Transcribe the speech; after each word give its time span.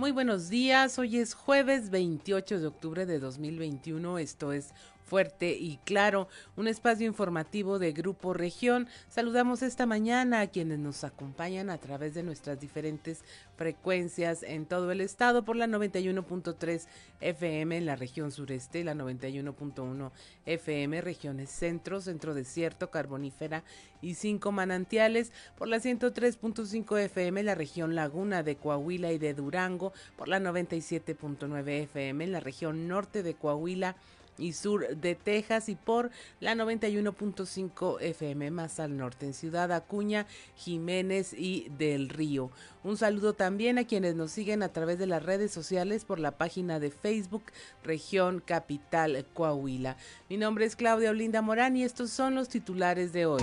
Muy 0.00 0.12
buenos 0.12 0.48
días, 0.48 0.98
hoy 0.98 1.18
es 1.18 1.34
jueves 1.34 1.90
28 1.90 2.58
de 2.58 2.66
octubre 2.68 3.04
de 3.04 3.18
2021, 3.18 4.16
esto 4.16 4.50
es 4.50 4.72
fuerte 5.10 5.56
y 5.58 5.78
claro, 5.84 6.28
un 6.54 6.68
espacio 6.68 7.04
informativo 7.04 7.80
de 7.80 7.90
Grupo 7.90 8.32
Región. 8.32 8.86
Saludamos 9.08 9.60
esta 9.60 9.84
mañana 9.84 10.40
a 10.40 10.46
quienes 10.46 10.78
nos 10.78 11.02
acompañan 11.02 11.68
a 11.68 11.78
través 11.78 12.14
de 12.14 12.22
nuestras 12.22 12.60
diferentes 12.60 13.24
frecuencias 13.56 14.44
en 14.44 14.66
todo 14.66 14.92
el 14.92 15.00
estado 15.00 15.44
por 15.44 15.56
la 15.56 15.66
91.3 15.66 16.86
FM 17.20 17.76
en 17.76 17.86
la 17.86 17.96
región 17.96 18.30
sureste, 18.30 18.84
la 18.84 18.94
91.1 18.94 20.12
FM 20.46 21.00
regiones 21.00 21.50
centro, 21.50 22.00
centro 22.00 22.32
desierto, 22.32 22.90
carbonífera 22.90 23.64
y 24.00 24.14
cinco 24.14 24.52
manantiales, 24.52 25.32
por 25.58 25.66
la 25.66 25.78
103.5 25.78 27.00
FM 27.00 27.40
en 27.40 27.46
la 27.46 27.56
región 27.56 27.96
laguna 27.96 28.44
de 28.44 28.54
Coahuila 28.54 29.12
y 29.12 29.18
de 29.18 29.34
Durango, 29.34 29.92
por 30.16 30.28
la 30.28 30.38
97.9 30.38 31.68
FM 31.82 32.24
en 32.24 32.32
la 32.32 32.40
región 32.40 32.86
norte 32.86 33.24
de 33.24 33.34
Coahuila 33.34 33.96
y 34.40 34.52
sur 34.52 34.96
de 34.96 35.14
Texas 35.14 35.68
y 35.68 35.76
por 35.76 36.10
la 36.40 36.54
91.5 36.54 38.00
FM 38.00 38.50
más 38.50 38.80
al 38.80 38.96
norte 38.96 39.26
en 39.26 39.34
Ciudad 39.34 39.72
Acuña, 39.72 40.26
Jiménez 40.56 41.32
y 41.32 41.68
del 41.78 42.08
Río. 42.08 42.50
Un 42.82 42.96
saludo 42.96 43.34
también 43.34 43.78
a 43.78 43.84
quienes 43.84 44.14
nos 44.14 44.32
siguen 44.32 44.62
a 44.62 44.72
través 44.72 44.98
de 44.98 45.06
las 45.06 45.22
redes 45.22 45.52
sociales 45.52 46.04
por 46.04 46.18
la 46.18 46.32
página 46.32 46.80
de 46.80 46.90
Facebook 46.90 47.44
Región 47.84 48.42
Capital 48.44 49.24
Coahuila. 49.34 49.96
Mi 50.28 50.36
nombre 50.36 50.64
es 50.64 50.76
Claudia 50.76 51.10
Olinda 51.10 51.42
Morán 51.42 51.76
y 51.76 51.84
estos 51.84 52.10
son 52.10 52.34
los 52.34 52.48
titulares 52.48 53.12
de 53.12 53.26
hoy 53.26 53.42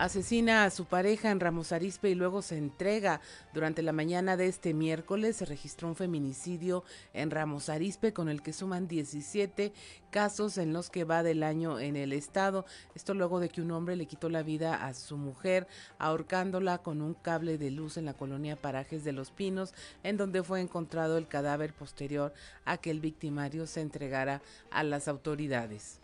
asesina 0.00 0.64
a 0.64 0.70
su 0.70 0.86
pareja 0.86 1.30
en 1.30 1.40
Ramos 1.40 1.72
Arizpe 1.72 2.08
y 2.08 2.14
luego 2.14 2.40
se 2.40 2.56
entrega. 2.56 3.20
Durante 3.52 3.82
la 3.82 3.92
mañana 3.92 4.38
de 4.38 4.46
este 4.46 4.72
miércoles 4.72 5.36
se 5.36 5.44
registró 5.44 5.88
un 5.88 5.94
feminicidio 5.94 6.84
en 7.12 7.30
Ramos 7.30 7.68
Arizpe 7.68 8.14
con 8.14 8.30
el 8.30 8.40
que 8.40 8.54
suman 8.54 8.88
17 8.88 9.74
casos 10.10 10.56
en 10.56 10.72
los 10.72 10.88
que 10.88 11.04
va 11.04 11.22
del 11.22 11.42
año 11.42 11.78
en 11.78 11.96
el 11.96 12.14
estado. 12.14 12.64
Esto 12.94 13.12
luego 13.12 13.40
de 13.40 13.50
que 13.50 13.60
un 13.60 13.72
hombre 13.72 13.94
le 13.94 14.06
quitó 14.06 14.30
la 14.30 14.42
vida 14.42 14.86
a 14.86 14.94
su 14.94 15.18
mujer 15.18 15.68
ahorcándola 15.98 16.78
con 16.78 17.02
un 17.02 17.12
cable 17.12 17.58
de 17.58 17.70
luz 17.70 17.98
en 17.98 18.06
la 18.06 18.14
colonia 18.14 18.56
Parajes 18.56 19.04
de 19.04 19.12
los 19.12 19.30
Pinos, 19.30 19.74
en 20.02 20.16
donde 20.16 20.42
fue 20.42 20.62
encontrado 20.62 21.18
el 21.18 21.28
cadáver 21.28 21.74
posterior 21.74 22.32
a 22.64 22.78
que 22.78 22.90
el 22.90 23.00
victimario 23.00 23.66
se 23.66 23.82
entregara 23.82 24.40
a 24.70 24.82
las 24.82 25.08
autoridades. 25.08 26.00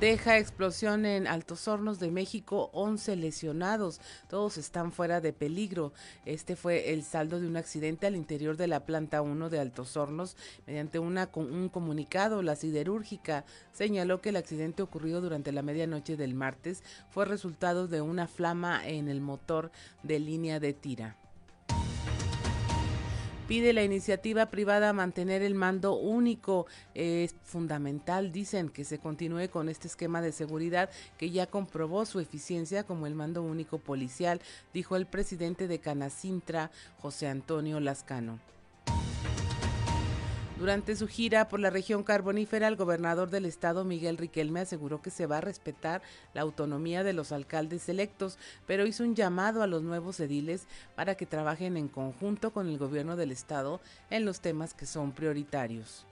Deja 0.00 0.38
explosión 0.38 1.04
en 1.06 1.26
Altos 1.26 1.66
Hornos 1.66 1.98
de 1.98 2.12
México, 2.12 2.70
11 2.72 3.16
lesionados, 3.16 4.00
todos 4.28 4.56
están 4.56 4.92
fuera 4.92 5.20
de 5.20 5.32
peligro. 5.32 5.92
Este 6.24 6.54
fue 6.54 6.92
el 6.92 7.02
saldo 7.02 7.40
de 7.40 7.48
un 7.48 7.56
accidente 7.56 8.06
al 8.06 8.14
interior 8.14 8.56
de 8.56 8.68
la 8.68 8.86
planta 8.86 9.22
1 9.22 9.50
de 9.50 9.58
Altos 9.58 9.96
Hornos. 9.96 10.36
Mediante 10.68 11.00
una, 11.00 11.28
un 11.34 11.68
comunicado, 11.68 12.42
la 12.42 12.54
siderúrgica 12.54 13.44
señaló 13.72 14.20
que 14.20 14.28
el 14.28 14.36
accidente 14.36 14.84
ocurrido 14.84 15.20
durante 15.20 15.50
la 15.50 15.62
medianoche 15.62 16.16
del 16.16 16.34
martes 16.34 16.84
fue 17.10 17.24
resultado 17.24 17.88
de 17.88 18.00
una 18.00 18.28
flama 18.28 18.86
en 18.86 19.08
el 19.08 19.20
motor 19.20 19.72
de 20.04 20.20
línea 20.20 20.60
de 20.60 20.74
tira 20.74 21.16
pide 23.48 23.72
la 23.72 23.82
iniciativa 23.82 24.46
privada 24.46 24.92
mantener 24.92 25.40
el 25.40 25.54
mando 25.54 25.94
único. 25.96 26.66
Es 26.94 27.34
fundamental, 27.42 28.30
dicen, 28.30 28.68
que 28.68 28.84
se 28.84 28.98
continúe 28.98 29.48
con 29.50 29.70
este 29.70 29.88
esquema 29.88 30.20
de 30.20 30.32
seguridad 30.32 30.90
que 31.16 31.30
ya 31.30 31.46
comprobó 31.46 32.04
su 32.04 32.20
eficiencia 32.20 32.84
como 32.84 33.06
el 33.06 33.14
mando 33.14 33.42
único 33.42 33.78
policial, 33.78 34.42
dijo 34.74 34.96
el 34.96 35.06
presidente 35.06 35.66
de 35.66 35.78
Canacintra, 35.78 36.70
José 37.00 37.26
Antonio 37.28 37.80
Lascano. 37.80 38.38
Durante 40.58 40.96
su 40.96 41.06
gira 41.06 41.48
por 41.48 41.60
la 41.60 41.70
región 41.70 42.02
carbonífera, 42.02 42.66
el 42.66 42.74
gobernador 42.74 43.30
del 43.30 43.44
estado, 43.44 43.84
Miguel 43.84 44.16
Riquelme, 44.16 44.58
aseguró 44.58 45.00
que 45.00 45.10
se 45.10 45.26
va 45.26 45.36
a 45.36 45.40
respetar 45.40 46.02
la 46.34 46.40
autonomía 46.40 47.04
de 47.04 47.12
los 47.12 47.30
alcaldes 47.30 47.88
electos, 47.88 48.38
pero 48.66 48.84
hizo 48.84 49.04
un 49.04 49.14
llamado 49.14 49.62
a 49.62 49.68
los 49.68 49.84
nuevos 49.84 50.18
ediles 50.18 50.66
para 50.96 51.14
que 51.14 51.26
trabajen 51.26 51.76
en 51.76 51.86
conjunto 51.86 52.52
con 52.52 52.66
el 52.68 52.76
gobierno 52.76 53.14
del 53.14 53.30
estado 53.30 53.80
en 54.10 54.24
los 54.24 54.40
temas 54.40 54.74
que 54.74 54.86
son 54.86 55.12
prioritarios. 55.12 56.07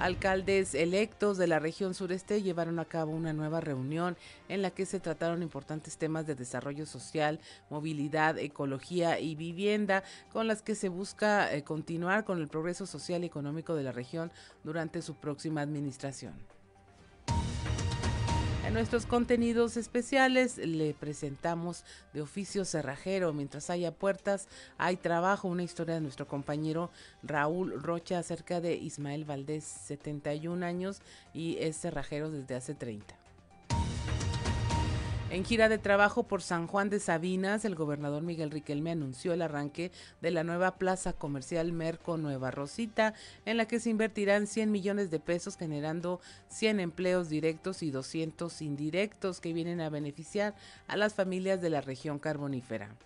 Alcaldes 0.00 0.74
electos 0.74 1.36
de 1.36 1.46
la 1.46 1.58
región 1.58 1.92
sureste 1.92 2.40
llevaron 2.40 2.78
a 2.78 2.86
cabo 2.86 3.12
una 3.12 3.34
nueva 3.34 3.60
reunión 3.60 4.16
en 4.48 4.62
la 4.62 4.70
que 4.70 4.86
se 4.86 4.98
trataron 4.98 5.42
importantes 5.42 5.98
temas 5.98 6.26
de 6.26 6.34
desarrollo 6.34 6.86
social, 6.86 7.38
movilidad, 7.68 8.38
ecología 8.38 9.20
y 9.20 9.34
vivienda, 9.34 10.02
con 10.32 10.48
las 10.48 10.62
que 10.62 10.74
se 10.74 10.88
busca 10.88 11.52
eh, 11.52 11.64
continuar 11.64 12.24
con 12.24 12.40
el 12.40 12.48
progreso 12.48 12.86
social 12.86 13.24
y 13.24 13.26
económico 13.26 13.74
de 13.74 13.82
la 13.82 13.92
región 13.92 14.32
durante 14.64 15.02
su 15.02 15.16
próxima 15.16 15.60
administración. 15.60 16.32
Nuestros 18.72 19.04
contenidos 19.04 19.76
especiales 19.76 20.56
le 20.56 20.94
presentamos 20.94 21.84
de 22.14 22.22
oficio 22.22 22.64
cerrajero. 22.64 23.32
Mientras 23.32 23.68
haya 23.68 23.90
puertas, 23.90 24.46
hay 24.78 24.96
trabajo. 24.96 25.48
Una 25.48 25.64
historia 25.64 25.96
de 25.96 26.00
nuestro 26.00 26.28
compañero 26.28 26.90
Raúl 27.24 27.82
Rocha 27.82 28.20
acerca 28.20 28.60
de 28.60 28.76
Ismael 28.76 29.24
Valdés, 29.24 29.64
71 29.64 30.64
años 30.64 31.02
y 31.34 31.58
es 31.58 31.80
cerrajero 31.80 32.30
desde 32.30 32.54
hace 32.54 32.74
30. 32.74 33.19
En 35.30 35.44
gira 35.44 35.68
de 35.68 35.78
trabajo 35.78 36.24
por 36.24 36.42
San 36.42 36.66
Juan 36.66 36.90
de 36.90 36.98
Sabinas, 36.98 37.64
el 37.64 37.76
gobernador 37.76 38.24
Miguel 38.24 38.50
Riquelme 38.50 38.90
anunció 38.90 39.32
el 39.32 39.42
arranque 39.42 39.92
de 40.20 40.32
la 40.32 40.42
nueva 40.42 40.76
plaza 40.76 41.12
comercial 41.12 41.70
Merco 41.72 42.16
Nueva 42.16 42.50
Rosita, 42.50 43.14
en 43.44 43.56
la 43.56 43.68
que 43.68 43.78
se 43.78 43.90
invertirán 43.90 44.48
100 44.48 44.72
millones 44.72 45.08
de 45.12 45.20
pesos 45.20 45.56
generando 45.56 46.20
100 46.48 46.80
empleos 46.80 47.28
directos 47.28 47.84
y 47.84 47.92
200 47.92 48.60
indirectos 48.60 49.40
que 49.40 49.52
vienen 49.52 49.80
a 49.80 49.88
beneficiar 49.88 50.56
a 50.88 50.96
las 50.96 51.14
familias 51.14 51.60
de 51.60 51.70
la 51.70 51.80
región 51.80 52.18
carbonífera. 52.18 52.96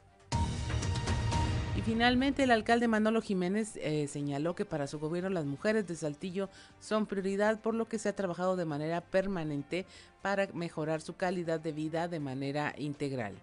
Y 1.77 1.83
finalmente 1.83 2.45
el 2.45 2.53
alcalde 2.53 2.87
Manolo 2.87 3.21
Jiménez 3.21 3.77
eh, 3.77 4.07
señaló 4.07 4.55
que 4.55 4.65
para 4.65 4.87
su 4.87 5.01
gobierno 5.01 5.29
las 5.29 5.45
mujeres 5.45 5.89
de 5.89 5.97
Saltillo 5.97 6.49
son 6.79 7.07
prioridad, 7.07 7.61
por 7.61 7.75
lo 7.75 7.89
que 7.89 7.99
se 7.99 8.09
ha 8.09 8.15
trabajado 8.15 8.55
de 8.55 8.65
manera 8.65 9.01
permanente 9.01 9.85
para 10.23 10.47
mejorar 10.55 11.01
su 11.01 11.17
calidad 11.17 11.59
de 11.59 11.73
vida 11.73 12.07
de 12.07 12.21
manera 12.21 12.75
integral. 12.79 13.35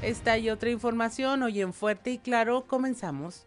Esta 0.00 0.38
y 0.38 0.48
otra 0.48 0.70
información 0.70 1.42
hoy 1.42 1.60
en 1.60 1.74
Fuerte 1.74 2.10
y 2.10 2.18
Claro 2.18 2.64
comenzamos. 2.66 3.46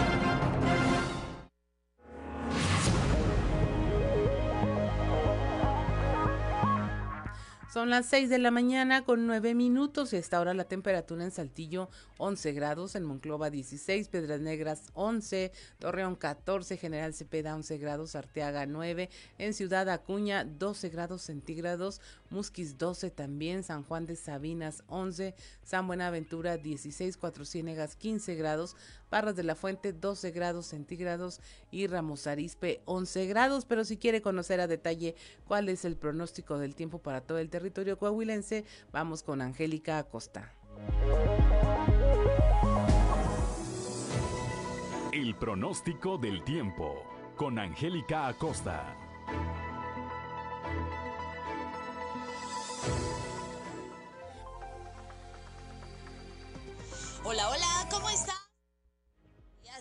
Son 7.81 7.89
las 7.89 8.05
6 8.05 8.29
de 8.29 8.37
la 8.37 8.51
mañana 8.51 9.05
con 9.05 9.25
9 9.25 9.55
minutos 9.55 10.13
y 10.13 10.17
hasta 10.17 10.37
ahora 10.37 10.53
la 10.53 10.65
temperatura 10.65 11.23
en 11.23 11.31
Saltillo 11.31 11.89
11 12.19 12.51
grados, 12.51 12.93
en 12.93 13.03
Monclova 13.03 13.49
16, 13.49 14.07
Piedras 14.07 14.39
Negras 14.39 14.91
11, 14.93 15.51
Torreón 15.79 16.15
14, 16.15 16.77
General 16.77 17.11
Cepeda 17.15 17.55
11 17.55 17.79
grados, 17.79 18.15
Arteaga 18.15 18.67
9, 18.67 19.09
en 19.39 19.55
Ciudad 19.55 19.89
Acuña 19.89 20.45
12 20.45 20.89
grados 20.89 21.23
centígrados, 21.23 22.01
Musquis 22.29 22.77
12 22.77 23.09
también, 23.09 23.63
San 23.63 23.81
Juan 23.83 24.05
de 24.05 24.15
Sabinas 24.15 24.83
11, 24.85 25.33
San 25.63 25.87
Buenaventura 25.87 26.57
16, 26.57 27.17
Cuatro 27.17 27.45
Ciénegas 27.45 27.95
15 27.95 28.35
grados, 28.35 28.75
Barras 29.11 29.35
de 29.35 29.43
la 29.43 29.55
Fuente 29.55 29.91
12 29.91 30.31
grados 30.31 30.67
centígrados 30.67 31.41
y 31.69 31.85
Ramos 31.85 32.25
Arispe 32.27 32.81
11 32.85 33.27
grados. 33.27 33.65
Pero 33.65 33.83
si 33.83 33.97
quiere 33.97 34.21
conocer 34.21 34.61
a 34.61 34.67
detalle 34.67 35.15
cuál 35.45 35.69
es 35.69 35.85
el 35.85 35.97
pronóstico 35.97 36.57
del 36.57 36.75
tiempo 36.75 36.99
para 36.99 37.21
todo 37.21 37.37
el 37.37 37.49
territorio 37.49 37.99
coahuilense, 37.99 38.65
vamos 38.91 39.21
con 39.21 39.41
Angélica 39.41 39.99
Acosta. 39.99 40.53
El 45.11 45.35
pronóstico 45.35 46.17
del 46.17 46.43
tiempo 46.45 47.03
con 47.35 47.59
Angélica 47.59 48.27
Acosta. 48.27 48.95
Hola, 57.23 57.49
hola, 57.49 57.87
¿cómo 57.91 58.09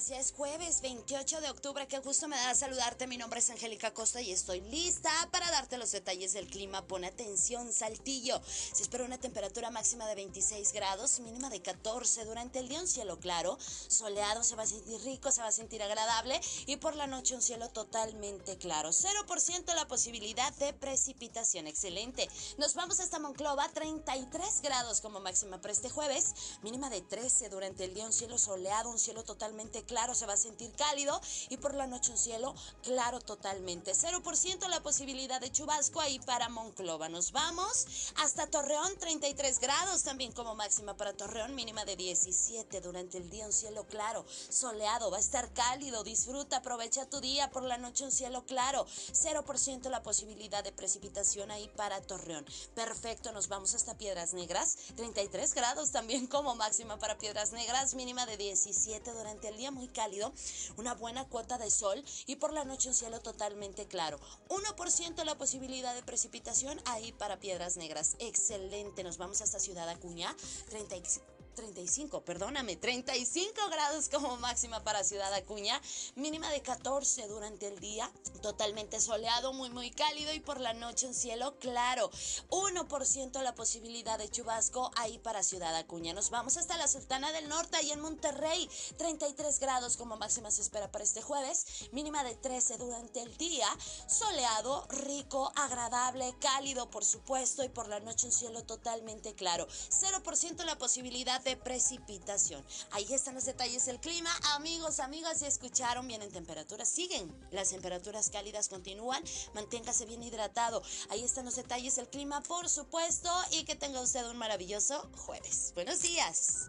ya 0.09 0.19
es 0.19 0.33
jueves 0.33 0.81
28 0.81 1.41
de 1.43 1.51
octubre, 1.51 1.87
que 1.87 1.99
justo 1.99 2.27
me 2.27 2.37
da 2.37 2.55
saludarte. 2.55 3.07
Mi 3.07 3.19
nombre 3.19 3.41
es 3.41 3.51
Angélica 3.51 3.93
Costa 3.93 4.23
y 4.23 4.33
estoy 4.33 4.61
lista 4.63 5.11
para 5.31 5.51
darte 5.51 5.77
los 5.77 5.93
detalles 5.93 6.33
del 6.33 6.47
clima. 6.47 6.87
Pon 6.87 7.05
atención, 7.05 7.71
Saltillo. 7.73 8.41
Se 8.47 8.83
espera 8.83 9.05
una 9.05 9.19
temperatura 9.19 9.71
máxima 9.71 10.07
de 10.07 10.15
26 10.15 10.73
grados, 10.73 11.21
mínima 11.21 11.51
de 11.51 11.61
14. 11.61 12.25
Durante 12.25 12.61
el 12.61 12.69
día 12.69 12.81
un 12.81 12.89
cielo 12.89 13.19
claro, 13.21 13.59
soleado, 13.61 14.43
se 14.43 14.57
va 14.57 14.63
a 14.63 14.67
sentir 14.67 15.01
rico, 15.03 15.33
se 15.33 15.43
va 15.43 15.49
a 15.49 15.53
sentir 15.53 15.83
agradable 15.83 16.41
y 16.67 16.77
por 16.77 16.97
la 16.97 17.07
noche 17.07 17.35
un 17.35 17.43
cielo 17.43 17.69
totalmente 17.69 18.57
claro. 18.57 18.91
0% 18.91 19.75
la 19.75 19.87
posibilidad 19.87 20.53
de 20.55 20.73
precipitación. 20.73 21.67
Excelente. 21.67 22.29
Nos 22.57 22.75
vamos 22.75 23.01
hasta 23.01 23.19
Monclova, 23.19 23.69
33 23.69 24.63
grados 24.63 25.03
como 25.03 25.21
máxima 25.21 25.61
para 25.61 25.73
este 25.73 25.91
jueves, 25.91 26.33
mínima 26.63 26.89
de 26.89 27.03
13. 27.03 27.51
Durante 27.51 27.85
el 27.85 27.93
día 27.93 28.07
un 28.07 28.13
cielo 28.13 28.39
soleado, 28.39 28.91
un 28.91 28.99
cielo 28.99 29.25
totalmente 29.25 29.85
claro, 29.91 30.15
se 30.15 30.25
va 30.25 30.35
a 30.35 30.37
sentir 30.37 30.71
cálido 30.77 31.21
y 31.49 31.57
por 31.57 31.75
la 31.75 31.89
noche 31.89 32.13
un 32.13 32.17
cielo 32.17 32.55
claro 32.85 33.21
totalmente. 33.21 33.91
0% 33.91 34.69
la 34.69 34.81
posibilidad 34.85 35.41
de 35.41 35.51
chubasco 35.51 36.01
ahí 36.01 36.21
para 36.21 36.49
Monclova. 36.49 37.09
Nos 37.09 37.33
vamos 37.33 38.13
hasta 38.23 38.47
Torreón, 38.47 38.97
33 38.99 39.59
grados 39.59 40.05
también 40.05 40.31
como 40.31 40.55
máxima 40.55 40.97
para 40.97 41.13
Torreón, 41.13 41.57
mínima 41.57 41.85
de 41.85 41.97
17. 41.97 42.81
Durante 42.81 43.19
el 43.19 43.31
día 43.31 43.47
un 43.47 43.53
cielo 43.53 43.85
claro, 43.89 44.25
soleado, 44.49 45.11
va 45.11 45.17
a 45.17 45.21
estar 45.21 45.53
cálido, 45.53 46.05
disfruta, 46.05 46.59
aprovecha 46.59 47.11
tu 47.11 47.21
día. 47.21 47.51
Por 47.51 47.65
la 47.65 47.77
noche 47.77 48.05
un 48.05 48.13
cielo 48.13 48.47
claro, 48.47 48.87
0% 48.87 49.91
la 49.91 50.05
posibilidad 50.05 50.63
de 50.63 50.71
precipitación 50.71 51.51
ahí 51.51 51.69
para 51.77 52.01
Torreón. 52.01 52.47
Perfecto, 52.77 53.33
nos 53.33 53.49
vamos 53.49 53.75
hasta 53.75 53.99
Piedras 53.99 54.35
Negras, 54.35 54.77
33 54.95 55.53
grados 55.53 55.91
también 55.91 56.29
como 56.29 56.55
máxima 56.55 56.97
para 57.01 57.19
Piedras 57.19 57.51
Negras, 57.51 57.95
mínima 57.95 58.25
de 58.27 58.37
17 58.37 59.11
durante 59.13 59.49
el 59.49 59.57
día 59.57 59.73
muy 59.81 59.89
cálido, 59.89 60.33
una 60.77 60.95
buena 60.95 61.25
cuota 61.25 61.57
de 61.57 61.71
sol 61.71 62.05
y 62.27 62.37
por 62.37 62.53
la 62.53 62.65
noche 62.65 62.91
un 62.91 62.95
cielo 62.95 63.21
totalmente 63.21 63.87
claro. 63.87 64.21
1% 64.49 65.25
la 65.25 65.39
posibilidad 65.39 65.95
de 65.95 66.03
precipitación 66.03 66.79
ahí 66.85 67.13
para 67.13 67.41
Piedras 67.41 67.79
Negras. 67.79 68.17
Excelente, 68.19 69.03
nos 69.03 69.17
vamos 69.17 69.41
hasta 69.41 69.59
Ciudad 69.59 69.89
Acuña, 69.89 70.37
35 70.69 71.40
35, 71.55 72.23
perdóname, 72.25 72.77
35 72.77 73.53
grados 73.71 74.09
como 74.09 74.37
máxima 74.37 74.83
para 74.83 75.05
Ciudad 75.05 75.33
Acuña, 75.35 75.81
mínima 76.15 76.51
de 76.51 76.63
14 76.63 77.27
durante 77.29 77.69
el 77.69 77.79
día, 77.81 78.11
totalmente 78.43 79.01
soleado, 79.01 79.53
muy 79.53 79.71
muy 79.71 79.91
cálido 79.91 80.33
y 80.33 80.41
por 80.41 80.61
la 80.61 80.73
noche 80.73 81.07
un 81.07 81.15
cielo 81.15 81.59
claro. 81.59 82.11
1% 82.51 83.43
la 83.43 83.55
posibilidad 83.55 84.19
de 84.19 84.29
chubasco 84.29 84.91
ahí 84.97 85.19
para 85.19 85.43
Ciudad 85.43 85.75
Acuña. 85.77 86.13
Nos 86.13 86.31
vamos 86.31 86.57
hasta 86.57 86.77
la 86.77 86.89
Sultana 86.89 87.33
del 87.33 87.49
Norte 87.49 87.83
y 87.83 87.91
en 87.91 88.01
Monterrey, 88.01 88.69
33 88.97 89.61
grados 89.61 89.97
como 89.97 90.17
máxima 90.17 90.51
se 90.51 90.63
espera 90.63 90.91
para 90.91 91.05
este 91.05 91.23
jueves, 91.23 91.89
mínima 91.93 92.25
de 92.25 92.35
13 92.35 92.79
durante 92.79 93.23
el 93.23 93.37
día, 93.37 93.69
soleado, 94.07 94.87
rico, 94.89 95.53
agradable, 95.57 96.35
cálido 96.41 96.91
por 96.91 97.05
supuesto 97.05 97.65
y 97.65 97.69
por 97.69 97.89
la 97.89 98.01
noche 98.01 98.27
un 98.27 98.33
cielo 98.33 98.63
totalmente 98.65 99.35
claro. 99.35 99.67
0% 99.69 100.65
la 100.65 100.79
posibilidad 100.79 101.40
de 101.43 101.57
precipitación. 101.57 102.65
Ahí 102.91 103.07
están 103.13 103.35
los 103.35 103.45
detalles 103.45 103.87
del 103.87 104.01
clima. 104.01 104.31
Amigos, 104.55 105.01
amigas, 105.01 105.39
si 105.39 105.47
escucharon, 105.47 106.07
vienen 106.07 106.31
temperaturas, 106.31 106.89
siguen. 106.89 107.33
Las 107.51 107.71
temperaturas 107.71 108.31
cálidas 108.31 108.69
continúan. 108.69 109.23
Manténgase 109.55 110.07
bien 110.07 110.23
hidratado. 110.23 110.83
Ahí 111.11 111.23
están 111.23 111.45
los 111.45 111.57
detalles 111.57 111.97
del 111.97 112.09
clima, 112.09 112.43
por 112.43 112.69
supuesto. 112.69 113.31
Y 113.53 113.65
que 113.65 113.75
tenga 113.75 114.01
usted 114.01 114.27
un 114.29 114.37
maravilloso 114.37 115.09
jueves. 115.17 115.73
Buenos 115.75 116.03
días. 116.03 116.69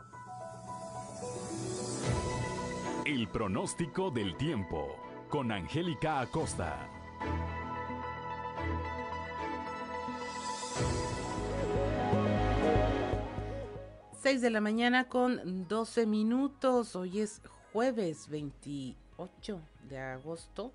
El 3.06 3.28
pronóstico 3.30 4.12
del 4.12 4.38
tiempo 4.38 4.96
con 5.30 5.52
Angélica 5.52 6.20
Acosta. 6.20 6.88
6 14.22 14.40
de 14.42 14.52
la 14.52 14.62
mañana 14.62 15.08
con 15.10 15.68
12 15.68 16.06
minutos. 16.06 16.96
Hoy 16.96 17.22
es 17.22 17.42
jueves 17.74 18.30
28 18.30 19.60
de 19.90 19.98
agosto. 19.98 20.72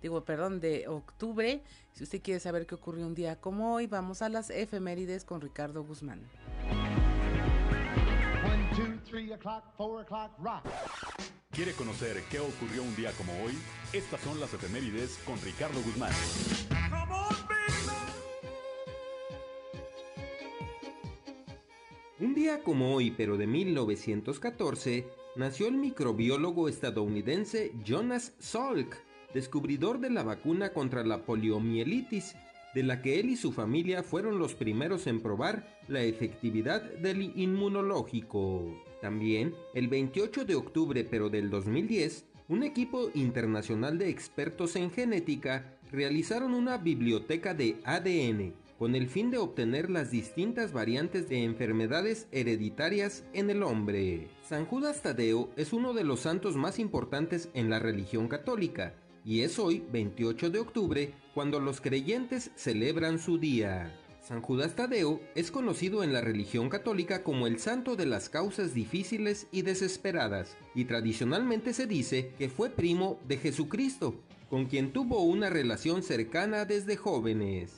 Digo, 0.00 0.24
perdón, 0.24 0.60
de 0.60 0.88
octubre. 0.88 1.62
Si 1.92 2.04
usted 2.04 2.22
quiere 2.22 2.40
saber 2.40 2.66
qué 2.66 2.76
ocurrió 2.76 3.06
un 3.06 3.14
día 3.14 3.38
como 3.38 3.74
hoy, 3.74 3.86
vamos 3.86 4.22
a 4.22 4.30
las 4.30 4.48
efemérides 4.48 5.26
con 5.26 5.42
Ricardo 5.42 5.84
Guzmán. 5.84 6.22
¿Quiere 11.50 11.72
conocer 11.74 12.22
qué 12.30 12.40
ocurrió 12.40 12.82
un 12.82 12.96
día 12.96 13.12
como 13.12 13.34
hoy? 13.42 13.58
Estas 13.92 14.22
son 14.22 14.40
las 14.40 14.54
efemérides 14.54 15.18
con 15.26 15.38
Ricardo 15.42 15.82
Guzmán. 15.82 16.12
Un 22.20 22.34
día 22.34 22.62
como 22.62 22.94
hoy, 22.94 23.12
pero 23.12 23.38
de 23.38 23.46
1914, 23.46 25.06
nació 25.36 25.68
el 25.68 25.78
microbiólogo 25.78 26.68
estadounidense 26.68 27.72
Jonas 27.82 28.34
Salk, 28.38 28.94
descubridor 29.32 30.00
de 30.00 30.10
la 30.10 30.22
vacuna 30.22 30.74
contra 30.74 31.02
la 31.02 31.24
poliomielitis, 31.24 32.36
de 32.74 32.82
la 32.82 33.00
que 33.00 33.20
él 33.20 33.30
y 33.30 33.36
su 33.36 33.52
familia 33.52 34.02
fueron 34.02 34.38
los 34.38 34.52
primeros 34.52 35.06
en 35.06 35.22
probar 35.22 35.80
la 35.88 36.02
efectividad 36.02 36.82
del 36.82 37.32
inmunológico. 37.38 38.66
También, 39.00 39.54
el 39.72 39.88
28 39.88 40.44
de 40.44 40.56
octubre 40.56 41.04
pero 41.04 41.30
del 41.30 41.48
2010, 41.48 42.26
un 42.48 42.64
equipo 42.64 43.10
internacional 43.14 43.96
de 43.96 44.10
expertos 44.10 44.76
en 44.76 44.90
genética 44.90 45.78
realizaron 45.90 46.52
una 46.52 46.76
biblioteca 46.76 47.54
de 47.54 47.80
ADN 47.84 48.52
con 48.80 48.94
el 48.94 49.10
fin 49.10 49.30
de 49.30 49.36
obtener 49.36 49.90
las 49.90 50.10
distintas 50.10 50.72
variantes 50.72 51.28
de 51.28 51.44
enfermedades 51.44 52.26
hereditarias 52.32 53.24
en 53.34 53.50
el 53.50 53.62
hombre. 53.62 54.28
San 54.42 54.64
Judas 54.64 55.02
Tadeo 55.02 55.50
es 55.58 55.74
uno 55.74 55.92
de 55.92 56.02
los 56.02 56.20
santos 56.20 56.56
más 56.56 56.78
importantes 56.78 57.50
en 57.52 57.68
la 57.68 57.78
religión 57.78 58.26
católica 58.26 58.94
y 59.22 59.42
es 59.42 59.58
hoy, 59.58 59.84
28 59.92 60.48
de 60.48 60.60
octubre, 60.60 61.12
cuando 61.34 61.60
los 61.60 61.82
creyentes 61.82 62.52
celebran 62.56 63.18
su 63.18 63.36
día. 63.36 63.94
San 64.22 64.40
Judas 64.40 64.74
Tadeo 64.76 65.20
es 65.34 65.50
conocido 65.50 66.02
en 66.02 66.14
la 66.14 66.22
religión 66.22 66.70
católica 66.70 67.22
como 67.22 67.46
el 67.46 67.58
santo 67.58 67.96
de 67.96 68.06
las 68.06 68.30
causas 68.30 68.72
difíciles 68.72 69.46
y 69.52 69.60
desesperadas, 69.60 70.56
y 70.74 70.86
tradicionalmente 70.86 71.74
se 71.74 71.86
dice 71.86 72.32
que 72.38 72.48
fue 72.48 72.70
primo 72.70 73.20
de 73.28 73.36
Jesucristo, 73.36 74.14
con 74.48 74.64
quien 74.64 74.94
tuvo 74.94 75.22
una 75.22 75.50
relación 75.50 76.02
cercana 76.02 76.64
desde 76.64 76.96
jóvenes. 76.96 77.74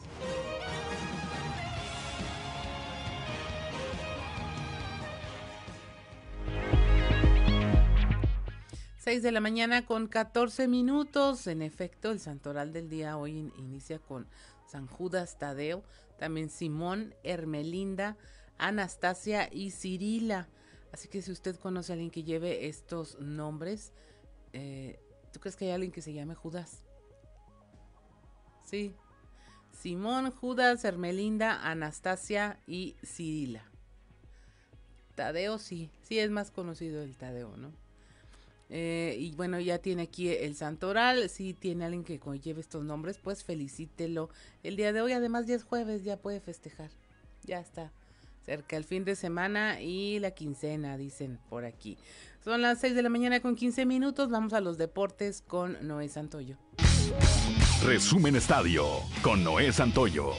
6 9.03 9.21
de 9.25 9.33
la 9.33 9.41
mañana 9.41 9.85
con 9.85 10.07
14 10.07 10.69
minutos. 10.69 11.49
En 11.49 11.61
efecto, 11.61 12.13
el 12.13 12.21
santoral 12.21 12.73
del 12.73 12.89
día 12.89 13.17
hoy 13.17 13.53
inicia 13.59 13.99
con 13.99 14.29
San 14.69 14.87
Judas 14.87 15.41
Tadeo, 15.41 15.83
también 16.21 16.49
Simón, 16.49 17.13
Hermelinda, 17.25 18.17
Anastasia 18.59 19.49
y 19.51 19.73
Cirila. 19.73 20.47
Así 20.93 21.09
que 21.09 21.21
si 21.21 21.33
usted 21.33 21.57
conoce 21.57 21.91
a 21.91 21.95
alguien 21.95 22.13
que 22.13 22.23
lleve 22.23 22.69
estos 22.69 23.19
nombres, 23.19 23.93
eh, 24.53 25.01
¿tú 25.33 25.41
crees 25.41 25.57
que 25.57 25.65
hay 25.65 25.73
alguien 25.73 25.91
que 25.91 26.01
se 26.01 26.13
llame 26.13 26.37
Judas? 26.37 26.85
Sí. 28.65 28.95
Simón, 29.73 30.31
Judas, 30.31 30.85
Hermelinda, 30.85 31.69
Anastasia 31.69 32.61
y 32.69 32.95
Cirila. 33.03 33.65
Tadeo 35.17 35.59
sí, 35.59 35.91
sí 36.03 36.21
es 36.21 36.31
más 36.31 36.53
conocido 36.53 37.03
el 37.03 37.17
Tadeo, 37.17 37.57
¿no? 37.57 37.82
Eh, 38.75 39.17
y 39.19 39.33
bueno, 39.33 39.61
ya 39.61 39.79
tiene 39.79 40.03
aquí 40.03 40.31
el 40.31 40.57
santoral. 40.57 41.29
Si 41.29 41.53
tiene 41.53 41.85
alguien 41.85 42.05
que 42.05 42.19
lleve 42.43 42.63
estos 42.63 42.83
nombres, 42.83 43.19
pues 43.23 43.45
felicítelo. 43.45 44.31
El 44.63 44.77
día 44.77 44.95
de 44.95 45.03
hoy, 45.03 45.13
además, 45.13 45.47
ya 45.47 45.55
es 45.55 45.63
jueves, 45.63 46.05
ya 46.05 46.17
puede 46.17 46.41
festejar. 46.41 46.91
Ya 47.45 47.61
está. 47.61 47.93
Cerca 48.47 48.79
el 48.79 48.85
fin 48.85 49.05
de 49.05 49.15
semana 49.15 49.83
y 49.83 50.19
la 50.21 50.31
quincena, 50.31 50.97
dicen 50.97 51.39
por 51.51 51.67
aquí. 51.67 51.99
Son 52.43 52.63
las 52.63 52.81
6 52.81 52.95
de 52.95 53.03
la 53.03 53.11
mañana 53.11 53.41
con 53.41 53.55
15 53.55 53.85
minutos. 53.85 54.31
Vamos 54.31 54.55
a 54.55 54.61
los 54.63 54.79
deportes 54.79 55.43
con 55.47 55.77
Noé 55.87 56.09
Santoyo. 56.09 56.57
Resumen 57.85 58.37
Estadio 58.37 58.87
con 59.23 59.45
Noé 59.45 59.71
Santoyo. 59.71 60.33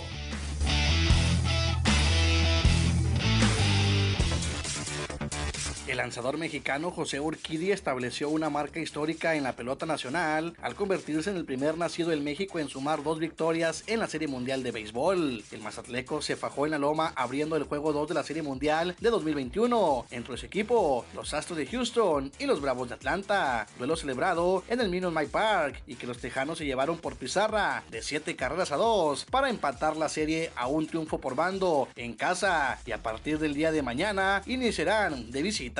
El 5.85 5.97
lanzador 5.97 6.37
mexicano 6.37 6.91
José 6.91 7.19
Urquidi 7.19 7.73
estableció 7.73 8.29
una 8.29 8.49
marca 8.49 8.79
histórica 8.79 9.35
en 9.35 9.43
la 9.43 9.57
pelota 9.57 9.85
nacional 9.85 10.55
al 10.61 10.75
convertirse 10.75 11.29
en 11.29 11.35
el 11.35 11.43
primer 11.43 11.77
nacido 11.77 12.13
en 12.13 12.23
México 12.23 12.57
en 12.57 12.69
sumar 12.69 13.03
dos 13.03 13.19
victorias 13.19 13.83
en 13.87 13.99
la 13.99 14.07
Serie 14.07 14.29
Mundial 14.29 14.63
de 14.63 14.71
Béisbol. 14.71 15.43
El 15.51 15.61
Mazatleco 15.61 16.21
se 16.21 16.37
fajó 16.37 16.63
en 16.63 16.71
la 16.71 16.77
loma 16.77 17.11
abriendo 17.17 17.57
el 17.57 17.63
juego 17.63 17.91
2 17.91 18.07
de 18.07 18.13
la 18.13 18.23
Serie 18.23 18.41
Mundial 18.41 18.95
de 19.01 19.09
2021 19.09 20.05
entre 20.11 20.37
su 20.37 20.45
equipo, 20.45 21.05
los 21.13 21.33
Astros 21.33 21.57
de 21.57 21.67
Houston 21.67 22.31
y 22.39 22.45
los 22.45 22.61
Bravos 22.61 22.87
de 22.87 22.95
Atlanta. 22.95 23.67
Duelo 23.77 23.97
celebrado 23.97 24.63
en 24.69 24.79
el 24.79 24.87
Minute 24.87 25.13
Maid 25.13 25.31
Park 25.31 25.83
y 25.85 25.95
que 25.95 26.07
los 26.07 26.19
Tejanos 26.19 26.59
se 26.59 26.65
llevaron 26.65 26.97
por 26.97 27.17
pizarra 27.17 27.83
de 27.91 28.01
7 28.01 28.37
carreras 28.37 28.71
a 28.71 28.77
2 28.77 29.25
para 29.25 29.49
empatar 29.49 29.97
la 29.97 30.07
serie 30.07 30.49
a 30.55 30.67
un 30.67 30.87
triunfo 30.87 31.19
por 31.19 31.35
bando 31.35 31.89
en 31.97 32.13
casa 32.13 32.79
y 32.85 32.93
a 32.93 33.03
partir 33.03 33.37
del 33.37 33.53
día 33.53 33.73
de 33.73 33.81
mañana 33.81 34.41
iniciarán 34.45 35.29
de 35.29 35.41
visita. 35.41 35.72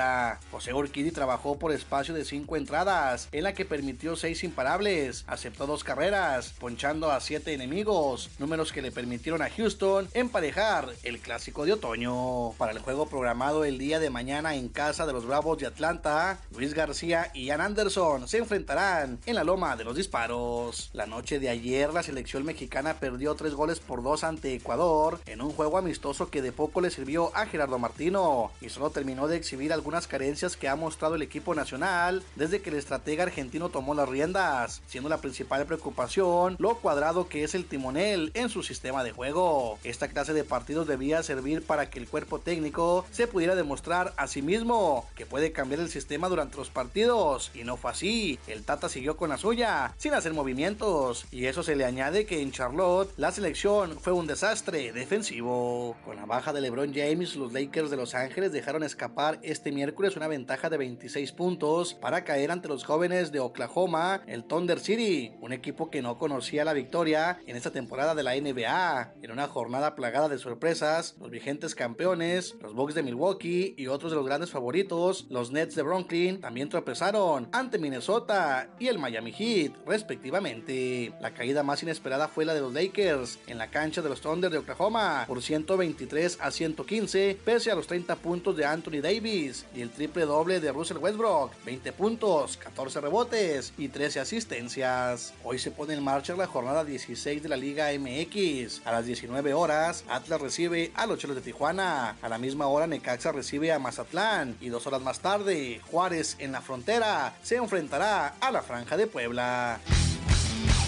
José 0.51 0.73
Urquidi 0.73 1.11
trabajó 1.11 1.57
por 1.57 1.71
espacio 1.71 2.13
de 2.13 2.25
5 2.25 2.57
entradas 2.57 3.29
en 3.31 3.43
la 3.43 3.53
que 3.53 3.65
permitió 3.65 4.15
6 4.15 4.43
imparables, 4.43 5.23
aceptó 5.27 5.67
dos 5.67 5.83
carreras, 5.83 6.53
ponchando 6.59 7.11
a 7.11 7.19
7 7.19 7.53
enemigos, 7.53 8.29
números 8.39 8.71
que 8.71 8.81
le 8.81 8.91
permitieron 8.91 9.41
a 9.41 9.49
Houston 9.49 10.07
emparejar 10.13 10.89
el 11.03 11.19
clásico 11.19 11.65
de 11.65 11.73
otoño. 11.73 12.51
Para 12.57 12.71
el 12.71 12.79
juego 12.79 13.07
programado 13.07 13.65
el 13.65 13.77
día 13.77 13.99
de 13.99 14.09
mañana 14.09 14.55
en 14.55 14.69
casa 14.69 15.05
de 15.05 15.13
los 15.13 15.25
Bravos 15.25 15.57
de 15.57 15.67
Atlanta, 15.67 16.39
Luis 16.55 16.73
García 16.73 17.31
y 17.33 17.45
Ian 17.45 17.61
Anderson 17.61 18.27
se 18.27 18.37
enfrentarán 18.37 19.19
en 19.25 19.35
la 19.35 19.43
loma 19.43 19.75
de 19.75 19.83
los 19.83 19.95
disparos. 19.95 20.89
La 20.93 21.05
noche 21.05 21.39
de 21.39 21.49
ayer 21.49 21.93
la 21.93 22.03
selección 22.03 22.45
mexicana 22.45 22.95
perdió 22.95 23.35
3 23.35 23.53
goles 23.53 23.79
por 23.79 24.03
2 24.03 24.23
ante 24.23 24.53
Ecuador 24.53 25.19
en 25.25 25.41
un 25.41 25.51
juego 25.51 25.77
amistoso 25.77 26.29
que 26.29 26.41
de 26.41 26.51
poco 26.51 26.81
le 26.81 26.91
sirvió 26.91 27.35
a 27.35 27.45
Gerardo 27.45 27.79
Martino 27.79 28.51
y 28.61 28.69
solo 28.69 28.89
terminó 28.89 29.27
de 29.27 29.37
exhibir 29.37 29.73
algunas 29.83 30.07
carencias 30.07 30.55
que 30.55 30.69
ha 30.69 30.77
mostrado 30.77 31.15
el 31.15 31.21
equipo 31.21 31.53
nacional 31.53 32.23
desde 32.37 32.61
que 32.61 32.69
el 32.69 32.77
estratega 32.77 33.23
argentino 33.23 33.67
tomó 33.67 33.93
las 33.93 34.07
riendas, 34.07 34.81
siendo 34.87 35.09
la 35.09 35.17
principal 35.17 35.65
preocupación 35.65 36.55
lo 36.57 36.75
cuadrado 36.75 37.27
que 37.27 37.43
es 37.43 37.53
el 37.53 37.65
timonel 37.65 38.31
en 38.33 38.47
su 38.47 38.63
sistema 38.63 39.03
de 39.03 39.11
juego. 39.11 39.79
Esta 39.83 40.07
clase 40.07 40.31
de 40.31 40.45
partidos 40.45 40.87
debía 40.87 41.21
servir 41.21 41.65
para 41.65 41.89
que 41.89 41.99
el 41.99 42.07
cuerpo 42.07 42.39
técnico 42.39 43.05
se 43.11 43.27
pudiera 43.27 43.55
demostrar 43.55 44.13
a 44.15 44.27
sí 44.27 44.41
mismo 44.41 45.05
que 45.17 45.25
puede 45.25 45.51
cambiar 45.51 45.81
el 45.81 45.89
sistema 45.89 46.29
durante 46.29 46.55
los 46.55 46.69
partidos 46.69 47.51
y 47.53 47.65
no 47.65 47.75
fue 47.75 47.91
así. 47.91 48.39
El 48.47 48.63
Tata 48.63 48.87
siguió 48.87 49.17
con 49.17 49.31
la 49.31 49.37
suya 49.37 49.93
sin 49.97 50.13
hacer 50.13 50.33
movimientos 50.33 51.25
y 51.29 51.47
eso 51.47 51.61
se 51.61 51.75
le 51.75 51.83
añade 51.83 52.25
que 52.25 52.41
en 52.41 52.53
Charlotte 52.53 53.11
la 53.17 53.33
selección 53.33 53.99
fue 53.99 54.13
un 54.13 54.27
desastre 54.27 54.93
defensivo. 54.93 55.97
Con 56.05 56.15
la 56.15 56.25
baja 56.25 56.53
de 56.53 56.61
LeBron 56.61 56.93
James, 56.93 57.35
los 57.35 57.51
Lakers 57.51 57.89
de 57.89 57.97
Los 57.97 58.15
Ángeles 58.15 58.53
dejaron 58.53 58.83
escapar 58.83 59.39
este 59.43 59.72
miércoles 59.73 60.15
una 60.15 60.27
ventaja 60.27 60.69
de 60.69 60.77
26 60.77 61.31
puntos 61.33 61.93
para 61.93 62.23
caer 62.23 62.51
ante 62.51 62.67
los 62.67 62.83
jóvenes 62.83 63.31
de 63.31 63.39
Oklahoma, 63.39 64.21
el 64.27 64.45
Thunder 64.45 64.79
City, 64.79 65.33
un 65.41 65.53
equipo 65.53 65.89
que 65.89 66.01
no 66.01 66.17
conocía 66.17 66.65
la 66.65 66.73
victoria 66.73 67.39
en 67.45 67.55
esta 67.55 67.71
temporada 67.71 68.15
de 68.15 68.23
la 68.23 68.35
NBA. 68.35 69.15
En 69.21 69.31
una 69.31 69.47
jornada 69.47 69.95
plagada 69.95 70.29
de 70.29 70.37
sorpresas, 70.37 71.15
los 71.19 71.29
vigentes 71.29 71.75
campeones, 71.75 72.55
los 72.61 72.73
Bucks 72.73 72.95
de 72.95 73.03
Milwaukee 73.03 73.73
y 73.77 73.87
otros 73.87 74.11
de 74.11 74.17
los 74.17 74.25
grandes 74.25 74.51
favoritos, 74.51 75.27
los 75.29 75.51
Nets 75.51 75.75
de 75.75 75.83
Brooklyn, 75.83 76.41
también 76.41 76.69
tropezaron 76.69 77.49
ante 77.51 77.79
Minnesota 77.79 78.69
y 78.79 78.87
el 78.87 78.99
Miami 78.99 79.31
Heat, 79.31 79.73
respectivamente. 79.85 81.13
La 81.21 81.33
caída 81.33 81.63
más 81.63 81.83
inesperada 81.83 82.27
fue 82.27 82.45
la 82.45 82.53
de 82.53 82.61
los 82.61 82.73
Lakers 82.73 83.39
en 83.47 83.57
la 83.57 83.69
cancha 83.69 84.01
de 84.01 84.09
los 84.09 84.21
Thunder 84.21 84.51
de 84.51 84.59
Oklahoma 84.59 85.25
por 85.27 85.41
123 85.41 86.37
a 86.41 86.51
115, 86.51 87.37
pese 87.43 87.71
a 87.71 87.75
los 87.75 87.87
30 87.87 88.15
puntos 88.17 88.55
de 88.55 88.65
Anthony 88.65 89.01
Davis 89.01 89.62
y 89.75 89.81
el 89.81 89.89
triple 89.89 90.25
doble 90.25 90.59
de 90.59 90.71
Russell 90.71 90.97
Westbrook, 90.97 91.51
20 91.65 91.91
puntos, 91.93 92.57
14 92.57 93.01
rebotes 93.01 93.73
y 93.77 93.89
13 93.89 94.19
asistencias. 94.19 95.33
Hoy 95.43 95.59
se 95.59 95.71
pone 95.71 95.93
en 95.93 96.03
marcha 96.03 96.35
la 96.35 96.47
jornada 96.47 96.83
16 96.83 97.43
de 97.43 97.49
la 97.49 97.57
Liga 97.57 97.89
MX. 97.97 98.81
A 98.85 98.91
las 98.91 99.05
19 99.05 99.53
horas, 99.53 100.03
Atlas 100.09 100.41
recibe 100.41 100.91
a 100.95 101.05
los 101.05 101.19
Cholos 101.19 101.35
de 101.35 101.41
Tijuana. 101.41 102.17
A 102.21 102.29
la 102.29 102.37
misma 102.37 102.67
hora, 102.67 102.87
Necaxa 102.87 103.31
recibe 103.31 103.71
a 103.71 103.79
Mazatlán. 103.79 104.57
Y 104.61 104.69
dos 104.69 104.85
horas 104.87 105.01
más 105.01 105.19
tarde, 105.19 105.81
Juárez 105.89 106.35
en 106.39 106.51
la 106.51 106.61
frontera 106.61 107.35
se 107.43 107.55
enfrentará 107.55 108.35
a 108.39 108.51
la 108.51 108.61
Franja 108.61 108.97
de 108.97 109.07
Puebla. 109.07 109.79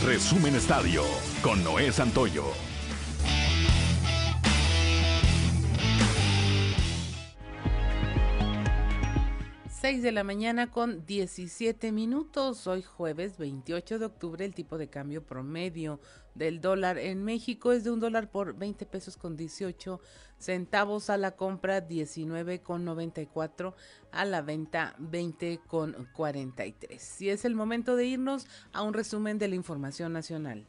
Resumen 0.03 0.55
Estadio 0.55 1.03
con 1.41 1.63
Noé 1.63 1.91
Santoyo. 1.91 2.74
6 9.85 10.01
de 10.01 10.11
la 10.11 10.23
mañana 10.23 10.71
con 10.71 11.05
17 11.05 11.91
minutos. 11.91 12.65
Hoy 12.65 12.81
jueves 12.81 13.37
28 13.37 13.99
de 13.99 14.05
octubre 14.05 14.43
el 14.43 14.55
tipo 14.55 14.79
de 14.79 14.89
cambio 14.89 15.23
promedio 15.23 15.99
del 16.33 16.59
dólar 16.59 16.97
en 16.97 17.23
México 17.23 17.71
es 17.71 17.83
de 17.83 17.91
un 17.91 17.99
dólar 17.99 18.31
por 18.31 18.57
20 18.57 18.83
pesos 18.87 19.15
con 19.15 19.37
18 19.37 20.01
centavos 20.39 21.11
a 21.11 21.17
la 21.17 21.35
compra, 21.35 21.81
19 21.81 22.63
con 22.63 22.83
94 22.83 23.75
a 24.11 24.25
la 24.25 24.41
venta, 24.41 24.95
20 24.97 25.59
con 25.67 26.07
43. 26.15 27.21
Y 27.21 27.29
es 27.29 27.45
el 27.45 27.53
momento 27.53 27.95
de 27.95 28.07
irnos 28.07 28.47
a 28.73 28.81
un 28.81 28.95
resumen 28.95 29.37
de 29.37 29.49
la 29.49 29.55
información 29.55 30.13
nacional. 30.13 30.65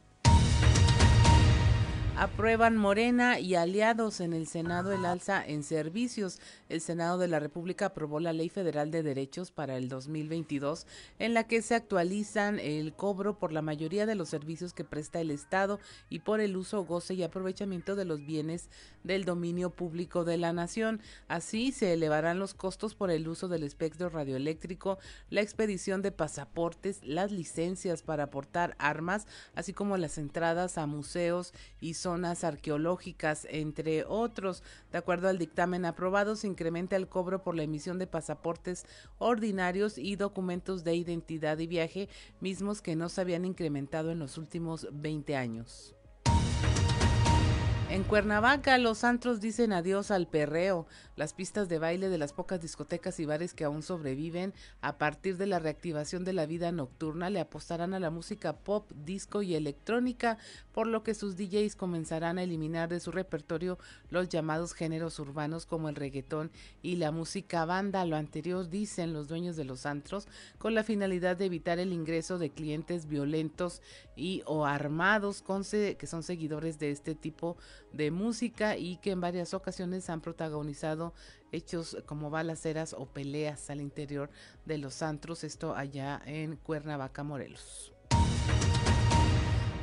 Aprueban 2.19 2.77
Morena 2.77 3.39
y 3.39 3.53
aliados 3.53 4.21
en 4.21 4.33
el 4.33 4.47
Senado 4.47 4.91
el 4.91 5.05
alza 5.05 5.45
en 5.45 5.61
servicios. 5.61 6.39
El 6.67 6.81
Senado 6.81 7.19
de 7.19 7.27
la 7.27 7.39
República 7.39 7.85
aprobó 7.85 8.19
la 8.19 8.33
Ley 8.33 8.49
Federal 8.49 8.89
de 8.89 9.03
Derechos 9.03 9.51
para 9.51 9.77
el 9.77 9.87
2022, 9.87 10.87
en 11.19 11.35
la 11.35 11.43
que 11.43 11.61
se 11.61 11.75
actualizan 11.75 12.59
el 12.59 12.93
cobro 12.93 13.37
por 13.37 13.53
la 13.53 13.61
mayoría 13.61 14.07
de 14.07 14.15
los 14.15 14.29
servicios 14.29 14.73
que 14.73 14.83
presta 14.83 15.21
el 15.21 15.29
Estado 15.29 15.79
y 16.09 16.21
por 16.21 16.41
el 16.41 16.57
uso, 16.57 16.83
goce 16.85 17.13
y 17.13 17.21
aprovechamiento 17.21 17.95
de 17.95 18.05
los 18.05 18.25
bienes 18.25 18.71
del 19.03 19.23
dominio 19.23 19.69
público 19.69 20.23
de 20.23 20.37
la 20.37 20.53
nación. 20.53 21.01
Así 21.27 21.71
se 21.71 21.93
elevarán 21.93 22.39
los 22.39 22.55
costos 22.55 22.95
por 22.95 23.11
el 23.11 23.27
uso 23.27 23.47
del 23.47 23.61
espectro 23.61 24.09
radioeléctrico, 24.09 24.97
la 25.29 25.41
expedición 25.41 26.01
de 26.01 26.11
pasaportes, 26.11 26.99
las 27.03 27.31
licencias 27.31 28.01
para 28.01 28.23
aportar 28.23 28.75
armas, 28.79 29.27
así 29.53 29.71
como 29.71 29.97
las 29.97 30.17
entradas 30.17 30.79
a 30.79 30.87
museos 30.87 31.53
y 31.79 31.93
zonas 31.93 32.06
arqueológicas, 32.43 33.45
entre 33.49 34.05
otros. 34.05 34.63
De 34.91 34.97
acuerdo 34.97 35.27
al 35.27 35.37
dictamen 35.37 35.85
aprobado, 35.85 36.35
se 36.35 36.47
incrementa 36.47 36.95
el 36.95 37.07
cobro 37.07 37.43
por 37.43 37.55
la 37.55 37.63
emisión 37.63 37.99
de 37.99 38.07
pasaportes 38.07 38.85
ordinarios 39.17 39.97
y 39.97 40.15
documentos 40.15 40.83
de 40.83 40.95
identidad 40.95 41.59
y 41.59 41.67
viaje, 41.67 42.09
mismos 42.39 42.81
que 42.81 42.95
no 42.95 43.09
se 43.09 43.21
habían 43.21 43.45
incrementado 43.45 44.11
en 44.11 44.19
los 44.19 44.37
últimos 44.37 44.87
20 44.91 45.35
años. 45.35 45.96
En 47.89 48.03
Cuernavaca, 48.03 48.77
los 48.77 49.05
antros 49.05 49.39
dicen 49.39 49.71
adiós 49.71 50.11
al 50.11 50.27
perreo. 50.27 50.87
Las 51.15 51.33
pistas 51.33 51.69
de 51.69 51.79
baile 51.79 52.09
de 52.09 52.17
las 52.17 52.33
pocas 52.33 52.61
discotecas 52.61 53.17
y 53.21 53.25
bares 53.25 53.53
que 53.53 53.63
aún 53.63 53.81
sobreviven 53.81 54.53
a 54.81 54.97
partir 54.97 55.37
de 55.37 55.45
la 55.45 55.59
reactivación 55.59 56.25
de 56.25 56.33
la 56.33 56.45
vida 56.45 56.73
nocturna 56.73 57.29
le 57.29 57.39
apostarán 57.39 57.93
a 57.93 58.01
la 58.01 58.09
música 58.09 58.57
pop, 58.57 58.91
disco 59.05 59.41
y 59.41 59.55
electrónica, 59.55 60.37
por 60.73 60.85
lo 60.85 61.01
que 61.01 61.13
sus 61.13 61.37
DJs 61.37 61.77
comenzarán 61.77 62.37
a 62.37 62.43
eliminar 62.43 62.89
de 62.89 62.99
su 62.99 63.11
repertorio 63.11 63.79
los 64.09 64.27
llamados 64.27 64.73
géneros 64.73 65.17
urbanos 65.19 65.65
como 65.65 65.87
el 65.87 65.95
reggaetón 65.95 66.51
y 66.81 66.97
la 66.97 67.11
música 67.11 67.63
banda. 67.63 68.03
Lo 68.03 68.17
anterior 68.17 68.69
dicen 68.69 69.13
los 69.13 69.29
dueños 69.29 69.55
de 69.55 69.63
los 69.63 69.85
antros 69.85 70.27
con 70.57 70.75
la 70.75 70.83
finalidad 70.83 71.37
de 71.37 71.45
evitar 71.45 71.79
el 71.79 71.93
ingreso 71.93 72.37
de 72.37 72.49
clientes 72.49 73.07
violentos 73.07 73.81
y 74.17 74.41
o 74.45 74.65
armados 74.65 75.41
con 75.41 75.63
que 75.63 76.07
son 76.07 76.23
seguidores 76.23 76.79
de 76.79 76.91
este 76.91 77.15
tipo 77.15 77.55
de 77.93 78.11
música 78.11 78.75
y 78.75 78.97
que 78.97 79.11
en 79.11 79.21
varias 79.21 79.53
ocasiones 79.53 80.09
han 80.09 80.19
protagonizado 80.21 81.13
hechos 81.51 81.95
como 82.05 82.29
balaceras 82.29 82.93
o 82.93 83.05
peleas 83.05 83.69
al 83.69 83.79
interior 83.79 84.29
de 84.65 84.79
los 84.79 85.01
antros, 85.01 85.43
esto 85.43 85.75
allá 85.75 86.21
en 86.25 86.57
Cuernavaca, 86.57 87.23
Morelos. 87.23 87.93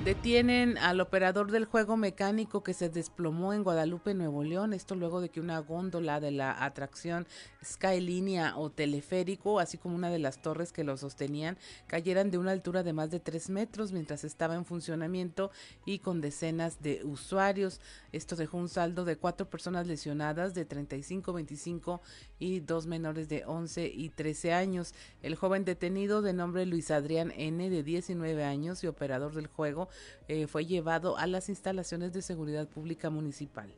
Detienen 0.04 0.76
al 0.76 1.00
operador 1.00 1.50
del 1.50 1.64
juego 1.64 1.96
mecánico 1.96 2.62
que 2.62 2.74
se 2.74 2.90
desplomó 2.90 3.54
en 3.54 3.64
Guadalupe, 3.64 4.12
Nuevo 4.12 4.44
León. 4.44 4.74
Esto 4.74 4.94
luego 4.96 5.22
de 5.22 5.30
que 5.30 5.40
una 5.40 5.60
góndola 5.60 6.20
de 6.20 6.30
la 6.30 6.62
atracción 6.62 7.26
Skylínea 7.64 8.58
o 8.58 8.68
teleférico, 8.68 9.60
así 9.60 9.78
como 9.78 9.94
una 9.94 10.10
de 10.10 10.18
las 10.18 10.42
torres 10.42 10.72
que 10.72 10.84
lo 10.84 10.98
sostenían, 10.98 11.56
cayeran 11.86 12.30
de 12.30 12.36
una 12.36 12.50
altura 12.50 12.82
de 12.82 12.92
más 12.92 13.10
de 13.10 13.18
tres 13.18 13.48
metros 13.48 13.92
mientras 13.92 14.24
estaba 14.24 14.56
en 14.56 14.66
funcionamiento 14.66 15.50
y 15.86 16.00
con 16.00 16.20
decenas 16.20 16.82
de 16.82 17.02
usuarios. 17.02 17.80
Esto 18.12 18.36
dejó 18.36 18.58
un 18.58 18.68
saldo 18.68 19.06
de 19.06 19.16
cuatro 19.16 19.48
personas 19.48 19.86
lesionadas 19.86 20.52
de 20.52 20.66
35, 20.66 21.32
25 21.32 22.02
y 22.38 22.60
dos 22.60 22.86
menores 22.86 23.30
de 23.30 23.46
11 23.46 23.86
y 23.86 24.10
13 24.10 24.52
años. 24.52 24.92
El 25.22 25.34
joven 25.34 25.64
detenido 25.64 26.20
de 26.20 26.34
nombre 26.34 26.66
Luis 26.66 26.90
Adrián 26.90 27.32
N 27.34 27.70
de 27.70 27.82
19 27.82 28.44
años 28.44 28.84
y 28.84 28.86
operador 28.86 29.34
del 29.34 29.46
juego 29.46 29.88
eh, 30.28 30.46
fue 30.46 30.66
llevado 30.66 31.16
a 31.16 31.26
las 31.26 31.48
instalaciones 31.48 32.12
de 32.12 32.22
seguridad 32.22 32.66
pública 32.68 33.10
municipal 33.10 33.74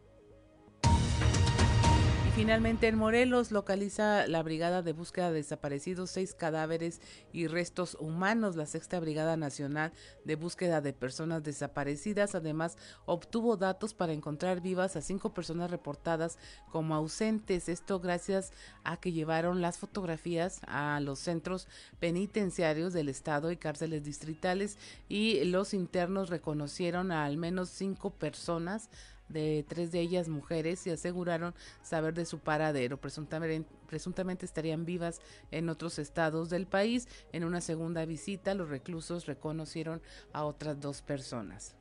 finalmente 2.37 2.87
en 2.87 2.99
Morelos 2.99 3.51
localiza 3.51 4.27
la 4.27 4.43
Brigada 4.43 4.83
de 4.83 4.93
Búsqueda 4.93 5.31
de 5.31 5.39
Desaparecidos 5.39 6.11
seis 6.11 6.35
cadáveres 6.35 7.01
y 7.33 7.47
restos 7.47 7.97
humanos. 7.99 8.57
La 8.57 8.67
Sexta 8.67 9.01
Brigada 9.01 9.39
Nacional 9.39 9.91
de 10.27 10.37
Búsqueda 10.37 10.83
de 10.83 10.93
Personas 10.93 11.43
Desaparecidas 11.43 12.35
además 12.35 12.77
obtuvo 13.07 13.57
datos 13.57 13.95
para 13.95 14.13
encontrar 14.13 14.61
vivas 14.61 14.97
a 14.97 15.01
cinco 15.01 15.33
personas 15.33 15.71
reportadas 15.71 16.39
como 16.71 16.95
ausentes. 16.95 17.71
Esto 17.71 18.01
gracias 18.01 18.53
a 18.85 18.99
que 18.99 19.13
llevaron 19.13 19.63
las 19.63 19.79
fotografías 19.79 20.61
a 20.67 21.01
los 21.01 21.21
centros 21.21 21.69
penitenciarios 22.01 22.93
del 22.93 23.09
estado 23.09 23.51
y 23.51 23.57
cárceles 23.57 24.05
distritales 24.05 24.77
y 25.09 25.43
los 25.45 25.73
internos 25.73 26.29
reconocieron 26.29 27.13
a 27.13 27.25
al 27.25 27.39
menos 27.39 27.71
cinco 27.71 28.11
personas 28.11 28.91
de 29.29 29.65
tres 29.69 29.93
de 29.93 30.01
ellas 30.01 30.29
mujeres 30.29 30.87
y 30.87 30.91
aseguraron 30.91 31.55
saber 31.83 32.15
de 32.15 32.27
su 32.27 32.39
paradero. 32.39 32.99
Presuntamente, 33.01 34.45
estarían 34.45 34.85
vivas 34.85 35.21
en 35.51 35.69
otros 35.69 35.99
estados 35.99 36.51
del 36.51 36.67
país. 36.67 37.09
En 37.33 37.45
una 37.45 37.61
segunda 37.61 38.05
visita, 38.05 38.55
los 38.55 38.69
reclusos 38.69 39.27
reconocieron 39.27 40.03
a 40.33 40.45
otras 40.45 40.81
dos 40.81 41.03
personas. 41.03 41.75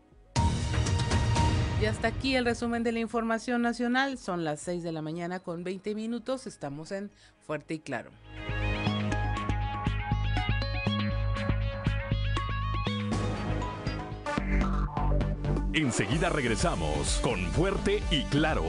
Y 1.81 1.85
hasta 1.85 2.07
aquí 2.07 2.35
el 2.35 2.45
resumen 2.45 2.83
de 2.83 2.93
la 2.93 2.99
información 2.99 3.61
nacional. 3.61 4.17
Son 4.17 4.45
las 4.45 4.61
6 4.61 4.81
de 4.81 4.93
la 4.93 5.01
mañana 5.01 5.39
con 5.39 5.63
20 5.63 5.93
minutos. 5.93 6.47
Estamos 6.47 6.91
en 6.91 7.11
Fuerte 7.39 7.73
y 7.73 7.79
Claro. 7.79 8.11
Enseguida 15.75 16.29
regresamos 16.29 17.19
con 17.21 17.37
Fuerte 17.51 18.01
y 18.09 18.23
Claro. 18.23 18.63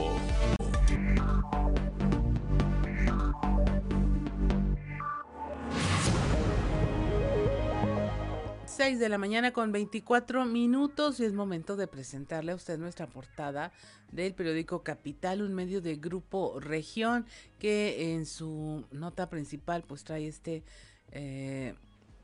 Seis 8.65 8.99
de 8.99 9.07
la 9.07 9.17
mañana 9.17 9.53
con 9.53 9.71
24 9.71 10.43
minutos 10.43 11.21
y 11.21 11.23
es 11.23 11.31
momento 11.31 11.77
de 11.77 11.87
presentarle 11.87 12.51
a 12.51 12.55
usted 12.55 12.77
nuestra 12.77 13.07
portada 13.07 13.71
del 14.11 14.33
periódico 14.33 14.83
Capital, 14.83 15.41
un 15.41 15.53
medio 15.53 15.79
de 15.79 15.95
Grupo 15.95 16.59
Región 16.59 17.25
que 17.57 18.15
en 18.15 18.25
su 18.25 18.85
nota 18.91 19.29
principal 19.29 19.85
pues 19.87 20.03
trae 20.03 20.27
este 20.27 20.65
eh, 21.13 21.73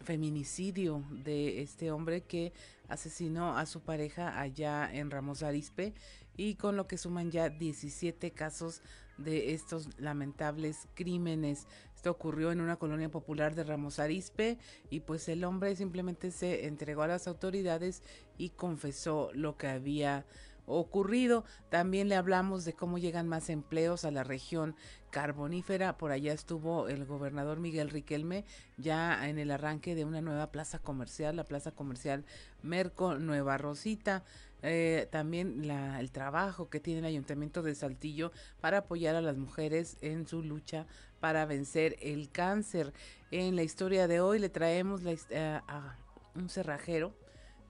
feminicidio 0.04 1.04
de 1.10 1.62
este 1.62 1.92
hombre 1.92 2.22
que 2.22 2.54
asesinó 2.88 3.58
a 3.58 3.66
su 3.66 3.82
pareja 3.82 4.40
allá 4.40 4.90
en 4.94 5.10
Ramos 5.10 5.44
Arispe 5.44 5.94
y 6.36 6.56
con 6.56 6.76
lo 6.76 6.88
que 6.88 6.98
suman 6.98 7.32
ya 7.32 7.50
17 7.50 8.32
casos 8.32 8.82
de 9.18 9.54
estos 9.54 9.90
lamentables 10.00 10.88
crímenes. 10.96 11.68
Esto 11.96 12.12
ocurrió 12.12 12.52
en 12.52 12.62
una 12.62 12.78
colonia 12.78 13.10
popular 13.10 13.56
de 13.56 13.64
Ramos 13.64 14.00
Arispe 14.00 14.58
y 14.90 15.02
pues 15.02 15.30
el 15.30 15.44
hombre 15.44 15.76
simplemente 15.76 16.32
se 16.32 16.66
entregó 16.66 17.04
a 17.04 17.08
las 17.08 17.28
autoridades 17.28 18.02
y 18.38 18.50
confesó 18.50 19.32
lo 19.34 19.58
que 19.58 19.68
había 19.68 20.26
ocurrido. 20.66 21.44
También 21.70 22.10
le 22.10 22.16
hablamos 22.16 22.66
de 22.66 22.74
cómo 22.74 22.98
llegan 22.98 23.28
más 23.28 23.50
empleos 23.50 24.06
a 24.06 24.12
la 24.12 24.24
región 24.24 24.76
carbonífera. 25.12 25.98
Por 25.98 26.12
allá 26.12 26.34
estuvo 26.34 26.88
el 26.88 27.06
gobernador 27.06 27.60
Miguel 27.60 27.90
Riquelme 27.90 28.46
ya 28.78 29.28
en 29.28 29.38
el 29.40 29.52
arranque 29.52 29.96
de 29.96 30.06
una 30.06 30.22
nueva 30.22 30.52
plaza 30.52 30.80
comercial, 30.80 31.36
la 31.36 31.44
plaza 31.44 31.72
comercial 31.72 32.26
Merco 32.62 33.16
Nueva 33.16 33.58
Rosita. 33.58 34.24
Eh, 34.66 35.10
también 35.12 35.70
el 35.70 36.12
trabajo 36.12 36.70
que 36.70 36.80
tiene 36.80 37.02
el 37.02 37.06
ayuntamiento 37.06 37.64
de 37.64 37.76
Saltillo 37.76 38.32
para 38.62 38.80
apoyar 38.80 39.14
a 39.16 39.22
las 39.22 39.36
mujeres 39.36 39.98
en 40.00 40.26
su 40.26 40.42
lucha 40.42 40.88
para 41.20 41.46
vencer 41.46 41.98
el 42.02 42.30
cáncer. 42.32 42.94
En 43.30 43.58
la 43.58 43.64
historia 43.64 44.08
de 44.08 44.22
hoy 44.22 44.40
le 44.40 44.50
traemos 44.50 45.02
eh, 45.06 45.60
a 45.68 45.98
un 46.36 46.50
cerrajero 46.50 47.14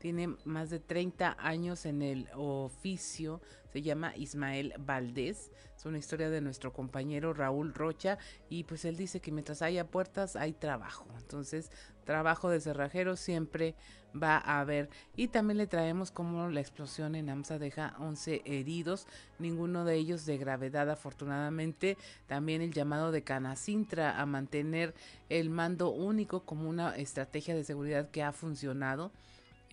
tiene 0.03 0.35
más 0.43 0.69
de 0.69 0.81
30 0.81 1.37
años 1.39 1.85
en 1.85 2.01
el 2.01 2.27
oficio, 2.35 3.39
se 3.71 3.81
llama 3.81 4.13
Ismael 4.17 4.73
Valdés, 4.77 5.49
es 5.77 5.85
una 5.85 5.97
historia 5.97 6.29
de 6.29 6.41
nuestro 6.41 6.73
compañero 6.73 7.33
Raúl 7.33 7.73
Rocha 7.73 8.17
y 8.49 8.65
pues 8.65 8.83
él 8.83 8.97
dice 8.97 9.21
que 9.21 9.31
mientras 9.31 9.61
haya 9.61 9.87
puertas 9.87 10.35
hay 10.35 10.51
trabajo, 10.51 11.07
entonces 11.17 11.71
trabajo 12.03 12.49
de 12.49 12.59
cerrajero 12.59 13.15
siempre 13.15 13.75
va 14.13 14.39
a 14.39 14.59
haber. 14.59 14.89
Y 15.15 15.29
también 15.29 15.57
le 15.57 15.67
traemos 15.67 16.11
como 16.11 16.49
la 16.49 16.59
explosión 16.59 17.15
en 17.15 17.29
AMSA 17.29 17.57
deja 17.57 17.95
11 17.97 18.41
heridos, 18.43 19.07
ninguno 19.39 19.85
de 19.85 19.95
ellos 19.95 20.25
de 20.25 20.37
gravedad 20.37 20.89
afortunadamente, 20.89 21.97
también 22.27 22.61
el 22.61 22.73
llamado 22.73 23.13
de 23.13 23.23
Canacintra 23.23 24.19
a 24.19 24.25
mantener 24.25 24.93
el 25.29 25.49
mando 25.49 25.91
único 25.91 26.43
como 26.43 26.69
una 26.69 26.93
estrategia 26.97 27.55
de 27.55 27.63
seguridad 27.63 28.11
que 28.11 28.21
ha 28.21 28.33
funcionado 28.33 29.13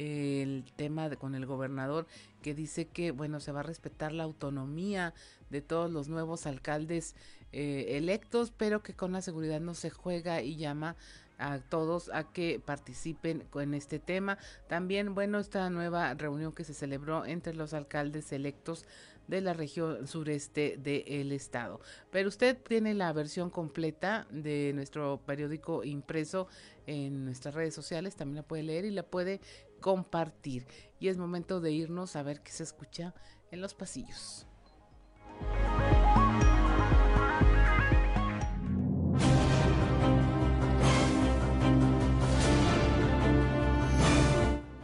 el 0.01 0.65
tema 0.77 1.15
con 1.17 1.35
el 1.35 1.45
gobernador 1.45 2.07
que 2.41 2.55
dice 2.55 2.87
que 2.87 3.11
bueno 3.11 3.39
se 3.39 3.53
va 3.53 3.61
a 3.61 3.65
respetar 3.65 4.13
la 4.13 4.25
autonomía 4.25 5.13
de 5.51 5.61
todos 5.61 5.91
los 5.91 6.09
nuevos 6.09 6.47
alcaldes 6.47 7.15
eh, 7.53 7.99
electos 7.99 8.51
pero 8.57 8.83
que 8.83 8.95
con 8.95 9.13
la 9.13 9.21
seguridad 9.21 9.61
no 9.61 9.75
se 9.75 9.91
juega 9.91 10.41
y 10.41 10.57
llama 10.57 10.97
a 11.41 11.59
todos 11.59 12.11
a 12.13 12.25
que 12.25 12.61
participen 12.63 13.45
con 13.51 13.73
este 13.73 13.99
tema. 13.99 14.37
También, 14.69 15.15
bueno, 15.15 15.39
esta 15.39 15.71
nueva 15.71 16.13
reunión 16.13 16.53
que 16.53 16.65
se 16.65 16.75
celebró 16.75 17.25
entre 17.25 17.55
los 17.55 17.73
alcaldes 17.73 18.31
electos 18.33 18.85
de 19.27 19.41
la 19.41 19.55
región 19.55 20.07
sureste 20.07 20.77
del 20.77 21.33
estado. 21.33 21.81
Pero 22.11 22.29
usted 22.29 22.59
tiene 22.59 22.95
la 22.95 23.13
versión 23.13 23.49
completa 23.49 24.27
de 24.31 24.73
nuestro 24.75 25.21
periódico 25.25 25.85
impreso 25.85 26.49
en 26.87 27.25
nuestras 27.25 27.55
redes 27.55 27.73
sociales, 27.73 28.17
también 28.17 28.37
la 28.37 28.43
puede 28.43 28.65
leer 28.65 28.85
y 28.85 28.91
la 28.91 29.05
puede 29.05 29.41
compartir. 29.81 30.67
Y 30.99 31.09
es 31.09 31.17
momento 31.17 31.61
de 31.61 31.73
irnos 31.73 32.17
a 32.17 32.23
ver 32.23 32.41
qué 32.41 32.53
se 32.53 32.63
escucha 32.63 33.15
en 33.51 33.61
los 33.61 33.75
pasillos. 33.75 34.47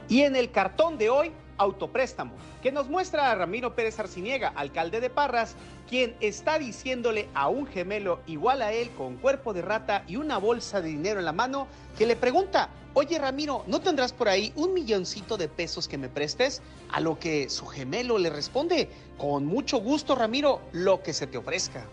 Y 0.08 0.22
en 0.22 0.36
el 0.36 0.50
cartón 0.50 0.98
de 0.98 1.10
hoy, 1.10 1.32
autopréstamo, 1.58 2.32
que 2.62 2.72
nos 2.72 2.88
muestra 2.88 3.30
a 3.30 3.34
Ramiro 3.34 3.74
Pérez 3.74 3.98
Arciniega, 3.98 4.48
alcalde 4.48 5.00
de 5.00 5.10
Parras, 5.10 5.56
quien 5.88 6.16
está 6.20 6.58
diciéndole 6.58 7.28
a 7.34 7.48
un 7.48 7.66
gemelo 7.66 8.20
igual 8.26 8.62
a 8.62 8.72
él 8.72 8.90
con 8.90 9.16
cuerpo 9.16 9.52
de 9.52 9.62
rata 9.62 10.04
y 10.06 10.16
una 10.16 10.38
bolsa 10.38 10.80
de 10.80 10.88
dinero 10.88 11.18
en 11.18 11.26
la 11.26 11.32
mano, 11.32 11.66
que 11.98 12.06
le 12.06 12.16
pregunta, 12.16 12.70
oye 12.98 13.18
Ramiro, 13.18 13.62
¿no 13.66 13.82
tendrás 13.82 14.14
por 14.14 14.26
ahí 14.26 14.54
un 14.56 14.72
milloncito 14.72 15.36
de 15.36 15.48
pesos 15.48 15.86
que 15.86 15.98
me 15.98 16.08
prestes? 16.08 16.62
A 16.90 17.00
lo 17.00 17.18
que 17.18 17.50
su 17.50 17.66
gemelo 17.66 18.16
le 18.16 18.30
responde, 18.30 18.88
con 19.18 19.44
mucho 19.44 19.76
gusto 19.76 20.14
Ramiro, 20.14 20.62
lo 20.72 21.02
que 21.02 21.12
se 21.12 21.26
te 21.26 21.36
ofrezca. 21.36 21.84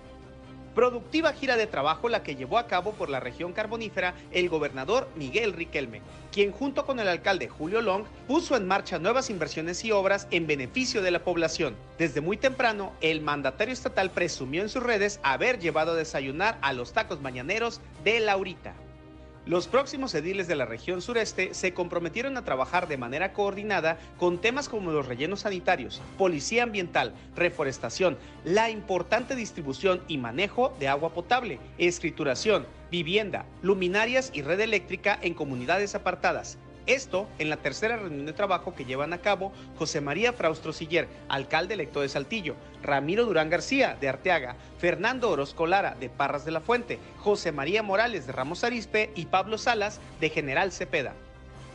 Productiva 0.74 1.34
gira 1.34 1.58
de 1.58 1.68
trabajo 1.68 2.08
la 2.08 2.24
que 2.24 2.38
llevó 2.38 2.58
a 2.58 2.68
cabo 2.68 2.94
por 2.94 3.10
la 3.10 3.20
región 3.20 3.52
carbonífera 3.52 4.16
el 4.32 4.48
gobernador 4.48 5.10
Miguel 5.18 5.52
Riquelme, 5.52 6.02
quien 6.32 6.54
junto 6.54 6.86
con 6.86 7.02
el 7.02 7.10
alcalde 7.10 7.50
Julio 7.50 7.82
Long 7.82 8.06
puso 8.26 8.56
en 8.56 8.66
marcha 8.66 8.98
nuevas 8.98 9.30
inversiones 9.30 9.84
y 9.84 9.92
obras 9.92 10.30
en 10.32 10.48
beneficio 10.48 11.02
de 11.02 11.12
la 11.12 11.22
población. 11.26 11.76
Desde 11.98 12.22
muy 12.22 12.38
temprano, 12.38 12.94
el 13.02 13.20
mandatario 13.20 13.74
estatal 13.74 14.10
presumió 14.10 14.62
en 14.62 14.70
sus 14.70 14.82
redes 14.82 15.20
haber 15.22 15.60
llevado 15.60 15.92
a 15.92 15.96
desayunar 15.96 16.58
a 16.62 16.72
los 16.72 16.94
tacos 16.94 17.20
mañaneros 17.20 17.82
de 18.06 18.22
Laurita. 18.22 18.74
Los 19.46 19.68
próximos 19.68 20.16
ediles 20.16 20.48
de 20.48 20.56
la 20.56 20.66
región 20.66 21.02
sureste 21.02 21.54
se 21.54 21.74
comprometieron 21.74 22.38
a 22.38 22.46
trabajar 22.46 22.88
de 22.88 22.96
manera 22.96 23.34
coordinada 23.34 23.98
con 24.18 24.40
temas 24.40 24.70
como 24.70 24.94
los 24.94 25.06
rellenos 25.06 25.42
sanitarios, 25.42 26.02
policía 26.18 26.64
ambiental, 26.64 27.14
reforestación, 27.36 28.18
la 28.46 28.70
importante 28.70 29.36
distribución 29.36 30.02
y 30.08 30.18
manejo 30.18 30.74
de 30.80 30.88
agua 30.88 31.14
potable, 31.14 31.60
escrituración, 31.78 32.66
vivienda, 32.90 33.46
luminarias 33.62 34.32
y 34.34 34.44
red 34.44 34.62
eléctrica 34.62 35.20
en 35.22 35.34
comunidades 35.34 35.94
apartadas, 35.94 36.58
esto 36.86 37.28
en 37.40 37.50
la 37.50 37.58
tercera 37.58 37.98
reunión 37.98 38.26
de 38.26 38.34
trabajo 38.34 38.76
que 38.76 38.86
llevan 38.86 39.14
a 39.14 39.20
cabo 39.20 39.52
José 39.78 40.02
María 40.02 40.34
Fraustro 40.34 40.74
Siller, 40.74 41.08
alcalde 41.30 41.74
electo 41.74 42.02
de 42.02 42.10
Saltillo, 42.10 42.56
Ramiro 42.82 43.26
Durán 43.26 43.50
García 43.50 43.98
de 44.00 44.10
Arteaga, 44.10 44.56
Fernando 44.78 45.30
Orozco 45.30 45.68
Lara 45.68 45.96
de 46.00 46.10
Parras 46.10 46.46
de 46.46 46.52
la 46.52 46.62
Fuente, 46.62 47.00
José 47.20 47.52
María 47.52 47.84
Morales 47.84 48.28
de 48.28 48.34
Ramos 48.34 48.64
Arispe 48.64 49.12
y 49.16 49.26
Pablo 49.26 49.58
Salas 49.58 50.00
de 50.20 50.30
General 50.30 50.72
Cepeda. 50.72 51.14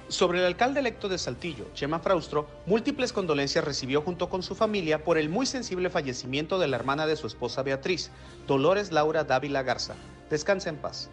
Sobre 0.09 0.39
el 0.39 0.47
alcalde 0.47 0.81
electo 0.81 1.11
de 1.11 1.19
Saltillo, 1.19 1.67
Chema 1.75 1.99
Fraustro, 1.99 2.49
múltiples 2.65 3.13
condolencias 3.13 3.63
recibió 3.63 4.01
junto 4.01 4.31
con 4.31 4.43
su 4.43 4.55
familia 4.55 5.05
por 5.05 5.19
el 5.19 5.29
muy 5.29 5.45
sensible 5.45 5.91
fallecimiento 5.91 6.59
de 6.59 6.67
la 6.67 6.77
hermana 6.77 7.07
de 7.07 7.17
su 7.17 7.27
esposa 7.27 7.63
Beatriz, 7.63 8.11
Dolores 8.47 8.91
Laura 8.91 9.25
Dávila 9.25 9.63
Garza. 9.63 9.97
Descansa 10.31 10.71
en 10.71 10.77
paz. 10.77 11.11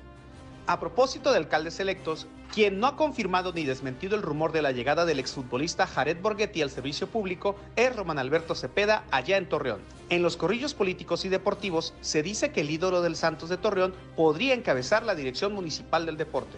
A 0.67 0.79
propósito 0.79 1.31
de 1.31 1.37
alcaldes 1.37 1.79
electos, 1.79 2.25
quien 2.51 2.79
no 2.79 2.87
ha 2.87 2.95
confirmado 2.95 3.53
ni 3.53 3.65
desmentido 3.65 4.15
el 4.15 4.23
rumor 4.23 4.51
de 4.51 4.63
la 4.63 4.71
llegada 4.71 5.05
del 5.05 5.19
exfutbolista 5.19 5.85
Jared 5.85 6.19
Borghetti 6.19 6.63
al 6.63 6.71
servicio 6.71 7.05
público 7.05 7.55
es 7.75 7.95
Román 7.95 8.17
Alberto 8.17 8.55
Cepeda, 8.55 9.03
allá 9.11 9.37
en 9.37 9.47
Torreón. 9.47 9.81
En 10.09 10.23
los 10.23 10.37
corrillos 10.37 10.73
políticos 10.73 11.23
y 11.23 11.29
deportivos 11.29 11.93
se 12.01 12.23
dice 12.23 12.51
que 12.51 12.61
el 12.61 12.71
ídolo 12.71 13.03
del 13.03 13.15
Santos 13.15 13.49
de 13.49 13.57
Torreón 13.57 13.93
podría 14.15 14.55
encabezar 14.55 15.03
la 15.03 15.13
dirección 15.13 15.53
municipal 15.53 16.07
del 16.07 16.17
deporte. 16.17 16.57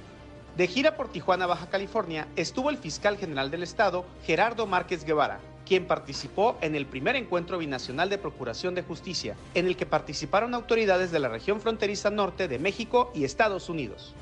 De 0.55 0.67
gira 0.67 0.95
por 0.95 1.09
Tijuana, 1.09 1.45
Baja 1.45 1.69
California, 1.69 2.29
estuvo 2.37 2.69
el 2.69 2.77
fiscal 2.77 3.17
general 3.17 3.51
del 3.51 3.63
estado, 3.63 4.05
Gerardo 4.23 4.67
Márquez 4.67 5.03
Guevara, 5.03 5.41
quien 5.67 5.85
participó 5.85 6.57
en 6.61 6.75
el 6.75 6.85
primer 6.85 7.15
encuentro 7.15 7.57
binacional 7.57 8.09
de 8.09 8.17
Procuración 8.17 8.73
de 8.73 8.83
Justicia, 8.83 9.35
en 9.53 9.67
el 9.67 9.75
que 9.75 9.85
participaron 9.85 10.53
autoridades 10.53 11.11
de 11.11 11.19
la 11.19 11.27
región 11.27 11.59
fronteriza 11.59 12.09
norte 12.09 12.47
de 12.47 12.57
México 12.57 13.11
y 13.13 13.25
Estados 13.25 13.67
Unidos. 13.67 14.15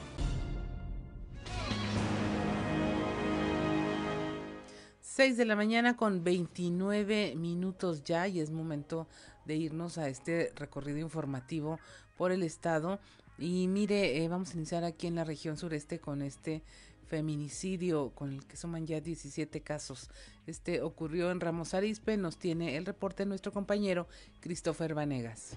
Seis 5.02 5.38
de 5.38 5.46
la 5.46 5.56
mañana 5.56 5.96
con 5.96 6.24
29 6.24 7.36
minutos 7.38 8.04
ya 8.04 8.28
y 8.28 8.42
es 8.42 8.52
momento 8.52 9.08
de 9.46 9.56
irnos 9.56 9.98
a 9.98 10.10
este 10.10 10.52
recorrido 10.56 10.98
informativo 10.98 11.80
por 12.18 12.32
el 12.32 12.44
estado. 12.44 13.00
Y 13.38 13.68
mire, 13.68 14.24
eh, 14.24 14.28
vamos 14.28 14.52
a 14.52 14.58
iniciar 14.58 14.84
aquí 14.84 15.08
en 15.08 15.16
la 15.16 15.24
región 15.24 15.58
sureste 15.58 16.00
con 16.00 16.22
este 16.22 16.64
feminicidio 17.06 18.12
con 18.16 18.34
el 18.34 18.46
que 18.46 18.58
suman 18.58 18.86
ya 18.86 19.00
17 19.00 19.62
casos. 19.62 20.10
Este 20.48 20.82
ocurrió 20.82 21.32
en 21.32 21.40
Ramos 21.40 21.74
Arispe, 21.74 22.18
nos 22.18 22.38
tiene 22.38 22.78
el 22.78 22.86
reporte 22.86 23.26
nuestro 23.26 23.52
compañero 23.52 24.08
Christopher 24.42 24.94
Vanegas. 24.94 25.56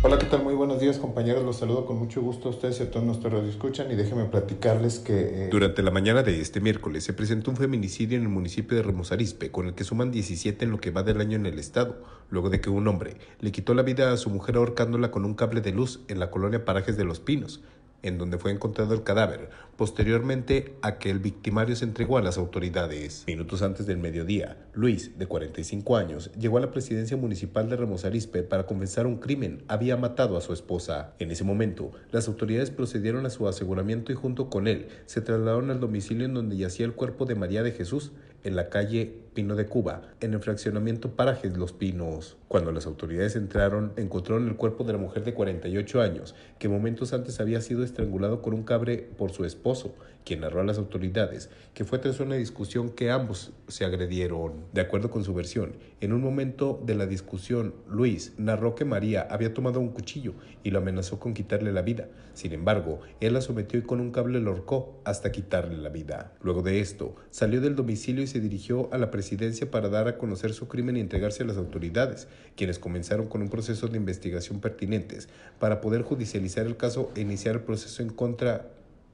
Hola, 0.00 0.16
¿qué 0.16 0.26
tal? 0.26 0.44
Muy 0.44 0.54
buenos 0.54 0.78
días, 0.78 0.96
compañeros. 0.98 1.44
Los 1.44 1.56
saludo 1.56 1.84
con 1.84 1.98
mucho 1.98 2.22
gusto 2.22 2.48
a 2.48 2.50
ustedes 2.52 2.78
y 2.78 2.84
a 2.84 2.90
todos 2.90 3.04
nuestros 3.04 3.48
escuchan 3.48 3.90
y 3.90 3.96
déjenme 3.96 4.26
platicarles 4.26 5.00
que... 5.00 5.46
Eh... 5.46 5.48
Durante 5.50 5.82
la 5.82 5.90
mañana 5.90 6.22
de 6.22 6.40
este 6.40 6.60
miércoles 6.60 7.02
se 7.02 7.12
presentó 7.14 7.50
un 7.50 7.56
feminicidio 7.56 8.16
en 8.16 8.22
el 8.22 8.28
municipio 8.28 8.76
de 8.76 8.84
Ramos 8.84 9.10
Arispe, 9.10 9.50
con 9.50 9.66
el 9.66 9.74
que 9.74 9.82
suman 9.82 10.12
17 10.12 10.64
en 10.64 10.70
lo 10.70 10.78
que 10.78 10.92
va 10.92 11.02
del 11.02 11.20
año 11.20 11.34
en 11.34 11.46
el 11.46 11.58
estado, 11.58 11.96
luego 12.30 12.48
de 12.48 12.60
que 12.60 12.70
un 12.70 12.86
hombre 12.86 13.16
le 13.40 13.50
quitó 13.50 13.74
la 13.74 13.82
vida 13.82 14.12
a 14.12 14.16
su 14.16 14.30
mujer 14.30 14.54
ahorcándola 14.54 15.10
con 15.10 15.24
un 15.24 15.34
cable 15.34 15.62
de 15.62 15.72
luz 15.72 16.00
en 16.06 16.20
la 16.20 16.30
colonia 16.30 16.64
Parajes 16.64 16.96
de 16.96 17.04
los 17.04 17.18
Pinos 17.18 17.60
en 18.02 18.18
donde 18.18 18.38
fue 18.38 18.52
encontrado 18.52 18.94
el 18.94 19.02
cadáver, 19.02 19.50
posteriormente 19.76 20.74
a 20.82 20.98
que 20.98 21.10
el 21.10 21.18
victimario 21.18 21.76
se 21.76 21.84
entregó 21.84 22.18
a 22.18 22.22
las 22.22 22.38
autoridades. 22.38 23.24
Minutos 23.26 23.62
antes 23.62 23.86
del 23.86 23.98
mediodía, 23.98 24.56
Luis, 24.72 25.18
de 25.18 25.26
45 25.26 25.96
años, 25.96 26.30
llegó 26.38 26.58
a 26.58 26.60
la 26.60 26.70
presidencia 26.70 27.16
municipal 27.16 27.68
de 27.68 27.76
Ramos 27.76 28.04
Arispe 28.04 28.42
para 28.42 28.66
confesar 28.66 29.06
un 29.06 29.18
crimen. 29.18 29.62
Había 29.68 29.96
matado 29.96 30.36
a 30.36 30.40
su 30.40 30.52
esposa. 30.52 31.14
En 31.18 31.30
ese 31.30 31.44
momento, 31.44 31.92
las 32.10 32.28
autoridades 32.28 32.70
procedieron 32.70 33.26
a 33.26 33.30
su 33.30 33.48
aseguramiento 33.48 34.12
y 34.12 34.16
junto 34.16 34.50
con 34.50 34.68
él 34.68 34.88
se 35.06 35.20
trasladaron 35.20 35.70
al 35.70 35.80
domicilio 35.80 36.26
en 36.26 36.34
donde 36.34 36.56
yacía 36.56 36.86
el 36.86 36.94
cuerpo 36.94 37.24
de 37.24 37.34
María 37.34 37.62
de 37.62 37.72
Jesús, 37.72 38.12
en 38.48 38.56
la 38.56 38.70
calle 38.70 39.14
Pino 39.34 39.54
de 39.54 39.66
Cuba, 39.66 40.02
en 40.20 40.34
el 40.34 40.40
fraccionamiento 40.40 41.12
Parajes 41.12 41.56
Los 41.56 41.72
Pinos. 41.72 42.36
Cuando 42.48 42.72
las 42.72 42.86
autoridades 42.86 43.36
entraron, 43.36 43.92
encontraron 43.96 44.48
el 44.48 44.56
cuerpo 44.56 44.84
de 44.84 44.94
la 44.94 44.98
mujer 44.98 45.22
de 45.22 45.34
48 45.34 46.00
años, 46.00 46.34
que 46.58 46.68
momentos 46.68 47.12
antes 47.12 47.38
había 47.38 47.60
sido 47.60 47.84
estrangulado 47.84 48.42
con 48.42 48.54
un 48.54 48.64
cabre 48.64 49.08
por 49.16 49.30
su 49.30 49.44
esposo, 49.44 49.94
quien 50.28 50.40
narró 50.40 50.60
a 50.60 50.64
las 50.64 50.76
autoridades 50.76 51.48
que 51.72 51.86
fue 51.86 51.98
tras 51.98 52.20
una 52.20 52.34
discusión 52.34 52.90
que 52.90 53.10
ambos 53.10 53.54
se 53.66 53.86
agredieron. 53.86 54.66
De 54.74 54.82
acuerdo 54.82 55.10
con 55.10 55.24
su 55.24 55.32
versión, 55.32 55.76
en 56.02 56.12
un 56.12 56.20
momento 56.20 56.82
de 56.84 56.94
la 56.94 57.06
discusión, 57.06 57.74
Luis 57.88 58.34
narró 58.36 58.74
que 58.74 58.84
María 58.84 59.26
había 59.30 59.54
tomado 59.54 59.80
un 59.80 59.88
cuchillo 59.88 60.34
y 60.62 60.70
lo 60.70 60.80
amenazó 60.80 61.18
con 61.18 61.32
quitarle 61.32 61.72
la 61.72 61.80
vida. 61.80 62.08
Sin 62.34 62.52
embargo, 62.52 63.00
él 63.20 63.32
la 63.32 63.40
sometió 63.40 63.78
y 63.78 63.84
con 63.84 64.00
un 64.00 64.12
cable 64.12 64.38
lo 64.40 64.50
ahorcó 64.50 65.00
hasta 65.04 65.32
quitarle 65.32 65.78
la 65.78 65.88
vida. 65.88 66.34
Luego 66.42 66.60
de 66.60 66.80
esto, 66.80 67.16
salió 67.30 67.62
del 67.62 67.74
domicilio 67.74 68.22
y 68.22 68.26
se 68.26 68.38
dirigió 68.38 68.92
a 68.92 68.98
la 68.98 69.10
presidencia 69.10 69.70
para 69.70 69.88
dar 69.88 70.08
a 70.08 70.18
conocer 70.18 70.52
su 70.52 70.68
crimen 70.68 70.98
y 70.98 71.00
entregarse 71.00 71.42
a 71.42 71.46
las 71.46 71.56
autoridades, 71.56 72.28
quienes 72.54 72.78
comenzaron 72.78 73.28
con 73.28 73.40
un 73.40 73.48
proceso 73.48 73.88
de 73.88 73.96
investigación 73.96 74.60
pertinentes 74.60 75.30
para 75.58 75.80
poder 75.80 76.02
judicializar 76.02 76.66
el 76.66 76.76
caso 76.76 77.10
e 77.14 77.22
iniciar 77.22 77.54
el 77.54 77.62
proceso 77.62 78.02
en 78.02 78.10
contra 78.10 78.68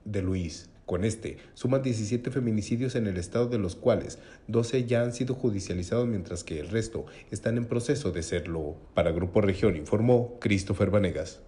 de 0.05 0.21
Luis. 0.21 0.74
Con 0.87 1.05
este, 1.05 1.39
suman 1.55 1.83
17 1.83 2.31
feminicidios 2.31 2.95
en 2.95 3.07
el 3.07 3.17
estado 3.17 3.47
de 3.47 3.59
los 3.59 3.75
cuales 3.75 4.19
12 4.49 4.85
ya 4.85 5.03
han 5.03 5.15
sido 5.15 5.35
judicializados 5.35 6.07
mientras 6.07 6.45
que 6.45 6.61
el 6.61 6.69
resto 6.69 7.07
están 7.31 7.57
en 7.57 7.65
proceso 7.65 8.13
de 8.13 8.23
serlo. 8.23 8.77
Para 8.93 9.11
Grupo 9.11 9.41
Región 9.41 9.77
informó 9.77 10.39
Christopher 10.41 10.91
Vanegas. 10.91 11.41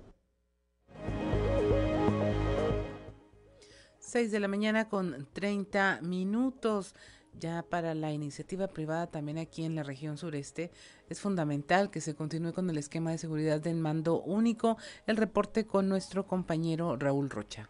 6 3.98 4.30
de 4.30 4.40
la 4.40 4.48
mañana 4.48 4.88
con 4.88 5.28
30 5.32 6.00
minutos. 6.02 6.94
Ya 7.38 7.62
para 7.62 7.94
la 7.94 8.12
iniciativa 8.12 8.68
privada 8.68 9.08
también 9.08 9.36
aquí 9.36 9.64
en 9.64 9.74
la 9.74 9.82
región 9.82 10.16
sureste 10.16 10.70
es 11.10 11.20
fundamental 11.20 11.90
que 11.90 12.00
se 12.00 12.14
continúe 12.14 12.54
con 12.54 12.70
el 12.70 12.78
esquema 12.78 13.10
de 13.10 13.18
seguridad 13.18 13.60
del 13.60 13.76
mando 13.76 14.22
único. 14.22 14.78
El 15.06 15.18
reporte 15.18 15.66
con 15.66 15.90
nuestro 15.90 16.26
compañero 16.26 16.96
Raúl 16.96 17.28
Rocha. 17.28 17.68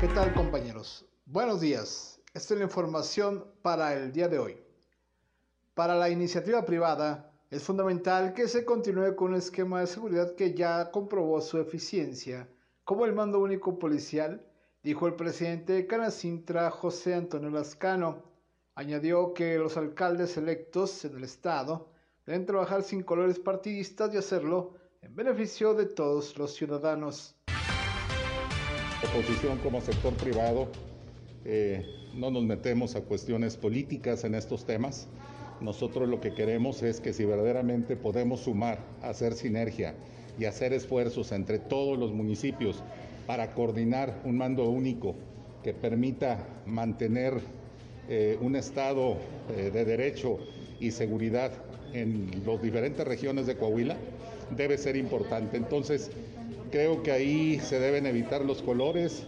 ¿Qué 0.00 0.06
tal 0.06 0.32
compañeros? 0.32 1.04
Buenos 1.26 1.60
días. 1.60 2.20
Esta 2.32 2.54
es 2.54 2.60
la 2.60 2.66
información 2.66 3.44
para 3.62 3.94
el 3.94 4.12
día 4.12 4.28
de 4.28 4.38
hoy. 4.38 4.56
Para 5.74 5.96
la 5.96 6.08
iniciativa 6.08 6.64
privada 6.64 7.32
es 7.50 7.64
fundamental 7.64 8.32
que 8.32 8.46
se 8.46 8.64
continúe 8.64 9.16
con 9.16 9.32
un 9.32 9.38
esquema 9.38 9.80
de 9.80 9.88
seguridad 9.88 10.36
que 10.36 10.54
ya 10.54 10.92
comprobó 10.92 11.40
su 11.40 11.58
eficiencia, 11.58 12.48
como 12.84 13.06
el 13.06 13.12
mando 13.12 13.40
único 13.40 13.76
policial, 13.80 14.46
dijo 14.84 15.08
el 15.08 15.16
presidente 15.16 15.72
de 15.72 15.88
Canacintra 15.88 16.70
José 16.70 17.14
Antonio 17.14 17.50
Lascano. 17.50 18.22
Añadió 18.76 19.34
que 19.34 19.58
los 19.58 19.76
alcaldes 19.76 20.36
electos 20.36 21.04
en 21.06 21.16
el 21.16 21.24
estado 21.24 21.90
deben 22.24 22.46
trabajar 22.46 22.84
sin 22.84 23.02
colores 23.02 23.40
partidistas 23.40 24.14
y 24.14 24.18
hacerlo 24.18 24.74
en 25.02 25.16
beneficio 25.16 25.74
de 25.74 25.86
todos 25.86 26.38
los 26.38 26.54
ciudadanos 26.54 27.34
oposición 29.00 29.58
como 29.58 29.80
sector 29.80 30.16
privado 30.16 30.68
eh, 31.44 31.86
no 32.14 32.30
nos 32.30 32.42
metemos 32.42 32.96
a 32.96 33.02
cuestiones 33.02 33.56
políticas 33.56 34.24
en 34.24 34.34
estos 34.34 34.64
temas. 34.64 35.08
Nosotros 35.60 36.08
lo 36.08 36.20
que 36.20 36.34
queremos 36.34 36.82
es 36.82 37.00
que 37.00 37.12
si 37.12 37.24
verdaderamente 37.24 37.96
podemos 37.96 38.40
sumar, 38.40 38.78
hacer 39.02 39.34
sinergia 39.34 39.94
y 40.38 40.44
hacer 40.44 40.72
esfuerzos 40.72 41.32
entre 41.32 41.58
todos 41.58 41.98
los 41.98 42.12
municipios 42.12 42.82
para 43.26 43.54
coordinar 43.54 44.20
un 44.24 44.36
mando 44.38 44.68
único 44.68 45.14
que 45.62 45.74
permita 45.74 46.46
mantener 46.66 47.34
eh, 48.08 48.38
un 48.40 48.56
estado 48.56 49.16
eh, 49.50 49.70
de 49.72 49.84
derecho 49.84 50.38
y 50.80 50.92
seguridad 50.92 51.52
en 51.92 52.30
las 52.46 52.62
diferentes 52.62 53.06
regiones 53.06 53.46
de 53.46 53.56
Coahuila, 53.56 53.96
debe 54.56 54.78
ser 54.78 54.96
importante. 54.96 55.56
Entonces, 55.56 56.10
Creo 56.70 57.02
que 57.02 57.12
ahí 57.12 57.60
se 57.60 57.78
deben 57.80 58.04
evitar 58.06 58.44
los 58.44 58.62
colores, 58.62 59.26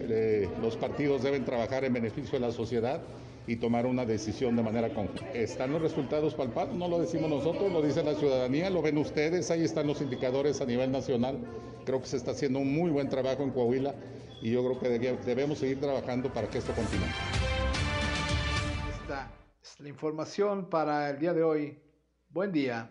eh, 0.00 0.48
los 0.60 0.76
partidos 0.76 1.22
deben 1.22 1.44
trabajar 1.44 1.84
en 1.84 1.92
beneficio 1.92 2.38
de 2.38 2.46
la 2.46 2.52
sociedad 2.52 3.00
y 3.46 3.56
tomar 3.56 3.86
una 3.86 4.04
decisión 4.04 4.56
de 4.56 4.62
manera 4.62 4.88
conjunta. 4.92 5.30
Están 5.32 5.72
los 5.72 5.80
resultados 5.80 6.34
palpables, 6.34 6.76
no 6.76 6.88
lo 6.88 6.98
decimos 6.98 7.30
nosotros, 7.30 7.72
lo 7.72 7.80
dice 7.82 8.02
la 8.02 8.14
ciudadanía, 8.14 8.68
lo 8.70 8.82
ven 8.82 8.98
ustedes, 8.98 9.50
ahí 9.52 9.62
están 9.62 9.86
los 9.86 10.00
indicadores 10.00 10.60
a 10.60 10.66
nivel 10.66 10.90
nacional. 10.90 11.38
Creo 11.84 12.00
que 12.00 12.08
se 12.08 12.16
está 12.16 12.32
haciendo 12.32 12.58
un 12.58 12.74
muy 12.74 12.90
buen 12.90 13.08
trabajo 13.08 13.44
en 13.44 13.50
Coahuila 13.50 13.94
y 14.42 14.50
yo 14.50 14.64
creo 14.64 14.80
que 14.80 15.16
debemos 15.24 15.58
seguir 15.58 15.80
trabajando 15.80 16.32
para 16.32 16.48
que 16.48 16.58
esto 16.58 16.72
continúe. 16.72 17.06
Esta 19.02 19.30
es 19.62 19.78
la 19.78 19.88
información 19.88 20.68
para 20.68 21.10
el 21.10 21.18
día 21.20 21.32
de 21.32 21.44
hoy. 21.44 21.78
Buen 22.28 22.50
día. 22.50 22.90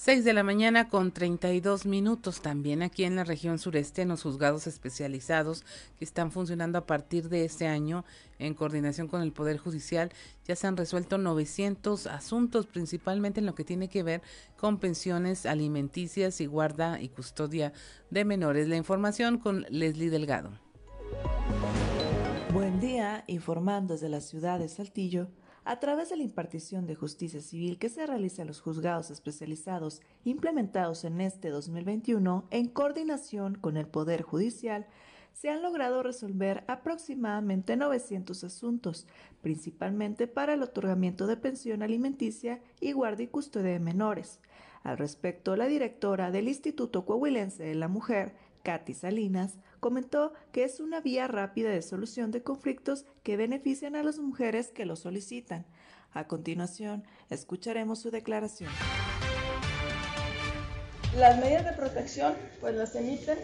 6 0.00 0.24
de 0.24 0.32
la 0.32 0.44
mañana 0.44 0.88
con 0.88 1.10
32 1.10 1.84
minutos 1.84 2.40
también 2.40 2.82
aquí 2.82 3.02
en 3.02 3.16
la 3.16 3.24
región 3.24 3.58
sureste 3.58 4.02
en 4.02 4.08
los 4.10 4.22
juzgados 4.22 4.68
especializados 4.68 5.64
que 5.98 6.04
están 6.04 6.30
funcionando 6.30 6.78
a 6.78 6.86
partir 6.86 7.28
de 7.28 7.44
este 7.44 7.66
año 7.66 8.04
en 8.38 8.54
coordinación 8.54 9.08
con 9.08 9.22
el 9.22 9.32
Poder 9.32 9.58
Judicial 9.58 10.12
ya 10.44 10.54
se 10.54 10.68
han 10.68 10.76
resuelto 10.76 11.18
900 11.18 12.06
asuntos 12.06 12.66
principalmente 12.66 13.40
en 13.40 13.46
lo 13.46 13.56
que 13.56 13.64
tiene 13.64 13.88
que 13.88 14.04
ver 14.04 14.22
con 14.56 14.78
pensiones 14.78 15.46
alimenticias 15.46 16.40
y 16.40 16.46
guarda 16.46 17.02
y 17.02 17.08
custodia 17.08 17.72
de 18.08 18.24
menores. 18.24 18.68
La 18.68 18.76
información 18.76 19.38
con 19.38 19.66
Leslie 19.68 20.10
Delgado. 20.10 20.52
Buen 22.52 22.78
día, 22.78 23.24
informando 23.26 23.94
desde 23.94 24.08
la 24.08 24.20
ciudad 24.20 24.60
de 24.60 24.68
Saltillo 24.68 25.28
a 25.68 25.80
través 25.80 26.08
de 26.08 26.16
la 26.16 26.22
impartición 26.22 26.86
de 26.86 26.94
justicia 26.94 27.42
civil 27.42 27.76
que 27.78 27.90
se 27.90 28.06
realiza 28.06 28.40
en 28.40 28.48
los 28.48 28.62
juzgados 28.62 29.10
especializados 29.10 30.00
implementados 30.24 31.04
en 31.04 31.20
este 31.20 31.50
2021 31.50 32.46
en 32.50 32.68
coordinación 32.68 33.54
con 33.54 33.76
el 33.76 33.86
Poder 33.86 34.22
Judicial, 34.22 34.86
se 35.34 35.50
han 35.50 35.60
logrado 35.60 36.02
resolver 36.02 36.64
aproximadamente 36.68 37.76
900 37.76 38.44
asuntos, 38.44 39.06
principalmente 39.42 40.26
para 40.26 40.54
el 40.54 40.62
otorgamiento 40.62 41.26
de 41.26 41.36
pensión 41.36 41.82
alimenticia 41.82 42.62
y 42.80 42.92
guardia 42.92 43.24
y 43.24 43.28
custodia 43.28 43.72
de 43.72 43.78
menores. 43.78 44.40
Al 44.84 44.96
respecto, 44.96 45.54
la 45.54 45.66
directora 45.66 46.30
del 46.30 46.48
Instituto 46.48 47.04
Coahuilense 47.04 47.62
de 47.62 47.74
la 47.74 47.88
Mujer, 47.88 48.34
Katy 48.62 48.94
Salinas, 48.94 49.58
comentó 49.80 50.32
que 50.52 50.64
es 50.64 50.80
una 50.80 51.00
vía 51.00 51.28
rápida 51.28 51.70
de 51.70 51.82
solución 51.82 52.30
de 52.30 52.42
conflictos 52.42 53.04
que 53.22 53.36
benefician 53.36 53.96
a 53.96 54.02
las 54.02 54.18
mujeres 54.18 54.70
que 54.70 54.86
lo 54.86 54.96
solicitan. 54.96 55.66
A 56.12 56.26
continuación, 56.26 57.04
escucharemos 57.30 58.00
su 58.00 58.10
declaración. 58.10 58.70
Las 61.16 61.38
medidas 61.38 61.64
de 61.64 61.72
protección, 61.72 62.34
pues 62.60 62.74
las 62.74 62.94
emiten 62.94 63.38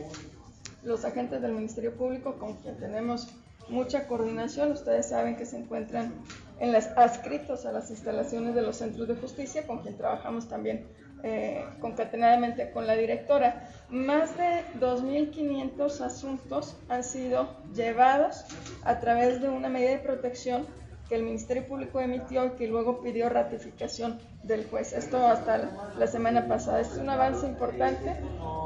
los 0.83 1.05
agentes 1.05 1.41
del 1.41 1.53
Ministerio 1.53 1.97
Público 1.97 2.39
con 2.39 2.55
quien 2.57 2.77
tenemos 2.79 3.29
mucha 3.69 4.07
coordinación. 4.07 4.73
Ustedes 4.73 5.09
saben 5.09 5.37
que 5.37 5.47
se 5.47 5.59
encuentran 5.59 6.15
en 6.61 6.73
las 6.73 6.89
adscritos 6.97 7.67
a 7.67 7.73
las 7.73 7.91
instalaciones 7.91 8.55
de 8.55 8.63
los 8.63 8.77
centros 8.77 9.09
de 9.09 9.17
justicia, 9.17 9.67
con 9.67 9.81
quien 9.81 9.97
trabajamos 9.97 10.49
también 10.49 10.87
eh, 11.27 11.65
concatenadamente 11.81 12.71
con 12.71 12.87
la 12.87 12.95
directora. 12.97 13.67
Más 13.89 14.37
de 14.37 14.63
2.500 14.79 16.01
asuntos 16.03 16.77
han 16.91 17.03
sido 17.03 17.49
llevados 17.75 18.45
a 18.85 19.01
través 19.01 19.41
de 19.41 19.49
una 19.49 19.71
medida 19.71 19.93
de 19.93 19.99
protección 20.01 20.67
que 21.09 21.15
el 21.15 21.23
Ministerio 21.23 21.67
Público 21.67 21.99
emitió 22.01 22.45
y 22.45 22.51
que 22.51 22.67
luego 22.67 23.03
pidió 23.03 23.31
ratificación 23.31 24.19
del 24.43 24.67
juez. 24.67 24.93
Esto 24.93 25.27
hasta 25.27 25.93
la 25.99 26.07
semana 26.07 26.47
pasada. 26.47 26.81
Es 26.81 26.95
un 26.99 27.09
avance 27.09 27.47
importante. 27.47 28.17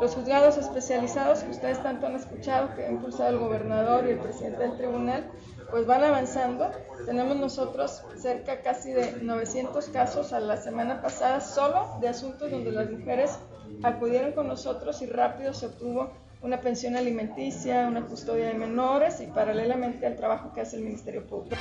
Los 0.01 0.17
juzgados 0.17 0.57
especializados 0.57 1.45
que 1.45 1.51
ustedes 1.51 1.81
tanto 1.83 2.07
han 2.07 2.17
escuchado, 2.17 2.75
que 2.75 2.87
ha 2.87 2.91
impulsado 2.91 3.31
el 3.31 3.39
gobernador 3.39 4.05
y 4.07 4.11
el 4.11 4.19
presidente 4.19 4.63
del 4.63 4.77
tribunal, 4.77 5.31
pues 5.71 5.87
van 5.87 6.05
avanzando. 6.05 6.71
Tenemos 7.07 7.37
nosotros 7.37 8.03
cerca 8.17 8.63
casi 8.63 8.93
de 8.93 9.23
900 9.23 9.89
casos 9.89 10.33
a 10.33 10.41
la 10.41 10.57
semana 10.57 11.01
pasada 11.03 11.41
solo 11.41 11.99
de 12.01 12.09
asuntos 12.09 12.51
donde 12.51 12.73
las 12.73 12.91
mujeres 12.91 13.39
acudieron 13.83 14.33
con 14.33 14.49
nosotros 14.49 15.03
y 15.03 15.07
rápido 15.07 15.53
se 15.55 15.67
obtuvo 15.67 16.11
una 16.41 16.61
pensión 16.61 16.97
alimenticia, 16.97 17.87
una 17.89 18.07
custodia 18.07 18.47
de 18.47 18.55
menores 18.55 19.21
y 19.21 19.27
paralelamente 19.27 20.07
al 20.07 20.17
trabajo 20.17 20.53
que 20.53 20.61
hace 20.61 20.77
el 20.77 20.85
Ministerio 20.85 21.27
Público. 21.27 21.57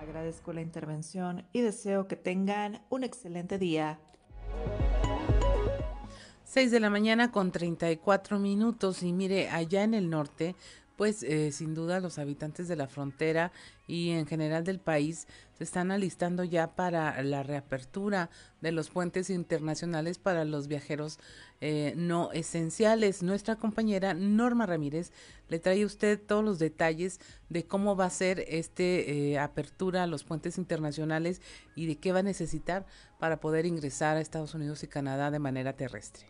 Agradezco 0.00 0.52
la 0.52 0.62
intervención 0.62 1.44
y 1.52 1.60
deseo 1.60 2.08
que 2.08 2.16
tengan 2.16 2.80
un 2.88 3.04
excelente 3.04 3.58
día. 3.58 3.98
6 6.44 6.70
de 6.70 6.80
la 6.80 6.88
mañana 6.88 7.30
con 7.30 7.52
34 7.52 8.38
minutos 8.38 9.02
y 9.02 9.12
mire, 9.12 9.50
allá 9.50 9.84
en 9.84 9.92
el 9.92 10.08
norte 10.08 10.56
pues 10.98 11.22
eh, 11.22 11.52
sin 11.52 11.74
duda 11.76 12.00
los 12.00 12.18
habitantes 12.18 12.66
de 12.66 12.74
la 12.74 12.88
frontera 12.88 13.52
y 13.86 14.10
en 14.10 14.26
general 14.26 14.64
del 14.64 14.80
país 14.80 15.28
se 15.56 15.62
están 15.62 15.92
alistando 15.92 16.42
ya 16.42 16.74
para 16.74 17.22
la 17.22 17.44
reapertura 17.44 18.30
de 18.60 18.72
los 18.72 18.90
puentes 18.90 19.30
internacionales 19.30 20.18
para 20.18 20.44
los 20.44 20.66
viajeros 20.66 21.20
eh, 21.60 21.94
no 21.96 22.32
esenciales. 22.32 23.22
Nuestra 23.22 23.54
compañera 23.54 24.12
Norma 24.12 24.66
Ramírez 24.66 25.12
le 25.48 25.60
trae 25.60 25.84
a 25.84 25.86
usted 25.86 26.20
todos 26.20 26.44
los 26.44 26.58
detalles 26.58 27.20
de 27.48 27.64
cómo 27.64 27.94
va 27.94 28.06
a 28.06 28.10
ser 28.10 28.44
este 28.48 29.30
eh, 29.30 29.38
apertura 29.38 30.02
a 30.02 30.08
los 30.08 30.24
puentes 30.24 30.58
internacionales 30.58 31.40
y 31.76 31.86
de 31.86 31.94
qué 31.94 32.10
va 32.10 32.18
a 32.18 32.24
necesitar 32.24 32.86
para 33.20 33.38
poder 33.38 33.66
ingresar 33.66 34.16
a 34.16 34.20
Estados 34.20 34.52
Unidos 34.52 34.82
y 34.82 34.88
Canadá 34.88 35.30
de 35.30 35.38
manera 35.38 35.74
terrestre. 35.74 36.26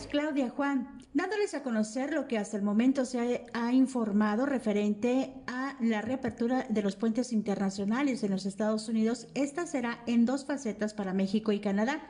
Claudia 0.00 0.48
Juan 0.48 1.02
dándoles 1.14 1.52
a 1.54 1.62
conocer 1.62 2.12
lo 2.12 2.26
que 2.26 2.38
hasta 2.38 2.56
el 2.56 2.62
momento 2.62 3.04
se 3.04 3.44
ha, 3.52 3.72
informado 3.72 4.46
referente 4.46 5.34
a 5.46 5.76
la 5.80 6.00
reapertura 6.00 6.66
de 6.68 6.82
los 6.82 6.96
puentes 6.96 7.32
internacionales 7.32 8.22
en 8.22 8.30
los 8.30 8.46
Estados 8.46 8.88
Unidos. 8.88 9.28
Esta 9.34 9.66
será 9.66 10.02
en 10.06 10.24
dos 10.24 10.44
facetas 10.44 10.94
para 10.94 11.12
México 11.12 11.52
y 11.52 11.60
Canadá. 11.60 12.02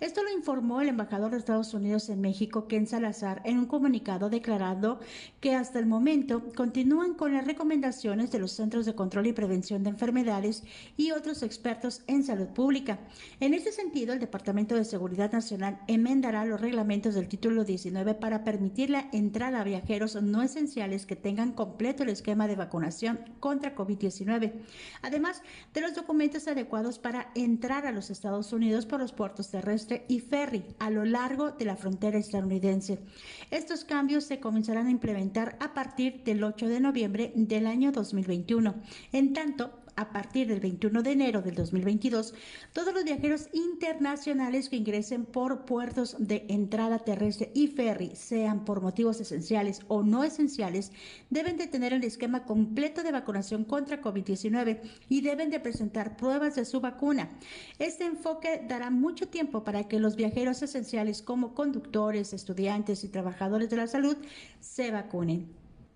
Esto 0.00 0.22
lo 0.22 0.30
informó 0.30 0.80
el 0.80 0.88
embajador 0.88 1.30
de 1.30 1.38
Estados 1.38 1.74
Unidos 1.74 2.08
en 2.08 2.20
México, 2.20 2.66
Ken 2.66 2.86
Salazar, 2.86 3.42
en 3.44 3.58
un 3.58 3.66
comunicado 3.66 4.30
declarando 4.30 5.00
que 5.40 5.54
hasta 5.54 5.78
el 5.78 5.86
momento 5.86 6.52
continúan 6.54 7.14
con 7.14 7.32
las 7.32 7.46
recomendaciones 7.46 8.30
de 8.30 8.38
los 8.38 8.52
Centros 8.52 8.86
de 8.86 8.94
Control 8.94 9.26
y 9.26 9.32
Prevención 9.32 9.82
de 9.82 9.90
Enfermedades 9.90 10.64
y 10.96 11.10
otros 11.12 11.42
expertos 11.42 12.02
en 12.06 12.22
salud 12.22 12.48
pública. 12.48 12.98
En 13.40 13.54
este 13.54 13.72
sentido, 13.72 14.12
el 14.12 14.20
Departamento 14.20 14.74
de 14.74 14.84
Seguridad 14.84 15.32
Nacional 15.32 15.80
enmendará 15.88 16.44
los 16.44 16.60
reglamentos 16.60 17.14
del 17.14 17.25
título 17.28 17.64
19 17.64 18.14
para 18.14 18.44
permitir 18.44 18.90
la 18.90 19.08
entrada 19.12 19.60
a 19.60 19.64
viajeros 19.64 20.20
no 20.22 20.42
esenciales 20.42 21.06
que 21.06 21.16
tengan 21.16 21.52
completo 21.52 22.02
el 22.02 22.08
esquema 22.08 22.48
de 22.48 22.56
vacunación 22.56 23.20
contra 23.40 23.74
COVID-19, 23.74 24.52
además 25.02 25.42
de 25.74 25.80
los 25.80 25.94
documentos 25.94 26.48
adecuados 26.48 26.98
para 26.98 27.30
entrar 27.34 27.86
a 27.86 27.92
los 27.92 28.10
Estados 28.10 28.52
Unidos 28.52 28.86
por 28.86 29.00
los 29.00 29.12
puertos 29.12 29.50
terrestre 29.50 30.04
y 30.08 30.20
ferry 30.20 30.64
a 30.78 30.90
lo 30.90 31.04
largo 31.04 31.52
de 31.52 31.64
la 31.64 31.76
frontera 31.76 32.18
estadounidense. 32.18 32.98
Estos 33.50 33.84
cambios 33.84 34.24
se 34.24 34.40
comenzarán 34.40 34.86
a 34.86 34.90
implementar 34.90 35.56
a 35.60 35.74
partir 35.74 36.22
del 36.24 36.42
8 36.42 36.68
de 36.68 36.80
noviembre 36.80 37.32
del 37.34 37.66
año 37.66 37.92
2021. 37.92 38.74
En 39.12 39.32
tanto, 39.32 39.70
a 39.96 40.10
partir 40.12 40.46
del 40.46 40.60
21 40.60 41.02
de 41.02 41.12
enero 41.12 41.42
del 41.42 41.54
2022, 41.54 42.34
todos 42.72 42.92
los 42.92 43.04
viajeros 43.04 43.48
internacionales 43.52 44.68
que 44.68 44.76
ingresen 44.76 45.24
por 45.24 45.64
puertos 45.64 46.16
de 46.18 46.44
entrada 46.48 46.98
terrestre 46.98 47.50
y 47.54 47.68
ferry, 47.68 48.12
sean 48.14 48.64
por 48.64 48.82
motivos 48.82 49.20
esenciales 49.20 49.80
o 49.88 50.02
no 50.02 50.22
esenciales, 50.22 50.92
deben 51.30 51.56
de 51.56 51.66
tener 51.66 51.92
el 51.92 52.04
esquema 52.04 52.44
completo 52.44 53.02
de 53.02 53.12
vacunación 53.12 53.64
contra 53.64 54.02
COVID-19 54.02 54.80
y 55.08 55.22
deben 55.22 55.50
de 55.50 55.60
presentar 55.60 56.16
pruebas 56.16 56.54
de 56.54 56.66
su 56.66 56.80
vacuna. 56.80 57.30
Este 57.78 58.04
enfoque 58.04 58.62
dará 58.68 58.90
mucho 58.90 59.28
tiempo 59.28 59.64
para 59.64 59.88
que 59.88 59.98
los 59.98 60.16
viajeros 60.16 60.62
esenciales 60.62 61.22
como 61.22 61.54
conductores, 61.54 62.32
estudiantes 62.32 63.02
y 63.02 63.08
trabajadores 63.08 63.70
de 63.70 63.76
la 63.76 63.86
salud 63.86 64.16
se 64.60 64.90
vacunen. 64.90 65.46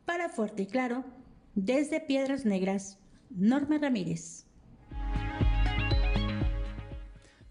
Para 0.07 0.29
Fuerte 0.29 0.63
y 0.63 0.67
Claro, 0.67 1.05
desde 1.55 2.01
Piedras 2.01 2.45
Negras, 2.45 3.00
Norma 3.31 3.79
Ramírez. 3.79 4.47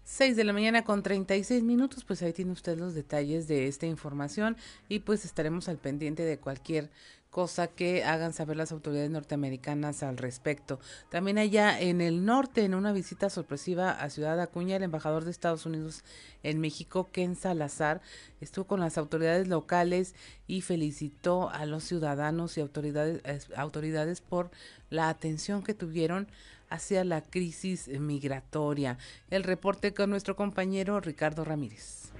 6 0.04 0.36
de 0.36 0.44
la 0.44 0.52
mañana 0.52 0.84
con 0.84 1.02
36 1.02 1.62
minutos, 1.62 2.04
pues 2.04 2.20
ahí 2.22 2.32
tiene 2.32 2.52
usted 2.52 2.76
los 2.76 2.94
detalles 2.94 3.48
de 3.48 3.68
esta 3.68 3.86
información 3.86 4.56
y 4.88 4.98
pues 4.98 5.24
estaremos 5.24 5.68
al 5.68 5.78
pendiente 5.78 6.24
de 6.24 6.38
cualquier 6.38 6.90
cosa 7.30 7.68
que 7.68 8.04
hagan 8.04 8.32
saber 8.32 8.56
las 8.56 8.72
autoridades 8.72 9.10
norteamericanas 9.10 10.02
al 10.02 10.16
respecto. 10.16 10.80
También 11.10 11.38
allá 11.38 11.80
en 11.80 12.00
el 12.00 12.24
norte, 12.24 12.64
en 12.64 12.74
una 12.74 12.92
visita 12.92 13.30
sorpresiva 13.30 13.92
a 13.92 14.10
Ciudad 14.10 14.40
Acuña, 14.40 14.76
el 14.76 14.82
embajador 14.82 15.24
de 15.24 15.30
Estados 15.30 15.64
Unidos 15.64 16.04
en 16.42 16.60
México, 16.60 17.08
Ken 17.12 17.36
Salazar, 17.36 18.00
estuvo 18.40 18.66
con 18.66 18.80
las 18.80 18.98
autoridades 18.98 19.48
locales 19.48 20.14
y 20.46 20.62
felicitó 20.62 21.50
a 21.50 21.66
los 21.66 21.84
ciudadanos 21.84 22.58
y 22.58 22.60
autoridades, 22.60 23.48
autoridades 23.56 24.20
por 24.20 24.50
la 24.90 25.08
atención 25.08 25.62
que 25.62 25.74
tuvieron 25.74 26.28
hacia 26.68 27.04
la 27.04 27.20
crisis 27.20 27.88
migratoria. 27.88 28.98
El 29.28 29.44
reporte 29.44 29.92
con 29.92 30.10
nuestro 30.10 30.36
compañero 30.36 31.00
Ricardo 31.00 31.44
Ramírez. 31.44 32.12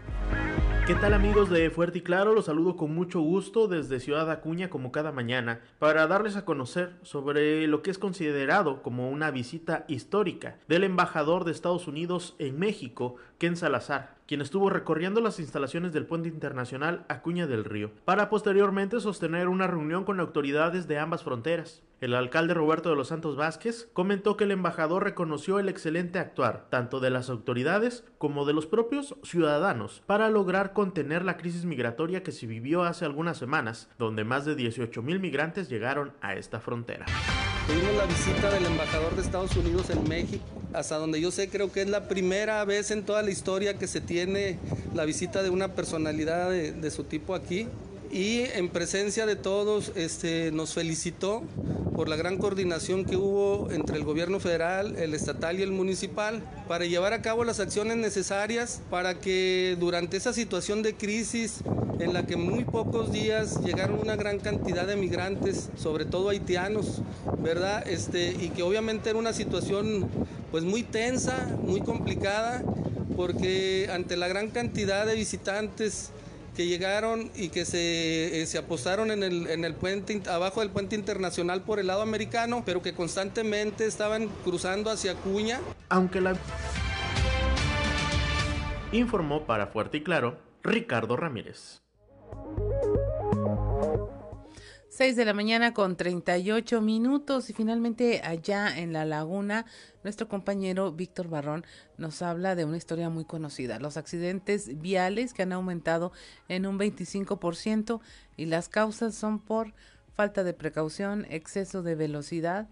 ¿Qué 0.91 0.97
tal 0.97 1.15
amigos 1.15 1.49
de 1.49 1.71
Fuerte 1.71 1.99
y 1.99 2.01
Claro? 2.01 2.35
Los 2.35 2.47
saludo 2.47 2.77
con 2.77 2.93
mucho 2.93 3.21
gusto 3.21 3.69
desde 3.69 4.01
Ciudad 4.01 4.29
Acuña 4.29 4.71
como 4.71 4.91
cada 4.91 5.13
mañana 5.13 5.61
para 5.79 6.09
darles 6.09 6.35
a 6.35 6.45
conocer 6.45 6.97
sobre 7.03 7.69
lo 7.69 7.81
que 7.81 7.93
es 7.93 7.99
considerado 7.99 8.83
como 8.83 9.09
una 9.09 9.31
visita 9.31 9.85
histórica 9.87 10.57
del 10.67 10.83
embajador 10.83 11.45
de 11.45 11.53
Estados 11.53 11.87
Unidos 11.87 12.35
en 12.41 12.59
México, 12.59 13.15
Ken 13.39 13.57
Salazar, 13.57 14.17
quien 14.27 14.41
estuvo 14.41 14.69
recorriendo 14.69 15.21
las 15.21 15.39
instalaciones 15.39 15.93
del 15.93 16.07
puente 16.07 16.29
internacional 16.29 17.05
Acuña 17.09 17.47
del 17.47 17.65
Río, 17.65 17.93
para 18.05 18.29
posteriormente 18.29 18.99
sostener 18.99 19.47
una 19.47 19.69
reunión 19.69 20.05
con 20.05 20.19
autoridades 20.19 20.89
de 20.89 20.99
ambas 20.99 21.23
fronteras. 21.23 21.83
El 22.01 22.15
alcalde 22.15 22.55
Roberto 22.55 22.89
de 22.89 22.97
los 22.97 23.09
Santos 23.09 23.37
Vázquez 23.37 23.91
comentó 23.93 24.37
que 24.39 24.45
el 24.45 24.53
embajador 24.53 25.05
reconoció 25.05 25.59
el 25.59 25.69
excelente 25.69 26.19
actuar 26.19 26.67
tanto 26.71 26.99
de 26.99 27.11
las 27.11 27.29
autoridades 27.29 28.05
como 28.17 28.47
de 28.47 28.55
los 28.55 28.67
propios 28.67 29.17
ciudadanos 29.23 30.03
para 30.07 30.31
lograr 30.31 30.73
contener 30.81 31.27
la 31.27 31.37
crisis 31.37 31.67
migratoria 31.67 32.23
que 32.23 32.33
se 32.33 32.47
vivió 32.47 32.85
hace 32.85 33.05
algunas 33.05 33.37
semanas, 33.37 33.87
donde 33.99 34.25
más 34.25 34.47
de 34.47 34.55
18 34.55 35.03
mil 35.03 35.21
migrantes 35.21 35.69
llegaron 35.69 36.15
a 36.23 36.37
esta 36.37 36.59
frontera. 36.59 37.05
Tuvimos 37.67 37.95
la 37.97 38.07
visita 38.07 38.51
del 38.51 38.65
embajador 38.65 39.15
de 39.15 39.21
Estados 39.21 39.55
Unidos 39.57 39.91
en 39.91 40.09
México, 40.09 40.43
hasta 40.73 40.97
donde 40.97 41.21
yo 41.21 41.31
sé 41.33 41.51
creo 41.51 41.71
que 41.71 41.83
es 41.83 41.91
la 41.91 42.09
primera 42.09 42.65
vez 42.65 42.91
en 42.93 43.05
toda 43.05 43.23
la 43.23 43.31
historia 43.31 43.77
que 43.77 43.87
se 43.87 44.01
tiene 44.01 44.59
la 44.95 45.05
visita 45.05 45.43
de 45.43 45.51
una 45.51 45.75
personalidad 45.75 46.49
de, 46.49 46.73
de 46.73 46.91
su 46.91 47.05
tipo 47.05 47.35
aquí 47.35 47.69
y 48.11 48.41
en 48.55 48.69
presencia 48.69 49.25
de 49.25 49.37
todos 49.37 49.93
este, 49.95 50.51
nos 50.53 50.75
felicitó 50.75 51.43
por 51.95 52.09
la 52.09 52.17
gran 52.17 52.39
coordinación 52.39 53.05
que 53.05 53.17
hubo 53.17 53.71
entre 53.71 53.97
el 53.97 54.05
gobierno 54.05 54.41
federal, 54.41 54.97
el 54.97 55.15
estatal 55.15 55.59
y 55.61 55.63
el 55.63 55.71
municipal 55.71 56.43
para 56.67 56.87
llevar 56.87 57.13
a 57.13 57.23
cabo 57.23 57.45
las 57.45 57.61
acciones 57.61 57.97
necesarias 57.97 58.81
para 58.91 59.21
que 59.21 59.77
durante 59.79 60.17
esa 60.17 60.33
situación 60.33 60.83
de 60.83 60.95
crisis 60.95 61.61
en 62.01 62.13
la 62.13 62.27
que 62.27 62.37
muy 62.37 62.65
pocos 62.65 63.13
días 63.13 63.61
llegaron 63.63 64.01
una 64.01 64.17
gran 64.17 64.39
cantidad 64.39 64.87
de 64.87 64.97
migrantes, 64.97 65.69
sobre 65.77 66.05
todo 66.05 66.31
haitianos, 66.31 67.03
¿verdad? 67.39 67.87
Este, 67.87 68.31
y 68.41 68.49
que 68.49 68.63
obviamente 68.63 69.11
era 69.11 69.19
una 69.19 69.33
situación 69.33 70.09
pues 70.51 70.65
muy 70.65 70.83
tensa, 70.83 71.57
muy 71.63 71.83
complicada, 71.83 72.63
porque 73.17 73.89
ante 73.93 74.17
la 74.17 74.27
gran 74.29 74.49
cantidad 74.51 75.07
de 75.07 75.15
visitantes 75.15 76.11
que 76.57 76.67
llegaron 76.67 77.31
y 77.35 77.49
que 77.49 77.65
se, 77.65 78.43
eh, 78.43 78.47
se 78.47 78.59
apostaron 78.59 79.11
en 79.11 79.23
el, 79.23 79.47
en 79.49 79.65
el 79.65 79.75
puente, 79.75 80.23
abajo 80.29 80.61
del 80.61 80.71
puente 80.71 80.97
internacional 80.97 81.63
por 81.63 81.79
el 81.79 81.87
lado 81.87 82.03
americano, 82.03 82.63
pero 82.65 82.83
que 82.83 82.95
constantemente 82.95 83.87
estaban 83.87 84.29
cruzando 84.45 84.91
hacia 84.91 85.15
Cuña. 85.15 85.61
Aunque 85.89 86.21
la... 86.21 86.37
Informó 88.93 89.47
para 89.47 89.69
Fuerte 89.69 89.99
y 89.99 90.03
Claro 90.03 90.39
Ricardo 90.63 91.17
Ramírez. 91.17 91.81
6 95.01 95.17
de 95.17 95.25
la 95.25 95.33
mañana 95.33 95.73
con 95.73 95.97
38 95.97 96.83
minutos 96.83 97.49
y 97.49 97.55
finalmente 97.55 98.21
allá 98.23 98.79
en 98.79 98.93
la 98.93 99.07
laguna 99.07 99.65
nuestro 100.05 100.29
compañero 100.29 100.93
Víctor 100.93 101.29
Barrón 101.29 101.65
nos 101.97 102.21
habla 102.21 102.55
de 102.55 102.67
una 102.67 102.77
historia 102.77 103.09
muy 103.09 103.25
conocida, 103.25 103.79
los 103.79 103.97
accidentes 103.97 104.79
viales 104.83 105.33
que 105.33 105.41
han 105.41 105.55
aumentado 105.55 106.13
en 106.51 106.67
un 106.67 106.79
25% 106.79 108.01
y 108.37 108.45
las 108.45 108.69
causas 108.69 109.15
son 109.15 109.39
por 109.39 109.73
falta 110.13 110.45
de 110.45 110.53
precaución, 110.53 111.27
exceso 111.31 111.83
de 111.83 111.95
velocidad 111.95 112.69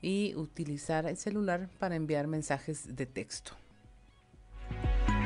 y 0.00 0.34
utilizar 0.34 1.04
el 1.04 1.18
celular 1.18 1.68
para 1.78 1.94
enviar 1.94 2.26
mensajes 2.26 2.96
de 2.96 3.04
texto. 3.04 3.52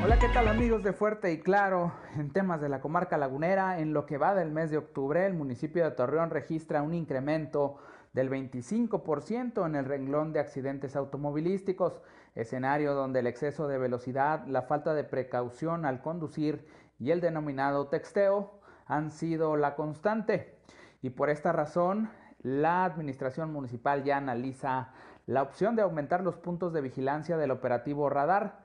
Hola, 0.03 0.17
¿qué 0.17 0.29
tal 0.29 0.47
amigos 0.47 0.81
de 0.81 0.93
Fuerte 0.93 1.31
y 1.31 1.39
Claro? 1.41 1.93
En 2.15 2.31
temas 2.31 2.59
de 2.59 2.69
la 2.69 2.81
comarca 2.81 3.19
lagunera, 3.19 3.77
en 3.77 3.93
lo 3.93 4.07
que 4.07 4.17
va 4.17 4.33
del 4.33 4.49
mes 4.49 4.71
de 4.71 4.79
octubre, 4.79 5.27
el 5.27 5.35
municipio 5.35 5.83
de 5.83 5.91
Torreón 5.91 6.31
registra 6.31 6.81
un 6.81 6.95
incremento 6.95 7.77
del 8.11 8.27
25% 8.31 9.63
en 9.63 9.75
el 9.75 9.85
renglón 9.85 10.33
de 10.33 10.39
accidentes 10.39 10.95
automovilísticos, 10.95 12.01
escenario 12.33 12.95
donde 12.95 13.19
el 13.19 13.27
exceso 13.27 13.67
de 13.67 13.77
velocidad, 13.77 14.47
la 14.47 14.63
falta 14.63 14.95
de 14.95 15.03
precaución 15.03 15.85
al 15.85 16.01
conducir 16.01 16.65
y 16.97 17.11
el 17.11 17.21
denominado 17.21 17.87
texteo 17.87 18.59
han 18.87 19.11
sido 19.11 19.55
la 19.55 19.75
constante. 19.75 20.57
Y 21.03 21.11
por 21.11 21.29
esta 21.29 21.51
razón, 21.51 22.09
la 22.39 22.85
administración 22.85 23.53
municipal 23.53 24.03
ya 24.03 24.17
analiza 24.17 24.93
la 25.27 25.43
opción 25.43 25.75
de 25.75 25.83
aumentar 25.83 26.23
los 26.23 26.37
puntos 26.37 26.73
de 26.73 26.81
vigilancia 26.81 27.37
del 27.37 27.51
operativo 27.51 28.09
radar 28.09 28.60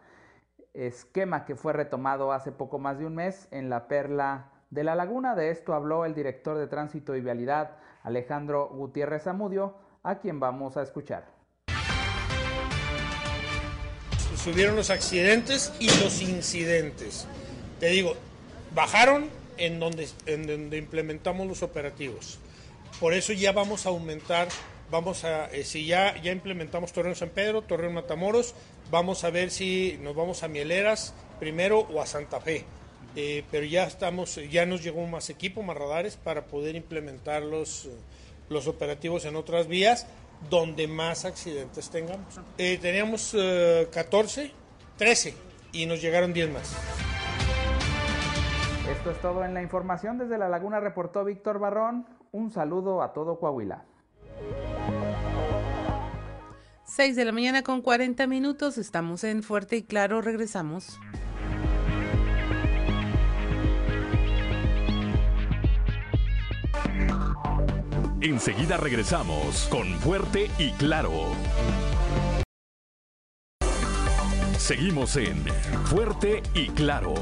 esquema 0.77 1.45
que 1.45 1.57
fue 1.57 1.73
retomado 1.73 2.33
hace 2.33 2.53
poco 2.53 2.79
más 2.79 2.99
de 2.99 3.07
un 3.07 3.15
mes 3.15 3.49
en 3.51 3.71
la 3.71 3.89
Perla 3.89 4.51
de 4.71 4.85
la 4.85 4.95
Laguna. 4.95 5.35
De 5.35 5.51
esto 5.51 5.75
habló 5.75 6.05
el 6.05 6.15
director 6.15 6.59
de 6.59 6.67
Tránsito 6.67 7.17
y 7.17 7.21
Vialidad, 7.21 7.77
Alejandro 8.03 8.69
Gutiérrez 8.69 9.25
Zamudio, 9.25 9.75
a 10.03 10.19
quien 10.19 10.39
vamos 10.39 10.77
a 10.77 10.83
escuchar. 10.83 11.25
Subieron 14.37 14.77
los 14.77 14.91
accidentes 14.91 15.73
y 15.81 15.87
los 16.03 16.23
incidentes. 16.23 17.27
Te 17.81 17.87
digo, 17.87 18.13
bajaron 18.75 19.29
en 19.57 19.81
donde, 19.81 20.09
en 20.27 20.47
donde 20.47 20.79
implementamos 20.79 21.47
los 21.47 21.63
operativos. 21.63 22.39
Por 23.01 23.13
eso 23.13 23.33
ya 23.33 23.53
vamos 23.53 23.87
a 23.87 23.89
aumentar 23.89 24.49
vamos 24.91 25.25
a, 25.25 25.47
eh, 25.47 25.65
si 25.65 25.87
ya, 25.87 26.21
ya 26.23 26.33
implementamos 26.33 26.93
Torreón 26.93 27.17
San 27.17 27.31
Pedro, 27.31 27.63
Torreón 27.63 27.95
Matamoros, 27.95 28.55
vamos 28.91 29.25
a 29.25 29.31
ver 29.31 29.51
si 29.51 29.99
nos 30.03 30.15
vamos 30.15 30.43
a 30.43 30.49
Mieleras 30.49 31.15
primero 31.39 31.81
o 31.81 32.01
a 32.01 32.07
Santa 32.07 32.41
Fe. 32.41 32.65
Eh, 33.15 33.45
pero 33.51 33.65
ya 33.65 33.85
estamos, 33.85 34.39
ya 34.51 34.67
nos 34.67 34.83
llegó 34.83 35.07
más 35.07 35.31
equipo, 35.31 35.63
más 35.63 35.77
radares 35.77 36.17
para 36.17 36.47
poder 36.47 36.77
implementar 36.77 37.43
los, 37.43 37.89
los 38.51 38.67
operativos 38.67 39.25
en 39.25 39.37
otras 39.37 39.69
vías 39.69 40.07
donde 40.51 40.87
más 40.87 41.25
accidentes 41.25 41.89
tengamos. 41.89 42.41
Eh, 42.59 42.79
teníamos 42.81 43.35
14, 43.91 44.53
13 44.99 45.35
y 45.73 45.87
nos 45.87 46.03
llegaron 46.03 46.35
10 46.35 46.51
más. 46.51 46.77
Esto 48.91 49.11
es 49.11 49.21
todo 49.21 49.45
en 49.45 49.55
la 49.55 49.63
información. 49.63 50.19
Desde 50.19 50.39
La 50.39 50.49
Laguna 50.49 50.79
reportó 50.79 51.25
Víctor 51.25 51.59
Barrón. 51.59 52.07
Un 52.33 52.51
saludo 52.51 53.03
a 53.03 53.13
todo 53.13 53.41
Coahuila. 53.41 53.85
6 56.97 57.15
de 57.15 57.27
la 57.27 57.33
mañana 57.33 57.63
con 57.63 57.83
40 57.83 58.27
minutos, 58.27 58.79
estamos 58.79 59.23
en 59.23 59.43
Fuerte 59.43 59.77
y 59.77 59.83
Claro, 59.83 60.23
regresamos. 60.23 60.99
Enseguida 68.23 68.79
regresamos 68.79 69.69
con 69.71 69.87
Fuerte 69.99 70.51
y 70.59 70.71
Claro. 70.71 71.33
Seguimos 74.57 75.17
en 75.17 75.45
Fuerte 75.85 76.43
y 76.55 76.69
Claro. 76.69 77.13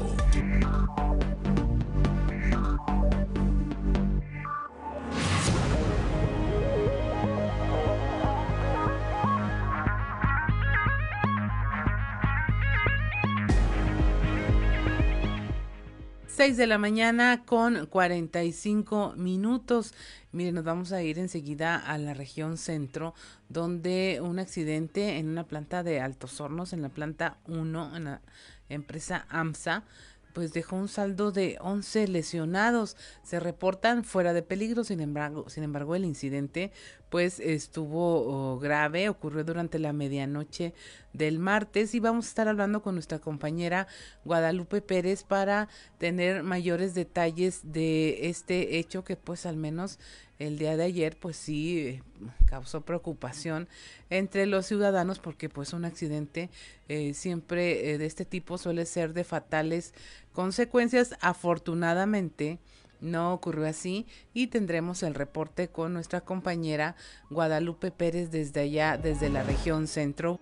6 16.35 16.57
de 16.57 16.67
la 16.67 16.77
mañana 16.77 17.45
con 17.45 17.85
45 17.85 19.13
minutos. 19.15 19.93
Miren, 20.33 20.55
nos 20.55 20.65
vamos 20.65 20.91
a 20.91 21.01
ir 21.01 21.17
enseguida 21.17 21.77
a 21.77 21.97
la 21.97 22.13
región 22.13 22.57
centro, 22.57 23.13
donde 23.47 24.19
un 24.21 24.39
accidente 24.39 25.17
en 25.17 25.29
una 25.29 25.47
planta 25.47 25.81
de 25.81 26.01
Altos 26.01 26.41
Hornos, 26.41 26.73
en 26.73 26.81
la 26.81 26.89
planta 26.89 27.37
1, 27.47 27.95
en 27.95 28.03
la 28.03 28.21
empresa 28.67 29.25
AMSA, 29.29 29.85
pues 30.33 30.51
dejó 30.51 30.75
un 30.75 30.89
saldo 30.89 31.31
de 31.31 31.57
11 31.61 32.09
lesionados. 32.09 32.97
Se 33.23 33.39
reportan 33.39 34.03
fuera 34.03 34.33
de 34.33 34.41
peligro, 34.41 34.83
sin 34.83 34.99
embargo, 34.99 35.49
sin 35.49 35.63
embargo 35.63 35.95
el 35.95 36.03
incidente 36.03 36.73
pues 37.09 37.39
estuvo 37.39 38.53
oh, 38.53 38.59
grave, 38.59 39.09
ocurrió 39.09 39.43
durante 39.43 39.79
la 39.79 39.93
medianoche 39.93 40.73
del 41.13 41.39
martes 41.39 41.95
y 41.95 41.99
vamos 41.99 42.25
a 42.25 42.29
estar 42.29 42.47
hablando 42.47 42.81
con 42.81 42.95
nuestra 42.95 43.19
compañera 43.19 43.87
Guadalupe 44.25 44.81
Pérez 44.81 45.23
para 45.23 45.69
tener 45.97 46.43
mayores 46.43 46.93
detalles 46.93 47.61
de 47.63 48.29
este 48.29 48.77
hecho 48.77 49.03
que 49.03 49.15
pues 49.15 49.45
al 49.45 49.55
menos 49.55 49.99
el 50.39 50.57
día 50.57 50.75
de 50.75 50.83
ayer 50.83 51.17
pues 51.17 51.37
sí 51.37 52.01
causó 52.45 52.81
preocupación 52.81 53.69
entre 54.09 54.45
los 54.45 54.65
ciudadanos 54.65 55.19
porque 55.19 55.47
pues 55.47 55.71
un 55.73 55.85
accidente 55.85 56.49
eh, 56.89 57.13
siempre 57.13 57.91
eh, 57.91 57.97
de 57.97 58.05
este 58.05 58.25
tipo 58.25 58.57
suele 58.57 58.85
ser 58.85 59.13
de 59.13 59.23
fatales 59.23 59.93
consecuencias. 60.33 61.15
Afortunadamente 61.21 62.59
no 63.05 63.33
ocurrió 63.33 63.67
así 63.67 64.05
y 64.33 64.47
tendremos 64.47 65.03
el 65.03 65.13
reporte 65.13 65.69
con 65.69 65.93
nuestra 65.93 66.21
compañera 66.21 66.95
Guadalupe 67.29 67.91
Pérez 67.91 68.31
desde 68.31 68.61
allá, 68.61 68.97
desde 68.97 69.29
la 69.29 69.43
región 69.43 69.87
centro. 69.87 70.39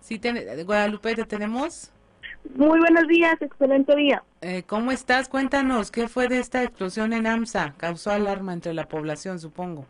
Sí, 0.00 0.20
Guadalupe, 0.64 1.14
¿te 1.16 1.24
tenemos? 1.24 1.90
Muy 2.54 2.78
buenos 2.78 3.08
días, 3.08 3.34
excelente 3.40 3.94
día. 3.96 4.22
Eh, 4.40 4.62
¿Cómo 4.64 4.92
estás? 4.92 5.28
Cuéntanos, 5.28 5.90
¿qué 5.90 6.06
fue 6.06 6.28
de 6.28 6.38
esta 6.38 6.62
explosión 6.62 7.12
en 7.12 7.26
AMSA? 7.26 7.74
Causó 7.76 8.12
alarma 8.12 8.52
entre 8.52 8.72
la 8.72 8.86
población, 8.86 9.40
supongo. 9.40 9.86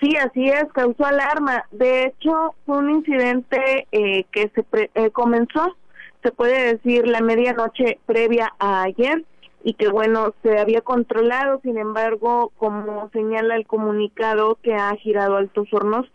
Sí, 0.00 0.14
así 0.16 0.44
es, 0.44 0.64
causó 0.74 1.06
alarma. 1.06 1.64
De 1.70 2.04
hecho, 2.04 2.54
fue 2.66 2.78
un 2.78 2.90
incidente 2.90 3.86
eh, 3.92 4.24
que 4.30 4.50
se 4.54 4.64
eh, 4.94 5.10
comenzó, 5.10 5.76
se 6.22 6.32
puede 6.32 6.74
decir, 6.74 7.06
la 7.08 7.20
medianoche 7.20 7.98
previa 8.04 8.52
a 8.58 8.82
ayer 8.82 9.24
y 9.64 9.74
que 9.74 9.88
bueno, 9.88 10.34
se 10.42 10.58
había 10.58 10.80
controlado, 10.80 11.60
sin 11.62 11.78
embargo, 11.78 12.52
como 12.58 13.08
señala 13.10 13.56
el 13.56 13.66
comunicado 13.66 14.58
que 14.62 14.74
ha 14.74 14.94
girado 14.96 15.36
Altos 15.36 15.72
Hornos, 15.72 16.06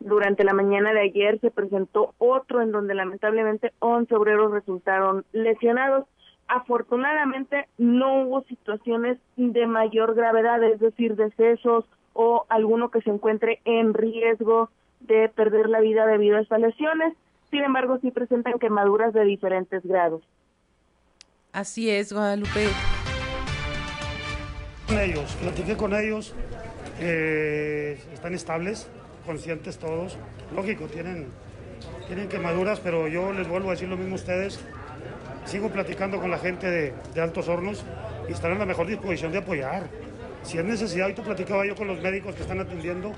durante 0.00 0.44
la 0.44 0.54
mañana 0.54 0.92
de 0.92 1.00
ayer 1.00 1.38
se 1.40 1.50
presentó 1.50 2.14
otro 2.18 2.62
en 2.62 2.72
donde 2.72 2.94
lamentablemente 2.94 3.72
11 3.80 4.14
obreros 4.14 4.50
resultaron 4.50 5.24
lesionados. 5.32 6.06
Afortunadamente 6.48 7.68
no 7.78 8.22
hubo 8.22 8.42
situaciones 8.44 9.18
de 9.36 9.66
mayor 9.66 10.14
gravedad, 10.14 10.62
es 10.64 10.80
decir, 10.80 11.16
decesos 11.16 11.84
o 12.12 12.44
alguno 12.48 12.90
que 12.90 13.00
se 13.02 13.10
encuentre 13.10 13.60
en 13.64 13.94
riesgo 13.94 14.70
de 15.00 15.28
perder 15.28 15.68
la 15.68 15.80
vida 15.80 16.06
debido 16.06 16.36
a 16.36 16.40
estas 16.40 16.60
lesiones. 16.60 17.14
Sin 17.50 17.62
embargo, 17.62 17.98
sí 18.00 18.10
presentan 18.10 18.58
quemaduras 18.58 19.12
de 19.12 19.24
diferentes 19.24 19.84
grados. 19.84 20.22
Así 21.52 21.90
es, 21.90 22.12
Guadalupe. 22.12 22.68
Con 24.86 24.98
ellos, 24.98 25.36
platiqué 25.36 25.76
con 25.76 25.94
ellos, 25.94 26.34
eh, 27.00 27.98
están 28.12 28.34
estables, 28.34 28.90
conscientes 29.24 29.78
todos. 29.78 30.18
Lógico, 30.54 30.86
tienen 30.86 31.28
tienen 32.06 32.28
quemaduras, 32.28 32.80
pero 32.80 33.08
yo 33.08 33.32
les 33.32 33.48
vuelvo 33.48 33.68
a 33.68 33.72
decir 33.72 33.88
lo 33.88 33.96
mismo 33.96 34.14
a 34.14 34.16
ustedes. 34.16 34.60
Sigo 35.44 35.70
platicando 35.70 36.20
con 36.20 36.30
la 36.30 36.38
gente 36.38 36.68
de, 36.68 36.94
de 37.14 37.20
Altos 37.20 37.48
Hornos 37.48 37.84
y 38.28 38.32
están 38.32 38.52
en 38.52 38.58
la 38.58 38.66
mejor 38.66 38.86
disposición 38.86 39.32
de 39.32 39.38
apoyar. 39.38 39.84
Si 40.42 40.58
es 40.58 40.64
necesidad, 40.64 41.04
ahorita 41.04 41.22
platicaba 41.22 41.64
yo 41.66 41.74
con 41.76 41.86
los 41.86 42.00
médicos 42.00 42.34
que 42.34 42.42
están 42.42 42.60
atendiendo, 42.60 43.12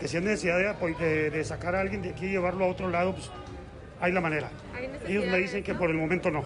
que 0.00 0.08
si 0.08 0.16
es 0.16 0.22
necesidad 0.22 0.58
de, 0.58 0.94
de- 1.04 1.30
de 1.30 1.44
sacar 1.44 1.74
a 1.74 1.80
alguien 1.80 2.02
de 2.02 2.10
aquí 2.10 2.26
y 2.26 2.30
llevarlo 2.30 2.64
a 2.64 2.68
otro 2.68 2.88
lado, 2.90 3.12
pues 3.14 3.30
hay 4.00 4.12
la 4.12 4.20
manera. 4.20 4.48
Ellos 5.06 5.26
me 5.26 5.38
dicen 5.38 5.62
que 5.62 5.74
por 5.74 5.90
el 5.90 5.96
momento 5.96 6.30
no. 6.30 6.42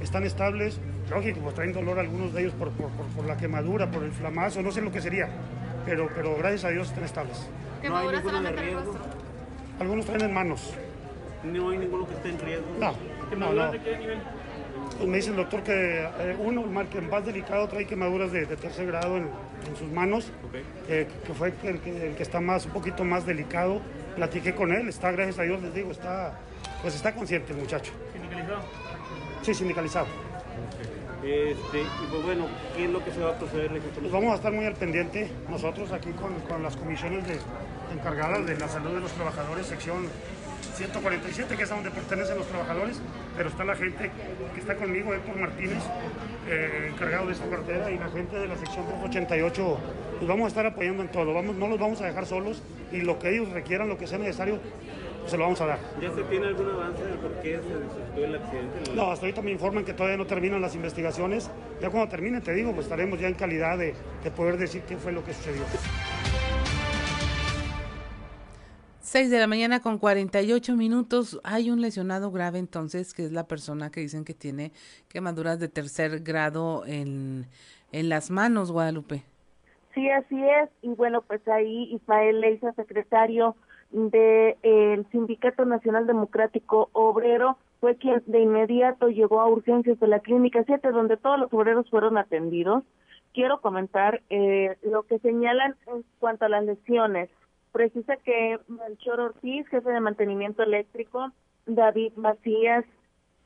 Están 0.00 0.24
estables, 0.24 0.78
lógico, 1.10 1.40
pues 1.40 1.54
traen 1.54 1.72
dolor 1.72 1.98
algunos 1.98 2.32
de 2.32 2.42
ellos 2.42 2.54
por, 2.54 2.70
por- 2.70 2.90
por- 2.90 3.06
por 3.08 3.26
la 3.26 3.36
quemadura, 3.36 3.90
por 3.90 4.02
el 4.04 4.12
flamazo, 4.12 4.62
no 4.62 4.70
sé 4.70 4.80
lo 4.80 4.92
que 4.92 5.00
sería, 5.02 5.28
pero, 5.84 6.08
pero 6.14 6.36
gracias 6.36 6.64
a 6.64 6.68
Dios 6.70 6.88
están 6.88 7.04
estables. 7.04 7.48
¿Quemaduras 7.82 8.22
solamente 8.22 8.60
en 8.62 8.68
el 8.68 8.74
rostro? 8.74 9.00
Algunos 9.80 10.06
traen 10.06 10.22
en 10.22 10.32
manos. 10.34 10.72
No 11.44 11.70
hay 11.70 11.78
ninguno 11.78 12.06
que 12.06 12.14
esté 12.14 12.28
en 12.30 12.38
riesgo. 12.40 12.66
No, 12.80 12.92
no, 12.92 13.30
¿Quemaduras 13.30 13.66
no. 13.66 13.72
de 13.72 13.78
qué 13.80 13.98
nivel? 13.98 14.18
Pues 14.96 15.08
me 15.08 15.16
dice 15.18 15.30
el 15.30 15.36
doctor 15.36 15.62
que 15.62 16.00
eh, 16.02 16.36
uno, 16.38 16.62
el 16.62 16.70
mal- 16.70 16.88
que 16.88 17.00
más 17.00 17.24
delicado, 17.24 17.68
trae 17.68 17.84
quemaduras 17.86 18.32
de, 18.32 18.46
de 18.46 18.56
tercer 18.56 18.86
grado 18.86 19.16
en, 19.16 19.28
en 19.66 19.76
sus 19.76 19.90
manos, 19.90 20.30
eh, 20.88 21.06
que 21.26 21.34
fue 21.34 21.52
el 21.62 21.80
que, 21.80 22.08
el 22.08 22.14
que 22.14 22.22
está 22.22 22.40
más, 22.40 22.66
un 22.66 22.72
poquito 22.72 23.04
más 23.04 23.26
delicado. 23.26 23.80
Platiqué 24.16 24.54
con 24.54 24.72
él, 24.72 24.88
está, 24.88 25.12
gracias 25.12 25.38
a 25.38 25.42
Dios, 25.42 25.62
les 25.62 25.74
digo, 25.74 25.90
está, 25.90 26.38
pues 26.82 26.94
está 26.94 27.14
consciente 27.14 27.52
el 27.52 27.58
muchacho. 27.58 27.92
¿Sindicalizado? 28.12 28.62
Sí, 29.42 29.54
sindicalizado. 29.54 30.06
Este, 31.22 31.80
y 31.80 32.06
pues 32.10 32.22
bueno, 32.22 32.46
¿qué 32.76 32.84
es 32.84 32.90
lo 32.90 33.04
que 33.04 33.10
se 33.10 33.20
va 33.20 33.30
a 33.30 33.38
proceder? 33.38 33.80
Pues 33.80 34.12
vamos 34.12 34.32
a 34.32 34.34
estar 34.36 34.52
muy 34.52 34.64
al 34.66 34.74
pendiente 34.74 35.30
nosotros 35.48 35.92
aquí 35.92 36.10
con, 36.12 36.34
con 36.48 36.62
las 36.62 36.76
comisiones 36.76 37.26
de, 37.26 37.38
encargadas 37.92 38.46
de 38.46 38.56
la 38.56 38.68
salud 38.68 38.94
de 38.94 39.00
los 39.00 39.12
trabajadores, 39.12 39.66
sección 39.66 40.08
147, 40.74 41.56
que 41.56 41.62
es 41.62 41.72
a 41.72 41.74
donde 41.74 41.90
pertenecen 41.90 42.36
los 42.38 42.46
trabajadores, 42.46 43.00
pero 43.36 43.48
está 43.48 43.64
la 43.64 43.74
gente 43.74 44.10
que 44.54 44.60
está 44.60 44.76
conmigo, 44.76 45.12
Héctor 45.12 45.36
Martínez, 45.36 45.82
eh, 46.48 46.90
encargado 46.92 47.26
de 47.26 47.32
esta 47.32 47.48
cartera, 47.48 47.90
y 47.90 47.98
la 47.98 48.08
gente 48.08 48.38
de 48.38 48.48
la 48.48 48.56
sección 48.56 48.86
288, 48.86 49.78
pues 50.18 50.28
vamos 50.28 50.44
a 50.46 50.48
estar 50.48 50.66
apoyando 50.66 51.02
en 51.02 51.10
todo, 51.10 51.32
vamos, 51.32 51.56
no 51.56 51.68
los 51.68 51.78
vamos 51.78 52.00
a 52.00 52.06
dejar 52.06 52.26
solos 52.26 52.62
y 52.92 53.02
lo 53.02 53.18
que 53.18 53.34
ellos 53.34 53.50
requieran, 53.50 53.88
lo 53.88 53.98
que 53.98 54.06
sea 54.06 54.18
necesario, 54.18 54.58
pues 55.20 55.30
se 55.30 55.36
lo 55.36 55.44
vamos 55.44 55.60
a 55.60 55.66
dar. 55.66 55.78
¿Ya 56.00 56.10
se 56.12 56.22
tiene 56.24 56.46
algún 56.46 56.70
avance 56.70 57.04
de 57.04 57.14
por 57.16 57.32
qué 57.40 57.56
se 57.56 57.62
suscitó 57.62 58.24
el 58.24 58.34
accidente? 58.34 58.94
No, 58.94 59.10
hasta 59.10 59.26
ahorita 59.26 59.42
me 59.42 59.50
informan 59.50 59.84
que 59.84 59.92
todavía 59.92 60.16
no 60.16 60.26
terminan 60.26 60.60
las 60.60 60.74
investigaciones. 60.74 61.50
Ya 61.80 61.90
cuando 61.90 62.08
termine, 62.08 62.40
te 62.40 62.54
digo, 62.54 62.72
pues 62.72 62.86
estaremos 62.86 63.20
ya 63.20 63.28
en 63.28 63.34
calidad 63.34 63.78
de, 63.78 63.94
de 64.24 64.30
poder 64.30 64.56
decir 64.56 64.82
qué 64.88 64.96
fue 64.96 65.12
lo 65.12 65.24
que 65.24 65.34
sucedió. 65.34 65.62
6 69.08 69.30
de 69.30 69.38
la 69.38 69.46
mañana 69.46 69.80
con 69.80 69.96
48 69.96 70.76
minutos. 70.76 71.40
Hay 71.42 71.70
un 71.70 71.80
lesionado 71.80 72.30
grave 72.30 72.58
entonces, 72.58 73.14
que 73.14 73.24
es 73.24 73.32
la 73.32 73.46
persona 73.46 73.90
que 73.90 74.00
dicen 74.00 74.22
que 74.22 74.34
tiene 74.34 74.70
quemaduras 75.08 75.58
de 75.58 75.68
tercer 75.68 76.20
grado 76.20 76.84
en, 76.84 77.46
en 77.90 78.10
las 78.10 78.30
manos, 78.30 78.70
Guadalupe. 78.70 79.22
Sí, 79.94 80.10
así 80.10 80.36
es. 80.38 80.68
Y 80.82 80.88
bueno, 80.88 81.22
pues 81.22 81.40
ahí 81.48 81.84
Ismael 81.94 82.42
Leiza, 82.42 82.74
secretario 82.74 83.56
del 83.92 85.06
Sindicato 85.10 85.64
Nacional 85.64 86.06
Democrático 86.06 86.90
Obrero, 86.92 87.56
fue 87.80 87.96
quien 87.96 88.22
de 88.26 88.40
inmediato 88.40 89.08
llegó 89.08 89.40
a 89.40 89.48
urgencias 89.48 89.98
de 90.00 90.06
la 90.06 90.20
Clínica 90.20 90.64
7, 90.66 90.86
donde 90.90 91.16
todos 91.16 91.40
los 91.40 91.50
obreros 91.54 91.88
fueron 91.88 92.18
atendidos. 92.18 92.84
Quiero 93.32 93.62
comentar 93.62 94.20
eh, 94.28 94.76
lo 94.82 95.04
que 95.04 95.18
señalan 95.20 95.76
en 95.86 96.04
cuanto 96.18 96.44
a 96.44 96.50
las 96.50 96.64
lesiones. 96.66 97.30
Precisa 97.78 98.16
que 98.16 98.58
Melchor 98.66 99.20
Ortiz, 99.20 99.64
jefe 99.68 99.88
de 99.88 100.00
mantenimiento 100.00 100.64
eléctrico, 100.64 101.30
David 101.64 102.12
Macías, 102.16 102.84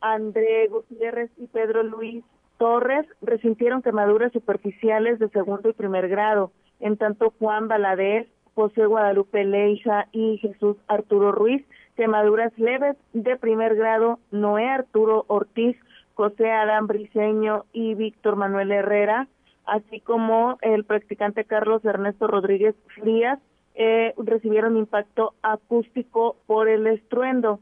André 0.01 0.69
Gutiérrez 0.69 1.31
y 1.37 1.49
Pedro 1.49 1.83
Luis 1.83 2.25
Torres 2.57 3.07
resintieron 3.21 3.83
quemaduras 3.83 4.33
superficiales 4.33 5.19
de 5.19 5.29
segundo 5.29 5.69
y 5.69 5.75
primer 5.75 6.09
grado, 6.09 6.51
en 6.81 6.97
tanto 6.97 7.35
Juan 7.39 7.69
Valadez, 7.69 8.27
José 8.55 8.87
Guadalupe 8.87 9.45
Leija 9.45 10.09
y 10.13 10.39
Jesús 10.39 10.79
Arturo 10.89 11.33
Ruiz, 11.33 11.63
quemaduras 11.99 12.59
leves 12.59 12.97
de 13.13 13.37
primer 13.37 13.77
grado, 13.77 14.19
Noé 14.31 14.67
Arturo 14.67 15.27
Ortiz, 15.29 15.77
José 16.15 16.51
Adán 16.51 16.87
Briceño 16.87 17.67
y 17.75 17.95
Víctor 17.97 18.37
Manuel 18.37 18.73
Herrera, 18.73 19.29
así 19.67 20.01
como 20.01 20.57
el 20.63 20.85
practicante 20.87 21.45
Carlos 21.45 21.85
Ernesto 21.85 22.29
Rodríguez 22.29 22.75
Frías, 22.95 23.39
eh, 23.75 24.15
recibieron 24.17 24.77
impacto 24.77 25.35
acústico 25.43 26.37
por 26.47 26.69
el 26.69 26.87
estruendo. 26.87 27.61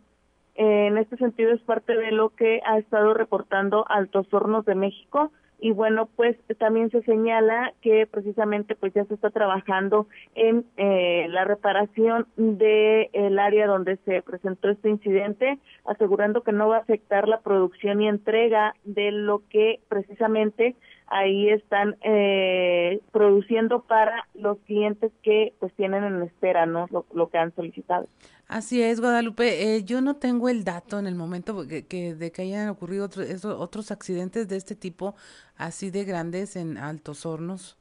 Eh, 0.57 0.89
en 0.89 0.99
este 0.99 1.17
sentido 1.17 1.53
es 1.53 1.61
parte 1.63 1.97
de 1.97 2.11
lo 2.11 2.31
que 2.31 2.61
ha 2.67 2.79
estado 2.79 3.15
reportando 3.15 3.85
Altos 3.89 4.27
Hornos 4.33 4.65
de 4.65 4.75
México 4.75 5.31
y 5.61 5.73
bueno 5.73 6.09
pues 6.17 6.37
también 6.59 6.91
se 6.91 7.03
señala 7.03 7.73
que 7.83 8.07
precisamente 8.07 8.75
pues 8.75 8.95
ya 8.95 9.05
se 9.05 9.15
está 9.15 9.31
trabajando 9.31 10.07
en 10.35 10.65
eh, 10.77 11.27
la 11.29 11.45
reparación 11.45 12.27
de 12.37 13.11
área 13.39 13.67
donde 13.67 13.97
se 14.05 14.23
presentó 14.23 14.69
este 14.69 14.91
incidente 14.91 15.59
asegurando 15.85 16.43
que 16.43 16.53
no 16.53 16.69
va 16.69 16.77
a 16.77 16.81
afectar 16.81 17.29
la 17.29 17.41
producción 17.41 18.01
y 18.01 18.09
entrega 18.09 18.75
de 18.85 19.13
lo 19.13 19.43
que 19.49 19.81
precisamente 19.89 20.77
ahí 21.11 21.51
están 21.51 21.97
eh, 22.03 23.01
produciendo 23.13 23.83
para 23.83 24.27
los 24.35 24.59
clientes 24.61 25.13
que 25.23 25.53
pues 25.61 25.73
tienen 25.75 26.05
en 26.05 26.23
espera 26.23 26.67
no 26.67 26.87
lo, 26.91 27.05
lo 27.13 27.29
que 27.29 27.39
han 27.39 27.55
solicitado 27.55 28.07
Así 28.49 28.83
es, 28.83 29.01
Guadalupe. 29.01 29.77
Eh, 29.77 29.85
yo 29.85 30.01
no 30.01 30.17
tengo 30.17 30.49
el 30.49 30.65
dato 30.65 30.99
en 30.99 31.07
el 31.07 31.15
momento 31.15 31.69
que, 31.69 31.87
que- 31.87 32.17
de 32.17 32.33
que 32.33 32.43
hayan 32.43 32.69
ocurrido 32.69 33.05
otro- 33.05 33.23
eso- 33.23 33.57
otros 33.61 33.93
accidentes 33.93 34.49
de 34.49 34.57
este 34.57 34.75
tipo, 34.75 35.15
así 35.57 35.91
de 35.93 36.03
grandes 36.05 36.57
en 36.57 36.77
Altos 36.77 37.25
Hornos. 37.27 37.77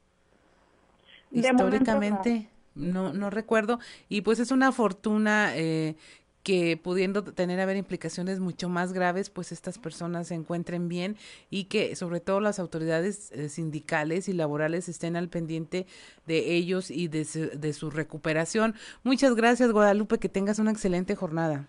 Momento 1.32 1.54
no. 1.54 1.70
Históricamente, 1.70 2.50
no. 2.76 3.14
no, 3.14 3.30
recuerdo. 3.32 3.80
Y 4.10 4.22
pues 4.22 4.38
es 4.40 4.52
una 4.52 4.72
fortuna 4.72 5.54
eh, 5.56 5.96
que 6.50 6.78
pudiendo 6.78 7.24
tener 7.24 7.60
haber 7.60 7.78
implicaciones 7.78 8.40
mucho 8.40 8.70
más 8.70 8.92
graves, 8.92 9.30
pues 9.30 9.52
estas 9.52 9.78
personas 9.78 10.30
se 10.30 10.34
encuentren 10.34 10.90
bien 10.90 11.16
y 11.52 11.66
que 11.66 11.96
sobre 11.96 12.22
todo 12.22 12.40
las 12.40 12.58
autoridades 12.58 13.32
eh, 13.34 13.50
sindicales 13.50 14.28
y 14.28 14.34
laborales 14.34 14.90
estén 14.90 15.16
al 15.16 15.30
pendiente 15.30 15.86
de 16.26 16.56
ellos 16.56 16.90
y 16.90 17.08
de 17.08 17.26
su, 17.26 17.52
de 17.56 17.72
su 17.72 17.92
recuperación. 17.92 18.74
Muchas 19.04 19.36
gracias, 19.36 19.72
Guadalupe, 19.72 20.18
que 20.18 20.28
tengas 20.28 20.58
una 20.58 20.72
excelente 20.72 21.14
jornada. 21.14 21.68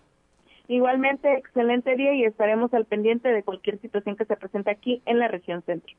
Igualmente, 0.67 1.31
excelente 1.31 1.95
día 1.95 2.15
y 2.15 2.23
estaremos 2.23 2.73
al 2.73 2.85
pendiente 2.85 3.29
de 3.29 3.43
cualquier 3.43 3.79
situación 3.81 4.15
que 4.15 4.25
se 4.25 4.35
presente 4.35 4.71
aquí 4.71 5.03
en 5.05 5.19
la 5.19 5.27
región 5.27 5.61
centro. 5.61 5.93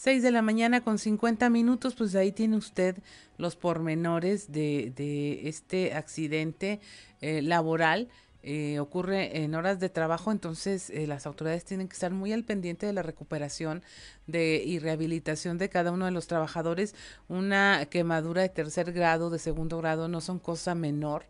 6 0.00 0.22
de 0.22 0.30
la 0.30 0.40
mañana 0.40 0.80
con 0.80 0.96
50 0.96 1.50
minutos, 1.50 1.94
pues 1.94 2.14
ahí 2.14 2.32
tiene 2.32 2.56
usted 2.56 2.96
los 3.36 3.54
pormenores 3.54 4.50
de, 4.50 4.94
de 4.96 5.46
este 5.46 5.92
accidente 5.92 6.80
eh, 7.20 7.42
laboral. 7.42 8.08
Eh, 8.42 8.78
ocurre 8.78 9.42
en 9.42 9.54
horas 9.54 9.78
de 9.78 9.90
trabajo, 9.90 10.32
entonces 10.32 10.88
eh, 10.88 11.06
las 11.06 11.26
autoridades 11.26 11.66
tienen 11.66 11.86
que 11.86 11.92
estar 11.92 12.12
muy 12.12 12.32
al 12.32 12.44
pendiente 12.44 12.86
de 12.86 12.94
la 12.94 13.02
recuperación 13.02 13.82
de, 14.26 14.62
y 14.64 14.78
rehabilitación 14.78 15.58
de 15.58 15.68
cada 15.68 15.92
uno 15.92 16.06
de 16.06 16.12
los 16.12 16.26
trabajadores. 16.26 16.94
Una 17.28 17.84
quemadura 17.90 18.40
de 18.40 18.48
tercer 18.48 18.92
grado, 18.92 19.28
de 19.28 19.38
segundo 19.38 19.76
grado, 19.76 20.08
no 20.08 20.22
son 20.22 20.38
cosa 20.38 20.74
menor 20.74 21.26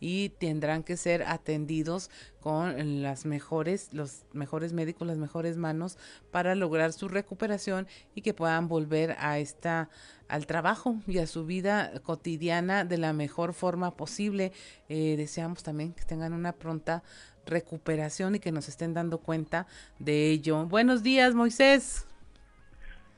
y 0.00 0.30
tendrán 0.30 0.82
que 0.82 0.96
ser 0.96 1.22
atendidos 1.22 2.10
con 2.40 3.02
las 3.02 3.24
mejores, 3.24 3.92
los 3.92 4.24
mejores 4.32 4.72
médicos, 4.72 5.06
las 5.06 5.18
mejores 5.18 5.56
manos 5.56 5.98
para 6.30 6.54
lograr 6.54 6.92
su 6.92 7.08
recuperación 7.08 7.86
y 8.14 8.22
que 8.22 8.34
puedan 8.34 8.68
volver 8.68 9.16
a 9.18 9.38
esta 9.38 9.88
al 10.28 10.46
trabajo 10.46 10.96
y 11.06 11.18
a 11.18 11.26
su 11.26 11.44
vida 11.44 11.92
cotidiana 12.02 12.84
de 12.84 12.98
la 12.98 13.12
mejor 13.12 13.52
forma 13.52 13.92
posible. 13.92 14.52
Eh, 14.88 15.16
deseamos 15.16 15.62
también 15.62 15.92
que 15.92 16.04
tengan 16.04 16.32
una 16.32 16.52
pronta 16.52 17.02
recuperación 17.46 18.34
y 18.34 18.40
que 18.40 18.52
nos 18.52 18.68
estén 18.68 18.94
dando 18.94 19.18
cuenta 19.18 19.66
de 19.98 20.30
ello. 20.30 20.66
Buenos 20.66 21.02
días, 21.02 21.34
Moisés. 21.34 22.06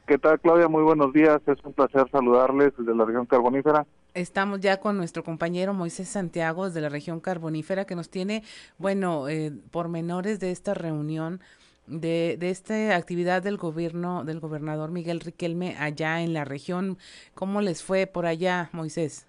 ¿Qué 0.06 0.18
tal, 0.18 0.38
Claudia? 0.40 0.68
Muy 0.68 0.82
buenos 0.82 1.12
días. 1.12 1.40
Es 1.46 1.58
un 1.64 1.72
placer 1.72 2.08
saludarles 2.10 2.72
desde 2.76 2.94
la 2.94 3.04
región 3.04 3.26
carbonífera. 3.26 3.86
Estamos 4.16 4.60
ya 4.60 4.80
con 4.80 4.96
nuestro 4.96 5.22
compañero 5.22 5.74
Moisés 5.74 6.08
Santiago 6.08 6.64
desde 6.64 6.80
la 6.80 6.88
región 6.88 7.20
carbonífera 7.20 7.84
que 7.84 7.94
nos 7.94 8.08
tiene, 8.08 8.44
bueno, 8.78 9.28
eh, 9.28 9.52
pormenores 9.70 10.40
de 10.40 10.52
esta 10.52 10.72
reunión, 10.72 11.40
de, 11.86 12.38
de 12.40 12.48
esta 12.48 12.96
actividad 12.96 13.42
del 13.42 13.58
gobierno, 13.58 14.24
del 14.24 14.40
gobernador 14.40 14.90
Miguel 14.90 15.20
Riquelme 15.20 15.76
allá 15.78 16.22
en 16.22 16.32
la 16.32 16.46
región. 16.46 16.96
¿Cómo 17.34 17.60
les 17.60 17.84
fue 17.84 18.06
por 18.06 18.24
allá, 18.24 18.70
Moisés? 18.72 19.26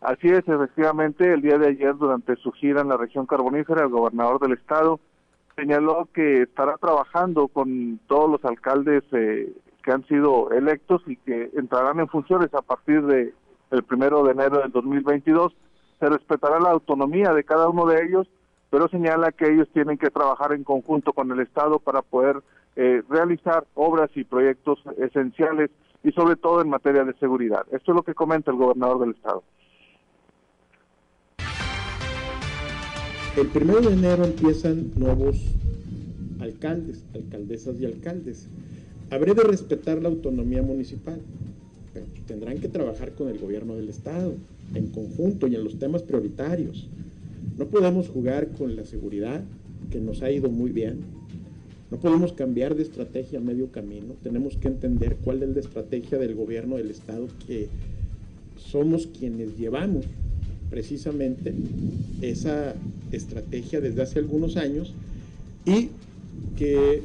Así 0.00 0.26
es, 0.26 0.48
efectivamente, 0.48 1.32
el 1.32 1.40
día 1.40 1.56
de 1.58 1.68
ayer, 1.68 1.94
durante 1.96 2.34
su 2.34 2.50
gira 2.50 2.80
en 2.80 2.88
la 2.88 2.96
región 2.96 3.26
carbonífera, 3.26 3.82
el 3.84 3.90
gobernador 3.90 4.40
del 4.40 4.54
estado 4.54 4.98
señaló 5.54 6.08
que 6.12 6.42
estará 6.42 6.76
trabajando 6.76 7.46
con 7.46 8.00
todos 8.08 8.28
los 8.28 8.44
alcaldes 8.44 9.04
eh, 9.12 9.52
que 9.84 9.92
han 9.92 10.04
sido 10.08 10.50
electos 10.50 11.02
y 11.06 11.14
que 11.18 11.52
entrarán 11.54 12.00
en 12.00 12.08
funciones 12.08 12.52
a 12.52 12.62
partir 12.62 13.02
de 13.06 13.32
el 13.72 13.82
primero 13.82 14.22
de 14.22 14.32
enero 14.32 14.60
del 14.60 14.70
2022 14.70 15.52
se 15.98 16.08
respetará 16.08 16.60
la 16.60 16.70
autonomía 16.70 17.32
de 17.32 17.42
cada 17.42 17.68
uno 17.68 17.86
de 17.86 18.04
ellos, 18.04 18.28
pero 18.70 18.88
señala 18.88 19.32
que 19.32 19.52
ellos 19.52 19.68
tienen 19.72 19.98
que 19.98 20.10
trabajar 20.10 20.52
en 20.52 20.62
conjunto 20.62 21.12
con 21.12 21.30
el 21.32 21.40
Estado 21.40 21.78
para 21.78 22.02
poder 22.02 22.42
eh, 22.76 23.02
realizar 23.08 23.64
obras 23.74 24.10
y 24.14 24.24
proyectos 24.24 24.78
esenciales 24.98 25.70
y 26.04 26.12
sobre 26.12 26.36
todo 26.36 26.60
en 26.60 26.68
materia 26.68 27.04
de 27.04 27.14
seguridad. 27.14 27.64
Esto 27.72 27.92
es 27.92 27.96
lo 27.96 28.02
que 28.02 28.14
comenta 28.14 28.50
el 28.50 28.56
gobernador 28.58 29.00
del 29.00 29.10
Estado. 29.10 29.42
El 33.36 33.46
primero 33.48 33.80
de 33.80 33.94
enero 33.94 34.24
empiezan 34.24 34.90
nuevos 34.94 35.36
alcaldes, 36.40 37.06
alcaldesas 37.14 37.80
y 37.80 37.86
alcaldes. 37.86 38.48
Habré 39.10 39.32
de 39.34 39.42
respetar 39.44 40.02
la 40.02 40.08
autonomía 40.08 40.62
municipal, 40.62 41.20
tendrán 42.26 42.58
que 42.58 42.68
trabajar 42.68 43.12
con 43.12 43.28
el 43.28 43.38
gobierno 43.38 43.76
del 43.76 43.88
estado, 43.88 44.34
en 44.74 44.88
conjunto 44.88 45.46
y 45.46 45.54
en 45.54 45.64
los 45.64 45.78
temas 45.78 46.02
prioritarios. 46.02 46.88
No 47.58 47.66
podemos 47.66 48.08
jugar 48.08 48.48
con 48.48 48.76
la 48.76 48.84
seguridad, 48.84 49.42
que 49.90 50.00
nos 50.00 50.22
ha 50.22 50.30
ido 50.30 50.50
muy 50.50 50.70
bien. 50.70 51.00
No 51.90 51.98
podemos 51.98 52.32
cambiar 52.32 52.74
de 52.74 52.82
estrategia 52.82 53.38
a 53.38 53.42
medio 53.42 53.70
camino. 53.70 54.14
Tenemos 54.22 54.56
que 54.56 54.68
entender 54.68 55.16
cuál 55.22 55.42
es 55.42 55.50
la 55.50 55.60
estrategia 55.60 56.18
del 56.18 56.34
gobierno 56.34 56.76
del 56.76 56.90
estado 56.90 57.28
que 57.46 57.68
somos 58.56 59.06
quienes 59.06 59.58
llevamos 59.58 60.06
precisamente 60.70 61.52
esa 62.22 62.74
estrategia 63.10 63.82
desde 63.82 64.00
hace 64.00 64.18
algunos 64.20 64.56
años 64.56 64.94
y 65.66 65.90
que 66.56 67.02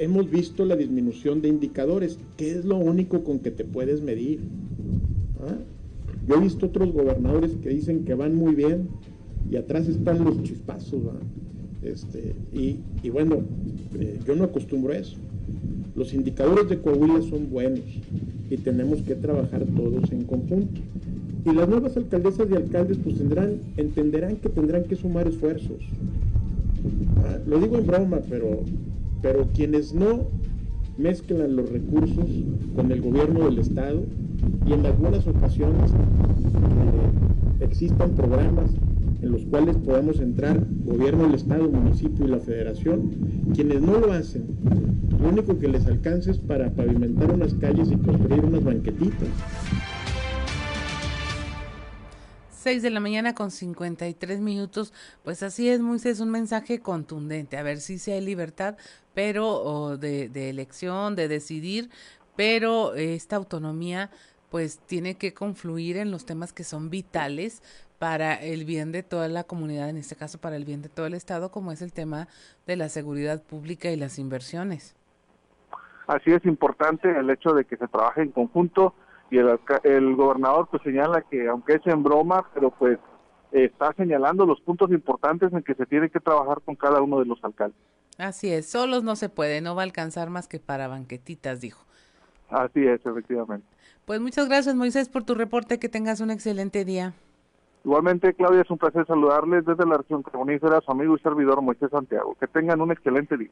hemos 0.00 0.30
visto 0.30 0.64
la 0.64 0.76
disminución 0.76 1.42
de 1.42 1.48
indicadores, 1.48 2.18
que 2.38 2.52
es 2.52 2.64
lo 2.64 2.78
único 2.78 3.22
con 3.22 3.38
que 3.38 3.50
te 3.50 3.64
puedes 3.64 4.00
medir. 4.00 4.40
¿Ah? 5.46 5.58
Yo 6.26 6.36
he 6.36 6.40
visto 6.40 6.66
otros 6.66 6.90
gobernadores 6.92 7.52
que 7.62 7.68
dicen 7.68 8.04
que 8.04 8.14
van 8.14 8.34
muy 8.34 8.54
bien 8.54 8.88
y 9.50 9.56
atrás 9.56 9.88
están 9.88 10.24
los 10.24 10.42
chispazos. 10.42 11.02
Este, 11.82 12.34
y, 12.52 12.76
y, 13.02 13.10
bueno, 13.10 13.42
eh, 13.98 14.18
yo 14.26 14.34
no 14.36 14.44
acostumbro 14.44 14.94
a 14.94 14.96
eso. 14.96 15.16
Los 15.94 16.14
indicadores 16.14 16.68
de 16.70 16.78
Coahuila 16.78 17.20
son 17.22 17.50
buenos 17.50 17.80
y 18.48 18.56
tenemos 18.56 19.02
que 19.02 19.14
trabajar 19.14 19.64
todos 19.76 20.10
en 20.12 20.24
conjunto. 20.24 20.80
Y 21.44 21.52
las 21.54 21.68
nuevas 21.68 21.96
alcaldesas 21.96 22.48
y 22.50 22.54
alcaldes 22.54 22.98
pues 23.02 23.18
tendrán, 23.18 23.58
entenderán 23.76 24.36
que 24.36 24.48
tendrán 24.48 24.84
que 24.84 24.96
sumar 24.96 25.28
esfuerzos. 25.28 25.82
Lo 27.46 27.58
digo 27.58 27.76
en 27.78 27.86
broma, 27.86 28.20
pero, 28.28 28.62
pero 29.22 29.48
quienes 29.54 29.94
no 29.94 30.28
mezclan 30.98 31.56
los 31.56 31.70
recursos 31.70 32.26
con 32.74 32.92
el 32.92 33.00
gobierno 33.00 33.44
del 33.46 33.58
Estado 33.58 34.02
y 34.66 34.72
en 34.72 34.86
algunas 34.86 35.26
ocasiones 35.26 35.90
eh, 35.92 37.64
existan 37.64 38.10
programas 38.12 38.70
en 39.22 39.32
los 39.32 39.44
cuales 39.46 39.76
podemos 39.76 40.20
entrar 40.20 40.64
gobierno 40.84 41.24
del 41.24 41.34
Estado, 41.34 41.68
municipio 41.68 42.26
y 42.26 42.28
la 42.28 42.38
federación, 42.38 43.10
quienes 43.54 43.82
no 43.82 43.98
lo 43.98 44.12
hacen, 44.12 44.44
lo 45.20 45.28
único 45.28 45.58
que 45.58 45.68
les 45.68 45.86
alcanza 45.86 46.30
es 46.30 46.38
para 46.38 46.70
pavimentar 46.70 47.32
unas 47.32 47.52
calles 47.54 47.90
y 47.90 47.96
construir 47.96 48.44
unas 48.44 48.64
banquetitas. 48.64 49.28
6 52.60 52.82
de 52.82 52.90
la 52.90 53.00
mañana 53.00 53.34
con 53.34 53.50
53 53.50 54.40
minutos. 54.40 54.92
Pues 55.24 55.42
así 55.42 55.70
es, 55.70 55.80
Moisés, 55.80 56.20
un 56.20 56.30
mensaje 56.30 56.80
contundente. 56.80 57.56
A 57.56 57.62
ver 57.62 57.80
si 57.80 57.98
sí, 57.98 58.10
hay 58.10 58.20
libertad, 58.20 58.76
pero 59.14 59.96
de, 59.96 60.28
de 60.28 60.50
elección, 60.50 61.16
de 61.16 61.26
decidir, 61.26 61.88
pero 62.36 62.94
esta 62.94 63.36
autonomía 63.36 64.10
pues 64.50 64.78
tiene 64.80 65.14
que 65.14 65.32
confluir 65.32 65.96
en 65.96 66.10
los 66.10 66.26
temas 66.26 66.52
que 66.52 66.64
son 66.64 66.90
vitales 66.90 67.62
para 67.98 68.34
el 68.34 68.66
bien 68.66 68.92
de 68.92 69.02
toda 69.02 69.28
la 69.28 69.44
comunidad, 69.44 69.88
en 69.88 69.96
este 69.96 70.16
caso 70.16 70.38
para 70.38 70.56
el 70.56 70.66
bien 70.66 70.82
de 70.82 70.88
todo 70.90 71.06
el 71.06 71.14
Estado, 71.14 71.50
como 71.50 71.72
es 71.72 71.80
el 71.80 71.92
tema 71.94 72.28
de 72.66 72.76
la 72.76 72.88
seguridad 72.88 73.42
pública 73.42 73.90
y 73.90 73.96
las 73.96 74.18
inversiones. 74.18 74.96
Así 76.06 76.32
es 76.32 76.44
importante 76.44 77.08
el 77.08 77.30
hecho 77.30 77.54
de 77.54 77.64
que 77.64 77.76
se 77.76 77.88
trabaje 77.88 78.22
en 78.22 78.32
conjunto 78.32 78.94
y 79.30 79.38
el, 79.38 79.58
el 79.84 80.16
gobernador 80.16 80.68
pues 80.70 80.82
señala 80.82 81.22
que 81.22 81.48
aunque 81.48 81.74
es 81.74 81.86
en 81.86 82.02
broma, 82.02 82.44
pero 82.54 82.70
pues 82.70 82.98
está 83.52 83.92
señalando 83.94 84.46
los 84.46 84.60
puntos 84.60 84.90
importantes 84.90 85.52
en 85.52 85.62
que 85.62 85.74
se 85.74 85.86
tiene 85.86 86.10
que 86.10 86.20
trabajar 86.20 86.60
con 86.64 86.76
cada 86.76 87.00
uno 87.00 87.18
de 87.18 87.26
los 87.26 87.42
alcaldes. 87.42 87.78
Así 88.18 88.52
es, 88.52 88.68
solos 88.68 89.02
no 89.02 89.16
se 89.16 89.28
puede, 89.28 89.60
no 89.60 89.74
va 89.74 89.82
a 89.82 89.84
alcanzar 89.84 90.30
más 90.30 90.46
que 90.46 90.60
para 90.60 90.88
banquetitas, 90.88 91.60
dijo. 91.60 91.84
Así 92.50 92.84
es, 92.86 93.04
efectivamente. 93.06 93.66
Pues 94.04 94.20
muchas 94.20 94.48
gracias, 94.48 94.74
Moisés, 94.74 95.08
por 95.08 95.24
tu 95.24 95.34
reporte, 95.34 95.78
que 95.78 95.88
tengas 95.88 96.20
un 96.20 96.30
excelente 96.30 96.84
día. 96.84 97.14
Igualmente, 97.84 98.34
Claudia, 98.34 98.62
es 98.62 98.70
un 98.70 98.76
placer 98.76 99.06
saludarles 99.06 99.64
desde 99.64 99.86
la 99.86 99.96
región 99.98 100.22
carbonífera, 100.22 100.80
su 100.80 100.90
amigo 100.90 101.16
y 101.16 101.20
servidor 101.20 101.62
Moisés 101.62 101.90
Santiago. 101.90 102.36
Que 102.38 102.46
tengan 102.46 102.80
un 102.80 102.92
excelente 102.92 103.36
día. 103.36 103.50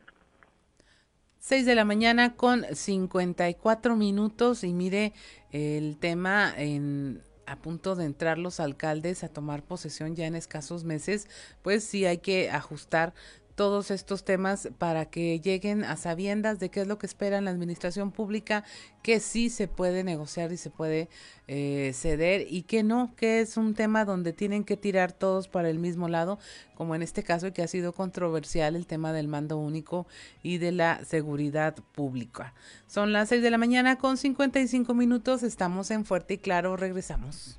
6 1.48 1.64
de 1.64 1.74
la 1.74 1.86
mañana 1.86 2.36
con 2.36 2.66
54 2.70 3.96
minutos 3.96 4.64
y 4.64 4.74
mire 4.74 5.14
el 5.50 5.96
tema 5.96 6.52
en 6.54 7.22
a 7.46 7.56
punto 7.56 7.96
de 7.96 8.04
entrar 8.04 8.36
los 8.36 8.60
alcaldes 8.60 9.24
a 9.24 9.28
tomar 9.28 9.62
posesión 9.62 10.14
ya 10.14 10.26
en 10.26 10.34
escasos 10.34 10.84
meses, 10.84 11.26
pues 11.62 11.84
sí 11.84 12.04
hay 12.04 12.18
que 12.18 12.50
ajustar 12.50 13.14
todos 13.58 13.90
estos 13.90 14.24
temas 14.24 14.68
para 14.78 15.06
que 15.06 15.40
lleguen 15.40 15.82
a 15.82 15.96
sabiendas 15.96 16.60
de 16.60 16.70
qué 16.70 16.82
es 16.82 16.86
lo 16.86 16.96
que 16.96 17.06
espera 17.06 17.40
la 17.40 17.50
administración 17.50 18.12
pública, 18.12 18.62
que 19.02 19.18
sí 19.18 19.50
se 19.50 19.66
puede 19.66 20.04
negociar 20.04 20.52
y 20.52 20.56
se 20.56 20.70
puede 20.70 21.08
eh, 21.48 21.90
ceder 21.92 22.46
y 22.48 22.62
que 22.62 22.84
no, 22.84 23.16
que 23.16 23.40
es 23.40 23.56
un 23.56 23.74
tema 23.74 24.04
donde 24.04 24.32
tienen 24.32 24.62
que 24.62 24.76
tirar 24.76 25.10
todos 25.10 25.48
para 25.48 25.70
el 25.70 25.80
mismo 25.80 26.06
lado, 26.06 26.38
como 26.76 26.94
en 26.94 27.02
este 27.02 27.24
caso 27.24 27.52
que 27.52 27.62
ha 27.62 27.66
sido 27.66 27.92
controversial 27.92 28.76
el 28.76 28.86
tema 28.86 29.12
del 29.12 29.26
mando 29.26 29.58
único 29.58 30.06
y 30.40 30.58
de 30.58 30.70
la 30.70 31.04
seguridad 31.04 31.74
pública. 31.96 32.54
Son 32.86 33.12
las 33.12 33.28
6 33.30 33.42
de 33.42 33.50
la 33.50 33.58
mañana 33.58 33.98
con 33.98 34.18
55 34.18 34.94
minutos, 34.94 35.42
estamos 35.42 35.90
en 35.90 36.04
Fuerte 36.04 36.34
y 36.34 36.38
Claro, 36.38 36.76
regresamos. 36.76 37.58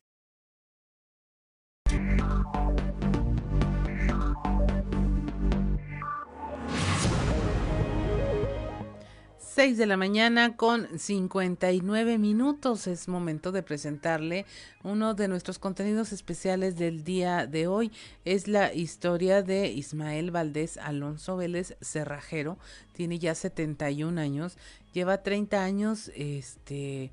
Seis 9.61 9.77
de 9.77 9.85
la 9.85 9.95
mañana 9.95 10.57
con 10.57 10.87
59 10.97 12.17
minutos. 12.17 12.87
Es 12.87 13.07
momento 13.07 13.51
de 13.51 13.61
presentarle 13.61 14.47
uno 14.81 15.13
de 15.13 15.27
nuestros 15.27 15.59
contenidos 15.59 16.13
especiales 16.13 16.77
del 16.77 17.03
día 17.03 17.45
de 17.45 17.67
hoy. 17.67 17.91
Es 18.25 18.47
la 18.47 18.73
historia 18.73 19.43
de 19.43 19.67
Ismael 19.67 20.31
Valdés 20.31 20.77
Alonso 20.77 21.37
Vélez 21.37 21.77
Cerrajero. 21.79 22.57
Tiene 22.93 23.19
ya 23.19 23.35
71 23.35 24.19
años 24.19 24.57
lleva 24.93 25.21
30 25.21 25.63
años 25.63 26.11
este 26.15 27.11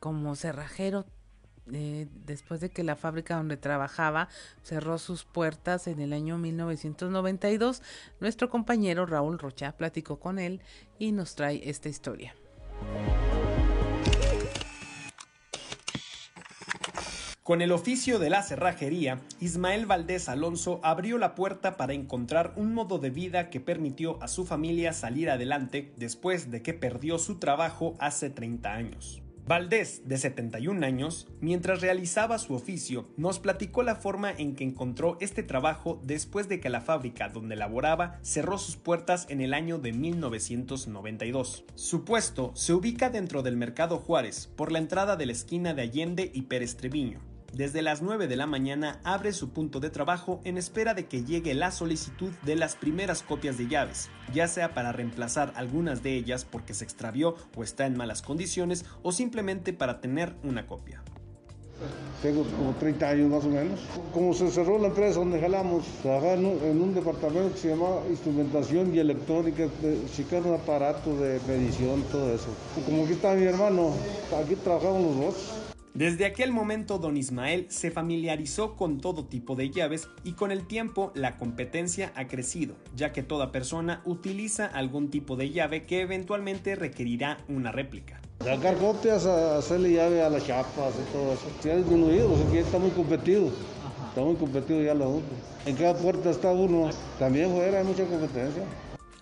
como 0.00 0.34
cerrajero 0.34 1.06
eh, 1.70 2.08
después 2.26 2.60
de 2.60 2.70
que 2.70 2.82
la 2.82 2.96
fábrica 2.96 3.36
donde 3.36 3.56
trabajaba 3.56 4.28
cerró 4.62 4.98
sus 4.98 5.24
puertas 5.24 5.86
en 5.86 6.00
el 6.00 6.12
año 6.12 6.38
1992, 6.38 7.82
nuestro 8.20 8.50
compañero 8.50 9.06
Raúl 9.06 9.38
Rocha 9.38 9.72
platicó 9.72 10.18
con 10.18 10.38
él 10.38 10.60
y 10.98 11.12
nos 11.12 11.34
trae 11.36 11.68
esta 11.68 11.88
historia. 11.88 12.34
Con 17.42 17.60
el 17.60 17.72
oficio 17.72 18.20
de 18.20 18.30
la 18.30 18.42
cerrajería, 18.42 19.20
Ismael 19.40 19.84
Valdés 19.84 20.28
Alonso 20.28 20.78
abrió 20.84 21.18
la 21.18 21.34
puerta 21.34 21.76
para 21.76 21.92
encontrar 21.92 22.52
un 22.54 22.72
modo 22.72 22.98
de 22.98 23.10
vida 23.10 23.50
que 23.50 23.58
permitió 23.58 24.22
a 24.22 24.28
su 24.28 24.46
familia 24.46 24.92
salir 24.92 25.28
adelante 25.28 25.92
después 25.96 26.52
de 26.52 26.62
que 26.62 26.72
perdió 26.72 27.18
su 27.18 27.40
trabajo 27.40 27.96
hace 27.98 28.30
30 28.30 28.72
años. 28.72 29.21
Valdés, 29.44 30.02
de 30.06 30.18
71 30.18 30.86
años, 30.86 31.26
mientras 31.40 31.80
realizaba 31.80 32.38
su 32.38 32.54
oficio, 32.54 33.08
nos 33.16 33.40
platicó 33.40 33.82
la 33.82 33.96
forma 33.96 34.30
en 34.30 34.54
que 34.54 34.62
encontró 34.62 35.18
este 35.20 35.42
trabajo 35.42 36.00
después 36.04 36.48
de 36.48 36.60
que 36.60 36.70
la 36.70 36.80
fábrica 36.80 37.28
donde 37.28 37.56
laboraba 37.56 38.20
cerró 38.22 38.56
sus 38.56 38.76
puertas 38.76 39.26
en 39.30 39.40
el 39.40 39.52
año 39.52 39.78
de 39.78 39.92
1992. 39.92 41.64
Su 41.74 42.04
puesto 42.04 42.52
se 42.54 42.72
ubica 42.72 43.10
dentro 43.10 43.42
del 43.42 43.56
Mercado 43.56 43.98
Juárez, 43.98 44.48
por 44.54 44.70
la 44.70 44.78
entrada 44.78 45.16
de 45.16 45.26
la 45.26 45.32
esquina 45.32 45.74
de 45.74 45.82
Allende 45.82 46.30
y 46.32 46.42
Pérez 46.42 46.76
Treviño 46.76 47.31
desde 47.52 47.82
las 47.82 48.00
9 48.00 48.28
de 48.28 48.36
la 48.36 48.46
mañana 48.46 48.98
abre 49.04 49.32
su 49.32 49.50
punto 49.50 49.78
de 49.78 49.90
trabajo 49.90 50.40
en 50.44 50.56
espera 50.56 50.94
de 50.94 51.06
que 51.06 51.24
llegue 51.24 51.52
la 51.54 51.70
solicitud 51.70 52.30
de 52.42 52.56
las 52.56 52.76
primeras 52.76 53.22
copias 53.22 53.58
de 53.58 53.68
llaves, 53.68 54.08
ya 54.32 54.48
sea 54.48 54.72
para 54.72 54.92
reemplazar 54.92 55.52
algunas 55.54 56.02
de 56.02 56.16
ellas 56.16 56.44
porque 56.44 56.72
se 56.72 56.84
extravió 56.84 57.34
o 57.54 57.62
está 57.62 57.86
en 57.86 57.96
malas 57.96 58.22
condiciones 58.22 58.86
o 59.02 59.12
simplemente 59.12 59.72
para 59.72 60.00
tener 60.00 60.34
una 60.42 60.66
copia. 60.66 61.02
Tengo 62.22 62.44
como 62.44 62.72
30 62.78 63.08
años 63.08 63.30
más 63.30 63.44
o 63.44 63.48
menos. 63.48 63.80
Como 64.14 64.32
se 64.32 64.48
cerró 64.50 64.78
la 64.78 64.88
empresa 64.88 65.18
donde 65.18 65.40
jalamos, 65.40 65.84
trabajaba 66.02 66.34
en 66.34 66.44
un, 66.46 66.58
en 66.62 66.80
un 66.80 66.94
departamento 66.94 67.52
que 67.52 67.58
se 67.58 67.68
llamaba 67.70 68.02
Instrumentación 68.08 68.94
y 68.94 69.00
Electrónica, 69.00 69.64
chicando 70.14 70.54
aparatos 70.54 71.18
de 71.18 71.40
medición, 71.48 72.02
todo 72.12 72.32
eso. 72.32 72.46
Como 72.86 73.02
aquí 73.02 73.14
está 73.14 73.34
mi 73.34 73.42
hermano, 73.44 73.92
aquí 74.40 74.54
trabajamos 74.54 75.02
los 75.02 75.16
dos. 75.16 75.61
Desde 75.94 76.24
aquel 76.24 76.52
momento, 76.52 76.98
don 76.98 77.18
Ismael 77.18 77.66
se 77.68 77.90
familiarizó 77.90 78.76
con 78.76 78.98
todo 78.98 79.26
tipo 79.26 79.56
de 79.56 79.68
llaves 79.68 80.08
y 80.24 80.32
con 80.32 80.50
el 80.50 80.66
tiempo 80.66 81.12
la 81.14 81.36
competencia 81.36 82.12
ha 82.16 82.28
crecido, 82.28 82.76
ya 82.96 83.12
que 83.12 83.22
toda 83.22 83.52
persona 83.52 84.00
utiliza 84.06 84.64
algún 84.64 85.10
tipo 85.10 85.36
de 85.36 85.50
llave 85.50 85.84
que 85.84 86.00
eventualmente 86.00 86.76
requerirá 86.76 87.44
una 87.46 87.72
réplica. 87.72 88.22
Sacar 88.42 88.78
copias, 88.78 89.26
hacerle 89.26 89.92
llave 89.92 90.22
a 90.22 90.30
las 90.30 90.46
chapas 90.46 90.94
y 90.94 91.12
todo 91.12 91.34
eso. 91.34 91.46
Se 91.60 91.70
ha 91.70 91.76
disminuido, 91.76 92.26
porque 92.36 92.60
está 92.60 92.78
muy 92.78 92.90
competido. 92.92 93.50
Está 94.08 94.22
muy 94.22 94.36
competido 94.36 94.82
ya 94.82 94.94
la 94.94 95.06
uno. 95.06 95.22
En 95.66 95.76
cada 95.76 95.94
puerta 95.94 96.30
está 96.30 96.52
uno. 96.52 96.88
También 97.18 97.50
fuera 97.50 97.80
hay 97.80 97.84
mucha 97.84 98.06
competencia. 98.06 98.62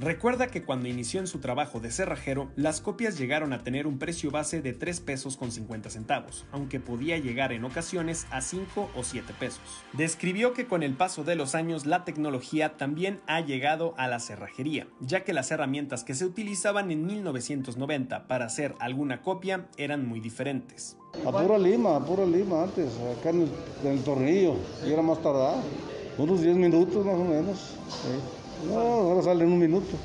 Recuerda 0.00 0.46
que 0.46 0.62
cuando 0.62 0.88
inició 0.88 1.20
en 1.20 1.26
su 1.26 1.40
trabajo 1.40 1.78
de 1.78 1.90
cerrajero, 1.90 2.48
las 2.56 2.80
copias 2.80 3.18
llegaron 3.18 3.52
a 3.52 3.62
tener 3.62 3.86
un 3.86 3.98
precio 3.98 4.30
base 4.30 4.62
de 4.62 4.72
3 4.72 4.98
pesos 5.00 5.36
con 5.36 5.52
50 5.52 5.90
centavos, 5.90 6.46
aunque 6.52 6.80
podía 6.80 7.18
llegar 7.18 7.52
en 7.52 7.66
ocasiones 7.66 8.26
a 8.30 8.40
5 8.40 8.92
o 8.96 9.04
7 9.04 9.34
pesos. 9.38 9.60
Describió 9.92 10.54
que 10.54 10.66
con 10.66 10.82
el 10.82 10.94
paso 10.94 11.22
de 11.22 11.34
los 11.34 11.54
años 11.54 11.84
la 11.84 12.06
tecnología 12.06 12.78
también 12.78 13.20
ha 13.26 13.42
llegado 13.42 13.92
a 13.98 14.08
la 14.08 14.20
cerrajería, 14.20 14.86
ya 15.00 15.22
que 15.22 15.34
las 15.34 15.50
herramientas 15.50 16.02
que 16.02 16.14
se 16.14 16.24
utilizaban 16.24 16.90
en 16.90 17.04
1990 17.04 18.26
para 18.26 18.46
hacer 18.46 18.76
alguna 18.80 19.20
copia 19.20 19.66
eran 19.76 20.08
muy 20.08 20.20
diferentes. 20.20 20.96
A 21.26 21.30
pura 21.30 21.58
lima, 21.58 21.96
a 21.96 22.00
pura 22.00 22.24
lima 22.24 22.62
antes, 22.62 22.88
acá 23.18 23.28
en 23.28 23.50
el, 23.84 24.02
tornillo, 24.02 24.54
y 24.82 24.92
era 24.92 25.02
más 25.02 25.20
tardado, 25.20 25.60
unos 26.16 26.40
10 26.40 26.56
minutos 26.56 27.04
más 27.04 27.16
o 27.16 27.24
menos. 27.24 27.76
¿sí? 27.90 28.39
No, 28.66 28.78
ahora 28.78 29.22
sale 29.22 29.44
en 29.44 29.52
un 29.52 29.58
minuto. 29.58 29.96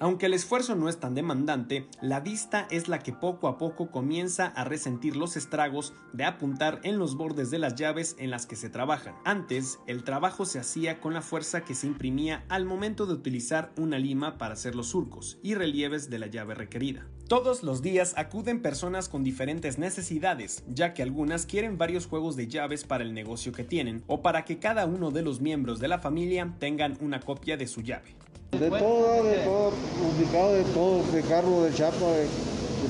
Aunque 0.00 0.26
el 0.26 0.34
esfuerzo 0.34 0.76
no 0.76 0.88
es 0.88 1.00
tan 1.00 1.16
demandante, 1.16 1.88
la 2.00 2.20
vista 2.20 2.68
es 2.70 2.86
la 2.86 3.00
que 3.00 3.12
poco 3.12 3.48
a 3.48 3.58
poco 3.58 3.90
comienza 3.90 4.46
a 4.46 4.62
resentir 4.62 5.16
los 5.16 5.36
estragos 5.36 5.92
de 6.12 6.24
apuntar 6.24 6.80
en 6.84 6.98
los 6.98 7.16
bordes 7.16 7.50
de 7.50 7.58
las 7.58 7.74
llaves 7.74 8.14
en 8.20 8.30
las 8.30 8.46
que 8.46 8.54
se 8.54 8.70
trabajan. 8.70 9.16
Antes, 9.24 9.80
el 9.88 10.04
trabajo 10.04 10.44
se 10.44 10.60
hacía 10.60 11.00
con 11.00 11.14
la 11.14 11.22
fuerza 11.22 11.64
que 11.64 11.74
se 11.74 11.88
imprimía 11.88 12.44
al 12.48 12.64
momento 12.64 13.06
de 13.06 13.14
utilizar 13.14 13.72
una 13.76 13.98
lima 13.98 14.38
para 14.38 14.54
hacer 14.54 14.76
los 14.76 14.88
surcos 14.88 15.38
y 15.42 15.54
relieves 15.54 16.10
de 16.10 16.18
la 16.20 16.28
llave 16.28 16.54
requerida. 16.54 17.08
Todos 17.28 17.62
los 17.62 17.82
días 17.82 18.14
acuden 18.16 18.62
personas 18.62 19.10
con 19.10 19.22
diferentes 19.22 19.76
necesidades, 19.76 20.64
ya 20.66 20.94
que 20.94 21.02
algunas 21.02 21.44
quieren 21.44 21.76
varios 21.76 22.06
juegos 22.06 22.36
de 22.36 22.48
llaves 22.48 22.84
para 22.84 23.04
el 23.04 23.12
negocio 23.12 23.52
que 23.52 23.64
tienen 23.64 24.02
o 24.06 24.22
para 24.22 24.46
que 24.46 24.58
cada 24.58 24.86
uno 24.86 25.10
de 25.10 25.20
los 25.20 25.42
miembros 25.42 25.78
de 25.78 25.88
la 25.88 25.98
familia 25.98 26.54
tengan 26.58 26.96
una 27.02 27.20
copia 27.20 27.58
de 27.58 27.66
su 27.66 27.82
llave. 27.82 28.14
De 28.52 28.70
todo, 28.70 29.24
de 29.24 29.36
todo, 29.44 29.72
ubicado 30.16 30.54
de 30.54 30.64
todo, 30.72 31.12
de 31.12 31.20
carro, 31.20 31.64
de 31.64 31.74
chapa, 31.74 31.98
de, 31.98 32.28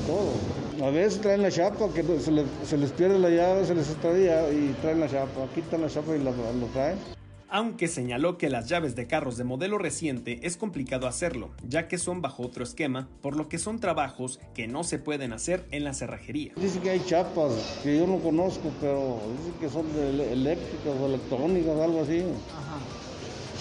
todo. 0.06 0.86
A 0.86 0.90
veces 0.90 1.20
traen 1.20 1.42
la 1.42 1.50
chapa, 1.50 1.92
que 1.92 2.04
se 2.20 2.76
les, 2.76 2.92
pierde 2.92 3.18
la 3.18 3.30
llave, 3.30 3.66
se 3.66 3.74
les 3.74 3.90
extravía 3.90 4.52
y 4.52 4.72
traen 4.80 5.00
la 5.00 5.08
chapa. 5.08 5.48
Quitan 5.52 5.80
la 5.80 5.88
chapa 5.88 6.14
y 6.14 6.22
la, 6.22 6.30
lo 6.30 6.66
traen. 6.72 7.17
Aunque 7.50 7.88
señaló 7.88 8.36
que 8.36 8.50
las 8.50 8.68
llaves 8.68 8.94
de 8.94 9.06
carros 9.06 9.38
de 9.38 9.44
modelo 9.44 9.78
reciente 9.78 10.38
es 10.42 10.58
complicado 10.58 11.06
hacerlo, 11.06 11.50
ya 11.66 11.88
que 11.88 11.96
son 11.96 12.20
bajo 12.20 12.42
otro 12.42 12.62
esquema, 12.62 13.08
por 13.22 13.36
lo 13.36 13.48
que 13.48 13.58
son 13.58 13.80
trabajos 13.80 14.38
que 14.54 14.68
no 14.68 14.84
se 14.84 14.98
pueden 14.98 15.32
hacer 15.32 15.66
en 15.70 15.84
la 15.84 15.94
cerrajería. 15.94 16.52
Dice 16.56 16.78
que 16.80 16.90
hay 16.90 17.02
chapas 17.06 17.80
que 17.82 17.96
yo 17.96 18.06
no 18.06 18.18
conozco, 18.18 18.70
pero 18.82 19.18
dicen 19.38 19.54
que 19.60 19.70
son 19.70 19.90
de 19.94 20.30
eléctricas 20.30 20.94
o 21.00 21.06
electrónicas, 21.06 21.80
algo 21.80 22.02
así. 22.02 22.22
Ajá. 22.52 22.78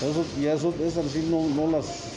Eso, 0.05 0.25
y 0.37 0.45
eso, 0.47 0.75
esas 0.83 1.09
sí 1.09 1.25
no, 1.31 1.47
no 1.47 1.71
las, 1.71 2.11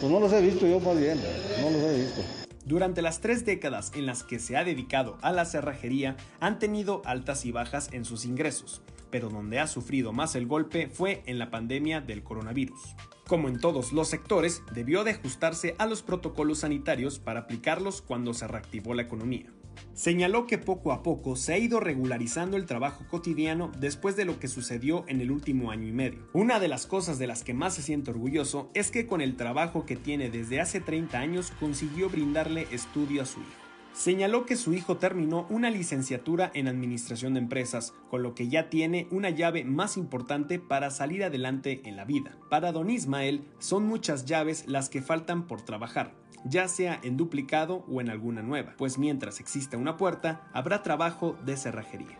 pues 0.00 0.10
no 0.10 0.18
las 0.18 0.32
he 0.32 0.42
visto 0.42 0.66
yo 0.66 0.80
más 0.80 0.98
bien, 0.98 1.16
no 1.60 1.70
las 1.70 1.80
he 1.80 1.96
visto. 1.96 2.22
Durante 2.66 3.02
las 3.02 3.20
tres 3.20 3.44
décadas 3.44 3.92
en 3.94 4.06
las 4.06 4.24
que 4.24 4.40
se 4.40 4.56
ha 4.56 4.64
dedicado 4.64 5.16
a 5.22 5.30
la 5.30 5.44
cerrajería, 5.44 6.16
han 6.40 6.58
tenido 6.58 7.02
altas 7.04 7.46
y 7.46 7.52
bajas 7.52 7.90
en 7.92 8.04
sus 8.04 8.24
ingresos, 8.24 8.82
pero 9.14 9.28
donde 9.28 9.60
ha 9.60 9.68
sufrido 9.68 10.12
más 10.12 10.34
el 10.34 10.48
golpe 10.48 10.88
fue 10.88 11.22
en 11.26 11.38
la 11.38 11.48
pandemia 11.48 12.00
del 12.00 12.24
coronavirus. 12.24 12.96
Como 13.28 13.48
en 13.48 13.60
todos 13.60 13.92
los 13.92 14.08
sectores, 14.08 14.64
debió 14.72 15.04
de 15.04 15.12
ajustarse 15.12 15.76
a 15.78 15.86
los 15.86 16.02
protocolos 16.02 16.58
sanitarios 16.58 17.20
para 17.20 17.38
aplicarlos 17.38 18.02
cuando 18.02 18.34
se 18.34 18.48
reactivó 18.48 18.92
la 18.92 19.02
economía. 19.02 19.52
Señaló 19.92 20.48
que 20.48 20.58
poco 20.58 20.90
a 20.90 21.04
poco 21.04 21.36
se 21.36 21.52
ha 21.52 21.58
ido 21.58 21.78
regularizando 21.78 22.56
el 22.56 22.66
trabajo 22.66 23.04
cotidiano 23.08 23.70
después 23.78 24.16
de 24.16 24.24
lo 24.24 24.40
que 24.40 24.48
sucedió 24.48 25.04
en 25.06 25.20
el 25.20 25.30
último 25.30 25.70
año 25.70 25.86
y 25.86 25.92
medio. 25.92 26.26
Una 26.32 26.58
de 26.58 26.66
las 26.66 26.88
cosas 26.88 27.16
de 27.20 27.28
las 27.28 27.44
que 27.44 27.54
más 27.54 27.76
se 27.76 27.82
siente 27.82 28.10
orgulloso 28.10 28.72
es 28.74 28.90
que 28.90 29.06
con 29.06 29.20
el 29.20 29.36
trabajo 29.36 29.86
que 29.86 29.94
tiene 29.94 30.28
desde 30.28 30.60
hace 30.60 30.80
30 30.80 31.20
años 31.20 31.52
consiguió 31.60 32.10
brindarle 32.10 32.66
estudio 32.72 33.22
a 33.22 33.26
su 33.26 33.38
hijo. 33.38 33.63
Señaló 33.94 34.44
que 34.44 34.56
su 34.56 34.74
hijo 34.74 34.96
terminó 34.96 35.46
una 35.50 35.70
licenciatura 35.70 36.50
en 36.52 36.66
Administración 36.66 37.34
de 37.34 37.38
Empresas, 37.38 37.94
con 38.10 38.24
lo 38.24 38.34
que 38.34 38.48
ya 38.48 38.68
tiene 38.68 39.06
una 39.12 39.30
llave 39.30 39.64
más 39.64 39.96
importante 39.96 40.58
para 40.58 40.90
salir 40.90 41.22
adelante 41.22 41.80
en 41.84 41.94
la 41.94 42.04
vida. 42.04 42.36
Para 42.50 42.72
don 42.72 42.90
Ismael, 42.90 43.44
son 43.60 43.86
muchas 43.86 44.24
llaves 44.24 44.64
las 44.66 44.88
que 44.88 45.00
faltan 45.00 45.46
por 45.46 45.62
trabajar, 45.62 46.12
ya 46.44 46.66
sea 46.66 46.98
en 47.04 47.16
duplicado 47.16 47.84
o 47.88 48.00
en 48.00 48.10
alguna 48.10 48.42
nueva, 48.42 48.74
pues 48.76 48.98
mientras 48.98 49.38
exista 49.38 49.76
una 49.76 49.96
puerta, 49.96 50.50
habrá 50.52 50.82
trabajo 50.82 51.38
de 51.44 51.56
cerrajería. 51.56 52.18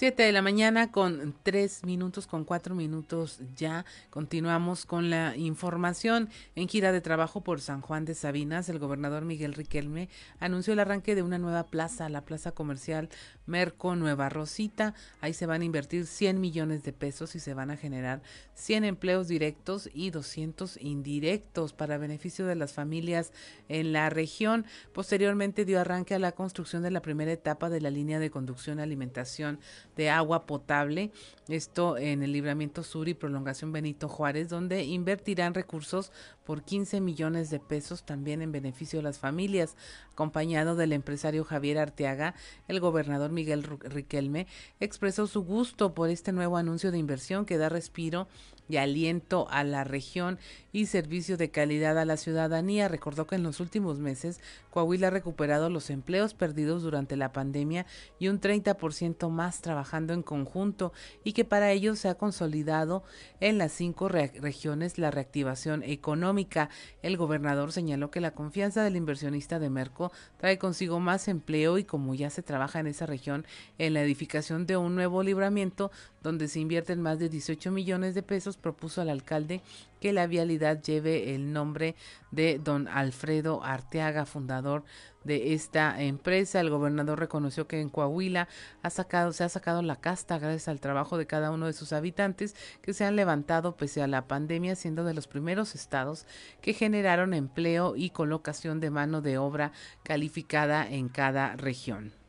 7 0.00 0.22
de 0.22 0.32
la 0.32 0.40
mañana 0.40 0.90
con 0.90 1.34
3 1.42 1.84
minutos, 1.84 2.26
con 2.26 2.46
4 2.46 2.74
minutos 2.74 3.38
ya. 3.54 3.84
Continuamos 4.08 4.86
con 4.86 5.10
la 5.10 5.36
información. 5.36 6.30
En 6.54 6.68
gira 6.68 6.90
de 6.90 7.02
trabajo 7.02 7.42
por 7.42 7.60
San 7.60 7.82
Juan 7.82 8.06
de 8.06 8.14
Sabinas, 8.14 8.70
el 8.70 8.78
gobernador 8.78 9.26
Miguel 9.26 9.52
Riquelme 9.52 10.08
anunció 10.38 10.72
el 10.72 10.78
arranque 10.78 11.14
de 11.14 11.22
una 11.22 11.36
nueva 11.36 11.64
plaza, 11.64 12.08
la 12.08 12.24
plaza 12.24 12.52
comercial 12.52 13.10
Merco 13.50 13.96
Nueva 13.96 14.30
Rosita. 14.30 14.94
Ahí 15.20 15.34
se 15.34 15.44
van 15.44 15.60
a 15.60 15.64
invertir 15.64 16.06
100 16.06 16.40
millones 16.40 16.82
de 16.84 16.92
pesos 16.94 17.34
y 17.34 17.40
se 17.40 17.52
van 17.52 17.70
a 17.70 17.76
generar 17.76 18.22
100 18.54 18.84
empleos 18.84 19.28
directos 19.28 19.90
y 19.92 20.10
200 20.10 20.78
indirectos 20.80 21.72
para 21.74 21.98
beneficio 21.98 22.46
de 22.46 22.54
las 22.54 22.72
familias 22.72 23.32
en 23.68 23.92
la 23.92 24.08
región. 24.08 24.64
Posteriormente 24.94 25.64
dio 25.64 25.80
arranque 25.80 26.14
a 26.14 26.18
la 26.18 26.32
construcción 26.32 26.82
de 26.82 26.90
la 26.90 27.02
primera 27.02 27.32
etapa 27.32 27.68
de 27.68 27.80
la 27.80 27.90
línea 27.90 28.18
de 28.18 28.30
conducción 28.30 28.78
y 28.78 28.82
alimentación 28.82 29.58
de 29.96 30.10
agua 30.10 30.46
potable, 30.46 31.10
esto 31.48 31.98
en 31.98 32.22
el 32.22 32.32
libramiento 32.32 32.82
sur 32.82 33.08
y 33.08 33.14
prolongación 33.14 33.72
Benito 33.72 34.08
Juárez, 34.08 34.48
donde 34.48 34.84
invertirán 34.84 35.54
recursos 35.54 36.12
por 36.44 36.62
15 36.62 37.00
millones 37.00 37.50
de 37.50 37.60
pesos 37.60 38.04
también 38.04 38.42
en 38.42 38.52
beneficio 38.52 38.98
de 38.98 39.02
las 39.02 39.18
familias, 39.18 39.76
acompañado 40.12 40.76
del 40.76 40.92
empresario 40.92 41.44
Javier 41.44 41.78
Arteaga, 41.78 42.34
el 42.68 42.80
gobernador 42.80 43.30
Miguel 43.40 43.62
Riquelme 43.62 44.46
expresó 44.80 45.26
su 45.26 45.42
gusto 45.42 45.94
por 45.94 46.10
este 46.10 46.30
nuevo 46.30 46.58
anuncio 46.58 46.92
de 46.92 46.98
inversión 46.98 47.46
que 47.46 47.56
da 47.56 47.70
respiro 47.70 48.28
y 48.70 48.76
aliento 48.76 49.46
a 49.50 49.64
la 49.64 49.84
región 49.84 50.38
y 50.72 50.86
servicio 50.86 51.36
de 51.36 51.50
calidad 51.50 51.98
a 51.98 52.04
la 52.04 52.16
ciudadanía. 52.16 52.88
Recordó 52.88 53.26
que 53.26 53.34
en 53.34 53.42
los 53.42 53.60
últimos 53.60 53.98
meses 53.98 54.40
Coahuila 54.70 55.08
ha 55.08 55.10
recuperado 55.10 55.68
los 55.68 55.90
empleos 55.90 56.34
perdidos 56.34 56.82
durante 56.82 57.16
la 57.16 57.32
pandemia 57.32 57.86
y 58.18 58.28
un 58.28 58.40
30% 58.40 59.28
más 59.30 59.60
trabajando 59.60 60.12
en 60.12 60.22
conjunto 60.22 60.92
y 61.24 61.32
que 61.32 61.44
para 61.44 61.72
ello 61.72 61.96
se 61.96 62.08
ha 62.08 62.14
consolidado 62.14 63.02
en 63.40 63.58
las 63.58 63.72
cinco 63.72 64.08
re 64.08 64.32
regiones 64.40 64.98
la 64.98 65.10
reactivación 65.10 65.82
económica. 65.82 66.70
El 67.02 67.16
gobernador 67.16 67.72
señaló 67.72 68.10
que 68.10 68.20
la 68.20 68.32
confianza 68.32 68.84
del 68.84 68.96
inversionista 68.96 69.58
de 69.58 69.70
Merco 69.70 70.12
trae 70.38 70.58
consigo 70.58 71.00
más 71.00 71.26
empleo 71.28 71.78
y 71.78 71.84
como 71.84 72.14
ya 72.14 72.30
se 72.30 72.42
trabaja 72.42 72.78
en 72.78 72.86
esa 72.86 73.06
región 73.06 73.44
en 73.78 73.94
la 73.94 74.02
edificación 74.02 74.66
de 74.66 74.76
un 74.76 74.94
nuevo 74.94 75.22
libramiento 75.22 75.90
donde 76.22 76.48
se 76.48 76.60
invierten 76.60 77.00
más 77.00 77.18
de 77.18 77.28
18 77.28 77.70
millones 77.70 78.14
de 78.14 78.22
pesos, 78.22 78.56
propuso 78.60 79.00
al 79.00 79.10
alcalde 79.10 79.62
que 80.00 80.12
la 80.12 80.26
vialidad 80.26 80.82
lleve 80.82 81.34
el 81.34 81.52
nombre 81.52 81.94
de 82.30 82.58
don 82.58 82.88
Alfredo 82.88 83.62
Arteaga, 83.62 84.24
fundador 84.24 84.84
de 85.24 85.52
esta 85.54 86.00
empresa. 86.02 86.60
El 86.60 86.70
gobernador 86.70 87.18
reconoció 87.18 87.66
que 87.66 87.80
en 87.80 87.90
Coahuila 87.90 88.48
ha 88.82 88.90
sacado, 88.90 89.32
se 89.32 89.44
ha 89.44 89.48
sacado 89.48 89.82
la 89.82 89.96
casta 89.96 90.38
gracias 90.38 90.68
al 90.68 90.80
trabajo 90.80 91.18
de 91.18 91.26
cada 91.26 91.50
uno 91.50 91.66
de 91.66 91.72
sus 91.72 91.92
habitantes 91.92 92.56
que 92.82 92.94
se 92.94 93.04
han 93.04 93.16
levantado 93.16 93.76
pese 93.76 94.02
a 94.02 94.06
la 94.06 94.26
pandemia, 94.26 94.74
siendo 94.76 95.04
de 95.04 95.14
los 95.14 95.26
primeros 95.26 95.74
estados 95.74 96.26
que 96.62 96.72
generaron 96.72 97.34
empleo 97.34 97.94
y 97.96 98.10
colocación 98.10 98.80
de 98.80 98.90
mano 98.90 99.20
de 99.20 99.38
obra 99.38 99.72
calificada 100.02 100.88
en 100.88 101.08
cada 101.08 101.56
región. 101.56 102.19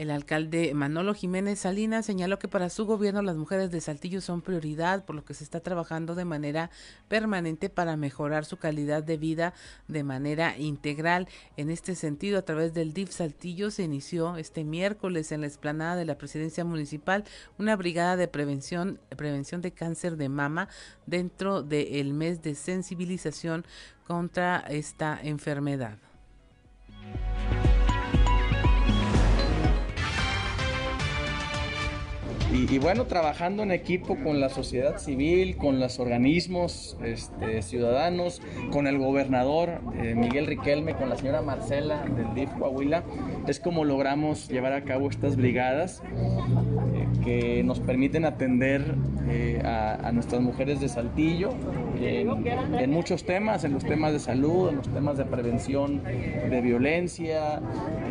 El 0.00 0.10
alcalde 0.10 0.72
Manolo 0.72 1.12
Jiménez 1.12 1.58
Salinas 1.58 2.06
señaló 2.06 2.38
que 2.38 2.48
para 2.48 2.70
su 2.70 2.86
gobierno 2.86 3.20
las 3.20 3.36
mujeres 3.36 3.70
de 3.70 3.82
Saltillo 3.82 4.22
son 4.22 4.40
prioridad, 4.40 5.04
por 5.04 5.14
lo 5.14 5.26
que 5.26 5.34
se 5.34 5.44
está 5.44 5.60
trabajando 5.60 6.14
de 6.14 6.24
manera 6.24 6.70
permanente 7.08 7.68
para 7.68 7.98
mejorar 7.98 8.46
su 8.46 8.56
calidad 8.56 9.02
de 9.02 9.18
vida 9.18 9.52
de 9.88 10.02
manera 10.02 10.56
integral. 10.56 11.28
En 11.58 11.68
este 11.68 11.94
sentido, 11.94 12.38
a 12.38 12.46
través 12.46 12.72
del 12.72 12.94
DIF 12.94 13.10
Saltillo 13.10 13.70
se 13.70 13.82
inició 13.82 14.38
este 14.38 14.64
miércoles 14.64 15.32
en 15.32 15.42
la 15.42 15.48
explanada 15.48 15.96
de 15.96 16.06
la 16.06 16.16
presidencia 16.16 16.64
municipal 16.64 17.24
una 17.58 17.76
brigada 17.76 18.16
de 18.16 18.26
prevención, 18.26 18.98
prevención 19.18 19.60
de 19.60 19.72
cáncer 19.72 20.16
de 20.16 20.30
mama 20.30 20.70
dentro 21.04 21.62
del 21.62 22.14
mes 22.14 22.40
de 22.40 22.54
sensibilización 22.54 23.66
contra 24.06 24.60
esta 24.60 25.20
enfermedad. 25.22 25.98
Y, 32.52 32.78
bueno, 32.78 33.04
trabajando 33.04 33.62
en 33.62 33.70
equipo 33.70 34.16
con 34.16 34.40
la 34.40 34.48
sociedad 34.48 34.98
civil, 34.98 35.56
con 35.56 35.78
los 35.78 36.00
organismos 36.00 36.96
este, 37.04 37.62
ciudadanos, 37.62 38.42
con 38.72 38.88
el 38.88 38.98
gobernador 38.98 39.80
eh, 39.94 40.16
Miguel 40.16 40.48
Riquelme, 40.48 40.96
con 40.96 41.08
la 41.08 41.16
señora 41.16 41.42
Marcela 41.42 42.02
del 42.02 42.34
DIF 42.34 42.50
Coahuila, 42.58 43.04
es 43.46 43.60
como 43.60 43.84
logramos 43.84 44.48
llevar 44.48 44.72
a 44.72 44.82
cabo 44.82 45.08
estas 45.08 45.36
brigadas 45.36 46.02
eh, 46.92 47.06
que 47.24 47.62
nos 47.62 47.78
permiten 47.78 48.24
atender 48.24 48.96
eh, 49.28 49.62
a, 49.64 50.10
nuestras 50.10 50.42
mujeres 50.42 50.80
de 50.80 50.88
Saltillo 50.88 51.50
en, 52.00 52.90
muchos 52.90 53.24
temas, 53.24 53.62
en 53.62 53.74
los 53.74 53.84
temas 53.84 54.12
de 54.12 54.18
salud, 54.18 54.70
en 54.70 54.76
los 54.76 54.88
temas 54.88 55.16
de 55.18 55.24
prevención 55.24 56.02
de 56.02 56.60
violencia, 56.60 57.60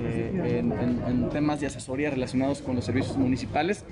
en 0.02 1.30
temas 1.30 1.60
de 1.60 1.68
asesoría 1.68 2.10
relacionados 2.10 2.62
con 2.62 2.76
los 2.78 2.86
servicios 2.86 3.18
municipales 3.18 3.84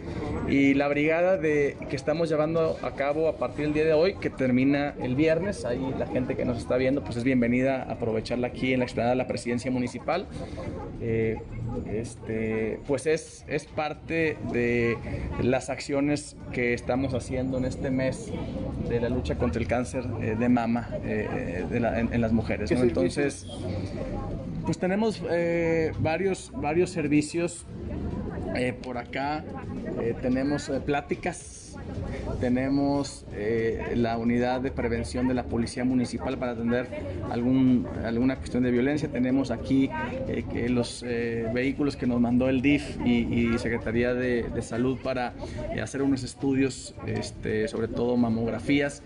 y 0.47 0.73
la 0.73 0.87
brigada 0.87 1.37
de, 1.37 1.77
que 1.89 1.95
estamos 1.95 2.29
llevando 2.29 2.77
a 2.81 2.91
cabo 2.91 3.27
a 3.27 3.37
partir 3.37 3.65
del 3.65 3.73
día 3.73 3.85
de 3.85 3.93
hoy, 3.93 4.15
que 4.15 4.29
termina 4.29 4.93
el 5.01 5.15
viernes, 5.15 5.65
ahí 5.65 5.93
la 5.97 6.07
gente 6.07 6.35
que 6.35 6.45
nos 6.45 6.57
está 6.57 6.77
viendo 6.77 7.03
pues 7.03 7.17
es 7.17 7.23
bienvenida 7.23 7.83
a 7.83 7.93
aprovecharla 7.93 8.47
aquí 8.47 8.73
en 8.73 8.79
la 8.79 8.85
explanada 8.85 9.11
de 9.11 9.17
la 9.17 9.27
presidencia 9.27 9.71
municipal. 9.71 10.25
Eh, 11.01 11.37
este, 11.91 12.79
pues 12.87 13.05
es, 13.05 13.45
es 13.47 13.65
parte 13.65 14.37
de 14.51 14.97
las 15.41 15.69
acciones 15.69 16.35
que 16.51 16.73
estamos 16.73 17.13
haciendo 17.13 17.57
en 17.57 17.65
este 17.65 17.91
mes 17.91 18.31
de 18.87 18.99
la 18.99 19.09
lucha 19.09 19.35
contra 19.35 19.61
el 19.61 19.67
cáncer 19.67 20.05
eh, 20.21 20.35
de 20.39 20.49
mama 20.49 20.89
eh, 21.03 21.65
en, 21.71 22.21
las 22.21 22.31
mujeres. 22.31 22.71
Entonces, 22.71 23.45
pues 24.65 24.77
tenemos 24.77 25.21
varios, 25.99 26.51
varios 26.55 26.89
servicios 26.89 27.65
eh, 28.57 28.73
por 28.73 28.97
acá 28.97 29.43
eh, 30.01 30.15
tenemos 30.21 30.69
eh, 30.69 30.79
pláticas, 30.79 31.66
tenemos 32.39 33.25
la 33.95 34.17
unidad 34.17 34.61
de 34.61 34.71
prevención 34.71 35.27
de 35.27 35.33
la 35.33 35.43
Policía 35.43 35.85
Municipal 35.85 36.37
para 36.37 36.53
atender 36.53 36.87
algún, 37.31 37.87
alguna 38.03 38.37
cuestión 38.37 38.63
de 38.63 38.71
violencia. 38.71 39.09
Tenemos 39.09 39.51
aquí 39.51 39.89
que 40.51 40.69
los 40.69 41.03
vehículos 41.53 41.95
que 41.95 42.07
nos 42.07 42.19
mandó 42.19 42.49
el 42.49 42.61
DIF 42.61 42.97
y, 43.05 43.57
Secretaría 43.57 44.13
de, 44.13 44.45
Salud 44.61 44.97
para 45.01 45.33
hacer 45.81 46.01
unos 46.01 46.23
estudios, 46.23 46.93
este, 47.05 47.67
sobre 47.67 47.87
todo 47.87 48.17
mamografías. 48.17 49.01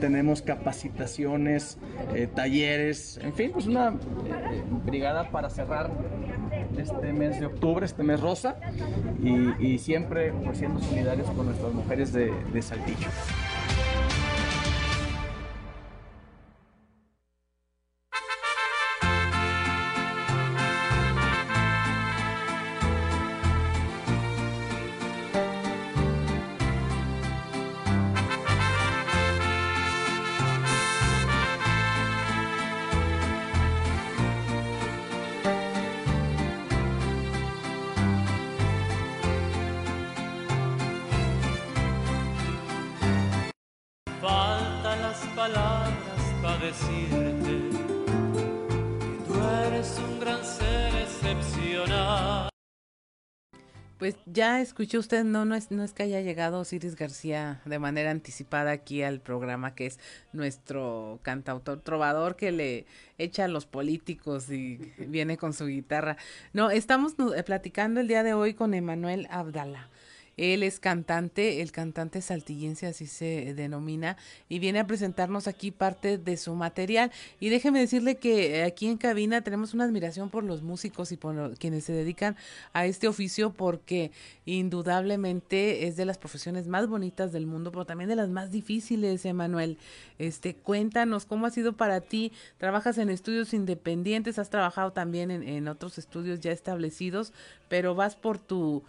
tenemos 0.00 0.42
capacitaciones, 0.42 1.78
talleres, 2.34 3.18
en 3.22 3.32
fin, 3.32 3.50
pues 3.52 3.66
una 3.66 3.94
brigada 4.84 5.30
para 5.30 5.48
cerrar 5.50 5.90
este 6.76 7.12
mes 7.12 7.38
de 7.40 7.46
octubre, 7.46 7.84
este 7.84 8.02
mes 8.02 8.20
rosa, 8.20 8.56
y, 9.22 9.78
siempre 9.78 10.32
pues, 10.44 10.58
siendo 10.58 10.80
solidarios 10.80 11.28
con 11.30 11.46
nuestras 11.46 11.72
mujeres 11.72 12.01
de, 12.10 12.62
Saltillo. 12.62 13.08
Ya 54.32 54.60
escuchó 54.60 54.98
usted, 54.98 55.24
no, 55.24 55.44
no 55.44 55.54
es, 55.54 55.70
no 55.70 55.84
es 55.84 55.92
que 55.92 56.04
haya 56.04 56.20
llegado 56.20 56.60
Osiris 56.60 56.96
García 56.96 57.60
de 57.64 57.78
manera 57.78 58.10
anticipada 58.10 58.70
aquí 58.70 59.02
al 59.02 59.20
programa, 59.20 59.74
que 59.74 59.86
es 59.86 59.98
nuestro 60.32 61.20
cantautor 61.22 61.80
trovador 61.80 62.36
que 62.36 62.52
le 62.52 62.86
echa 63.18 63.44
a 63.44 63.48
los 63.48 63.66
políticos 63.66 64.50
y 64.50 64.92
viene 64.98 65.36
con 65.36 65.52
su 65.52 65.66
guitarra. 65.66 66.16
No, 66.52 66.70
estamos 66.70 67.14
eh, 67.36 67.42
platicando 67.42 68.00
el 68.00 68.08
día 68.08 68.22
de 68.22 68.34
hoy 68.34 68.54
con 68.54 68.74
Emanuel 68.74 69.28
Abdala. 69.30 69.88
Él 70.36 70.62
es 70.62 70.80
cantante, 70.80 71.60
el 71.60 71.72
cantante 71.72 72.22
saltillense 72.22 72.86
así 72.86 73.06
se 73.06 73.54
denomina, 73.54 74.16
y 74.48 74.58
viene 74.58 74.78
a 74.80 74.86
presentarnos 74.86 75.46
aquí 75.46 75.70
parte 75.70 76.18
de 76.18 76.36
su 76.36 76.54
material. 76.54 77.10
Y 77.40 77.48
déjeme 77.48 77.80
decirle 77.80 78.16
que 78.16 78.62
aquí 78.62 78.86
en 78.86 78.96
cabina 78.96 79.42
tenemos 79.42 79.74
una 79.74 79.84
admiración 79.84 80.30
por 80.30 80.44
los 80.44 80.62
músicos 80.62 81.12
y 81.12 81.16
por 81.16 81.56
quienes 81.58 81.84
se 81.84 81.92
dedican 81.92 82.36
a 82.72 82.86
este 82.86 83.08
oficio, 83.08 83.52
porque 83.52 84.10
indudablemente 84.46 85.86
es 85.86 85.96
de 85.96 86.04
las 86.04 86.18
profesiones 86.18 86.66
más 86.66 86.86
bonitas 86.88 87.32
del 87.32 87.46
mundo, 87.46 87.70
pero 87.70 87.84
también 87.84 88.08
de 88.08 88.16
las 88.16 88.28
más 88.28 88.50
difíciles, 88.50 89.24
Emanuel. 89.24 89.78
Este, 90.18 90.54
cuéntanos 90.54 91.26
cómo 91.26 91.46
ha 91.46 91.50
sido 91.50 91.74
para 91.74 92.00
ti. 92.00 92.32
Trabajas 92.58 92.98
en 92.98 93.10
estudios 93.10 93.52
independientes, 93.54 94.38
has 94.38 94.50
trabajado 94.50 94.92
también 94.92 95.30
en, 95.30 95.42
en 95.42 95.68
otros 95.68 95.98
estudios 95.98 96.40
ya 96.40 96.52
establecidos, 96.52 97.32
pero 97.68 97.94
vas 97.94 98.16
por 98.16 98.38
tu 98.38 98.82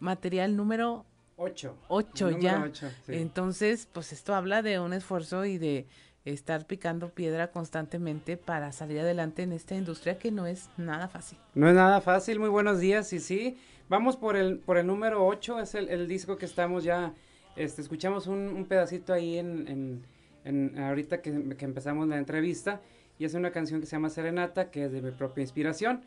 material 0.00 0.56
número 0.56 1.06
8. 1.36 1.76
8 1.88 2.30
ya. 2.38 2.70
Entonces, 3.08 3.88
pues 3.92 4.12
esto 4.12 4.34
habla 4.34 4.62
de 4.62 4.78
un 4.80 4.92
esfuerzo 4.92 5.44
y 5.44 5.58
de 5.58 5.86
estar 6.24 6.66
picando 6.66 7.10
piedra 7.10 7.50
constantemente 7.50 8.36
para 8.36 8.72
salir 8.72 9.00
adelante 9.00 9.42
en 9.42 9.52
esta 9.52 9.74
industria 9.74 10.18
que 10.18 10.30
no 10.30 10.46
es 10.46 10.68
nada 10.76 11.08
fácil. 11.08 11.38
No 11.54 11.68
es 11.68 11.74
nada 11.74 12.00
fácil, 12.00 12.38
muy 12.38 12.50
buenos 12.50 12.78
días, 12.78 13.12
y 13.12 13.20
sí, 13.20 13.56
vamos 13.88 14.16
por 14.16 14.36
el, 14.36 14.58
por 14.58 14.76
el 14.76 14.86
número 14.86 15.26
8, 15.26 15.60
es 15.60 15.74
el, 15.74 16.06
disco 16.08 16.36
que 16.36 16.44
estamos 16.44 16.84
ya, 16.84 17.14
este, 17.56 17.80
escuchamos 17.80 18.26
un, 18.26 18.66
pedacito 18.68 19.14
ahí 19.14 19.38
en, 19.38 20.04
en, 20.44 20.78
ahorita 20.78 21.22
que, 21.22 21.56
que, 21.56 21.64
empezamos 21.64 22.06
la 22.08 22.18
entrevista, 22.18 22.82
y 23.18 23.24
es 23.24 23.32
una 23.34 23.50
canción 23.50 23.80
que 23.80 23.86
se 23.86 23.92
llama 23.96 24.10
Serenata, 24.10 24.70
que 24.70 24.84
es 24.84 24.92
de 24.92 25.00
mi 25.00 25.10
propia 25.12 25.40
inspiración, 25.40 26.02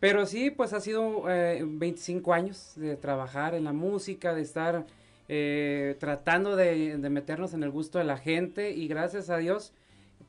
pero 0.00 0.26
sí, 0.26 0.50
pues 0.50 0.72
ha 0.72 0.80
sido 0.80 1.22
25 1.22 2.30
eh, 2.30 2.34
años 2.36 2.72
de 2.76 2.96
trabajar 2.96 3.54
en 3.54 3.64
la 3.64 3.72
música, 3.72 4.34
de 4.34 4.42
estar 4.42 4.86
eh, 5.28 5.96
tratando 5.98 6.56
de, 6.56 6.96
meternos 7.10 7.52
en 7.52 7.62
el 7.62 7.70
gusto 7.70 7.98
de 7.98 8.04
la 8.04 8.16
gente 8.16 8.70
y 8.70 8.88
gracias 8.88 9.28
a 9.28 9.36
Dios, 9.38 9.72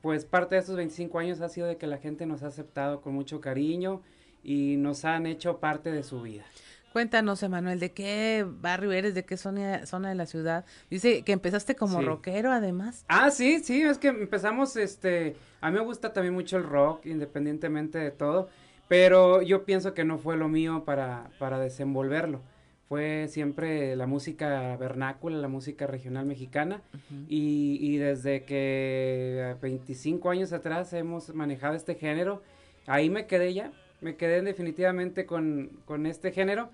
pues 0.02 0.26
parte 0.26 0.56
de 0.56 0.62
esos 0.62 0.76
25 0.76 1.20
años 1.20 1.42
ha 1.42 1.50
sido 1.50 1.68
de 1.68 1.78
que 1.78 1.88
la 1.88 1.98
gente 1.98 2.26
nos 2.26 2.44
ha 2.44 2.48
aceptado 2.48 3.02
con 3.02 3.14
mucho 3.14 3.42
cariño 3.42 4.02
y 4.44 4.76
nos 4.78 5.06
han 5.06 5.26
hecho 5.26 5.60
parte 5.60 5.92
de 5.92 6.04
su 6.04 6.22
vida. 6.22 6.44
Cuéntanos, 6.92 7.44
Emanuel, 7.44 7.80
¿de 7.80 7.92
qué 7.92 8.46
barrio 8.48 8.92
eres? 8.92 9.14
¿De 9.14 9.24
qué 9.24 9.38
zona, 9.38 9.86
zona 9.86 10.10
de 10.10 10.16
la 10.16 10.26
ciudad? 10.26 10.66
Dice 10.90 11.22
que 11.22 11.34
empezaste 11.34 11.76
como 11.76 12.02
rockero, 12.02 12.52
además. 12.52 13.06
Ah, 13.08 13.30
sí, 13.30 13.60
sí, 13.60 13.84
es 13.84 14.00
que 14.00 14.08
empezamos, 14.08 14.76
este, 14.76 15.36
a 15.62 15.70
mí 15.70 15.78
me 15.78 15.86
gusta 15.86 16.12
también 16.14 16.34
mucho 16.34 16.58
el 16.58 16.64
rock, 16.64 17.06
independientemente 17.06 18.00
de 18.00 18.10
todo. 18.10 18.50
Pero 18.90 19.44
yo 19.44 19.66
pienso 19.66 19.94
que 19.94 20.04
no 20.04 20.18
fue 20.18 20.36
lo 20.36 20.50
mío 20.50 20.84
para, 20.84 21.30
para 21.38 21.60
desenvolverlo. 21.60 22.42
Fue 22.88 23.28
siempre 23.28 23.96
la 23.96 24.08
música 24.08 24.76
vernácula, 24.78 25.38
la 25.38 25.48
música 25.48 25.86
regional 25.86 26.26
mexicana. 26.26 26.82
y, 27.30 27.78
y, 27.80 27.98
desde 27.98 28.44
que 28.46 29.56
25 29.62 30.32
años 30.32 30.54
atrás 30.54 30.92
hemos 30.94 31.36
manejado 31.36 31.76
este 31.76 31.94
género, 31.94 32.42
ahí 32.88 33.12
me 33.12 33.28
quedé 33.28 33.54
ya. 33.54 33.72
Me 34.02 34.16
quedé 34.16 34.42
definitivamente 34.42 35.28
con, 35.28 35.70
con 35.86 36.08
este 36.08 36.32
género. 36.32 36.72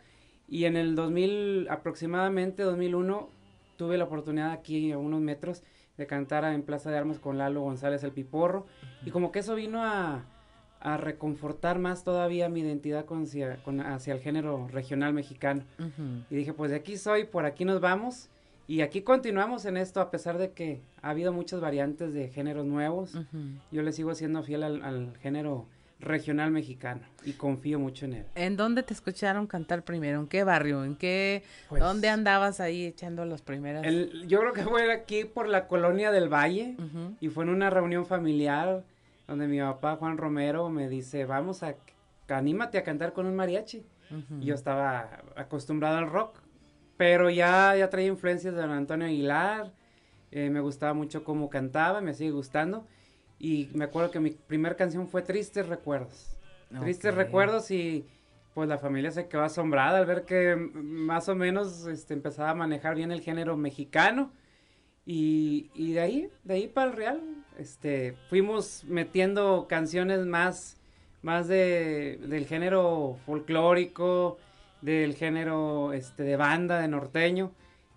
Y 0.48 0.66
en 0.66 0.78
el 0.78 0.96
2000, 0.96 1.68
aproximadamente 1.70 2.64
2001, 2.64 3.30
tuve 3.76 3.98
la 3.98 4.06
oportunidad 4.06 4.52
aquí 4.52 4.94
a 4.94 4.98
unos 4.98 5.20
metros 5.20 5.64
de 5.98 6.08
cantar 6.08 6.46
en 6.46 6.64
Plaza 6.64 6.90
de 6.92 6.98
Armas 6.98 7.20
con 7.20 7.38
Lalo 7.38 7.60
González 7.60 8.06
el 8.06 8.14
Piporro. 8.14 8.68
Y 9.06 9.12
como 9.12 9.34
que 9.34 9.40
eso 9.40 9.54
vino 9.56 9.84
a 9.84 10.24
a 10.86 10.98
reconfortar 10.98 11.80
más 11.80 12.04
todavía 12.04 12.48
mi 12.48 12.60
identidad 12.60 13.06
con 13.06 13.24
hacia, 13.24 13.58
con, 13.64 13.82
hacia 13.82 14.14
el 14.14 14.20
género 14.20 14.68
regional 14.72 15.14
mexicano. 15.14 15.64
Y 16.30 16.36
dije, 16.36 16.54
pues 16.54 16.70
de 16.70 16.78
aquí 16.78 16.96
soy, 16.98 17.24
por 17.24 17.46
aquí 17.46 17.66
nos 17.66 17.82
vamos. 17.82 18.30
Y 18.68 18.82
aquí 18.82 19.02
continuamos 19.02 19.66
en 19.66 19.78
esto, 19.78 20.00
a 20.00 20.12
pesar 20.12 20.38
de 20.38 20.52
que 20.52 20.82
ha 21.02 21.10
habido 21.10 21.34
muchas 21.34 21.60
variantes 21.60 22.14
de 22.14 22.30
géneros 22.30 22.68
nuevos. 22.68 23.18
Yo 23.72 23.82
le 23.82 23.92
sigo 23.94 24.14
siendo 24.14 24.44
fiel 24.44 24.62
al, 24.62 24.84
al, 24.84 25.18
género 25.18 25.66
regional 26.00 26.52
mexicano 26.52 27.02
y 27.24 27.34
confío 27.34 27.80
mucho 27.80 28.06
en 28.06 28.14
él. 28.14 28.26
¿En 28.36 28.56
dónde 28.56 28.84
te 28.84 28.94
escucharon 28.94 29.48
cantar 29.48 29.84
primero? 29.84 30.20
¿En 30.20 30.28
qué 30.28 30.44
barrio? 30.44 30.84
¿En 30.84 30.96
qué? 30.96 31.42
Pues, 31.68 31.82
¿Dónde 31.82 32.10
andabas 32.10 32.60
ahí 32.60 32.86
echando 32.86 33.26
las 33.26 33.42
primeras? 33.42 33.84
El, 33.86 34.28
yo 34.28 34.40
creo 34.40 34.54
que 34.54 34.64
fue 34.64 34.94
aquí 34.94 35.24
por 35.24 35.48
la 35.48 35.68
colonia 35.68 36.12
del 36.12 36.32
Valle 36.32 36.76
y 37.20 37.30
fue 37.30 37.44
en 37.46 37.50
una 37.50 37.72
reunión 37.72 38.06
familiar 38.06 38.84
donde 39.28 39.48
mi 39.48 39.60
papá 39.60 39.96
Juan 39.96 40.18
Romero 40.18 40.70
me 40.70 40.90
dice, 40.90 41.26
vamos 41.26 41.64
a, 41.64 41.76
anímate 42.28 42.78
a 42.78 42.84
cantar 42.84 43.14
con 43.14 43.26
un 43.26 43.36
mariachi. 43.36 43.86
y 44.40 44.46
yo 44.46 44.56
estaba 44.56 45.24
acostumbrado 45.36 45.98
al 45.98 46.10
rock, 46.10 46.40
pero 46.98 47.30
ya, 47.30 47.76
ya 47.76 47.90
traía 47.90 48.08
influencias 48.08 48.54
de 48.54 48.62
don 48.62 48.72
Antonio 48.72 49.08
Aguilar, 49.08 49.74
eh, 50.32 50.50
me 50.50 50.60
gustaba 50.60 50.94
mucho 50.94 51.24
cómo 51.24 51.50
cantaba, 51.50 52.02
me 52.02 52.14
sigue 52.14 52.32
gustando, 52.32 52.86
y 53.40 53.70
me 53.74 53.86
acuerdo 53.86 54.12
que 54.12 54.20
mi 54.20 54.32
primera 54.32 54.76
canción 54.76 55.08
fue 55.08 55.22
Tristes 55.22 55.68
Recuerdos. 55.68 56.38
Tristes 56.80 57.14
Recuerdos 57.16 57.72
y 57.72 58.06
pues 58.54 58.70
la 58.70 58.78
familia 58.78 59.12
se 59.12 59.28
quedó 59.28 59.44
asombrada 59.44 60.00
al 60.00 60.06
ver 60.06 60.24
que 60.24 60.56
más 60.56 61.28
o 61.28 61.36
menos 61.36 61.86
este, 61.88 62.14
empezaba 62.14 62.52
a 62.52 62.56
manejar 62.56 62.96
bien 62.96 63.12
el 63.12 63.22
género 63.22 63.58
mexicano. 63.58 64.32
Y, 65.06 65.70
y 65.76 65.92
de 65.92 66.00
ahí, 66.00 66.30
de 66.44 66.54
ahí 66.54 66.68
para 66.68 66.90
el 66.90 66.96
Real, 66.96 67.45
este, 67.60 68.16
fuimos 68.30 68.84
metiendo 68.86 69.68
canciones 69.68 70.26
más, 70.26 70.78
más 71.22 71.48
de, 71.48 72.20
del 72.28 72.46
género 72.46 73.18
folclórico, 73.26 74.38
del 74.82 75.16
género 75.16 75.94
este, 75.94 76.24
de 76.24 76.36
banda, 76.36 76.80
de 76.80 76.88
norteño, 76.88 77.52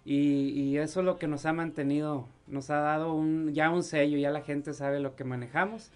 y, 0.04 0.78
eso 0.78 1.00
es 1.00 1.06
lo 1.06 1.18
que 1.18 1.26
nos 1.26 1.44
ha 1.44 1.52
mantenido, 1.52 2.26
nos 2.46 2.70
ha 2.70 2.78
dado 2.78 3.12
un, 3.12 3.52
ya 3.52 3.68
un 3.68 3.82
sello, 3.82 4.16
ya 4.16 4.30
la 4.30 4.40
gente 4.40 4.72
sabe 4.72 5.00
lo 5.00 5.14
que 5.16 5.24
manejamos, 5.24 5.90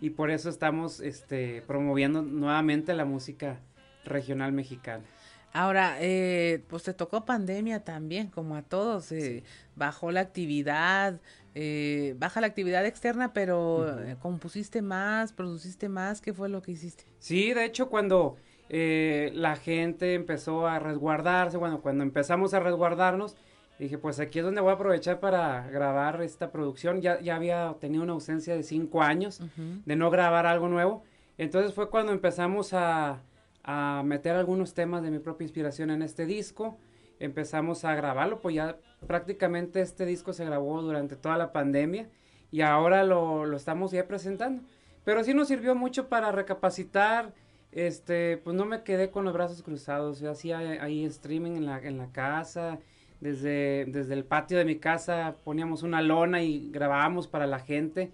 y 0.00 0.10
por 0.10 0.30
eso 0.30 0.48
estamos 0.48 1.00
este, 1.00 1.62
promoviendo 1.66 2.22
nuevamente 2.22 2.94
la 2.94 3.04
música 3.04 3.58
regional 4.04 4.52
mexicana. 4.52 5.04
Ahora, 5.52 5.96
eh, 6.00 6.62
pues 6.68 6.84
te 6.84 6.94
tocó 6.94 7.24
pandemia 7.24 7.82
también, 7.82 8.28
como 8.28 8.54
a 8.54 8.62
todos, 8.62 9.10
eh, 9.10 9.42
bajó 9.74 10.12
la 10.12 10.20
actividad, 10.20 11.18
eh, 11.54 12.14
baja 12.18 12.40
la 12.40 12.46
actividad 12.46 12.86
externa, 12.86 13.32
pero 13.32 14.00
eh, 14.00 14.16
compusiste 14.20 14.82
más, 14.82 15.32
produciste 15.32 15.88
más, 15.88 16.20
¿qué 16.20 16.32
fue 16.32 16.48
lo 16.48 16.62
que 16.62 16.72
hiciste? 16.72 17.04
Sí, 17.18 17.52
de 17.52 17.64
hecho 17.64 17.88
cuando 17.88 18.36
eh, 18.68 19.32
la 19.34 19.56
gente 19.56 20.14
empezó 20.14 20.66
a 20.66 20.78
resguardarse, 20.78 21.56
bueno, 21.56 21.80
cuando 21.80 22.04
empezamos 22.04 22.54
a 22.54 22.60
resguardarnos, 22.60 23.36
dije, 23.80 23.98
pues 23.98 24.20
aquí 24.20 24.38
es 24.38 24.44
donde 24.44 24.60
voy 24.60 24.70
a 24.70 24.74
aprovechar 24.74 25.18
para 25.18 25.68
grabar 25.70 26.22
esta 26.22 26.52
producción. 26.52 27.00
Ya, 27.00 27.20
ya 27.20 27.34
había 27.36 27.74
tenido 27.80 28.04
una 28.04 28.12
ausencia 28.12 28.54
de 28.54 28.62
cinco 28.62 29.02
años 29.02 29.40
de 29.56 29.96
no 29.96 30.10
grabar 30.10 30.46
algo 30.46 30.68
nuevo. 30.68 31.02
Entonces 31.38 31.74
fue 31.74 31.88
cuando 31.88 32.12
empezamos 32.12 32.74
a, 32.74 33.22
a 33.64 34.02
meter 34.04 34.36
algunos 34.36 34.74
temas 34.74 35.02
de 35.02 35.10
mi 35.10 35.18
propia 35.18 35.46
inspiración 35.46 35.90
en 35.90 36.02
este 36.02 36.26
disco 36.26 36.78
empezamos 37.20 37.84
a 37.84 37.94
grabarlo, 37.94 38.40
pues 38.40 38.56
ya 38.56 38.76
prácticamente 39.06 39.80
este 39.80 40.06
disco 40.06 40.32
se 40.32 40.44
grabó 40.44 40.82
durante 40.82 41.16
toda 41.16 41.36
la 41.36 41.52
pandemia 41.52 42.08
y 42.50 42.62
ahora 42.62 43.04
lo, 43.04 43.46
lo 43.46 43.56
estamos 43.56 43.92
ya 43.92 44.08
presentando. 44.08 44.62
Pero 45.04 45.22
sí 45.22 45.32
nos 45.34 45.48
sirvió 45.48 45.74
mucho 45.74 46.08
para 46.08 46.32
recapacitar, 46.32 47.32
este, 47.72 48.38
pues 48.38 48.56
no 48.56 48.64
me 48.64 48.82
quedé 48.82 49.10
con 49.10 49.24
los 49.24 49.34
brazos 49.34 49.62
cruzados, 49.62 50.20
yo 50.20 50.30
hacía 50.30 50.58
ahí 50.58 51.04
streaming 51.04 51.52
en 51.52 51.66
la, 51.66 51.78
en 51.78 51.98
la 51.98 52.10
casa, 52.10 52.78
desde, 53.20 53.84
desde 53.86 54.14
el 54.14 54.24
patio 54.24 54.58
de 54.58 54.64
mi 54.64 54.76
casa 54.76 55.36
poníamos 55.44 55.82
una 55.82 56.00
lona 56.00 56.42
y 56.42 56.70
grabábamos 56.70 57.28
para 57.28 57.46
la 57.46 57.60
gente. 57.60 58.10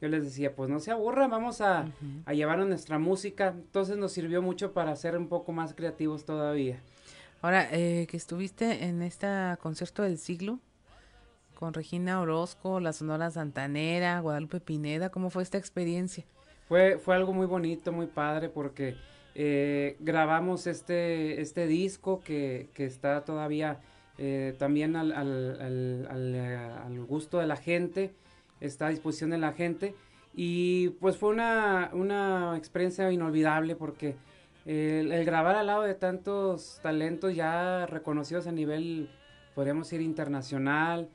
Yo 0.00 0.08
les 0.08 0.24
decía, 0.24 0.54
pues 0.54 0.70
no 0.70 0.78
se 0.78 0.92
aburran, 0.92 1.30
vamos 1.30 1.60
a, 1.60 1.86
a 2.24 2.32
llevar 2.32 2.58
nuestra 2.60 2.98
música. 2.98 3.48
Entonces 3.48 3.96
nos 3.96 4.12
sirvió 4.12 4.42
mucho 4.42 4.72
para 4.72 4.94
ser 4.94 5.16
un 5.16 5.28
poco 5.28 5.52
más 5.52 5.74
creativos 5.74 6.24
todavía. 6.24 6.80
Ahora, 7.40 7.68
eh, 7.70 8.08
que 8.10 8.16
estuviste 8.16 8.84
en 8.84 9.00
este 9.00 9.28
concierto 9.60 10.02
del 10.02 10.18
siglo 10.18 10.58
con 11.54 11.72
Regina 11.72 12.20
Orozco, 12.20 12.80
la 12.80 12.92
Sonora 12.92 13.30
Santanera, 13.30 14.20
Guadalupe 14.20 14.60
Pineda, 14.60 15.10
¿cómo 15.10 15.30
fue 15.30 15.44
esta 15.44 15.56
experiencia? 15.56 16.24
Fue, 16.66 16.98
fue 16.98 17.14
algo 17.14 17.32
muy 17.32 17.46
bonito, 17.46 17.92
muy 17.92 18.06
padre, 18.06 18.48
porque 18.48 18.96
eh, 19.36 19.96
grabamos 20.00 20.66
este, 20.66 21.40
este 21.40 21.68
disco 21.68 22.20
que, 22.20 22.70
que 22.74 22.86
está 22.86 23.24
todavía 23.24 23.80
eh, 24.18 24.56
también 24.58 24.96
al, 24.96 25.12
al, 25.12 25.60
al, 25.60 26.34
al, 26.34 27.04
gusto 27.04 27.38
de 27.38 27.46
la 27.46 27.56
gente, 27.56 28.12
está 28.60 28.86
a 28.86 28.90
disposición 28.90 29.30
de 29.30 29.38
la 29.38 29.52
gente. 29.52 29.94
Y 30.34 30.90
pues 31.00 31.16
fue 31.16 31.30
una, 31.30 31.90
una 31.92 32.56
experiencia 32.56 33.10
inolvidable 33.12 33.76
porque 33.76 34.16
el, 34.68 35.24
grabar 35.24 35.56
al 35.56 35.68
lado 35.68 35.82
de 35.82 35.94
tantos 35.94 36.78
talentos 36.82 37.34
ya 37.34 37.86
reconocidos 37.86 38.46
a 38.46 38.52
nivel, 38.52 39.08
podríamos 39.54 39.88
decir, 39.88 40.02
internacional 40.02 41.08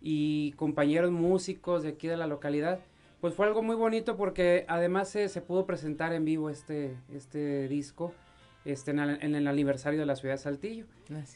y 0.00 0.52
compañeros 0.52 1.12
músicos 1.12 1.84
de 1.84 1.90
aquí 1.90 2.08
de 2.08 2.16
la 2.16 2.26
localidad, 2.26 2.80
pues 3.20 3.34
fue 3.34 3.46
algo 3.46 3.62
muy 3.62 3.76
bonito 3.76 4.16
porque 4.16 4.64
además 4.68 5.08
se, 5.08 5.28
se 5.28 5.40
pudo 5.40 5.66
presentar 5.66 6.12
en 6.12 6.24
vivo 6.24 6.50
este, 6.50 6.96
este 7.08 7.68
disco 7.68 8.12
este, 8.64 8.90
en, 8.90 8.98
el, 8.98 9.46
aniversario 9.46 10.00
de 10.00 10.06
la 10.06 10.16
ciudad 10.16 10.34
de 10.34 10.38
Saltillo. 10.38 10.86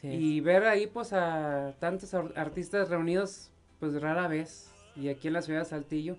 Y 0.03 0.41
ver 0.41 0.65
ahí 0.65 0.87
pues 0.87 1.13
a 1.13 1.73
tantos 1.79 2.13
artistas 2.13 2.89
reunidos 2.89 3.49
pues 3.79 3.99
rara 4.01 4.27
vez 4.27 4.69
y 4.97 5.07
aquí 5.07 5.29
en 5.29 5.33
la 5.35 5.41
ciudad 5.41 5.59
de 5.59 5.65
Saltillo. 5.65 6.17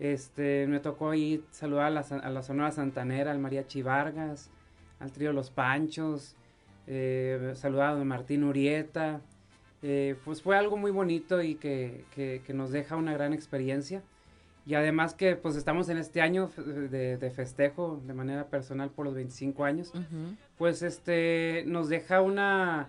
Este, 0.00 0.66
me 0.66 0.80
tocó 0.80 1.10
ahí 1.10 1.44
saludar 1.52 1.86
a 1.86 1.90
la, 1.90 2.00
a 2.00 2.30
la 2.30 2.42
Sonora 2.42 2.72
Santanera, 2.72 3.30
al 3.30 3.38
Mariachi 3.38 3.82
Vargas, 3.82 4.50
al 5.00 5.10
trío 5.12 5.32
Los 5.32 5.50
Panchos, 5.50 6.36
eh, 6.86 7.52
saludado 7.56 8.00
a 8.00 8.04
Martín 8.04 8.44
Urieta. 8.44 9.20
Eh, 9.82 10.14
pues 10.24 10.42
fue 10.42 10.56
algo 10.56 10.76
muy 10.76 10.90
bonito 10.90 11.42
y 11.42 11.54
que, 11.54 12.04
que, 12.14 12.42
nos 12.52 12.70
deja 12.70 12.96
una 12.96 13.14
gran 13.14 13.32
experiencia. 13.32 14.02
Y 14.66 14.74
además 14.74 15.14
que 15.14 15.36
pues 15.36 15.56
estamos 15.56 15.88
en 15.88 15.96
este 15.96 16.20
año 16.20 16.50
de, 16.56 17.16
de 17.16 17.30
festejo 17.30 18.00
de 18.06 18.12
manera 18.12 18.48
personal 18.48 18.90
por 18.90 19.06
los 19.06 19.14
25 19.14 19.64
años, 19.64 19.92
pues 20.58 20.82
este 20.82 21.64
nos 21.66 21.88
deja 21.88 22.20
una, 22.20 22.88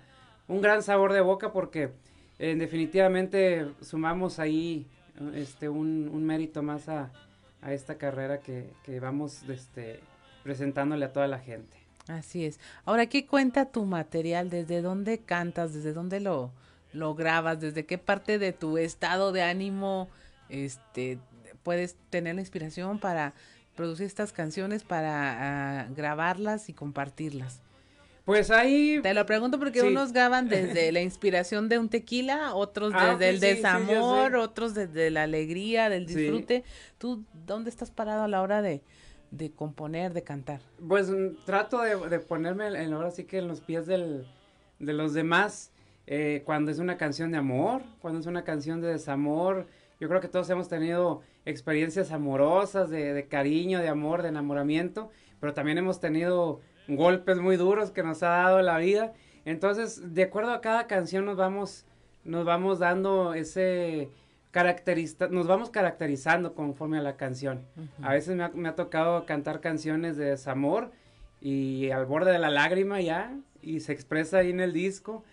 un 0.50 0.62
gran 0.62 0.84
sabor 0.84 1.14
de 1.14 1.22
boca 1.22 1.54
porque 1.54 1.92
eh, 2.40 2.56
definitivamente 2.56 3.68
sumamos 3.80 4.38
ahí 4.38 4.86
este 5.34 5.70
un, 5.70 6.10
un 6.14 6.26
mérito 6.26 6.62
más 6.62 6.90
a, 6.90 7.10
a 7.62 7.74
esta 7.74 7.96
carrera 7.96 8.40
que, 8.40 8.70
que 8.84 9.00
vamos 9.00 9.44
este, 9.48 10.02
presentándole 10.44 11.06
a 11.06 11.14
toda 11.14 11.28
la 11.28 11.40
gente. 11.40 11.81
Así 12.18 12.46
es. 12.46 12.60
Ahora, 12.86 13.06
¿qué 13.08 13.26
cuenta 13.26 13.66
tu 13.66 13.86
material? 13.86 14.50
¿Desde 14.50 14.82
dónde 14.82 15.20
cantas? 15.20 15.74
¿Desde 15.74 15.94
dónde 15.94 16.20
lo, 16.20 16.52
lo 16.94 17.16
grabas? 17.16 17.60
¿Desde 17.60 17.86
qué 17.86 17.98
parte 17.98 18.40
de 18.40 18.54
tu 18.54 18.78
estado 18.78 19.32
de 19.32 19.44
ánimo 19.44 20.10
este, 20.50 21.20
puedes 21.64 21.96
tener 22.10 22.36
la 22.36 22.42
inspiración 22.42 23.00
para 23.00 23.34
producir 23.76 24.06
estas 24.06 24.34
canciones, 24.34 24.84
para 24.84 25.84
ah, 25.84 25.88
grabarlas 25.96 26.70
y 26.70 26.74
compartirlas? 26.74 27.62
Pues 28.26 28.52
ahí... 28.52 29.00
Te 29.02 29.14
lo 29.14 29.26
pregunto 29.26 29.58
porque 29.58 29.82
unos 29.82 30.12
graban 30.12 30.48
desde 30.50 30.92
la 30.92 31.02
inspiración 31.02 31.70
de 31.70 31.80
un 31.80 31.90
tequila, 31.90 32.54
otros 32.54 32.94
ah, 32.96 33.16
desde 33.16 33.30
el 33.30 33.40
desamor, 33.40 34.36
otros 34.36 34.74
desde 34.74 35.10
la 35.10 35.24
alegría, 35.24 35.90
del 35.90 36.06
disfrute. 36.06 36.64
¿Tú 36.98 37.26
dónde 37.46 37.70
estás 37.70 37.90
parado 37.90 38.24
a 38.24 38.28
la 38.28 38.42
hora 38.42 38.62
de, 38.62 38.84
de 39.32 39.52
componer, 39.52 40.14
de 40.14 40.24
cantar? 40.24 40.62
Pues 40.88 41.10
mm, 41.10 41.44
trato 41.46 41.82
de, 41.82 42.20
ponerme 42.20 42.68
en, 42.68 42.94
ahora 42.94 43.12
sí 43.12 43.24
que 43.24 43.40
en 43.40 43.48
los 43.48 43.62
pies 43.62 43.88
del, 43.88 44.28
de 44.80 44.94
los 44.94 45.14
demás. 45.14 45.72
Eh, 46.08 46.42
cuando 46.46 46.72
es 46.72 46.80
una 46.80 46.98
canción 46.98 47.32
de 47.32 47.38
amor, 47.38 47.84
cuando 48.02 48.20
es 48.20 48.26
una 48.26 48.44
canción 48.44 48.82
de 48.82 48.90
desamor. 48.90 49.68
Yo 50.00 50.10
creo 50.10 50.20
que 50.20 50.28
todos 50.28 50.50
hemos 50.50 50.68
tenido 50.68 51.22
experiencias 51.46 52.12
amorosas, 52.12 52.90
de, 52.90 53.14
de 53.14 53.28
cariño, 53.28 53.80
de 53.80 53.88
amor, 53.88 54.24
de 54.24 54.30
enamoramiento, 54.30 55.12
pero 55.40 55.54
también 55.54 55.78
hemos 55.78 56.00
tenido 56.00 56.60
golpes 56.88 57.38
muy 57.38 57.56
duros 57.56 57.92
que 57.92 58.04
nos 58.04 58.24
ha 58.24 58.30
dado 58.30 58.62
la 58.62 58.78
vida. 58.78 59.14
Entonces, 59.46 60.14
de 60.14 60.24
acuerdo 60.24 60.52
a 60.52 60.62
cada 60.62 60.88
canción 60.88 61.26
nos 61.26 61.38
vamos, 61.38 61.86
nos 62.24 62.46
vamos 62.46 62.80
dando 62.80 63.34
ese, 63.34 64.10
caracteriza 64.52 65.28
nos 65.30 65.48
vamos 65.48 65.70
caracterizando 65.70 66.54
conforme 66.54 66.98
a 67.00 67.02
la 67.02 67.18
canción. 67.18 67.66
A 68.02 68.14
veces 68.14 68.36
me 68.36 68.44
ha, 68.44 68.50
me 68.50 68.70
ha, 68.70 68.76
tocado 68.76 69.26
cantar 69.26 69.62
canciones 69.62 70.18
de 70.18 70.26
desamor 70.26 70.92
y 71.42 71.90
al 71.90 72.06
borde 72.06 72.32
de 72.32 72.40
la 72.40 72.50
lágrima 72.50 73.02
ya, 73.02 73.36
y 73.62 73.80
se 73.80 73.94
expresa 73.94 74.40
ahí 74.40 74.52
en 74.52 74.60
el 74.60 74.74
disco. 74.74 75.24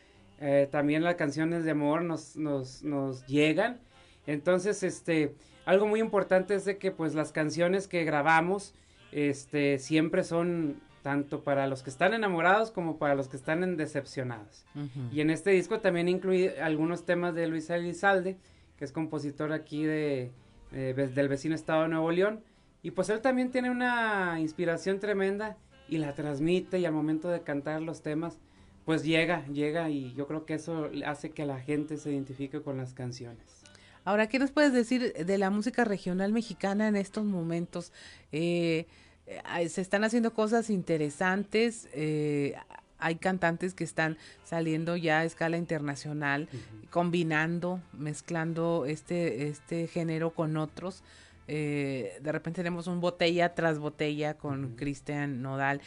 Eh, 0.40 0.68
también 0.70 1.02
las 1.02 1.16
canciones 1.16 1.64
de 1.64 1.72
amor 1.72 2.02
nos, 2.02 2.36
nos, 2.36 2.82
nos 2.82 3.26
llegan. 3.26 3.80
Entonces, 4.26 4.82
este, 4.82 5.34
algo 5.66 5.86
muy 5.86 6.00
importante 6.00 6.54
es 6.54 6.64
de 6.64 6.78
que 6.78 6.92
pues 6.92 7.14
las 7.14 7.32
canciones 7.32 7.88
que 7.88 8.04
grabamos 8.04 8.74
este, 9.12 9.78
siempre 9.78 10.22
son 10.22 10.80
tanto 11.02 11.42
para 11.42 11.66
los 11.66 11.82
que 11.82 11.90
están 11.90 12.14
enamorados 12.14 12.70
como 12.70 12.98
para 12.98 13.14
los 13.14 13.28
que 13.28 13.36
están 13.36 13.62
en 13.62 13.76
decepcionados. 13.76 14.64
Y 15.10 15.20
en 15.20 15.30
este 15.30 15.50
disco 15.50 15.80
también 15.80 16.08
incluye 16.08 16.60
algunos 16.60 17.04
temas 17.04 17.34
de 17.34 17.46
Luis 17.46 17.70
Elizalde, 17.70 18.36
que 18.79 18.85
es 18.85 18.93
compositor 18.93 19.53
aquí 19.53 19.85
de, 19.85 20.31
del 20.70 21.29
vecino 21.29 21.55
estado 21.55 21.83
de 21.83 21.89
Nuevo 21.89 22.11
León. 22.11 22.41
Y 22.83 22.93
pues 22.93 23.09
él 23.09 23.20
también 23.20 23.51
tiene 23.51 23.70
una 23.70 24.39
inspiración 24.41 25.01
tremenda 25.01 25.57
y 25.89 25.99
la 25.99 26.14
transmite 26.14 26.79
y 26.79 26.87
al 26.87 26.93
momento 26.93 27.29
de 27.29 27.43
cantar 27.43 27.83
los 27.83 28.03
temas, 28.03 28.39
pues 28.85 29.03
llega, 29.03 29.45
llega 29.47 29.91
y 29.91 30.14
yo 30.14 30.26
creo 30.26 30.47
que 30.47 30.55
eso 30.55 30.91
hace 31.05 31.31
que 31.31 31.45
la 31.45 31.59
gente 31.61 31.97
se 31.97 32.12
identifique 32.12 32.62
con 32.62 32.76
las 32.76 32.95
canciones. 32.95 33.64
Ahora, 34.05 34.29
¿qué 34.29 34.39
nos 34.39 34.53
puedes 34.53 34.72
decir 34.72 35.12
de 35.12 35.39
la 35.39 35.51
música 35.51 35.85
regional 35.85 36.33
mexicana 36.33 36.89
en 36.89 36.97
estos 36.97 37.24
momentos? 37.24 37.93
Eh, 38.33 38.87
eh, 39.26 39.68
se 39.68 39.83
están 39.83 40.05
haciendo 40.05 40.33
cosas 40.33 40.70
interesantes. 40.70 41.89
Eh, 41.93 42.55
hay 42.99 43.16
cantantes 43.16 43.74
que 43.74 43.84
están 43.84 44.16
saliendo 44.44 44.96
ya 44.96 45.20
a 45.20 45.24
escala 45.24 45.57
internacional, 45.57 46.49
combinando, 46.90 47.80
mezclando 47.92 48.84
este, 48.86 49.49
este 49.49 49.86
género 49.86 50.30
con 50.30 50.57
otros. 50.57 51.03
Eh, 51.46 52.18
de 52.20 52.32
repente 52.32 52.59
tenemos 52.59 52.86
un 52.86 53.01
botella 53.01 53.55
tras 53.55 53.78
botella 53.78 54.34
con 54.34 54.76
Cristian 54.76 55.42
Nodal. 55.42 55.80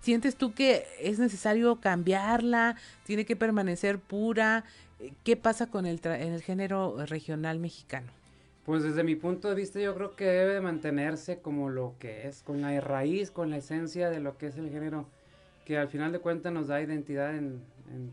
¿Sientes 0.00 0.36
tú 0.36 0.52
que 0.52 0.84
es 1.00 1.18
necesario 1.18 1.76
cambiarla? 1.76 2.76
¿Tiene 3.04 3.24
que 3.24 3.36
permanecer 3.36 3.98
pura? 3.98 4.64
¿Qué 5.22 5.36
pasa 5.36 5.66
con 5.66 5.86
el, 5.86 6.00
en 6.04 6.32
el 6.32 6.42
género 6.42 7.06
regional 7.06 7.58
mexicano? 7.58 8.08
Pues 8.64 8.82
desde 8.82 9.04
mi 9.04 9.14
punto 9.14 9.48
de 9.48 9.54
vista 9.54 9.78
yo 9.78 9.94
creo 9.94 10.16
que 10.16 10.24
debe 10.24 10.60
mantenerse 10.60 11.38
como 11.38 11.68
lo 11.68 11.94
que 11.98 12.26
es, 12.26 12.42
con 12.42 12.62
la 12.62 12.80
raíz, 12.80 13.30
con 13.30 13.50
la 13.50 13.58
esencia 13.58 14.08
de 14.08 14.20
lo 14.20 14.38
que 14.38 14.46
es 14.46 14.56
el 14.56 14.70
género, 14.70 15.06
que 15.64 15.78
al 15.78 15.88
final 15.88 16.12
de 16.12 16.18
cuentas 16.18 16.52
nos 16.52 16.68
da 16.68 16.80
identidad 16.80 17.36
en, 17.36 17.62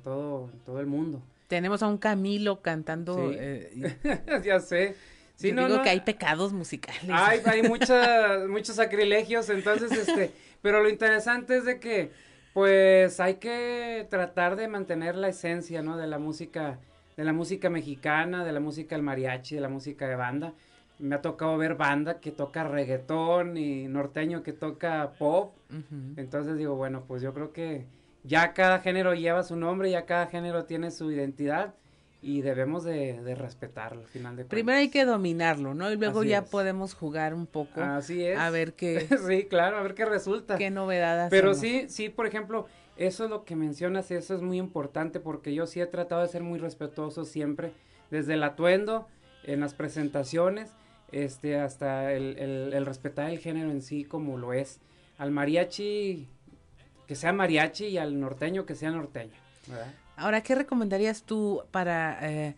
todo, 0.04 0.50
todo 0.66 0.80
el 0.80 0.86
mundo. 0.86 1.22
Tenemos 1.48 1.82
a 1.84 1.88
un 1.88 1.98
Camilo 1.98 2.62
cantando. 2.62 3.32
Eh, 3.34 3.98
ya 4.44 4.60
sé. 4.60 4.96
Sí, 5.36 5.52
no, 5.52 5.68
digo 5.68 5.82
que 5.82 5.90
hay 5.90 6.02
pecados 6.02 6.54
musicales. 6.54 7.10
Hay, 7.12 7.42
hay 7.46 7.64
muchas, 7.68 8.48
muchos 8.48 8.76
sacrilegios, 8.76 9.50
entonces, 9.50 9.92
este, 9.92 10.32
pero 10.62 10.84
lo 10.84 10.90
interesante 10.90 11.58
es 11.58 11.66
de 11.66 11.80
que, 11.80 12.12
pues, 12.54 13.20
hay 13.20 13.36
que 13.36 14.06
tratar 14.10 14.56
de 14.56 14.68
mantener 14.68 15.16
la 15.16 15.30
esencia, 15.30 15.82
¿no? 15.82 15.98
De 15.98 16.08
la 16.08 16.20
música 16.20 16.80
de 17.18 17.26
la 17.26 17.34
música 17.34 17.70
mexicana, 17.70 18.44
de 18.44 18.52
la 18.52 18.60
música 18.60 18.96
del 18.96 19.04
mariachi, 19.04 19.56
de 19.56 19.62
la 19.62 19.70
música 19.70 20.08
de 20.08 20.16
banda. 20.16 20.54
Me 21.02 21.16
ha 21.16 21.22
tocado 21.22 21.58
ver 21.58 21.76
banda 21.76 22.20
que 22.20 22.32
toca 22.32 22.64
reggaetón 22.64 23.58
y 23.58 23.88
norteño 23.88 24.44
que 24.44 24.54
toca 24.54 25.14
pop. 25.18 25.54
Entonces 26.16 26.58
digo, 26.58 26.76
bueno, 26.76 27.04
pues 27.08 27.22
yo 27.22 27.34
creo 27.34 27.52
que 27.52 27.86
ya 28.24 28.54
cada 28.54 28.80
género 28.80 29.14
lleva 29.14 29.44
su 29.44 29.56
nombre, 29.56 29.90
ya 29.90 30.06
cada 30.06 30.28
género 30.28 30.66
tiene 30.66 30.92
su 30.92 31.12
identidad 31.12 31.74
y 32.22 32.42
debemos 32.42 32.84
de, 32.84 33.36
respetarlo 33.36 34.02
al 34.02 34.08
final 34.08 34.36
de 34.36 34.44
cuentas. 34.44 34.52
Primero 34.52 34.78
hay 34.78 34.90
que 34.90 35.06
dominarlo, 35.06 35.74
¿no? 35.74 35.92
Y 35.92 35.98
luego 35.98 36.24
ya 36.24 36.46
podemos 36.46 36.94
jugar 36.94 37.34
un 37.34 37.48
poco. 37.48 37.82
Así 37.82 38.24
es. 38.24 38.38
A 38.38 38.52
ver 38.52 38.74
qué. 38.74 39.08
sí, 39.28 39.46
claro, 39.46 39.78
a 39.78 39.82
ver 39.82 39.96
qué 39.96 40.06
resulta. 40.06 40.58
Qué 40.58 40.70
novedades. 40.70 41.32
Pero 41.32 41.56
sí, 41.56 41.86
sí, 41.90 42.10
por 42.10 42.28
ejemplo, 42.28 42.68
eso 42.96 43.24
es 43.24 43.30
lo 43.30 43.44
que 43.44 43.56
mencionas, 43.56 44.12
eso 44.12 44.36
es 44.36 44.42
muy 44.42 44.58
importante 44.58 45.20
porque 45.20 45.56
yo 45.56 45.66
sí 45.66 45.82
he 45.82 45.88
tratado 45.88 46.22
de 46.22 46.28
ser 46.28 46.44
muy 46.44 46.60
respetuoso 46.60 47.26
siempre, 47.26 47.74
desde 48.12 48.36
el 48.36 48.44
atuendo, 48.44 49.08
en 49.44 49.60
las 49.60 49.74
presentaciones, 49.74 50.72
este, 51.12 51.60
hasta 51.60 52.14
el, 52.14 52.86
respetar 52.86 53.30
el 53.30 53.40
género 53.40 53.72
en 53.72 53.82
sí 53.82 54.04
como 54.04 54.38
lo 54.38 54.54
es. 54.54 54.80
Al 55.18 55.32
mariachi, 55.32 56.28
que 57.08 57.16
sea 57.16 57.34
mariachi 57.34 57.86
y 57.86 57.98
al 57.98 58.20
norteño, 58.20 58.66
que 58.66 58.76
sea 58.76 58.92
norteño. 58.92 59.34
Ahora, 60.16 60.42
¿qué 60.42 60.56
recomendarías 60.56 61.24
tú 61.24 61.64
para 61.72 62.18
eh, 62.22 62.56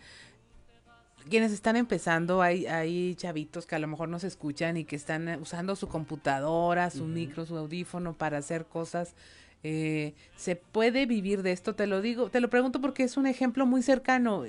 quienes 1.30 1.52
están 1.52 1.76
empezando? 1.76 2.42
Hay, 2.42 2.66
hay 2.66 3.16
chavitos 3.16 3.66
que 3.66 3.76
a 3.76 3.80
lo 3.80 3.88
mejor 3.88 4.10
no 4.10 4.20
se 4.20 4.28
escuchan 4.28 4.78
y 4.78 4.86
que 4.86 4.96
están 4.96 5.28
usando 5.42 5.76
su 5.76 5.88
computadora, 5.88 6.90
su 6.90 7.06
micro, 7.06 7.46
su 7.46 7.58
audífono 7.58 8.14
para 8.14 8.38
hacer 8.38 8.66
cosas 8.66 9.16
eh, 9.64 10.14
se 10.36 10.58
puede 10.58 11.06
vivir 11.06 11.42
de 11.42 11.54
esto, 11.54 11.74
te 11.74 11.88
lo 11.88 12.02
digo, 12.02 12.30
te 12.30 12.42
lo 12.42 12.50
pregunto 12.50 12.82
porque 12.82 13.04
es 13.04 13.16
un 13.16 13.26
ejemplo 13.28 13.66
muy 13.66 13.82
cercano. 13.82 14.44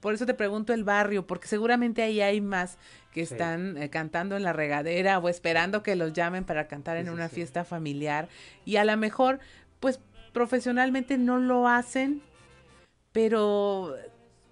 Por 0.00 0.14
eso 0.14 0.24
te 0.24 0.32
pregunto 0.32 0.72
el 0.72 0.84
barrio, 0.84 1.26
porque 1.26 1.48
seguramente 1.48 2.02
ahí 2.02 2.22
hay 2.22 2.40
más 2.40 2.78
que 3.12 3.20
están 3.20 3.76
eh, 3.76 3.90
cantando 3.90 4.36
en 4.36 4.42
la 4.42 4.54
regadera 4.54 5.18
o 5.18 5.28
esperando 5.28 5.82
que 5.82 5.96
los 5.96 6.14
llamen 6.14 6.44
para 6.44 6.66
cantar 6.66 6.96
en 6.96 7.10
una 7.10 7.28
fiesta 7.28 7.64
familiar 7.64 8.28
y 8.64 8.76
a 8.76 8.84
lo 8.84 8.96
mejor, 8.96 9.38
pues 9.80 10.00
profesionalmente 10.32 11.18
no 11.18 11.38
lo 11.38 11.68
hacen, 11.68 12.22
pero 13.12 13.94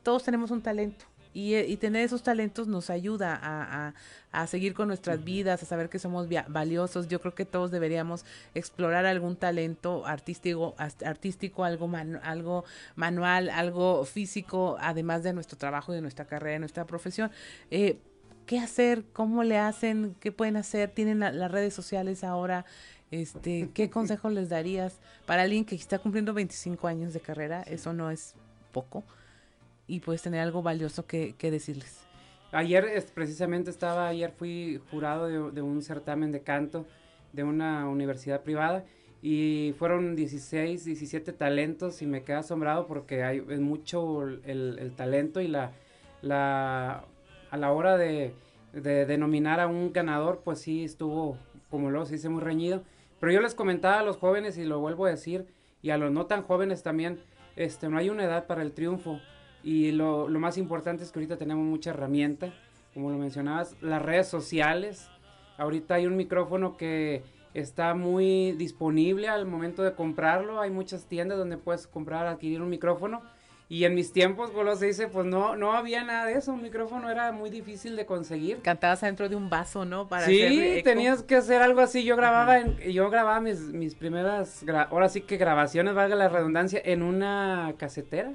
todos 0.03 0.25
tenemos 0.25 0.51
un 0.51 0.61
talento. 0.61 1.07
Y, 1.35 1.57
y, 1.57 1.77
tener 1.77 2.05
esos 2.05 2.23
talentos 2.23 2.69
nos 2.69 2.91
ayuda 2.91 3.39
a, 3.43 3.95
a 4.33 4.47
seguir 4.47 4.75
con 4.75 4.89
nuestras 4.89 5.25
vidas, 5.25 5.63
a 5.63 5.67
saber 5.67 5.89
que 5.89 5.99
somos 5.99 6.29
valiosos. 6.49 7.09
Yo 7.09 7.21
creo 7.21 7.35
que 7.35 7.45
todos 7.45 7.71
deberíamos 7.71 8.25
explorar 8.55 9.07
algún 9.07 9.37
talento 9.37 10.07
artístico, 10.07 10.75
artístico 10.79 11.65
algo, 11.65 11.91
algo 12.23 12.65
manual, 12.97 13.51
algo 13.51 14.05
físico, 14.05 14.77
además 14.81 15.23
de 15.23 15.33
nuestro 15.33 15.59
trabajo, 15.59 15.93
de 15.93 16.01
nuestra 16.01 16.27
carrera, 16.27 16.55
de 16.55 16.59
nuestra 16.61 16.87
profesión. 16.87 17.31
Eh, 17.71 17.99
¿Qué 18.47 18.59
hacer? 18.59 19.05
¿Cómo 19.13 19.45
le 19.45 19.59
hacen? 19.59 20.17
¿Qué 20.19 20.33
pueden 20.33 20.57
hacer? 20.57 20.91
¿Tienen 20.91 21.21
las 21.21 21.51
redes 21.51 21.75
sociales 21.75 22.25
ahora? 22.25 22.65
Este, 23.11 23.71
¿Qué 23.75 23.91
consejo 23.91 24.31
les 24.31 24.49
darías 24.49 24.99
para 25.27 25.43
alguien 25.43 25.65
que 25.65 25.75
está 25.75 25.99
cumpliendo 25.99 26.35
25 26.35 26.89
años 26.89 27.13
de 27.13 27.21
carrera? 27.21 27.63
Eso 27.63 27.93
no 27.93 28.11
es 28.11 28.35
poco. 28.73 29.05
Y 29.93 30.01
puedes 30.01 30.23
tener 30.23 30.41
algo 30.41 30.63
valioso 30.63 31.07
que 31.07 31.35
decirles. 31.41 32.03
Ayer 32.53 33.03
precisamente 33.15 33.71
estaba, 33.71 34.09
ayer 34.09 34.31
fui 34.31 34.79
jurado 34.91 35.51
de, 35.51 35.63
un 35.63 35.81
certamen 35.81 36.33
de 36.33 36.43
canto 36.43 36.85
de 37.33 37.45
una 37.45 37.89
universidad 37.89 38.43
privada 38.43 38.85
y 39.23 39.75
fueron 39.79 40.15
16, 40.15 40.85
17 40.85 41.33
talentos 41.33 42.03
y 42.03 42.07
me 42.07 42.25
quedé 42.25 42.37
asombrado 42.37 42.87
porque 42.87 43.23
hay 43.23 43.43
es 43.49 43.61
mucho 43.61 44.23
el, 44.23 44.93
talento 44.97 45.41
y 45.41 45.49
la, 45.49 45.73
a 46.23 47.57
la 47.57 47.73
hora 47.73 47.97
de, 47.97 48.35
de 48.75 49.15
a 49.15 49.67
un 49.67 49.93
ganador 49.95 50.43
pues 50.45 50.59
sí 50.59 50.85
estuvo, 50.85 51.39
como 51.71 51.91
lo 51.91 52.05
se 52.05 52.29
muy 52.29 52.43
reñido. 52.43 52.83
Pero 53.19 53.33
yo 53.33 53.41
les 53.41 53.55
comentaba 53.55 54.01
a 54.01 54.03
los 54.03 54.19
jóvenes 54.19 54.59
y 54.59 54.65
lo 54.67 54.79
vuelvo 54.79 55.07
a 55.07 55.11
decir 55.11 55.47
y 55.81 55.89
a 55.89 55.97
los 55.97 56.13
no 56.13 56.27
tan 56.27 56.43
jóvenes 56.43 56.83
también, 56.83 57.19
este, 57.57 57.89
no 57.89 57.97
hay 57.97 58.11
una 58.11 58.25
edad 58.25 58.47
para 58.47 58.61
el 58.61 58.73
triunfo 58.73 59.21
y 59.63 59.93
lo, 59.93 60.29
lo, 60.29 60.41
más 60.41 60.59
importante 60.59 61.05
es 61.05 61.11
que 61.11 61.19
ahorita 61.19 61.37
tenemos 61.37 61.65
mucha 61.65 61.91
herramienta, 61.91 62.53
como 62.95 63.11
lo 63.11 63.19
mencionabas, 63.19 63.77
las 63.81 64.03
redes 64.03 64.29
sociales. 64.29 65.09
Ahorita 65.59 65.95
hay 65.95 66.07
un 66.07 66.17
micrófono 66.17 66.77
que 66.77 67.23
está 67.55 67.95
muy 67.95 68.53
disponible 68.53 69.29
al 69.29 69.47
momento 69.47 69.83
de 69.83 69.95
comprarlo. 69.95 70.61
Hay 70.61 70.71
muchas 70.71 71.07
tiendas 71.07 71.39
donde 71.39 71.57
puedes 71.57 71.87
comprar, 71.87 72.27
adquirir 72.27 72.63
un 72.63 72.71
micrófono. 72.71 73.23
Y 73.69 73.87
en 73.87 73.95
mis 73.95 74.13
tiempos, 74.13 74.51
como 74.51 74.77
se 74.77 74.85
dice, 74.85 75.09
pues 75.09 75.25
no, 75.25 75.57
no 75.57 75.73
había 75.73 76.05
nada 76.05 76.27
de 76.27 76.35
eso. 76.35 76.53
Un 76.53 76.61
micrófono 76.61 77.09
era 77.09 77.33
muy 77.33 77.49
difícil 77.49 77.97
de 77.97 78.05
conseguir. 78.05 78.61
Cantabas 78.61 79.01
dentro 79.01 79.31
de 79.31 79.37
un 79.37 79.49
vaso, 79.49 79.87
¿no? 79.87 80.09
Para 80.09 80.27
sí, 80.27 80.83
tenías 80.85 81.23
que 81.23 81.37
hacer 81.37 81.63
algo 81.63 81.81
así. 81.81 82.05
Yo 82.05 82.15
grababa, 82.15 82.59
en, 82.59 82.77
yo 82.93 83.09
grababa 83.09 83.41
mis, 83.41 83.61
mis 83.61 83.95
primeras, 83.95 84.63
ahora 84.91 85.09
sí 85.09 85.23
que 85.23 85.39
grabaciones, 85.39 85.95
valga 85.95 86.17
la 86.17 86.29
redundancia, 86.29 86.83
en 86.85 87.03
una 87.03 87.73
casetera. 87.79 88.35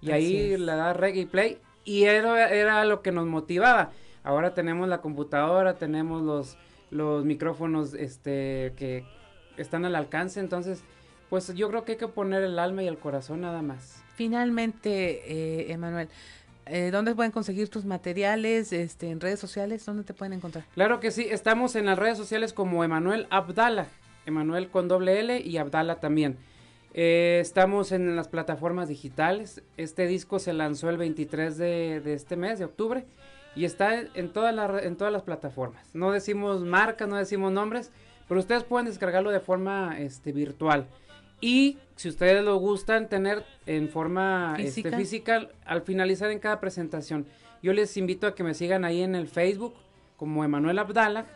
Y 0.00 0.10
ahí 0.10 0.56
le 0.56 0.72
da 0.72 0.92
reggae 0.92 1.26
play. 1.26 1.58
Y 1.84 2.04
era, 2.04 2.48
era 2.50 2.84
lo 2.84 3.02
que 3.02 3.12
nos 3.12 3.26
motivaba. 3.26 3.90
Ahora 4.22 4.54
tenemos 4.54 4.88
la 4.88 5.00
computadora, 5.00 5.74
tenemos 5.74 6.22
los, 6.22 6.56
los 6.90 7.24
micrófonos 7.24 7.94
este, 7.94 8.74
que 8.76 9.04
están 9.56 9.84
al 9.84 9.96
alcance. 9.96 10.40
Entonces, 10.40 10.84
pues 11.28 11.54
yo 11.54 11.68
creo 11.68 11.84
que 11.84 11.92
hay 11.92 11.98
que 11.98 12.08
poner 12.08 12.42
el 12.42 12.58
alma 12.58 12.82
y 12.82 12.88
el 12.88 12.98
corazón 12.98 13.40
nada 13.42 13.62
más. 13.62 14.02
Finalmente, 14.14 15.22
eh, 15.32 15.72
Emanuel, 15.72 16.08
eh, 16.66 16.90
¿dónde 16.90 17.14
pueden 17.14 17.32
conseguir 17.32 17.68
tus 17.68 17.84
materiales? 17.84 18.72
Este, 18.72 19.10
¿En 19.10 19.20
redes 19.20 19.40
sociales? 19.40 19.84
¿Dónde 19.86 20.04
te 20.04 20.12
pueden 20.12 20.34
encontrar? 20.34 20.64
Claro 20.74 21.00
que 21.00 21.10
sí, 21.10 21.26
estamos 21.30 21.74
en 21.76 21.86
las 21.86 21.98
redes 21.98 22.18
sociales 22.18 22.52
como 22.52 22.84
Emanuel 22.84 23.26
Abdala. 23.30 23.86
Emanuel 24.26 24.68
con 24.68 24.86
doble 24.86 25.18
L 25.20 25.40
y 25.40 25.56
Abdala 25.56 26.00
también. 26.00 26.36
Eh, 26.92 27.38
estamos 27.40 27.92
en 27.92 28.16
las 28.16 28.28
plataformas 28.28 28.88
digitales. 28.88 29.62
Este 29.76 30.06
disco 30.06 30.38
se 30.38 30.52
lanzó 30.52 30.90
el 30.90 30.96
23 30.96 31.56
de, 31.56 32.02
este 32.12 32.36
mes, 32.36 32.58
de 32.58 32.64
octubre, 32.64 33.06
y 33.54 33.64
está 33.64 34.00
en, 34.00 34.32
todas 34.32 34.84
en 34.84 34.96
todas 34.96 35.12
las 35.12 35.22
plataformas. 35.22 35.94
No 35.94 36.12
decimos 36.12 36.62
marcas, 36.62 37.08
no 37.08 37.16
decimos 37.16 37.52
nombres, 37.52 37.90
pero 38.28 38.40
ustedes 38.40 38.64
pueden 38.64 38.86
descargarlo 38.86 39.30
de 39.30 39.40
forma 39.40 39.98
este, 39.98 40.32
virtual. 40.32 40.86
Y 41.40 41.78
si 41.96 42.08
ustedes 42.08 42.44
lo 42.44 42.56
gustan 42.56 43.08
tener 43.08 43.44
en 43.66 43.88
forma 43.88 44.56
este, 44.58 44.90
¿Física? 44.94 45.48
al 45.64 45.82
finalizar 45.82 46.30
en 46.30 46.38
cada 46.38 46.60
presentación, 46.60 47.26
yo 47.62 47.72
les 47.72 47.96
invito 47.96 48.26
a 48.26 48.34
que 48.34 48.42
me 48.42 48.54
sigan 48.54 48.84
ahí 48.84 49.02
en 49.02 49.14
el 49.14 49.26
Facebook 49.26 49.74
como 50.16 50.44
Emanuel 50.44 50.78
Abdala 50.78 51.26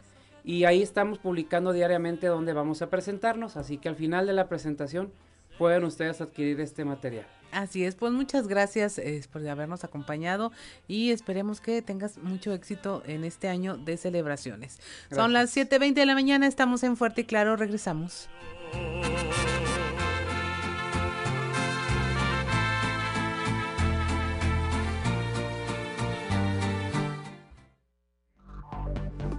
y 0.44 0.64
ahí 0.64 0.82
estamos 0.82 1.18
publicando 1.18 1.72
diariamente 1.72 2.26
dónde 2.26 2.52
vamos 2.52 2.82
a 2.82 2.90
presentarnos, 2.90 3.56
así 3.56 3.78
que 3.78 3.88
al 3.88 3.96
final 3.96 4.26
de 4.26 4.34
la 4.34 4.46
presentación 4.46 5.10
pueden 5.58 5.84
ustedes 5.84 6.20
adquirir 6.20 6.60
este 6.60 6.84
material. 6.84 7.26
Así 7.54 7.84
es, 7.84 7.94
pues 7.94 8.12
muchas 8.12 8.48
gracias 8.48 8.98
eh, 8.98 9.22
por 9.32 9.46
habernos 9.46 9.84
acompañado 9.84 10.50
y 10.88 11.10
esperemos 11.10 11.60
que 11.60 11.82
tengas 11.82 12.18
mucho 12.18 12.52
éxito 12.52 13.04
en 13.06 13.22
este 13.22 13.48
año 13.48 13.76
de 13.76 13.96
celebraciones. 13.96 14.80
Son 15.12 15.32
las 15.32 15.56
7.20 15.56 15.94
de 15.94 16.06
la 16.06 16.14
mañana, 16.14 16.48
estamos 16.48 16.82
en 16.82 16.96
Fuerte 16.96 17.20
y 17.20 17.24
Claro, 17.24 17.56
regresamos. 17.56 18.28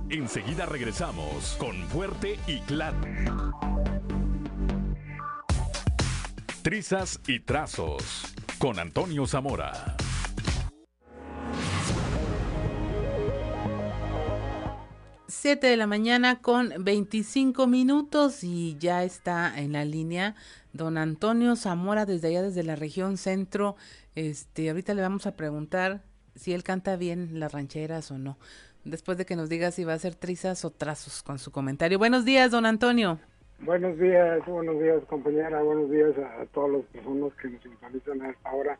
Enseguida 0.10 0.66
regresamos 0.66 1.58
con 1.60 1.76
Fuerte 1.90 2.40
y 2.48 2.60
Claro. 2.62 2.96
Trizas 6.66 7.20
y 7.28 7.42
trazos 7.42 8.34
con 8.58 8.80
Antonio 8.80 9.28
Zamora. 9.28 9.98
Siete 15.28 15.68
de 15.68 15.78
la 15.78 15.86
mañana 15.86 16.42
con 16.42 16.74
25 16.80 17.68
minutos 17.68 18.44
y 18.44 18.78
ya 18.80 19.04
está 19.04 19.54
en 19.56 19.74
la 19.74 19.86
línea 19.86 20.34
don 20.74 20.98
Antonio 20.98 21.56
Zamora 21.56 22.08
desde 22.08 22.30
allá 22.30 22.42
desde 22.42 22.64
la 22.64 22.76
región 22.76 23.18
centro. 23.18 23.76
Este, 24.16 24.72
ahorita 24.72 24.96
le 24.96 25.04
vamos 25.04 25.28
a 25.28 25.36
preguntar 25.36 26.02
si 26.34 26.54
él 26.54 26.64
canta 26.64 26.96
bien 26.96 27.40
las 27.40 27.52
rancheras 27.52 28.10
o 28.10 28.18
no 28.18 28.40
después 28.86 29.20
de 29.20 29.28
que 29.28 29.36
nos 29.36 29.50
diga 29.50 29.70
si 29.70 29.84
va 29.84 29.94
a 29.94 30.00
ser 30.00 30.16
trizas 30.16 30.66
o 30.66 30.72
trazos 30.72 31.22
con 31.22 31.38
su 31.38 31.52
comentario. 31.52 32.00
Buenos 32.00 32.26
días, 32.26 32.50
don 32.50 32.66
Antonio. 32.66 33.20
Buenos 33.60 33.98
días, 33.98 34.46
buenos 34.46 34.80
días 34.80 35.04
compañera, 35.06 35.62
buenos 35.64 35.90
días 35.90 36.12
a, 36.18 36.46
todas 36.48 36.72
las 36.72 36.82
personas 36.88 37.34
que 37.42 37.50
nos 37.50 37.64
sintonizan 37.64 38.22
a 38.22 38.30
esta 38.30 38.52
hora. 38.52 38.78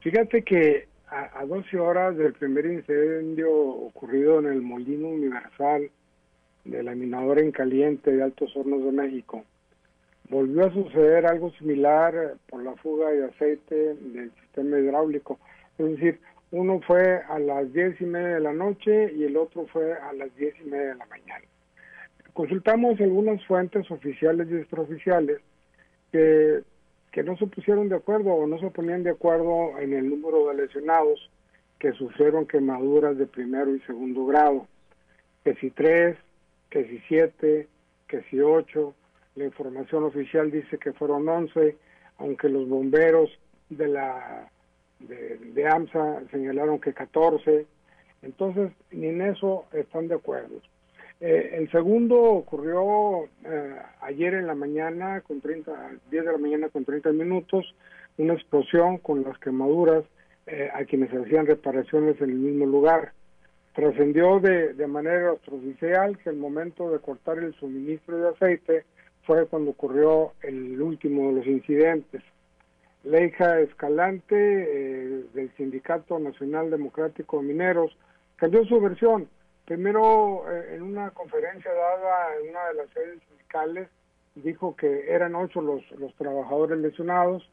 Fíjate 0.00 0.42
que 0.44 0.86
a, 1.08 1.40
a 1.40 1.46
12 1.46 1.78
horas 1.80 2.16
del 2.16 2.34
primer 2.34 2.66
incendio 2.66 3.50
ocurrido 3.50 4.40
en 4.40 4.46
el 4.46 4.60
Molino 4.60 5.08
Universal 5.08 5.90
de 6.64 6.82
la 6.82 6.94
minadora 6.94 7.40
en 7.40 7.50
caliente 7.50 8.12
de 8.12 8.22
Altos 8.22 8.54
Hornos 8.54 8.84
de 8.84 8.92
México, 8.92 9.44
volvió 10.28 10.66
a 10.66 10.72
suceder 10.72 11.26
algo 11.26 11.50
similar 11.52 12.34
por 12.48 12.62
la 12.62 12.76
fuga 12.76 13.10
de 13.10 13.24
aceite 13.24 13.94
del 13.94 14.30
sistema 14.42 14.78
hidráulico. 14.78 15.38
Es 15.78 15.86
decir, 15.92 16.20
uno 16.50 16.80
fue 16.86 17.22
a 17.28 17.38
las 17.38 17.72
diez 17.72 17.98
y 18.00 18.04
media 18.04 18.34
de 18.34 18.40
la 18.40 18.52
noche 18.52 19.12
y 19.14 19.24
el 19.24 19.36
otro 19.36 19.66
fue 19.66 19.94
a 19.94 20.12
las 20.12 20.34
diez 20.36 20.54
y 20.60 20.68
media 20.68 20.88
de 20.88 20.96
la 20.96 21.06
mañana. 21.06 21.47
Consultamos 22.32 23.00
algunas 23.00 23.44
fuentes 23.46 23.90
oficiales 23.90 24.48
y 24.50 24.56
extraoficiales 24.56 25.40
que, 26.12 26.62
que 27.12 27.22
no 27.22 27.36
se 27.36 27.46
pusieron 27.46 27.88
de 27.88 27.96
acuerdo 27.96 28.30
o 28.30 28.46
no 28.46 28.58
se 28.58 28.70
ponían 28.70 29.02
de 29.02 29.10
acuerdo 29.10 29.78
en 29.78 29.92
el 29.92 30.08
número 30.08 30.48
de 30.48 30.54
lesionados 30.54 31.30
que 31.78 31.92
sufrieron 31.92 32.46
quemaduras 32.46 33.16
de 33.16 33.26
primero 33.26 33.74
y 33.74 33.80
segundo 33.80 34.26
grado. 34.26 34.66
Que 35.44 35.54
si 35.56 35.70
tres, 35.70 36.16
que 36.70 36.84
si 36.86 36.98
siete, 37.08 37.68
que 38.06 38.22
si 38.24 38.40
ocho. 38.40 38.94
La 39.36 39.44
información 39.44 40.02
oficial 40.04 40.50
dice 40.50 40.78
que 40.78 40.92
fueron 40.92 41.28
once, 41.28 41.76
aunque 42.18 42.48
los 42.48 42.68
bomberos 42.68 43.30
de 43.68 43.86
la 43.86 44.50
de, 45.00 45.68
AMSA 45.68 46.22
señalaron 46.30 46.80
que 46.80 46.92
14, 46.92 47.66
entonces 48.22 48.72
ni 48.90 49.06
en 49.06 49.22
eso 49.22 49.66
están 49.72 50.08
de 50.08 50.16
acuerdo. 50.16 50.60
Eh, 51.20 51.50
el 51.54 51.70
segundo 51.70 52.20
ocurrió 52.20 53.24
eh, 53.44 53.76
ayer 54.02 54.34
en 54.34 54.46
la 54.46 54.54
mañana, 54.54 55.20
con 55.22 55.40
30, 55.40 55.72
10 56.10 56.24
de 56.24 56.32
la 56.32 56.38
mañana 56.38 56.68
con 56.68 56.84
30 56.84 57.10
minutos, 57.12 57.74
una 58.18 58.34
explosión 58.34 58.98
con 58.98 59.22
las 59.22 59.38
quemaduras 59.38 60.04
eh, 60.46 60.70
a 60.72 60.84
quienes 60.84 61.10
hacían 61.12 61.46
reparaciones 61.46 62.20
en 62.20 62.30
el 62.30 62.36
mismo 62.36 62.66
lugar. 62.66 63.12
Trascendió 63.74 64.40
de, 64.40 64.74
de 64.74 64.86
manera 64.86 65.32
extraoficial 65.32 66.18
que 66.18 66.30
el 66.30 66.36
momento 66.36 66.90
de 66.90 66.98
cortar 67.00 67.38
el 67.38 67.54
suministro 67.54 68.16
de 68.18 68.28
aceite 68.28 68.84
fue 69.24 69.46
cuando 69.46 69.72
ocurrió 69.72 70.32
el 70.42 70.80
último 70.80 71.28
de 71.28 71.34
los 71.36 71.46
incidentes. 71.46 72.22
Leija 73.04 73.60
Escalante, 73.60 74.34
eh, 74.36 75.24
del 75.34 75.50
Sindicato 75.56 76.18
Nacional 76.18 76.70
Democrático 76.70 77.40
de 77.40 77.48
Mineros, 77.48 77.96
cambió 78.36 78.64
su 78.64 78.80
versión. 78.80 79.28
Primero, 79.68 80.50
eh, 80.50 80.76
en 80.76 80.82
una 80.82 81.10
conferencia 81.10 81.70
dada 81.70 82.36
en 82.40 82.48
una 82.48 82.68
de 82.68 82.74
las 82.74 82.88
sedes 82.88 83.20
sindicales, 83.28 83.90
dijo 84.34 84.74
que 84.74 85.12
eran 85.12 85.34
ocho 85.34 85.60
los, 85.60 85.82
los 85.90 86.14
trabajadores 86.14 86.78
lesionados. 86.78 87.46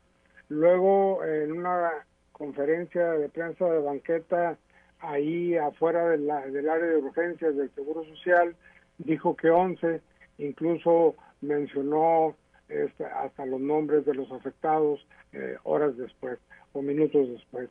Luego, 0.47 1.25
en 1.25 1.51
una 1.51 1.91
conferencia 2.31 3.05
de 3.05 3.27
prensa 3.27 3.65
de 3.65 3.79
banqueta, 3.79 4.57
ahí 5.01 5.57
afuera 5.57 6.07
del 6.07 6.31
área 6.31 6.87
de 6.87 6.95
urgencias 6.95 7.57
del 7.57 7.69
Seguro 7.75 8.05
Social, 8.05 8.55
dijo 8.97 9.35
que 9.35 9.49
once, 9.49 9.99
incluso 10.37 11.15
mencionó 11.41 12.33
este, 12.69 13.03
hasta 13.03 13.45
los 13.45 13.59
nombres 13.59 14.05
de 14.05 14.13
los 14.13 14.31
afectados 14.31 15.05
eh, 15.33 15.57
horas 15.63 15.97
después 15.97 16.39
o 16.71 16.81
minutos 16.81 17.27
después. 17.27 17.69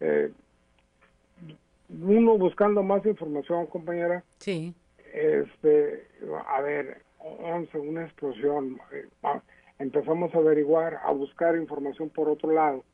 Eh, 0.00 0.32
uno 2.00 2.38
buscando 2.38 2.82
más 2.82 3.04
información, 3.06 3.66
compañera. 3.66 4.24
Sí. 4.38 4.74
Este, 5.12 6.06
a 6.48 6.60
ver, 6.60 7.02
11, 7.18 7.78
una 7.78 8.04
explosión. 8.04 8.78
Eh, 8.92 9.08
empezamos 9.78 10.34
a 10.34 10.38
averiguar, 10.38 10.98
a 11.04 11.12
buscar 11.12 11.56
información 11.56 12.10
por 12.10 12.28
otro 12.28 12.52
lado. 12.52 12.84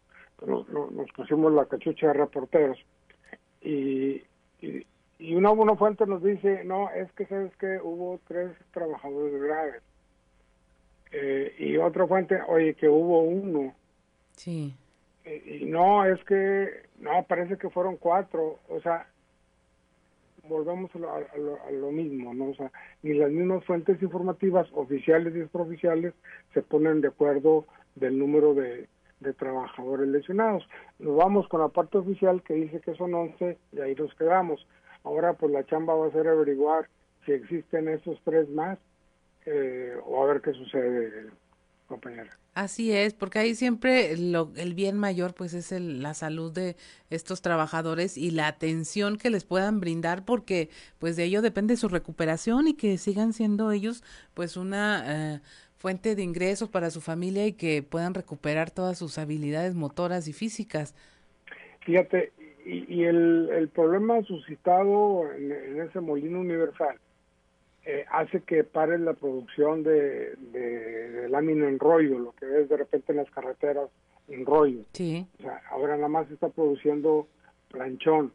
Nos, 0.46 0.68
nos 0.68 1.10
pusimos 1.12 1.52
la 1.52 1.66
cachucha 1.66 2.08
de 2.08 2.12
reporteros. 2.14 2.78
Y, 3.60 4.22
y, 4.60 4.86
y 5.18 5.34
una, 5.34 5.50
una 5.50 5.74
fuente 5.76 6.06
nos 6.06 6.22
dice, 6.22 6.64
no, 6.64 6.90
es 6.90 7.10
que 7.12 7.26
sabes 7.26 7.54
que 7.56 7.78
hubo 7.82 8.20
tres 8.28 8.52
trabajadores 8.72 9.40
graves 9.40 9.82
eh, 11.10 11.54
y 11.58 11.76
otra 11.76 12.06
fuente, 12.06 12.38
oye, 12.48 12.74
que 12.74 12.88
hubo 12.88 13.22
uno. 13.22 13.74
Sí. 14.32 14.74
Y, 15.44 15.64
no, 15.66 16.04
es 16.04 16.22
que, 16.24 16.68
no, 16.98 17.24
parece 17.28 17.56
que 17.58 17.70
fueron 17.70 17.96
cuatro. 17.96 18.58
O 18.68 18.80
sea, 18.80 19.06
volvemos 20.48 20.94
a 20.94 20.98
lo, 20.98 21.10
a, 21.12 21.70
lo, 21.70 21.90
mismo, 21.90 22.32
¿no? 22.34 22.50
O 22.50 22.54
sea, 22.54 22.70
ni 23.02 23.14
las 23.14 23.30
mismas 23.30 23.64
fuentes 23.64 24.00
informativas, 24.02 24.66
oficiales 24.72 25.34
y 25.34 25.40
extraoficiales, 25.40 26.14
se 26.54 26.62
ponen 26.62 27.00
de 27.00 27.08
acuerdo 27.08 27.66
del 27.94 28.18
número 28.18 28.54
de, 28.54 28.88
de 29.20 29.34
trabajadores 29.34 30.08
lesionados. 30.08 30.68
Nos 30.98 31.16
vamos 31.16 31.48
con 31.48 31.60
la 31.60 31.68
parte 31.68 31.98
oficial 31.98 32.42
que 32.42 32.54
dice 32.54 32.80
que 32.80 32.94
son 32.94 33.14
11 33.14 33.58
y 33.72 33.80
ahí 33.80 33.94
nos 33.94 34.14
quedamos. 34.14 34.66
Ahora 35.04 35.34
pues 35.34 35.52
la 35.52 35.64
chamba 35.64 35.94
va 35.94 36.06
a 36.06 36.12
ser 36.12 36.28
averiguar 36.28 36.88
si 37.24 37.32
existen 37.32 37.88
esos 37.88 38.20
tres 38.24 38.48
más 38.48 38.78
eh, 39.46 39.96
o 40.04 40.22
a 40.22 40.26
ver 40.26 40.40
qué 40.40 40.52
sucede, 40.52 41.30
compañera. 41.88 42.30
Así 42.54 42.92
es, 42.92 43.14
porque 43.14 43.40
ahí 43.40 43.54
siempre 43.54 44.16
lo, 44.16 44.52
el 44.56 44.74
bien 44.74 44.96
mayor 44.96 45.34
pues 45.34 45.54
es 45.54 45.72
el, 45.72 46.02
la 46.02 46.14
salud 46.14 46.52
de 46.52 46.76
estos 47.10 47.42
trabajadores 47.42 48.16
y 48.16 48.30
la 48.30 48.46
atención 48.46 49.16
que 49.16 49.30
les 49.30 49.44
puedan 49.44 49.80
brindar 49.80 50.24
porque 50.24 50.68
pues 50.98 51.16
de 51.16 51.24
ello 51.24 51.42
depende 51.42 51.76
su 51.76 51.88
recuperación 51.88 52.68
y 52.68 52.74
que 52.74 52.98
sigan 52.98 53.32
siendo 53.32 53.72
ellos 53.72 54.04
pues 54.34 54.56
una 54.56 55.04
eh, 55.06 55.40
fuente 55.76 56.14
de 56.14 56.22
ingresos 56.22 56.68
para 56.68 56.90
su 56.90 57.00
familia 57.00 57.46
y 57.46 57.54
que 57.54 57.82
puedan 57.82 58.14
recuperar 58.14 58.70
todas 58.70 58.98
sus 58.98 59.18
habilidades 59.18 59.74
motoras 59.74 60.28
y 60.28 60.32
físicas. 60.32 60.94
Fíjate, 61.80 62.32
y, 62.66 63.04
el, 63.04 63.48
el, 63.50 63.68
problema 63.68 64.22
suscitado 64.24 65.32
en, 65.32 65.52
en 65.52 65.80
ese 65.80 66.00
molino 66.00 66.40
universal 66.40 66.98
eh, 67.90 68.04
hace 68.10 68.42
que 68.42 68.64
pare 68.64 68.98
la 68.98 69.14
producción 69.14 69.82
de, 69.82 70.34
de, 70.36 71.26
lámina 71.30 71.66
en 71.66 71.78
rollo, 71.78 72.18
lo 72.18 72.32
que 72.32 72.44
ves 72.44 72.68
de 72.68 72.76
repente 72.76 73.12
en 73.12 73.16
las 73.16 73.30
carreteras 73.30 73.88
en 74.28 74.44
rollo. 74.44 74.82
Sí. 74.92 75.26
O 75.38 75.42
sea, 75.42 75.62
ahora 75.70 75.96
nada 75.96 76.08
más 76.08 76.30
está 76.30 76.50
produciendo 76.50 77.26
planchón, 77.70 78.30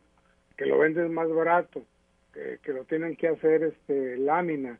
que 0.58 0.66
lo 0.66 0.80
venden 0.80 1.14
más 1.14 1.30
barato, 1.30 1.84
que, 2.34 2.58
que 2.64 2.74
lo 2.74 2.86
tienen 2.86 3.16
que 3.16 3.28
hacer 3.28 3.62
este 3.62 4.18
lámina. 4.18 4.80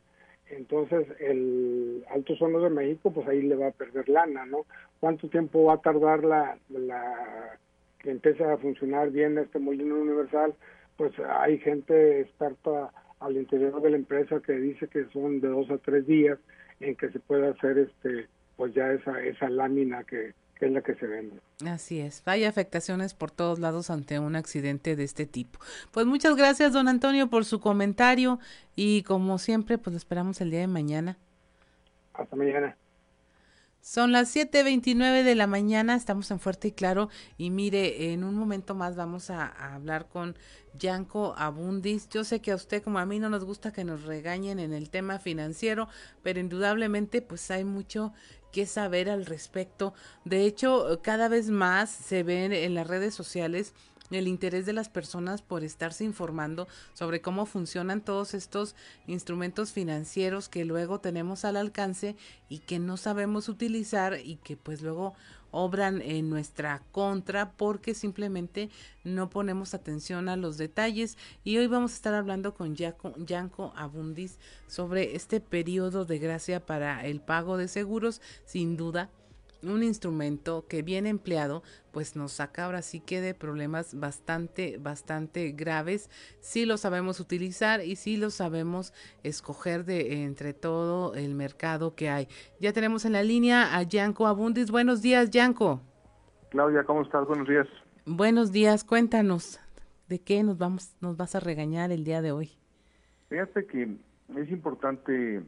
Entonces, 0.50 1.06
el 1.20 2.04
Alto 2.10 2.34
Sono 2.34 2.58
de 2.58 2.70
México, 2.70 3.12
pues 3.12 3.28
ahí 3.28 3.42
le 3.42 3.54
va 3.54 3.68
a 3.68 3.70
perder 3.70 4.08
lana, 4.08 4.44
¿no? 4.44 4.66
¿Cuánto 4.98 5.28
tiempo 5.28 5.66
va 5.66 5.74
a 5.74 5.82
tardar 5.82 6.24
la, 6.24 6.58
la 6.68 7.60
que 8.00 8.10
empiece 8.10 8.42
a 8.42 8.56
funcionar 8.56 9.10
bien 9.10 9.38
este 9.38 9.60
molino 9.60 9.94
universal? 9.94 10.52
Pues 10.96 11.12
hay 11.20 11.58
gente 11.58 12.22
experta 12.22 12.90
al 13.20 13.36
interior 13.36 13.80
de 13.80 13.90
la 13.90 13.96
empresa 13.96 14.40
que 14.40 14.52
dice 14.52 14.88
que 14.88 15.06
son 15.12 15.40
de 15.40 15.48
dos 15.48 15.70
a 15.70 15.78
tres 15.78 16.06
días 16.06 16.38
en 16.80 16.96
que 16.96 17.10
se 17.10 17.20
puede 17.20 17.48
hacer 17.48 17.78
este 17.78 18.28
pues 18.56 18.74
ya 18.74 18.92
esa 18.92 19.20
esa 19.22 19.48
lámina 19.48 20.04
que, 20.04 20.32
que 20.58 20.66
es 20.66 20.72
la 20.72 20.82
que 20.82 20.94
se 20.94 21.06
vende. 21.06 21.36
Así 21.66 22.00
es, 22.00 22.22
hay 22.26 22.44
afectaciones 22.44 23.14
por 23.14 23.30
todos 23.30 23.58
lados 23.58 23.90
ante 23.90 24.18
un 24.18 24.36
accidente 24.36 24.96
de 24.96 25.04
este 25.04 25.26
tipo. 25.26 25.58
Pues 25.92 26.06
muchas 26.06 26.36
gracias, 26.36 26.72
don 26.72 26.88
Antonio, 26.88 27.28
por 27.28 27.44
su 27.44 27.60
comentario 27.60 28.38
y 28.76 29.02
como 29.02 29.38
siempre, 29.38 29.78
pues 29.78 29.92
lo 29.92 29.98
esperamos 29.98 30.40
el 30.40 30.50
día 30.50 30.60
de 30.60 30.66
mañana. 30.68 31.16
Hasta 32.12 32.36
mañana. 32.36 32.76
Son 33.84 34.12
las 34.12 34.34
7.29 34.34 35.24
de 35.24 35.34
la 35.34 35.46
mañana, 35.46 35.94
estamos 35.94 36.30
en 36.30 36.40
Fuerte 36.40 36.68
y 36.68 36.72
Claro 36.72 37.10
y 37.36 37.50
mire, 37.50 38.14
en 38.14 38.24
un 38.24 38.34
momento 38.34 38.74
más 38.74 38.96
vamos 38.96 39.28
a, 39.28 39.46
hablar 39.74 40.08
con 40.08 40.38
Yanko 40.72 41.34
Abundis. 41.36 42.08
Yo 42.08 42.24
sé 42.24 42.40
que 42.40 42.52
a 42.52 42.54
usted 42.54 42.82
como 42.82 42.98
a 42.98 43.04
mí 43.04 43.18
no 43.18 43.28
nos 43.28 43.44
gusta 43.44 43.74
que 43.74 43.84
nos 43.84 44.04
regañen 44.04 44.58
en 44.58 44.72
el 44.72 44.88
tema 44.88 45.18
financiero, 45.18 45.86
pero 46.22 46.40
indudablemente 46.40 47.20
pues 47.20 47.50
hay 47.50 47.64
mucho 47.64 48.14
que 48.52 48.64
saber 48.64 49.10
al 49.10 49.26
respecto. 49.26 49.92
De 50.24 50.46
hecho, 50.46 51.00
cada 51.02 51.28
vez 51.28 51.50
más 51.50 51.90
se 51.90 52.22
ve 52.22 52.64
en 52.64 52.72
las 52.72 52.86
redes 52.86 53.14
sociales 53.14 53.74
el 54.10 54.28
interés 54.28 54.66
de 54.66 54.72
las 54.72 54.88
personas 54.88 55.42
por 55.42 55.64
estarse 55.64 56.04
informando 56.04 56.68
sobre 56.92 57.20
cómo 57.20 57.46
funcionan 57.46 58.02
todos 58.02 58.34
estos 58.34 58.76
instrumentos 59.06 59.72
financieros 59.72 60.48
que 60.48 60.64
luego 60.64 61.00
tenemos 61.00 61.44
al 61.44 61.56
alcance 61.56 62.16
y 62.48 62.58
que 62.58 62.78
no 62.78 62.96
sabemos 62.96 63.48
utilizar 63.48 64.18
y 64.22 64.36
que 64.36 64.56
pues 64.56 64.82
luego 64.82 65.14
obran 65.50 66.02
en 66.02 66.28
nuestra 66.28 66.82
contra 66.90 67.52
porque 67.52 67.94
simplemente 67.94 68.70
no 69.04 69.30
ponemos 69.30 69.72
atención 69.72 70.28
a 70.28 70.36
los 70.36 70.58
detalles. 70.58 71.16
Y 71.44 71.58
hoy 71.58 71.68
vamos 71.68 71.92
a 71.92 71.94
estar 71.94 72.14
hablando 72.14 72.54
con 72.54 72.74
Yanko 72.74 73.72
Abundis 73.76 74.38
sobre 74.66 75.14
este 75.14 75.40
periodo 75.40 76.04
de 76.04 76.18
gracia 76.18 76.66
para 76.66 77.06
el 77.06 77.20
pago 77.20 77.56
de 77.56 77.68
seguros. 77.68 78.20
Sin 78.44 78.76
duda 78.76 79.10
un 79.68 79.82
instrumento 79.82 80.66
que 80.68 80.82
bien 80.82 81.06
empleado 81.06 81.62
pues 81.92 82.16
nos 82.16 82.32
saca 82.32 82.64
ahora 82.64 82.82
sí 82.82 83.00
que 83.00 83.20
de 83.20 83.34
problemas 83.34 83.98
bastante 83.98 84.78
bastante 84.78 85.52
graves. 85.52 86.10
Si 86.40 86.66
lo 86.66 86.76
sabemos 86.76 87.20
utilizar 87.20 87.80
y 87.82 87.96
si 87.96 88.16
lo 88.16 88.30
sabemos 88.30 88.92
escoger 89.22 89.84
de 89.84 90.24
entre 90.24 90.54
todo 90.54 91.14
el 91.14 91.34
mercado 91.34 91.94
que 91.94 92.10
hay. 92.10 92.28
Ya 92.60 92.72
tenemos 92.72 93.04
en 93.04 93.12
la 93.12 93.22
línea 93.22 93.76
a 93.76 93.82
Yanko 93.82 94.26
Abundis. 94.26 94.70
Buenos 94.70 95.02
días 95.02 95.30
Yanko. 95.30 95.80
Claudia 96.50 96.84
cómo 96.84 97.02
estás 97.02 97.26
buenos 97.26 97.48
días. 97.48 97.68
Buenos 98.06 98.52
días 98.52 98.84
cuéntanos 98.84 99.60
de 100.08 100.20
qué 100.20 100.42
nos 100.42 100.58
vamos 100.58 100.94
nos 101.00 101.16
vas 101.16 101.34
a 101.34 101.40
regañar 101.40 101.90
el 101.90 102.04
día 102.04 102.20
de 102.20 102.32
hoy 102.32 102.58
fíjate 103.34 103.66
que 103.66 103.96
es 104.36 104.50
importante 104.50 105.42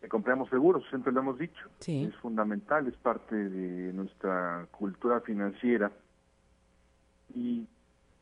que 0.00 0.08
compramos 0.08 0.48
seguros, 0.48 0.84
siempre 0.88 1.12
lo 1.12 1.20
hemos 1.20 1.38
dicho. 1.38 1.68
Es 1.86 2.14
fundamental, 2.16 2.86
es 2.86 2.96
parte 2.96 3.34
de 3.34 3.92
nuestra 3.92 4.66
cultura 4.70 5.20
financiera. 5.20 5.90
Y 7.34 7.66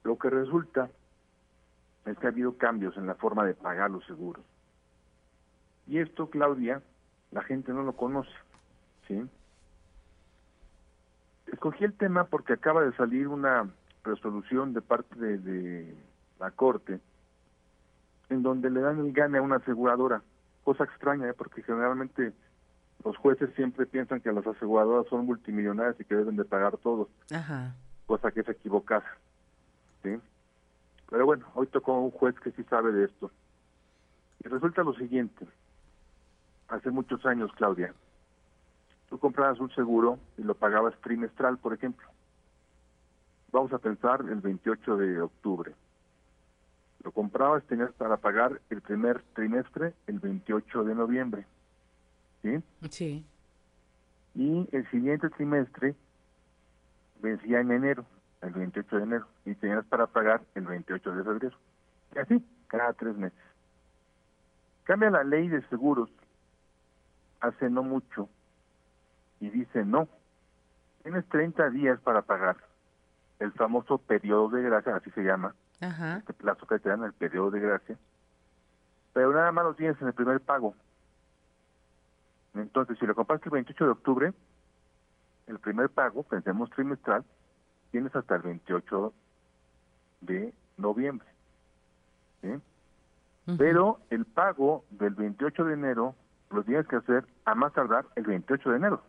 lo 0.02 0.16
que 0.18 0.30
resulta 0.30 0.90
es 2.06 2.16
que 2.18 2.26
ha 2.26 2.30
habido 2.30 2.56
cambios 2.56 2.96
en 2.96 3.06
la 3.06 3.14
forma 3.14 3.44
de 3.44 3.54
pagar 3.54 3.90
los 3.90 4.04
seguros. 4.06 4.42
Y 5.86 5.98
esto, 5.98 6.30
Claudia, 6.30 6.82
la 7.30 7.42
gente 7.42 7.72
no 7.72 7.82
lo 7.82 7.92
conoce. 7.92 8.32
¿sí? 9.06 9.22
Escogí 11.52 11.84
el 11.84 11.92
tema 11.92 12.24
porque 12.24 12.54
acaba 12.54 12.82
de 12.82 12.96
salir 12.96 13.28
una 13.28 13.68
resolución 14.02 14.72
de 14.72 14.80
parte 14.80 15.14
de, 15.16 15.38
de 15.38 15.94
la 16.40 16.50
Corte 16.52 17.00
en 18.28 18.42
donde 18.42 18.70
le 18.70 18.80
dan 18.80 18.98
el 18.98 19.12
gane 19.12 19.38
a 19.38 19.42
una 19.42 19.56
aseguradora 19.56 20.22
cosa 20.66 20.82
extraña, 20.82 21.28
¿eh? 21.28 21.32
porque 21.32 21.62
generalmente 21.62 22.32
los 23.04 23.16
jueces 23.18 23.54
siempre 23.54 23.86
piensan 23.86 24.20
que 24.20 24.32
las 24.32 24.44
aseguradoras 24.44 25.06
son 25.08 25.24
multimillonarias 25.24 25.94
y 26.00 26.04
que 26.04 26.16
deben 26.16 26.34
de 26.34 26.44
pagar 26.44 26.76
todo, 26.78 27.08
cosa 28.06 28.32
que 28.32 28.40
es 28.40 28.48
equivocada. 28.48 29.06
¿sí? 30.02 30.18
Pero 31.08 31.24
bueno, 31.24 31.46
hoy 31.54 31.68
tocó 31.68 32.00
un 32.00 32.10
juez 32.10 32.34
que 32.40 32.50
sí 32.50 32.64
sabe 32.64 32.90
de 32.90 33.04
esto. 33.04 33.30
Y 34.44 34.48
resulta 34.48 34.82
lo 34.82 34.92
siguiente, 34.94 35.46
hace 36.66 36.90
muchos 36.90 37.24
años, 37.26 37.52
Claudia, 37.52 37.94
tú 39.08 39.20
comprabas 39.20 39.60
un 39.60 39.70
seguro 39.70 40.18
y 40.36 40.42
lo 40.42 40.56
pagabas 40.56 41.00
trimestral, 41.00 41.58
por 41.58 41.74
ejemplo. 41.74 42.08
Vamos 43.52 43.72
a 43.72 43.78
pensar 43.78 44.20
el 44.28 44.40
28 44.40 44.96
de 44.96 45.20
octubre 45.20 45.72
lo 47.06 47.12
comprabas, 47.12 47.62
tenías 47.66 47.92
para 47.92 48.16
pagar 48.16 48.60
el 48.68 48.82
primer 48.82 49.22
trimestre 49.32 49.94
el 50.08 50.18
28 50.18 50.82
de 50.82 50.94
noviembre. 50.96 51.46
¿Sí? 52.42 52.60
Sí. 52.90 53.24
Y 54.34 54.68
el 54.72 54.90
siguiente 54.90 55.30
trimestre 55.30 55.94
vencía 57.22 57.60
en 57.60 57.70
enero, 57.70 58.04
el 58.42 58.50
28 58.50 58.96
de 58.96 59.02
enero, 59.04 59.26
y 59.44 59.54
tenías 59.54 59.84
para 59.86 60.08
pagar 60.08 60.42
el 60.56 60.66
28 60.66 61.14
de 61.14 61.22
febrero. 61.22 61.56
Y 62.16 62.18
así, 62.18 62.44
cada 62.66 62.92
tres 62.94 63.16
meses. 63.16 63.38
Cambia 64.82 65.10
la 65.10 65.22
ley 65.22 65.46
de 65.46 65.62
seguros 65.68 66.10
hace 67.38 67.70
no 67.70 67.84
mucho 67.84 68.28
y 69.38 69.48
dice 69.50 69.84
no, 69.84 70.08
tienes 71.04 71.24
30 71.28 71.70
días 71.70 72.00
para 72.00 72.22
pagar 72.22 72.56
el 73.38 73.52
famoso 73.52 73.98
periodo 73.98 74.48
de 74.48 74.62
gracia, 74.62 74.96
así 74.96 75.10
se 75.12 75.22
llama, 75.22 75.54
Ajá. 75.80 76.18
este 76.18 76.32
plazo 76.32 76.66
que 76.66 76.78
te 76.78 76.88
dan 76.88 77.04
el 77.04 77.12
periodo 77.12 77.50
de 77.50 77.60
gracia, 77.60 77.98
pero 79.12 79.32
nada 79.32 79.52
más 79.52 79.64
lo 79.64 79.74
tienes 79.74 80.00
en 80.00 80.08
el 80.08 80.14
primer 80.14 80.40
pago. 80.40 80.74
Entonces, 82.54 82.98
si 82.98 83.06
lo 83.06 83.14
compraste 83.14 83.48
el 83.48 83.52
28 83.52 83.84
de 83.84 83.90
octubre, 83.90 84.34
el 85.46 85.58
primer 85.58 85.90
pago, 85.90 86.22
pensemos 86.22 86.70
trimestral, 86.70 87.24
tienes 87.90 88.14
hasta 88.16 88.36
el 88.36 88.42
28 88.42 89.12
de 90.22 90.52
noviembre. 90.76 91.28
¿sí? 92.42 92.48
Pero 93.58 94.00
el 94.10 94.24
pago 94.24 94.84
del 94.90 95.14
28 95.14 95.64
de 95.64 95.74
enero 95.74 96.14
lo 96.50 96.64
tienes 96.64 96.86
que 96.88 96.96
hacer 96.96 97.26
a 97.44 97.54
más 97.54 97.72
tardar 97.72 98.06
el 98.16 98.24
28 98.24 98.70
de 98.70 98.76
enero. 98.76 99.02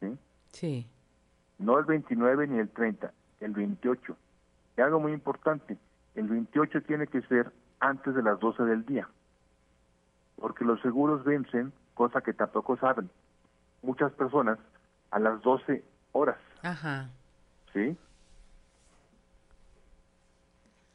¿sí? 0.00 0.18
Sí. 0.52 0.90
No 1.58 1.78
el 1.78 1.84
29 1.84 2.48
ni 2.48 2.58
el 2.58 2.68
30, 2.68 3.12
el 3.40 3.52
28. 3.52 4.16
Y 4.76 4.80
algo 4.80 5.00
muy 5.00 5.12
importante, 5.12 5.78
el 6.14 6.28
28 6.28 6.82
tiene 6.82 7.06
que 7.06 7.22
ser 7.22 7.52
antes 7.80 8.14
de 8.14 8.22
las 8.22 8.38
12 8.40 8.64
del 8.64 8.84
día, 8.84 9.08
porque 10.36 10.64
los 10.64 10.80
seguros 10.82 11.24
vencen, 11.24 11.72
cosa 11.94 12.20
que 12.20 12.32
tampoco 12.32 12.76
saben. 12.76 13.10
Muchas 13.82 14.12
personas 14.12 14.58
a 15.10 15.18
las 15.18 15.40
12 15.42 15.82
horas. 16.12 16.38
Ajá. 16.62 17.08
¿Sí? 17.72 17.96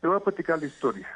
Te 0.01 0.07
voy 0.07 0.17
a 0.17 0.19
platicar 0.19 0.59
la 0.59 0.65
historia. 0.65 1.07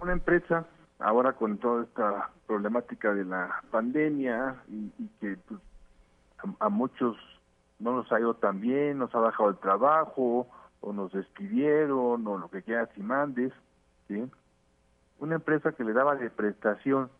Una 0.00 0.12
empresa, 0.12 0.64
ahora 0.98 1.32
con 1.32 1.58
toda 1.58 1.84
esta 1.84 2.30
problemática 2.46 3.12
de 3.12 3.24
la 3.24 3.62
pandemia 3.70 4.56
y, 4.68 4.92
y 4.98 5.08
que 5.20 5.36
pues, 5.36 5.60
a, 6.38 6.66
a 6.66 6.68
muchos 6.68 7.16
no 7.78 7.92
nos 7.92 8.10
ha 8.12 8.18
ido 8.18 8.34
tan 8.34 8.60
bien, 8.60 8.98
nos 8.98 9.14
ha 9.14 9.18
bajado 9.18 9.50
el 9.50 9.56
trabajo, 9.58 10.48
o 10.80 10.92
nos 10.92 11.12
despidieron, 11.12 12.26
o 12.26 12.38
lo 12.38 12.50
que 12.50 12.62
quieras 12.62 12.88
y 12.96 13.00
mandes, 13.00 13.52
¿sí? 14.06 14.30
Una 15.18 15.36
empresa 15.36 15.72
que 15.72 15.84
le 15.84 15.92
daba 15.92 16.14
de 16.16 16.30
prestación 16.30 17.10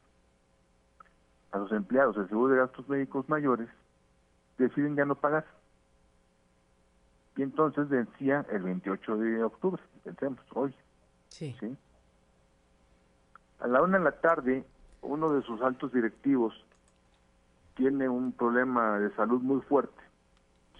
a 1.50 1.58
los 1.58 1.72
empleados 1.72 2.16
el 2.16 2.28
seguro 2.28 2.54
de 2.54 2.60
gastos 2.60 2.88
médicos 2.88 3.28
mayores, 3.28 3.68
deciden 4.58 4.96
ya 4.96 5.04
no 5.04 5.14
pagar. 5.14 5.46
Y 7.36 7.42
entonces 7.42 7.88
vencía 7.88 8.44
el 8.50 8.62
28 8.62 9.16
de 9.16 9.44
octubre, 9.44 9.82
pensemos, 10.04 10.40
hoy. 10.54 10.74
Sí. 11.28 11.56
¿sí? 11.60 11.76
A 13.60 13.66
la 13.66 13.82
una 13.82 13.98
de 13.98 14.04
la 14.04 14.12
tarde, 14.12 14.64
uno 15.02 15.32
de 15.32 15.42
sus 15.42 15.60
altos 15.62 15.92
directivos 15.92 16.54
tiene 17.74 18.08
un 18.08 18.32
problema 18.32 18.98
de 18.98 19.14
salud 19.14 19.40
muy 19.40 19.60
fuerte, 19.62 20.02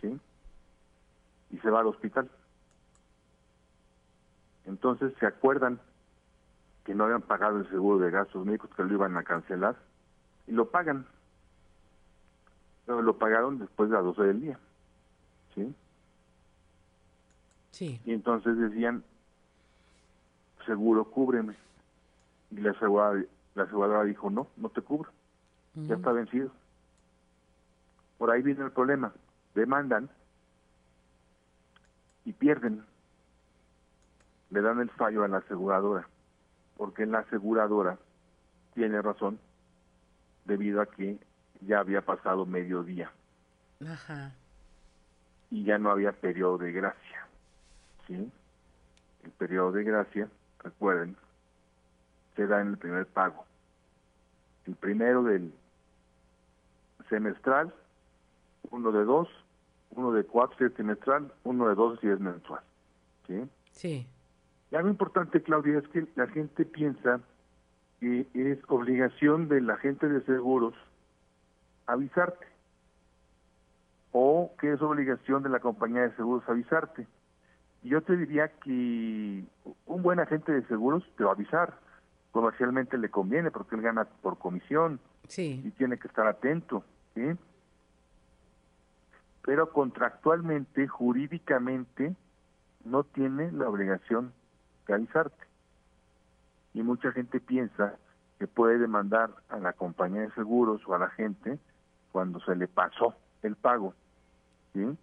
¿sí? 0.00 0.18
Y 1.50 1.58
se 1.58 1.70
va 1.70 1.80
al 1.80 1.86
hospital. 1.86 2.28
Entonces 4.68 5.14
se 5.18 5.26
acuerdan 5.26 5.80
que 6.84 6.94
no 6.94 7.04
habían 7.04 7.22
pagado 7.22 7.58
el 7.58 7.68
seguro 7.70 8.04
de 8.04 8.10
gastos 8.10 8.44
médicos, 8.44 8.70
que 8.76 8.84
lo 8.84 8.92
iban 8.92 9.16
a 9.16 9.22
cancelar, 9.22 9.76
y 10.46 10.52
lo 10.52 10.70
pagan. 10.70 11.06
Pero 12.84 13.02
lo 13.02 13.18
pagaron 13.18 13.58
después 13.58 13.88
de 13.88 13.96
las 13.96 14.04
12 14.04 14.22
del 14.22 14.40
día. 14.40 14.58
¿Sí? 15.54 15.74
Sí. 17.70 18.00
Y 18.04 18.12
entonces 18.12 18.58
decían, 18.58 19.02
seguro, 20.66 21.04
cúbreme. 21.06 21.56
Y 22.50 22.60
la 22.60 22.72
aseguradora, 22.72 23.24
la 23.54 23.62
aseguradora 23.62 24.04
dijo, 24.04 24.30
no, 24.30 24.48
no 24.56 24.68
te 24.68 24.82
cubro. 24.82 25.10
Ya 25.74 25.94
está 25.94 26.12
vencido. 26.12 26.50
Por 28.18 28.30
ahí 28.30 28.42
viene 28.42 28.64
el 28.64 28.72
problema. 28.72 29.12
Demandan 29.54 30.10
y 32.24 32.32
pierden 32.32 32.84
le 34.50 34.60
dan 34.60 34.80
el 34.80 34.90
fallo 34.90 35.24
a 35.24 35.28
la 35.28 35.38
aseguradora, 35.38 36.08
porque 36.76 37.06
la 37.06 37.20
aseguradora 37.20 37.98
tiene 38.74 39.00
razón 39.02 39.38
debido 40.44 40.80
a 40.80 40.86
que 40.86 41.18
ya 41.60 41.80
había 41.80 42.02
pasado 42.02 42.46
mediodía. 42.46 43.10
Ajá. 43.86 44.32
Y 45.50 45.64
ya 45.64 45.78
no 45.78 45.90
había 45.90 46.12
periodo 46.12 46.58
de 46.58 46.72
gracia. 46.72 47.26
¿Sí? 48.06 48.30
El 49.24 49.30
periodo 49.32 49.72
de 49.72 49.84
gracia, 49.84 50.28
recuerden, 50.60 51.16
se 52.36 52.46
da 52.46 52.60
en 52.60 52.68
el 52.68 52.78
primer 52.78 53.06
pago. 53.06 53.44
El 54.66 54.76
primero 54.76 55.22
del 55.22 55.52
semestral, 57.08 57.74
uno 58.70 58.92
de 58.92 59.04
dos, 59.04 59.28
uno 59.90 60.12
de 60.12 60.24
cuatro 60.24 60.56
si 60.58 60.64
es 60.64 60.74
trimestral, 60.74 61.32
uno 61.44 61.68
de 61.68 61.74
dos 61.74 61.98
si 62.00 62.08
es 62.08 62.20
mensual. 62.20 62.62
¿Sí? 63.26 63.48
Sí. 63.72 64.06
Y 64.70 64.76
algo 64.76 64.88
importante, 64.88 65.42
Claudia, 65.42 65.78
es 65.78 65.88
que 65.88 66.06
la 66.14 66.26
gente 66.28 66.64
piensa 66.64 67.20
que 68.00 68.26
es 68.34 68.58
obligación 68.68 69.48
de 69.48 69.60
la 69.60 69.76
gente 69.78 70.08
de 70.08 70.20
seguros 70.22 70.74
avisarte 71.86 72.46
o 74.12 74.52
que 74.60 74.72
es 74.72 74.82
obligación 74.82 75.42
de 75.42 75.48
la 75.48 75.60
compañía 75.60 76.02
de 76.02 76.14
seguros 76.16 76.46
avisarte. 76.48 77.06
Y 77.82 77.90
yo 77.90 78.02
te 78.02 78.16
diría 78.16 78.48
que 78.48 79.44
un 79.86 80.02
buen 80.02 80.20
agente 80.20 80.52
de 80.52 80.62
seguros 80.66 81.02
te 81.16 81.24
va 81.24 81.30
a 81.30 81.34
avisar. 81.34 81.78
Comercialmente 82.32 82.98
le 82.98 83.08
conviene 83.10 83.50
porque 83.50 83.76
él 83.76 83.82
gana 83.82 84.04
por 84.04 84.38
comisión 84.38 85.00
Sí. 85.28 85.62
y 85.64 85.70
tiene 85.72 85.98
que 85.98 86.08
estar 86.08 86.26
atento. 86.26 86.84
¿sí? 87.14 87.22
Pero 89.42 89.72
contractualmente, 89.72 90.86
jurídicamente, 90.88 92.14
no 92.84 93.04
tiene 93.04 93.50
la 93.52 93.68
obligación 93.68 94.32
de 94.88 94.94
avisarte. 94.94 95.46
Y 96.74 96.82
mucha 96.82 97.12
gente 97.12 97.38
piensa 97.38 97.94
que 98.38 98.46
puede 98.46 98.78
demandar 98.78 99.30
a 99.48 99.58
la 99.58 99.72
compañía 99.72 100.22
de 100.22 100.30
seguros 100.32 100.80
o 100.86 100.94
a 100.94 100.98
la 100.98 101.10
gente 101.10 101.58
cuando 102.10 102.40
se 102.40 102.56
le 102.56 102.66
pasó 102.66 103.14
el 103.42 103.54
pago. 103.54 103.94
¿sí? 104.72 104.98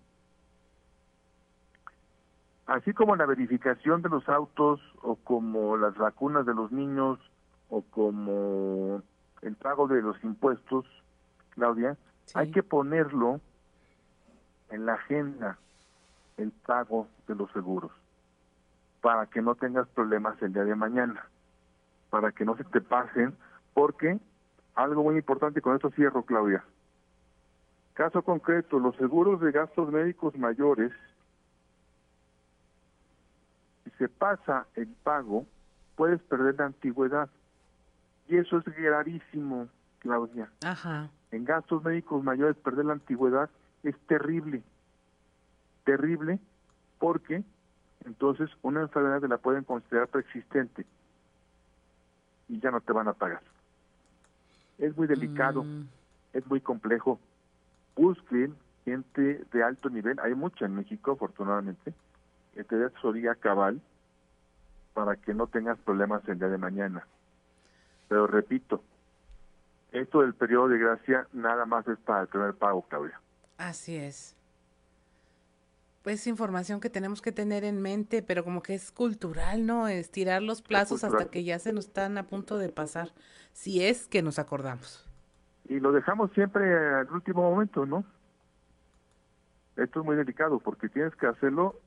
Así 2.66 2.94
como 2.94 3.16
la 3.16 3.26
verificación 3.26 4.02
de 4.02 4.10
los 4.10 4.28
autos 4.28 4.82
o 5.02 5.16
como 5.16 5.78
las 5.78 5.96
vacunas 5.96 6.46
de 6.46 6.54
los 6.54 6.72
niños 6.72 7.20
o 7.70 7.82
como 7.82 9.02
el 9.42 9.56
pago 9.56 9.88
de 9.88 10.02
los 10.02 10.22
impuestos, 10.24 10.86
Claudia, 11.52 11.98
hay 12.34 12.52
que 12.52 12.64
ponerlo 12.64 13.40
en 14.70 14.86
la 14.86 14.94
agenda 14.94 15.60
el 16.38 16.52
pago 16.52 17.08
de 17.28 17.36
los 17.36 17.52
seguros 17.52 17.92
para 19.06 19.28
que 19.28 19.40
no 19.40 19.54
tengas 19.54 19.88
problemas 19.90 20.42
el 20.42 20.52
día 20.52 20.64
de 20.64 20.74
mañana, 20.74 21.28
para 22.10 22.32
que 22.32 22.44
no 22.44 22.58
se 22.58 22.64
te 22.64 22.82
pasen, 22.82 23.36
porque 23.76 24.18
algo 24.74 25.04
muy 25.04 25.18
importante, 25.18 25.62
con 25.62 25.76
esto 25.76 25.92
cierro, 25.92 26.24
Claudia. 26.24 26.64
Caso 27.94 28.24
concreto, 28.24 28.80
los 28.80 28.96
seguros 28.96 29.40
de 29.42 29.52
gastos 29.52 29.92
médicos 29.92 30.36
mayores, 30.40 30.92
si 33.84 33.92
se 33.92 34.10
pasa 34.10 34.66
el 34.74 34.88
pago, 34.88 35.46
puedes 35.96 36.20
perder 36.24 36.56
la 36.58 36.66
antigüedad. 36.66 37.30
Y 38.28 38.38
eso 38.38 38.58
es 38.58 38.66
gravísimo, 38.76 39.68
Claudia. 40.00 40.50
Ajá. 40.66 41.12
En 41.30 41.46
gastos 41.46 41.84
médicos 41.84 42.24
mayores, 42.24 42.58
perder 42.58 42.86
la 42.86 42.94
antigüedad 42.94 43.52
es 43.84 43.96
terrible. 44.08 44.64
Terrible 45.84 46.40
porque 46.98 47.44
entonces 48.06 48.50
una 48.62 48.82
enfermedad 48.82 49.22
te 49.22 49.28
la 49.28 49.38
pueden 49.38 49.64
considerar 49.64 50.08
preexistente 50.08 50.86
y 52.48 52.60
ya 52.60 52.72
no 52.72 52.82
te 52.82 52.94
van 52.94 53.08
a 53.08 53.14
pagar. 53.14 53.42
Es 54.78 54.96
muy 54.96 55.08
delicado, 55.08 55.64
Mm. 55.64 55.88
es 56.34 56.46
muy 56.48 56.62
complejo. 56.62 57.20
Busquen 57.96 58.56
gente 58.84 59.44
de 59.52 59.64
alto 59.64 59.90
nivel, 59.90 60.20
hay 60.20 60.36
mucha 60.36 60.66
en 60.66 60.76
México 60.76 61.12
afortunadamente, 61.14 61.94
que 62.54 62.64
te 62.64 62.76
dé 62.78 62.86
asesoría 62.86 63.36
cabal 63.36 63.82
para 64.94 65.16
que 65.16 65.34
no 65.34 65.48
tengas 65.48 65.78
problemas 65.80 66.28
el 66.28 66.38
día 66.40 66.48
de 66.50 66.58
mañana. 66.58 67.06
Pero 68.08 68.28
repito, 68.28 68.84
esto 69.92 70.22
del 70.22 70.34
periodo 70.36 70.68
de 70.70 70.78
gracia 70.78 71.28
nada 71.34 71.66
más 71.66 71.88
es 71.88 71.98
para 72.00 72.22
el 72.22 72.28
primer 72.28 72.54
pago, 72.54 72.84
Claudia. 72.84 73.20
Así 73.58 73.96
es. 73.96 74.36
Pues 76.06 76.28
información 76.28 76.80
que 76.80 76.92
tenemos 76.92 77.20
que 77.20 77.32
tener 77.32 77.64
en 77.64 77.82
mente, 77.82 78.22
pero 78.22 78.44
como 78.44 78.62
que 78.62 78.76
es 78.76 78.92
cultural, 78.92 79.66
¿no? 79.66 79.88
Estirar 79.88 80.44
los 80.44 80.62
plazos 80.62 81.04
hasta 81.04 81.32
que 81.32 81.44
ya 81.44 81.58
se 81.58 81.74
nos 81.74 81.88
están 81.88 82.20
a 82.20 82.28
punto 82.28 82.60
de 82.60 82.70
pasar, 82.70 83.10
si 83.54 83.84
es 83.84 84.08
que 84.08 84.22
nos 84.22 84.38
acordamos. 84.38 85.10
y 85.68 85.80
lo 85.80 85.92
dejamos 85.92 86.32
siempre 86.34 86.64
al 86.94 87.10
último 87.12 87.42
momento, 87.50 87.88
¿no? 87.88 88.06
Esto 89.78 90.00
es 90.02 90.06
muy 90.06 90.16
delicado 90.16 90.60
porque 90.60 90.90
tienes 90.90 91.16
que 91.16 91.26
hacerlo 91.26 91.80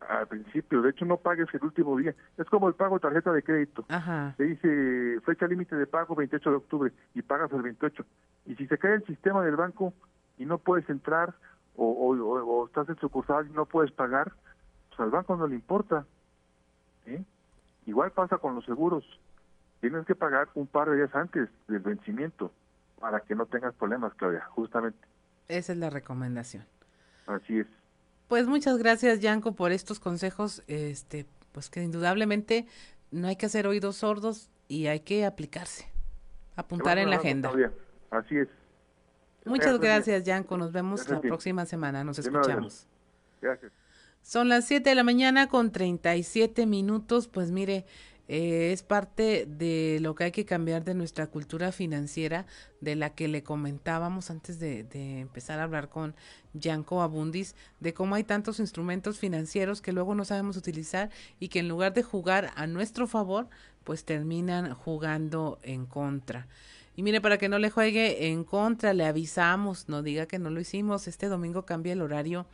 al 0.00 0.26
principio. 0.26 0.82
De 0.82 0.90
hecho, 0.90 1.04
no 1.04 1.16
pagues 1.16 1.46
el 1.54 1.62
último 1.62 1.96
día. 1.96 2.16
Es 2.38 2.46
como 2.46 2.66
el 2.66 2.74
pago 2.74 2.96
de 2.96 3.02
tarjeta 3.02 3.32
de 3.32 3.44
crédito. 3.44 3.84
Ajá. 3.88 4.34
Te 4.36 4.42
dice 4.46 5.20
fecha 5.24 5.46
límite 5.46 5.76
de 5.76 5.86
pago 5.86 6.16
28 6.16 6.50
de 6.50 6.56
octubre 6.56 6.92
y 7.14 7.22
pagas 7.22 7.52
el 7.52 7.62
28. 7.62 8.04
Y 8.46 8.56
si 8.56 8.66
se 8.66 8.78
cae 8.78 8.94
el 8.94 9.06
sistema 9.06 9.44
del 9.44 9.54
banco 9.54 9.94
y 10.38 10.44
no 10.44 10.58
puedes 10.58 10.90
entrar 10.90 11.34
o, 11.78 11.86
o, 11.86 12.44
o- 12.44 12.66
estás 12.66 12.88
en 12.88 12.96
sucursal 12.96 13.46
y 13.46 13.52
no 13.52 13.64
puedes 13.66 13.92
pagar, 13.92 14.32
pues 14.88 15.00
al 15.00 15.10
banco 15.10 15.36
no 15.36 15.46
le 15.46 15.54
importa. 15.54 16.04
¿sí? 17.04 17.24
Igual 17.86 18.10
pasa 18.12 18.36
con 18.38 18.54
los 18.54 18.64
seguros. 18.64 19.04
Tienes 19.80 20.04
que 20.06 20.14
pagar 20.14 20.48
un 20.54 20.66
par 20.66 20.90
de 20.90 20.96
días 20.96 21.14
antes 21.14 21.48
del 21.68 21.78
vencimiento 21.78 22.50
para 23.00 23.20
que 23.20 23.34
no 23.36 23.46
tengas 23.46 23.74
problemas, 23.74 24.12
Claudia, 24.14 24.44
justamente. 24.50 24.98
Esa 25.46 25.72
es 25.72 25.78
la 25.78 25.88
recomendación. 25.88 26.64
Así 27.26 27.60
es. 27.60 27.66
Pues 28.26 28.46
muchas 28.46 28.76
gracias, 28.76 29.20
Yanko, 29.20 29.52
por 29.52 29.70
estos 29.72 30.00
consejos, 30.00 30.62
este, 30.66 31.26
pues 31.52 31.70
que 31.70 31.82
indudablemente 31.82 32.66
no 33.12 33.28
hay 33.28 33.36
que 33.36 33.46
hacer 33.46 33.66
oídos 33.66 33.96
sordos 33.96 34.50
y 34.66 34.88
hay 34.88 35.00
que 35.00 35.24
aplicarse, 35.24 35.90
apuntar 36.56 36.98
en 36.98 37.08
la 37.08 37.16
agenda. 37.16 37.48
Claudia. 37.50 37.72
Así 38.10 38.36
es. 38.36 38.48
Muchas 39.48 39.78
Gracias, 39.78 40.06
gracias, 40.06 40.24
Yanko. 40.24 40.56
Nos 40.58 40.72
vemos 40.72 41.00
Gracias 41.00 41.24
la 41.24 41.28
próxima 41.28 41.66
semana. 41.66 42.04
Nos 42.04 42.18
escuchamos. 42.18 42.86
Gracias. 43.40 43.72
Son 44.22 44.48
las 44.48 44.66
7 44.66 44.90
de 44.90 44.94
la 44.94 45.04
mañana 45.04 45.48
con 45.48 45.72
37 45.72 46.66
minutos. 46.66 47.28
Pues 47.28 47.50
mire, 47.50 47.86
eh, 48.28 48.72
es 48.72 48.82
parte 48.82 49.46
de 49.46 49.98
lo 50.02 50.14
que 50.14 50.24
hay 50.24 50.32
que 50.32 50.44
cambiar 50.44 50.84
de 50.84 50.92
nuestra 50.92 51.28
cultura 51.28 51.72
financiera, 51.72 52.44
de 52.82 52.94
la 52.94 53.14
que 53.14 53.26
le 53.26 53.42
comentábamos 53.42 54.30
antes 54.30 54.60
de, 54.60 54.84
de 54.84 55.20
empezar 55.20 55.60
a 55.60 55.62
hablar 55.62 55.88
con 55.88 56.14
Yanko 56.52 57.00
Abundis, 57.00 57.56
de 57.80 57.94
cómo 57.94 58.16
hay 58.16 58.24
tantos 58.24 58.60
instrumentos 58.60 59.18
financieros 59.18 59.80
que 59.80 59.92
luego 59.92 60.14
no 60.14 60.26
sabemos 60.26 60.58
utilizar 60.58 61.08
y 61.40 61.48
que 61.48 61.60
en 61.60 61.68
lugar 61.68 61.94
de 61.94 62.02
jugar 62.02 62.50
a 62.54 62.66
nuestro 62.66 63.06
favor, 63.06 63.48
pues 63.84 64.04
terminan 64.04 64.74
jugando 64.74 65.58
en 65.62 65.86
contra. 65.86 66.48
Y 66.98 67.04
mire, 67.04 67.20
para 67.20 67.38
que 67.38 67.48
no 67.48 67.60
le 67.60 67.70
juegue 67.70 68.26
en 68.26 68.42
contra, 68.42 68.92
le 68.92 69.04
avisamos, 69.04 69.88
no 69.88 70.02
diga 70.02 70.26
que 70.26 70.40
no 70.40 70.50
lo 70.50 70.58
hicimos. 70.58 71.06
Este 71.06 71.28
domingo 71.28 71.64
cambia 71.64 71.92
el 71.92 72.02
horario 72.02 72.48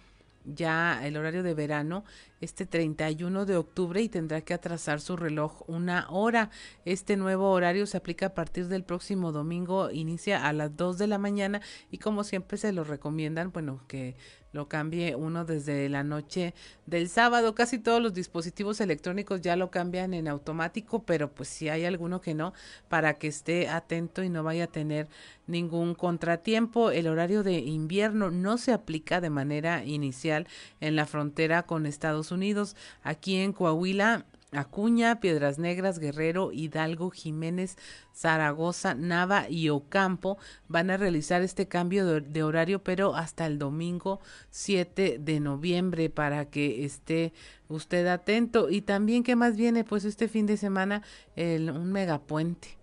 ya 0.44 1.00
el 1.06 1.16
horario 1.16 1.42
de 1.42 1.54
verano 1.54 2.04
este 2.42 2.66
31 2.66 3.46
de 3.46 3.56
octubre 3.56 4.02
y 4.02 4.10
tendrá 4.10 4.42
que 4.42 4.52
atrasar 4.52 5.00
su 5.00 5.16
reloj 5.16 5.62
una 5.66 6.06
hora. 6.10 6.50
Este 6.84 7.16
nuevo 7.16 7.50
horario 7.52 7.86
se 7.86 7.96
aplica 7.96 8.26
a 8.26 8.34
partir 8.34 8.68
del 8.68 8.84
próximo 8.84 9.32
domingo, 9.32 9.90
inicia 9.90 10.46
a 10.46 10.52
las 10.52 10.76
2 10.76 10.98
de 10.98 11.06
la 11.06 11.16
mañana 11.16 11.62
y 11.90 11.96
como 11.96 12.22
siempre 12.22 12.58
se 12.58 12.72
lo 12.72 12.84
recomiendan, 12.84 13.50
bueno, 13.50 13.80
que 13.88 14.14
lo 14.54 14.68
cambie 14.68 15.16
uno 15.16 15.44
desde 15.44 15.88
la 15.88 16.04
noche 16.04 16.54
del 16.86 17.08
sábado. 17.08 17.54
Casi 17.54 17.78
todos 17.80 18.00
los 18.00 18.14
dispositivos 18.14 18.80
electrónicos 18.80 19.40
ya 19.40 19.56
lo 19.56 19.70
cambian 19.70 20.14
en 20.14 20.28
automático, 20.28 21.02
pero 21.02 21.30
pues 21.30 21.48
si 21.48 21.68
hay 21.68 21.84
alguno 21.84 22.20
que 22.20 22.34
no, 22.34 22.54
para 22.88 23.14
que 23.14 23.26
esté 23.26 23.68
atento 23.68 24.22
y 24.22 24.30
no 24.30 24.44
vaya 24.44 24.64
a 24.64 24.68
tener 24.68 25.08
ningún 25.48 25.94
contratiempo. 25.94 26.92
El 26.92 27.08
horario 27.08 27.42
de 27.42 27.58
invierno 27.58 28.30
no 28.30 28.56
se 28.56 28.72
aplica 28.72 29.20
de 29.20 29.30
manera 29.30 29.84
inicial 29.84 30.46
en 30.80 30.94
la 30.94 31.04
frontera 31.04 31.64
con 31.64 31.84
Estados 31.84 32.30
Unidos. 32.30 32.76
Aquí 33.02 33.36
en 33.36 33.52
Coahuila 33.52 34.24
Acuña, 34.54 35.20
Piedras 35.20 35.58
Negras, 35.58 35.98
Guerrero, 35.98 36.52
Hidalgo, 36.52 37.10
Jiménez, 37.10 37.76
Zaragoza, 38.14 38.94
Nava 38.94 39.48
y 39.48 39.68
Ocampo 39.68 40.38
van 40.68 40.90
a 40.90 40.96
realizar 40.96 41.42
este 41.42 41.68
cambio 41.68 42.20
de, 42.20 42.42
horario, 42.42 42.82
pero 42.82 43.14
hasta 43.16 43.46
el 43.46 43.58
domingo 43.58 44.20
7 44.50 45.18
de 45.20 45.40
noviembre 45.40 46.10
para 46.10 46.46
que 46.46 46.84
esté 46.84 47.32
usted 47.68 48.06
atento. 48.06 48.70
Y 48.70 48.82
también, 48.82 49.22
¿qué 49.22 49.36
más 49.36 49.56
viene? 49.56 49.84
Pues 49.84 50.04
este 50.04 50.28
fin 50.28 50.46
de 50.46 50.56
semana, 50.56 51.02
el, 51.36 51.70
un 51.70 51.92
megapuente. 51.92 52.78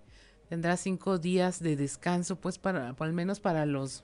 Tendrá 0.50 0.76
cinco 0.76 1.18
días 1.18 1.62
de 1.62 1.78
descanso, 1.78 2.36
pues 2.36 2.58
para, 2.58 2.96
al 3.00 3.14
menos 3.14 3.40
para 3.40 3.66
los 3.66 4.04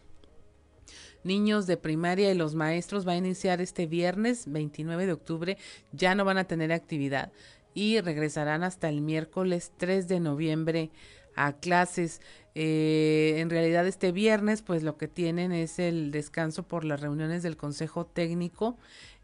niños 1.24 1.68
de 1.68 1.78
primaria 1.78 2.32
y 2.32 2.36
los 2.36 2.56
maestros 2.56 3.08
va 3.08 3.12
a 3.12 3.18
iniciar 3.18 3.62
este 3.62 3.86
viernes 3.86 4.46
29 4.48 5.06
de 5.06 5.12
octubre, 5.14 5.58
ya 5.92 6.16
no 6.16 6.26
van 6.26 6.38
a 6.38 6.46
tener 6.46 6.72
actividad 6.72 7.32
y 7.78 8.02
regresarán 8.02 8.64
hasta 8.64 8.90
el 8.90 9.02
miércoles 9.02 9.72
3 9.78 10.08
de 10.08 10.20
noviembre 10.20 10.90
a 11.36 11.54
clases. 11.54 12.22
Eh, 12.56 13.36
en 13.38 13.52
realidad 13.52 13.86
este 13.86 14.12
viernes 14.12 14.64
pues 14.64 14.82
lo 14.82 14.98
que 14.98 15.08
tienen 15.08 15.52
es 15.52 15.78
el 15.78 16.10
descanso 16.10 16.64
por 16.64 16.84
las 16.84 17.02
reuniones 17.02 17.44
del 17.44 17.56
Consejo 17.56 18.08
Técnico 18.08 18.78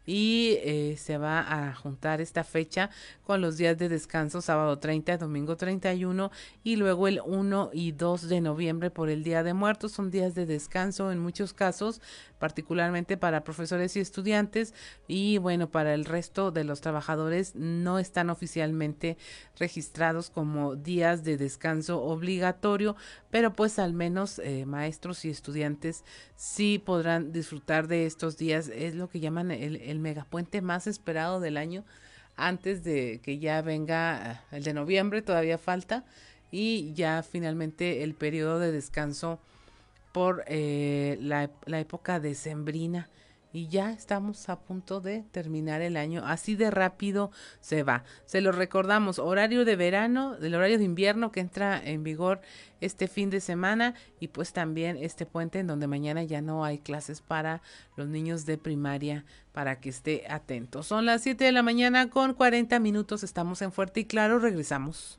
y 0.06 0.58
eh, 0.62 0.96
se 0.98 1.18
va 1.18 1.40
a 1.40 1.74
juntar 1.74 2.20
esta 2.20 2.44
fecha 2.44 2.90
con 3.24 3.40
los 3.40 3.56
días 3.56 3.78
de 3.78 3.88
descanso 3.88 4.40
sábado 4.40 4.78
30, 4.78 5.16
domingo 5.18 5.56
31 5.56 6.30
y 6.62 6.76
luego 6.76 7.08
el 7.08 7.20
1 7.24 7.70
y 7.72 7.92
2 7.92 8.28
de 8.28 8.40
noviembre 8.40 8.90
por 8.90 9.08
el 9.08 9.24
Día 9.24 9.42
de 9.42 9.54
Muertos. 9.54 9.92
Son 9.92 10.10
días 10.10 10.34
de 10.34 10.46
descanso 10.46 11.10
en 11.10 11.18
muchos 11.18 11.54
casos, 11.54 12.00
particularmente 12.44 13.16
para 13.16 13.42
profesores 13.42 13.96
y 13.96 14.00
estudiantes 14.00 14.74
y 15.08 15.38
bueno, 15.38 15.70
para 15.70 15.94
el 15.94 16.04
resto 16.04 16.50
de 16.50 16.62
los 16.62 16.82
trabajadores 16.82 17.54
no 17.54 17.98
están 17.98 18.28
oficialmente 18.28 19.16
registrados 19.58 20.28
como 20.28 20.76
días 20.76 21.24
de 21.24 21.38
descanso 21.38 22.02
obligatorio, 22.02 22.96
pero 23.30 23.54
pues 23.54 23.78
al 23.78 23.94
menos 23.94 24.38
eh, 24.40 24.66
maestros 24.66 25.24
y 25.24 25.30
estudiantes 25.30 26.04
sí 26.36 26.78
podrán 26.84 27.32
disfrutar 27.32 27.88
de 27.88 28.04
estos 28.04 28.36
días. 28.36 28.68
Es 28.68 28.94
lo 28.94 29.08
que 29.08 29.20
llaman 29.20 29.50
el, 29.50 29.76
el 29.76 29.98
megapuente 29.98 30.60
más 30.60 30.86
esperado 30.86 31.40
del 31.40 31.56
año 31.56 31.82
antes 32.36 32.84
de 32.84 33.20
que 33.22 33.38
ya 33.38 33.62
venga 33.62 34.32
ah, 34.32 34.44
el 34.52 34.64
de 34.64 34.74
noviembre, 34.74 35.22
todavía 35.22 35.56
falta, 35.56 36.04
y 36.50 36.92
ya 36.92 37.22
finalmente 37.22 38.02
el 38.02 38.12
periodo 38.12 38.58
de 38.58 38.70
descanso 38.70 39.40
por 40.14 40.44
eh, 40.46 41.18
la, 41.20 41.50
la 41.66 41.80
época 41.80 42.20
decembrina 42.20 43.10
y 43.52 43.66
ya 43.66 43.90
estamos 43.90 44.48
a 44.48 44.60
punto 44.60 45.00
de 45.00 45.24
terminar 45.32 45.80
el 45.80 45.96
año. 45.96 46.22
Así 46.24 46.54
de 46.54 46.70
rápido 46.70 47.32
se 47.60 47.82
va. 47.82 48.04
Se 48.24 48.40
lo 48.40 48.52
recordamos, 48.52 49.18
horario 49.18 49.64
de 49.64 49.74
verano, 49.74 50.36
del 50.36 50.54
horario 50.54 50.78
de 50.78 50.84
invierno 50.84 51.32
que 51.32 51.40
entra 51.40 51.80
en 51.82 52.04
vigor 52.04 52.40
este 52.80 53.08
fin 53.08 53.28
de 53.28 53.40
semana 53.40 53.94
y 54.20 54.28
pues 54.28 54.52
también 54.52 54.96
este 54.96 55.26
puente 55.26 55.58
en 55.58 55.66
donde 55.66 55.88
mañana 55.88 56.22
ya 56.22 56.42
no 56.42 56.64
hay 56.64 56.78
clases 56.78 57.20
para 57.20 57.60
los 57.96 58.06
niños 58.06 58.46
de 58.46 58.56
primaria 58.56 59.24
para 59.52 59.80
que 59.80 59.88
esté 59.88 60.26
atento. 60.30 60.84
Son 60.84 61.06
las 61.06 61.22
7 61.22 61.44
de 61.44 61.52
la 61.52 61.64
mañana 61.64 62.08
con 62.08 62.34
40 62.34 62.78
minutos, 62.78 63.24
estamos 63.24 63.62
en 63.62 63.72
Fuerte 63.72 64.00
y 64.00 64.04
Claro, 64.04 64.38
regresamos. 64.38 65.18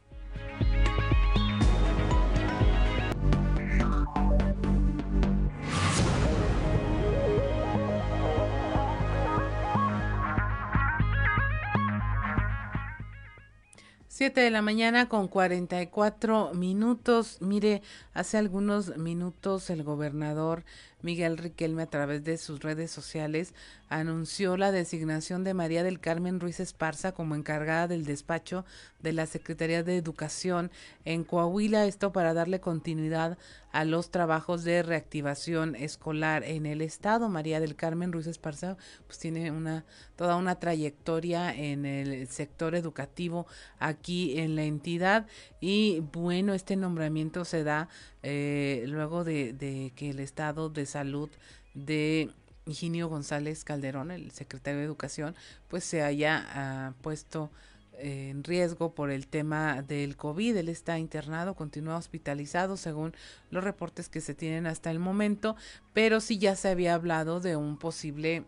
7 14.15 14.39
de 14.39 14.49
la 14.49 14.61
mañana 14.61 15.09
con 15.09 15.27
44 15.27 16.53
minutos. 16.53 17.41
Mire, 17.41 17.81
hace 18.13 18.37
algunos 18.37 18.95
minutos 18.95 19.69
el 19.69 19.83
gobernador 19.83 20.63
Miguel 21.05 21.37
Riquelme 21.37 21.83
a 21.83 21.89
través 21.89 22.23
de 22.23 22.37
sus 22.37 22.61
redes 22.61 22.89
sociales 22.89 23.53
anunció 23.89 24.57
la 24.57 24.71
designación 24.71 25.43
de 25.43 25.53
María 25.53 25.83
del 25.83 25.99
Carmen 25.99 26.39
Ruiz 26.39 26.59
Esparza 26.59 27.11
como 27.11 27.35
encargada 27.35 27.87
del 27.87 28.05
despacho 28.05 28.65
de 28.99 29.13
la 29.13 29.27
Secretaría 29.27 29.83
de 29.83 29.97
Educación 29.97 30.71
en 31.05 31.23
Coahuila, 31.23 31.85
esto 31.85 32.11
para 32.11 32.33
darle 32.33 32.59
continuidad 32.59 33.37
a 33.71 33.85
los 33.85 34.09
trabajos 34.09 34.63
de 34.63 34.81
reactivación 34.81 35.75
escolar 35.75 36.43
en 36.43 36.65
el 36.65 36.81
estado. 36.81 37.29
María 37.29 37.59
del 37.59 37.75
Carmen 37.75 38.11
Ruiz 38.11 38.25
Esparza 38.25 38.75
pues 39.05 39.19
tiene 39.19 39.51
una 39.51 39.85
toda 40.15 40.37
una 40.37 40.59
trayectoria 40.59 41.53
en 41.53 41.85
el 41.85 42.27
sector 42.29 42.73
educativo 42.73 43.45
aquí 43.79 44.39
en 44.39 44.55
la 44.55 44.63
entidad 44.63 45.27
y 45.67 46.01
bueno, 46.13 46.53
este 46.53 46.75
nombramiento 46.75 47.43
se 47.43 47.63
da 47.63 47.89
eh, 48.21 48.85
luego 48.87 49.23
de, 49.23 49.91
que 49.95 50.11
el 50.11 50.19
estado 50.19 50.69
de 50.69 50.85
salud 50.85 51.27
de 51.73 52.29
Higinio 52.67 53.09
González 53.09 53.63
Calderón, 53.63 54.11
el 54.11 54.29
secretario 54.29 54.77
de 54.77 54.85
Educación, 54.85 55.33
pues 55.67 55.83
se 55.83 56.03
haya 56.03 56.45
ah, 56.49 56.93
puesto 57.01 57.49
en 57.97 58.43
riesgo 58.43 58.93
por 58.93 59.09
el 59.09 59.25
tema 59.25 59.81
del 59.81 60.15
COVID. 60.15 60.55
Él 60.55 60.69
está 60.69 60.99
internado, 60.99 61.55
continúa 61.55 61.97
hospitalizado 61.97 62.77
según 62.77 63.15
los 63.49 63.63
reportes 63.63 64.07
que 64.07 64.21
se 64.21 64.35
tienen 64.35 64.67
hasta 64.67 64.91
el 64.91 64.99
momento, 64.99 65.55
pero 65.93 66.21
sí 66.21 66.37
ya 66.37 66.55
se 66.55 66.69
había 66.69 66.93
hablado 66.93 67.39
de 67.39 67.55
un 67.55 67.79
posible 67.79 68.43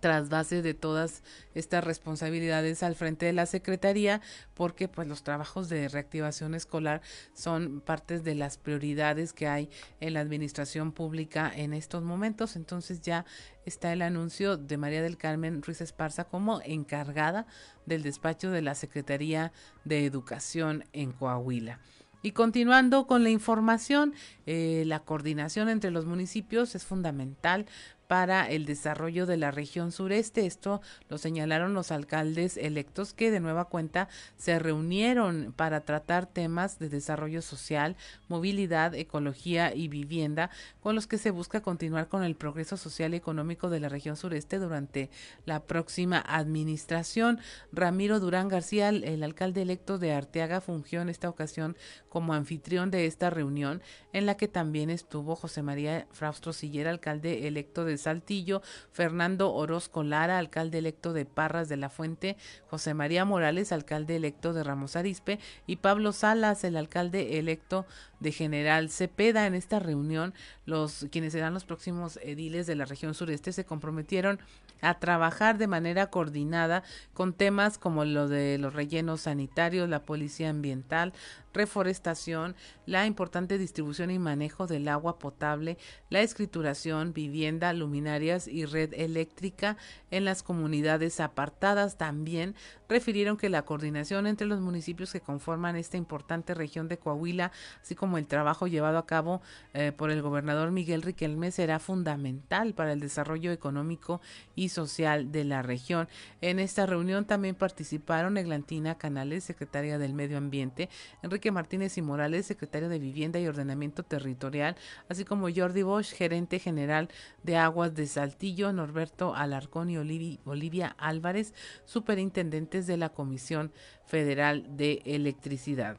tras 0.00 0.28
base 0.28 0.62
de 0.62 0.74
todas 0.74 1.22
estas 1.54 1.84
responsabilidades 1.84 2.82
al 2.82 2.94
frente 2.94 3.26
de 3.26 3.32
la 3.32 3.46
Secretaría, 3.46 4.20
porque 4.54 4.88
pues 4.88 5.08
los 5.08 5.22
trabajos 5.22 5.68
de 5.68 5.88
reactivación 5.88 6.54
escolar 6.54 7.02
son 7.32 7.80
partes 7.80 8.24
de 8.24 8.34
las 8.34 8.58
prioridades 8.58 9.32
que 9.32 9.46
hay 9.46 9.70
en 10.00 10.14
la 10.14 10.20
administración 10.20 10.92
pública 10.92 11.52
en 11.54 11.74
estos 11.74 12.02
momentos. 12.02 12.56
Entonces 12.56 13.00
ya 13.02 13.24
está 13.64 13.92
el 13.92 14.02
anuncio 14.02 14.56
de 14.56 14.76
María 14.76 15.02
del 15.02 15.16
Carmen 15.16 15.62
Ruiz 15.62 15.80
Esparza 15.80 16.24
como 16.24 16.60
encargada 16.62 17.46
del 17.86 18.02
despacho 18.02 18.50
de 18.50 18.62
la 18.62 18.74
Secretaría 18.74 19.52
de 19.84 20.06
Educación 20.06 20.84
en 20.92 21.12
Coahuila. 21.12 21.80
Y 22.24 22.32
continuando 22.32 23.06
con 23.06 23.22
la 23.22 23.28
información, 23.28 24.14
eh, 24.46 24.84
la 24.86 25.00
coordinación 25.00 25.68
entre 25.68 25.90
los 25.90 26.06
municipios 26.06 26.74
es 26.74 26.82
fundamental 26.82 27.66
para 28.06 28.48
el 28.50 28.66
desarrollo 28.66 29.26
de 29.26 29.36
la 29.36 29.50
región 29.50 29.92
sureste. 29.92 30.46
Esto 30.46 30.80
lo 31.08 31.18
señalaron 31.18 31.74
los 31.74 31.90
alcaldes 31.90 32.56
electos 32.56 33.14
que 33.14 33.30
de 33.30 33.40
nueva 33.40 33.66
cuenta 33.66 34.08
se 34.36 34.58
reunieron 34.58 35.52
para 35.56 35.80
tratar 35.80 36.26
temas 36.26 36.78
de 36.78 36.88
desarrollo 36.88 37.42
social, 37.42 37.96
movilidad, 38.28 38.94
ecología 38.94 39.74
y 39.74 39.88
vivienda, 39.88 40.50
con 40.80 40.94
los 40.94 41.06
que 41.06 41.18
se 41.18 41.30
busca 41.30 41.62
continuar 41.62 42.08
con 42.08 42.24
el 42.24 42.36
progreso 42.36 42.76
social 42.76 43.14
y 43.14 43.16
económico 43.16 43.70
de 43.70 43.80
la 43.80 43.88
región 43.88 44.16
sureste 44.16 44.58
durante 44.58 45.10
la 45.46 45.60
próxima 45.60 46.22
administración. 46.26 47.38
Ramiro 47.72 48.20
Durán 48.20 48.48
García, 48.48 48.88
el 48.88 49.22
alcalde 49.22 49.62
electo 49.62 49.98
de 49.98 50.12
Arteaga, 50.12 50.60
fungió 50.60 51.00
en 51.00 51.08
esta 51.08 51.28
ocasión 51.28 51.76
como 52.08 52.34
anfitrión 52.34 52.90
de 52.90 53.06
esta 53.06 53.30
reunión, 53.30 53.82
en 54.12 54.26
la 54.26 54.36
que 54.36 54.48
también 54.48 54.90
estuvo 54.90 55.34
José 55.36 55.62
María 55.62 56.06
Fraustro 56.12 56.52
Sillera, 56.52 56.90
alcalde 56.90 57.48
electo 57.48 57.84
de 57.84 57.93
Saltillo, 57.98 58.62
Fernando 58.92 59.52
Orozco 59.52 60.02
Lara, 60.02 60.38
alcalde 60.38 60.78
electo 60.78 61.12
de 61.12 61.24
Parras 61.24 61.68
de 61.68 61.76
la 61.76 61.90
Fuente, 61.90 62.36
José 62.68 62.94
María 62.94 63.24
Morales, 63.24 63.72
alcalde 63.72 64.16
electo 64.16 64.52
de 64.52 64.64
Ramos 64.64 64.96
Arispe, 64.96 65.38
y 65.66 65.76
Pablo 65.76 66.12
Salas, 66.12 66.64
el 66.64 66.76
alcalde 66.76 67.38
electo 67.38 67.86
de 68.20 68.32
General 68.32 68.90
Cepeda. 68.90 69.46
En 69.46 69.54
esta 69.54 69.78
reunión, 69.78 70.34
los 70.66 71.06
quienes 71.10 71.32
serán 71.32 71.54
los 71.54 71.64
próximos 71.64 72.18
ediles 72.22 72.66
de 72.66 72.74
la 72.74 72.84
región 72.84 73.14
sureste 73.14 73.52
se 73.52 73.64
comprometieron 73.64 74.38
a 74.80 74.98
trabajar 74.98 75.58
de 75.58 75.66
manera 75.66 76.10
coordinada 76.10 76.82
con 77.14 77.32
temas 77.32 77.78
como 77.78 78.04
lo 78.04 78.28
de 78.28 78.58
los 78.58 78.74
rellenos 78.74 79.22
sanitarios, 79.22 79.88
la 79.88 80.04
policía 80.04 80.50
ambiental, 80.50 81.12
reforestación, 81.54 82.54
la 82.84 83.06
importante 83.06 83.56
distribución 83.56 84.10
y 84.10 84.18
manejo 84.18 84.66
del 84.66 84.88
agua 84.88 85.18
potable, 85.18 85.78
la 86.10 86.20
escrituración, 86.20 87.14
vivienda, 87.14 87.72
luminarias 87.72 88.48
y 88.48 88.66
red 88.66 88.92
eléctrica 88.92 89.76
en 90.10 90.24
las 90.24 90.42
comunidades 90.42 91.20
apartadas. 91.20 91.96
También 91.96 92.54
refirieron 92.88 93.36
que 93.36 93.48
la 93.48 93.62
coordinación 93.62 94.26
entre 94.26 94.46
los 94.46 94.60
municipios 94.60 95.12
que 95.12 95.20
conforman 95.20 95.76
esta 95.76 95.96
importante 95.96 96.54
región 96.54 96.88
de 96.88 96.98
Coahuila, 96.98 97.52
así 97.80 97.94
como 97.94 98.18
el 98.18 98.26
trabajo 98.26 98.66
llevado 98.66 98.98
a 98.98 99.06
cabo 99.06 99.40
eh, 99.72 99.92
por 99.96 100.10
el 100.10 100.22
gobernador 100.22 100.70
Miguel 100.70 101.02
Riquelme, 101.02 101.50
será 101.50 101.78
fundamental 101.78 102.74
para 102.74 102.92
el 102.92 103.00
desarrollo 103.00 103.52
económico 103.52 104.20
y 104.54 104.68
social 104.68 105.30
de 105.32 105.44
la 105.44 105.62
región. 105.62 106.08
En 106.40 106.58
esta 106.58 106.86
reunión 106.86 107.24
también 107.24 107.54
participaron 107.54 108.36
Eglantina 108.36 108.96
Canales, 108.98 109.44
secretaria 109.44 109.98
del 109.98 110.14
Medio 110.14 110.36
Ambiente, 110.36 110.88
Enrique 111.22 111.43
Martínez 111.50 111.98
y 111.98 112.02
Morales, 112.02 112.46
secretario 112.46 112.88
de 112.88 112.98
Vivienda 112.98 113.40
y 113.40 113.46
Ordenamiento 113.46 114.02
Territorial, 114.02 114.76
así 115.08 115.24
como 115.24 115.48
Jordi 115.54 115.82
Bosch, 115.82 116.12
gerente 116.12 116.58
general 116.58 117.08
de 117.42 117.56
Aguas 117.56 117.94
de 117.94 118.06
Saltillo, 118.06 118.72
Norberto 118.72 119.34
Alarcón 119.34 119.90
y 119.90 119.98
Olivia 119.98 120.94
Álvarez, 120.98 121.54
superintendentes 121.84 122.86
de 122.86 122.96
la 122.96 123.10
Comisión 123.10 123.72
Federal 124.04 124.76
de 124.76 125.02
Electricidad. 125.04 125.98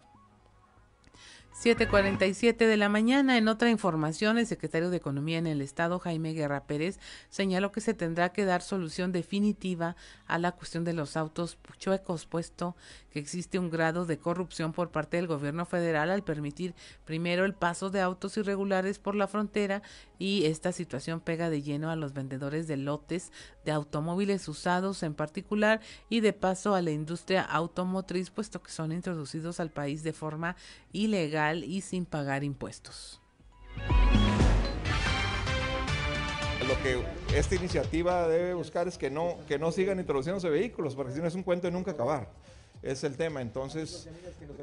7.47 1.55 2.67
de 2.67 2.75
la 2.75 2.89
mañana. 2.89 3.37
En 3.37 3.47
otra 3.47 3.69
información, 3.69 4.37
el 4.37 4.45
secretario 4.45 4.89
de 4.89 4.97
Economía 4.97 5.37
en 5.37 5.47
el 5.47 5.61
Estado, 5.61 5.99
Jaime 5.99 6.33
Guerra 6.33 6.65
Pérez, 6.65 6.99
señaló 7.29 7.71
que 7.71 7.79
se 7.79 7.93
tendrá 7.93 8.33
que 8.33 8.43
dar 8.43 8.61
solución 8.61 9.13
definitiva 9.13 9.95
a 10.27 10.37
la 10.37 10.51
cuestión 10.51 10.83
de 10.83 10.91
los 10.91 11.15
autos 11.15 11.57
chuecos, 11.77 12.25
puesto 12.25 12.75
que 13.09 13.19
existe 13.19 13.57
un 13.57 13.69
grado 13.69 14.05
de 14.05 14.17
corrupción 14.17 14.73
por 14.73 14.91
parte 14.91 15.15
del 15.15 15.27
gobierno 15.27 15.65
federal 15.65 16.11
al 16.11 16.25
permitir 16.25 16.75
primero 17.05 17.45
el 17.45 17.53
paso 17.53 17.89
de 17.89 18.01
autos 18.01 18.35
irregulares 18.35 18.99
por 18.99 19.15
la 19.15 19.27
frontera 19.27 19.81
y 20.19 20.45
esta 20.45 20.71
situación 20.71 21.19
pega 21.19 21.49
de 21.49 21.61
lleno 21.61 21.89
a 21.89 21.95
los 21.95 22.13
vendedores 22.13 22.67
de 22.67 22.77
lotes 22.77 23.31
de 23.63 23.71
automóviles 23.71 24.47
usados 24.47 25.03
en 25.03 25.13
particular 25.13 25.81
y 26.09 26.19
de 26.19 26.33
paso 26.33 26.75
a 26.75 26.81
la 26.81 26.91
industria 26.91 27.41
automotriz 27.41 28.29
puesto 28.29 28.61
que 28.61 28.71
son 28.71 28.91
introducidos 28.91 29.59
al 29.59 29.71
país 29.71 30.03
de 30.03 30.13
forma 30.13 30.55
ilegal 30.91 31.63
y 31.63 31.81
sin 31.81 32.05
pagar 32.05 32.43
impuestos. 32.43 33.21
Lo 36.67 36.81
que 36.81 37.03
esta 37.37 37.53
iniciativa 37.53 38.27
debe 38.27 38.55
buscar 38.55 38.87
es 38.87 38.97
que 38.97 39.11
no, 39.11 39.37
que 39.47 39.59
no 39.59 39.71
sigan 39.71 39.99
introduciéndose 39.99 40.49
vehículos, 40.49 40.95
porque 40.95 41.13
si 41.13 41.19
no 41.19 41.27
es 41.27 41.35
un 41.35 41.43
cuento 41.43 41.67
de 41.67 41.71
nunca 41.71 41.91
acabar. 41.91 42.31
Es 42.85 43.03
el 43.03 43.17
tema. 43.17 43.41
Entonces, 43.41 44.07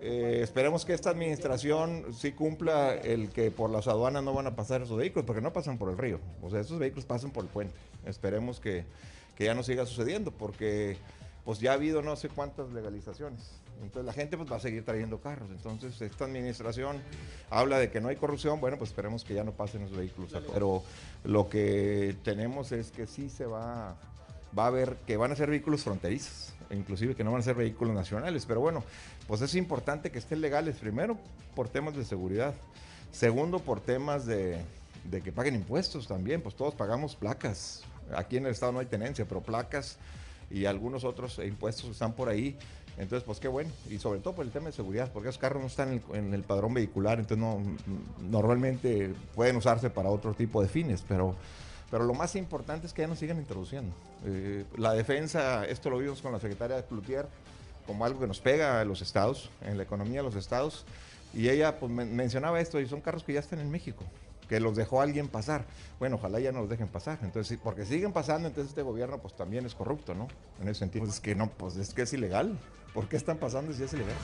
eh, 0.01 0.41
esperemos 0.43 0.85
que 0.85 0.95
esta 0.95 1.11
administración 1.11 2.07
sí 2.15 2.33
cumpla 2.33 2.95
el 2.95 3.31
que 3.31 3.51
por 3.51 3.69
las 3.69 3.89
aduanas 3.89 4.23
no 4.23 4.33
van 4.33 4.47
a 4.47 4.55
pasar 4.55 4.81
esos 4.83 4.97
vehículos, 4.97 5.27
porque 5.27 5.43
no 5.43 5.53
pasan 5.53 5.77
por 5.77 5.91
el 5.91 5.99
río. 5.99 6.21
O 6.41 6.49
sea, 6.49 6.61
esos 6.61 6.79
vehículos 6.79 7.05
pasan 7.05 7.33
por 7.33 7.43
el 7.43 7.51
puente. 7.51 7.75
Esperemos 8.07 8.61
que, 8.61 8.85
que 9.37 9.45
ya 9.45 9.55
no 9.55 9.65
siga 9.65 9.87
sucediendo, 9.87 10.31
porque 10.31 10.97
pues 11.45 11.59
ya 11.59 11.73
ha 11.73 11.75
habido 11.75 12.01
no 12.01 12.15
sé 12.15 12.29
cuántas 12.29 12.73
legalizaciones. 12.73 13.51
Entonces 13.83 14.07
la 14.07 14.13
gente 14.13 14.37
pues 14.37 14.51
va 14.51 14.57
a 14.57 14.61
seguir 14.61 14.85
trayendo 14.85 15.21
carros. 15.21 15.51
Entonces 15.51 16.01
esta 16.01 16.25
administración 16.25 17.03
habla 17.51 17.81
de 17.81 17.91
que 17.91 18.01
no 18.01 18.09
hay 18.09 18.17
corrupción. 18.17 18.61
Bueno, 18.61 18.79
pues 18.79 18.91
esperemos 18.91 19.25
que 19.25 19.35
ya 19.35 19.43
no 19.43 19.51
pasen 19.51 19.83
los 19.83 19.97
vehículos. 19.97 20.33
Pero 20.53 20.85
lo 21.25 21.49
que 21.49 22.15
tenemos 22.23 22.71
es 22.71 22.93
que 22.93 23.09
sí 23.09 23.29
se 23.29 23.47
va, 23.47 23.97
va 24.57 24.67
a 24.67 24.71
ver 24.71 24.97
que 25.07 25.17
van 25.17 25.33
a 25.33 25.37
ser 25.37 25.51
vehículos 25.51 25.83
fronterizos, 25.83 26.53
inclusive 26.73 27.15
que 27.15 27.25
no 27.25 27.33
van 27.33 27.41
a 27.41 27.45
ser 27.45 27.55
vehículos 27.55 27.95
nacionales. 27.95 28.47
Pero 28.47 28.61
bueno, 28.61 28.83
pues 29.27 29.41
es 29.43 29.55
importante 29.55 30.11
que 30.11 30.19
estén 30.19 30.41
legales, 30.41 30.77
primero 30.77 31.19
por 31.55 31.69
temas 31.69 31.95
de 31.95 32.05
seguridad, 32.05 32.55
segundo 33.13 33.61
por 33.61 33.81
temas 33.81 34.27
de, 34.27 34.59
de 35.11 35.21
que 35.21 35.33
paguen 35.33 35.55
impuestos 35.55 36.09
también, 36.09 36.41
pues 36.41 36.55
todos 36.55 36.75
pagamos 36.75 37.17
placas. 37.17 37.83
Aquí 38.17 38.37
en 38.37 38.47
el 38.47 38.53
estado 38.53 38.73
no 38.73 38.79
hay 38.79 38.87
tenencia, 38.87 39.27
pero 39.27 39.41
placas 39.41 39.99
y 40.51 40.67
algunos 40.67 41.05
otros 41.05 41.39
impuestos 41.39 41.91
están 41.91 42.13
por 42.13 42.29
ahí. 42.29 42.57
Entonces, 42.99 43.25
pues 43.25 43.41
qué 43.41 43.49
bueno. 43.49 43.71
Y 43.89 43.99
sobre 43.99 44.21
todo 44.21 44.35
por 44.35 44.45
el 44.45 44.53
tema 44.53 44.67
de 44.67 44.73
seguridad, 44.73 45.11
porque 45.13 45.31
esos 45.31 45.41
carros 45.41 45.63
no 45.63 45.69
están 45.69 46.01
en 46.13 46.35
el, 46.35 46.43
padrón 46.43 46.75
vehicular, 46.75 47.19
entonces 47.19 47.39
no, 47.39 47.61
normalmente 48.21 49.15
pueden 49.35 49.57
usarse 49.57 49.89
para 49.89 50.11
otro 50.11 50.35
tipo 50.35 50.61
de 50.61 50.69
fines, 50.69 51.03
pero, 51.09 51.35
pero 51.93 52.05
lo 52.05 52.15
más 52.15 52.35
importante 52.37 52.87
es 52.87 52.95
que 52.95 53.03
ya 53.03 53.07
no 53.07 53.15
sigan 53.15 53.37
introduciendo. 53.37 53.95
Eh, 54.25 54.65
la 54.79 54.95
defensa, 54.95 55.67
esto 55.67 55.91
lo 55.91 55.99
vimos 55.99 56.23
con 56.23 56.33
la 56.33 56.41
secretaria 56.41 56.81
Cloutier, 56.87 57.27
como 57.87 58.07
algo 58.07 58.19
que 58.19 58.27
nos 58.27 58.41
pega 58.41 58.81
a 58.81 58.85
los 58.87 59.03
estados, 59.03 59.51
en 59.61 59.77
la 59.77 59.83
economía 59.83 60.21
de 60.21 60.23
los 60.23 60.35
estados, 60.35 60.87
y 61.35 61.51
ella 61.51 61.79
pues, 61.79 61.93
mencionaba 61.93 62.61
esto, 62.61 62.81
y 62.81 62.87
son 62.87 63.03
carros 63.03 63.25
que 63.25 63.35
ya 63.35 63.41
están 63.41 63.61
en 63.61 63.71
México 63.71 64.05
que 64.49 64.59
los 64.59 64.77
dejó 64.77 65.01
alguien 65.01 65.29
pasar. 65.29 65.65
Bueno, 65.99 66.17
ojalá 66.17 66.39
ya 66.39 66.53
no 66.53 66.61
los 66.61 66.69
dejen 66.69 66.89
pasar. 66.89 67.19
Entonces, 67.23 67.59
porque 67.63 67.87
siguen 67.87 68.13
pasando, 68.13 68.49
entonces 68.49 68.71
este 68.71 68.83
gobierno 68.83 69.17
pues 69.17 69.35
también 69.35 69.65
es 69.65 69.75
corrupto, 69.75 70.15
¿no? 70.15 70.29
En 70.61 70.69
ese 70.69 70.81
sentido, 70.81 71.05
pues, 71.05 71.15
es 71.15 71.21
que 71.21 71.35
no, 71.35 71.49
pues 71.49 71.77
es 71.77 71.95
que 71.95 72.03
es 72.03 72.13
ilegal. 72.13 72.59
¿Por 72.93 73.09
qué 73.09 73.17
están 73.17 73.39
pasando 73.39 73.73
si 73.73 73.83
es 73.83 73.93
ilegal? 73.95 74.15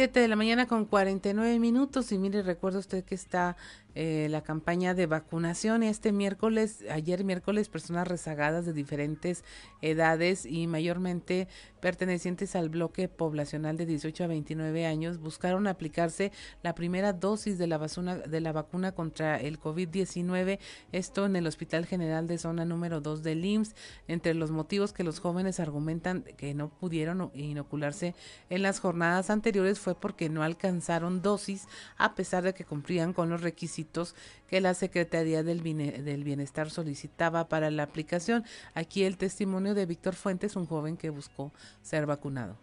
7 0.00 0.18
de 0.18 0.28
la 0.28 0.36
mañana 0.36 0.64
con 0.66 0.86
49 0.86 1.58
minutos 1.58 2.10
y 2.10 2.16
mire, 2.16 2.40
recuerda 2.40 2.78
usted 2.78 3.04
que 3.04 3.14
está 3.14 3.58
eh, 3.96 4.28
la 4.30 4.42
campaña 4.42 4.94
de 4.94 5.06
vacunación. 5.06 5.82
Este 5.82 6.12
miércoles, 6.12 6.84
ayer 6.90 7.24
miércoles, 7.24 7.68
personas 7.68 8.06
rezagadas 8.06 8.64
de 8.64 8.72
diferentes 8.72 9.44
edades 9.82 10.46
y 10.46 10.68
mayormente 10.68 11.48
pertenecientes 11.80 12.54
al 12.54 12.68
bloque 12.68 13.08
poblacional 13.08 13.76
de 13.76 13.86
18 13.86 14.24
a 14.24 14.26
29 14.28 14.86
años 14.86 15.18
buscaron 15.18 15.66
aplicarse 15.66 16.30
la 16.62 16.74
primera 16.74 17.12
dosis 17.12 17.58
de 17.58 17.66
la, 17.66 17.78
vacuna, 17.78 18.16
de 18.16 18.40
la 18.40 18.52
vacuna 18.52 18.92
contra 18.92 19.40
el 19.40 19.58
COVID-19, 19.58 20.60
esto 20.92 21.26
en 21.26 21.34
el 21.34 21.46
Hospital 21.46 21.86
General 21.86 22.28
de 22.28 22.38
Zona 22.38 22.64
número 22.64 23.00
2 23.00 23.22
del 23.22 23.44
IMSS. 23.44 23.74
Entre 24.06 24.34
los 24.34 24.52
motivos 24.52 24.92
que 24.92 25.04
los 25.04 25.18
jóvenes 25.18 25.58
argumentan 25.58 26.22
que 26.36 26.54
no 26.54 26.68
pudieron 26.68 27.30
inocularse 27.34 28.14
en 28.50 28.62
las 28.62 28.78
jornadas 28.78 29.30
anteriores 29.30 29.80
fue 29.80 29.89
porque 29.94 30.28
no 30.28 30.42
alcanzaron 30.42 31.22
dosis 31.22 31.66
a 31.96 32.14
pesar 32.14 32.42
de 32.44 32.54
que 32.54 32.64
cumplían 32.64 33.12
con 33.12 33.30
los 33.30 33.42
requisitos 33.42 34.14
que 34.48 34.60
la 34.60 34.74
Secretaría 34.74 35.42
del, 35.42 35.62
Bienestar 35.62 36.70
solicitaba 36.70 37.48
para 37.48 37.70
la 37.70 37.84
aplicación. 37.84 38.44
Aquí 38.74 39.04
el 39.04 39.16
testimonio 39.16 39.74
de 39.74 39.86
Víctor 39.86 40.14
Fuentes, 40.14 40.56
un 40.56 40.66
joven 40.66 40.96
que 40.96 41.10
buscó 41.10 41.52
ser 41.82 42.06
vacunado. 42.06 42.56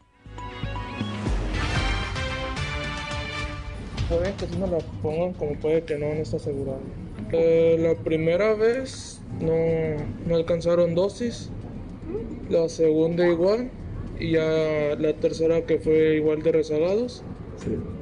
Que 4.10 4.58
me 4.58 4.68
la 4.68 4.78
pongan, 5.02 5.34
como 5.34 5.60
puede 5.60 5.84
que 5.84 5.98
no, 5.98 6.22
asegurado. 6.22 6.80
Eh, 7.32 7.78
la 7.80 8.02
primera 8.04 8.54
vez 8.54 9.22
no, 9.42 9.54
no 10.26 10.36
alcanzaron 10.36 10.96
dosis, 10.96 11.50
la 12.50 12.70
segunda 12.70 13.28
igual, 13.28 13.70
y 14.20 14.32
ya 14.32 14.96
la 15.00 15.14
tercera 15.14 15.62
que 15.62 15.80
fue 15.80 16.16
igual 16.16 16.42
de 16.42 16.52
rezagados 16.52 17.24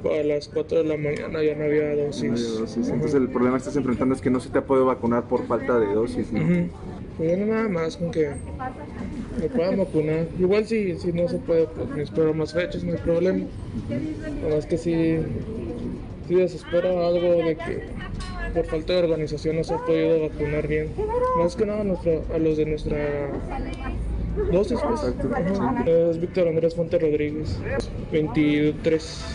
a 0.03 0.23
las 0.23 0.49
4 0.49 0.79
de 0.79 0.83
la 0.83 0.97
mañana 0.97 1.41
ya 1.41 1.55
no 1.55 1.63
había 1.63 1.95
dosis. 1.95 2.77
Entonces 2.77 3.13
el 3.13 3.29
problema 3.29 3.55
que 3.55 3.59
estás 3.59 3.75
enfrentando 3.75 4.13
es 4.15 4.21
que 4.21 4.29
no 4.29 4.39
se 4.39 4.49
te 4.49 4.61
puede 4.61 4.83
vacunar 4.83 5.27
por 5.27 5.45
falta 5.47 5.79
de 5.79 5.93
dosis. 5.93 6.31
¿no? 6.31 6.67
Pues 7.17 7.37
nada 7.37 7.69
más 7.69 7.97
con 7.97 8.11
que 8.11 8.31
me 9.39 9.47
puedan 9.49 9.77
vacunar. 9.77 10.27
Igual 10.39 10.65
si, 10.65 10.95
si 10.97 11.13
no 11.13 11.27
se 11.27 11.37
puede, 11.37 11.67
pues 11.67 11.89
me 11.89 12.03
espero 12.03 12.33
más 12.33 12.53
fechas, 12.53 12.83
no 12.83 12.91
hay 12.91 12.97
problema. 12.99 13.45
Nada 14.41 14.55
más 14.55 14.65
que 14.65 14.77
si, 14.77 15.17
si 16.27 16.35
desespera 16.35 16.89
algo 17.07 17.35
de 17.35 17.55
que 17.55 17.83
por 18.53 18.65
falta 18.65 18.93
de 18.93 18.99
organización 18.99 19.57
no 19.57 19.63
se 19.63 19.73
ha 19.73 19.77
podido 19.77 20.29
vacunar 20.29 20.67
bien. 20.67 20.89
Más 21.37 21.55
que 21.55 21.65
nada 21.65 21.81
a 21.81 22.37
los 22.37 22.57
de 22.57 22.65
nuestra 22.65 22.97
dosis, 24.51 24.79
pues. 24.81 25.01
Es 25.85 26.19
Víctor 26.19 26.47
Andrés 26.47 26.75
Fuente 26.75 26.99
Rodríguez, 26.99 27.57
23. 28.11 29.25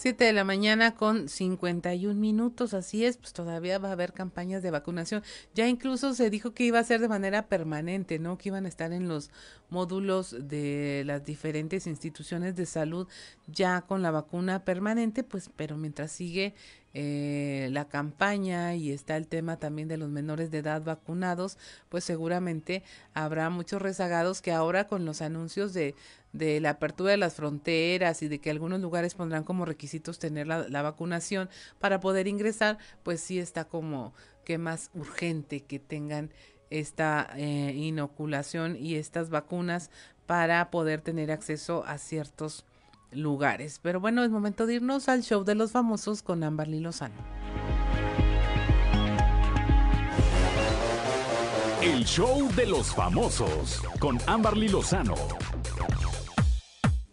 7 0.00 0.24
de 0.24 0.32
la 0.32 0.44
mañana 0.44 0.94
con 0.94 1.28
51 1.28 2.18
minutos, 2.18 2.72
así 2.72 3.04
es, 3.04 3.18
pues 3.18 3.34
todavía 3.34 3.78
va 3.78 3.90
a 3.90 3.92
haber 3.92 4.14
campañas 4.14 4.62
de 4.62 4.70
vacunación. 4.70 5.22
Ya 5.54 5.68
incluso 5.68 6.14
se 6.14 6.30
dijo 6.30 6.54
que 6.54 6.64
iba 6.64 6.78
a 6.78 6.84
ser 6.84 7.02
de 7.02 7.08
manera 7.08 7.48
permanente, 7.48 8.18
¿no? 8.18 8.38
Que 8.38 8.48
iban 8.48 8.64
a 8.64 8.68
estar 8.68 8.94
en 8.94 9.08
los 9.08 9.30
módulos 9.68 10.34
de 10.48 11.02
las 11.04 11.22
diferentes 11.26 11.86
instituciones 11.86 12.56
de 12.56 12.64
salud 12.64 13.08
ya 13.46 13.82
con 13.82 14.00
la 14.00 14.10
vacuna 14.10 14.64
permanente, 14.64 15.22
pues, 15.22 15.50
pero 15.54 15.76
mientras 15.76 16.12
sigue 16.12 16.54
eh, 16.92 17.68
la 17.70 17.88
campaña 17.88 18.74
y 18.74 18.90
está 18.90 19.16
el 19.16 19.28
tema 19.28 19.58
también 19.58 19.88
de 19.88 19.96
los 19.96 20.08
menores 20.08 20.50
de 20.50 20.58
edad 20.58 20.82
vacunados, 20.82 21.56
pues 21.88 22.04
seguramente 22.04 22.82
habrá 23.14 23.48
muchos 23.50 23.80
rezagados 23.80 24.42
que 24.42 24.52
ahora 24.52 24.88
con 24.88 25.04
los 25.04 25.22
anuncios 25.22 25.72
de, 25.72 25.94
de 26.32 26.60
la 26.60 26.70
apertura 26.70 27.12
de 27.12 27.16
las 27.16 27.34
fronteras 27.34 28.22
y 28.22 28.28
de 28.28 28.40
que 28.40 28.50
algunos 28.50 28.80
lugares 28.80 29.14
pondrán 29.14 29.44
como 29.44 29.64
requisitos 29.64 30.18
tener 30.18 30.46
la, 30.46 30.82
vacunación 30.82 31.48
para 31.78 32.00
poder 32.00 32.26
ingresar, 32.26 32.78
pues 33.02 33.20
sí 33.20 33.38
está 33.38 33.64
como 33.64 34.14
que 34.44 34.58
más 34.58 34.90
urgente 34.94 35.60
que 35.60 35.78
tengan 35.78 36.30
esta 36.70 37.30
eh, 37.36 37.72
inoculación 37.74 38.76
y 38.76 38.94
estas 38.94 39.30
vacunas 39.30 39.90
para 40.26 40.70
poder 40.70 41.00
tener 41.00 41.32
acceso 41.32 41.84
a 41.86 41.98
ciertos 41.98 42.64
lugares. 43.12 43.80
Pero 43.82 44.00
bueno, 44.00 44.24
es 44.24 44.30
momento 44.30 44.66
de 44.66 44.74
irnos 44.74 45.08
al 45.08 45.22
show 45.22 45.44
de 45.44 45.54
los 45.54 45.72
famosos 45.72 46.22
con 46.22 46.42
Amberly 46.42 46.80
Lozano. 46.80 47.14
El 51.82 52.04
show 52.04 52.46
de 52.54 52.66
los 52.66 52.94
famosos 52.94 53.80
con 53.98 54.18
Amberly 54.26 54.68
Lozano. 54.68 55.14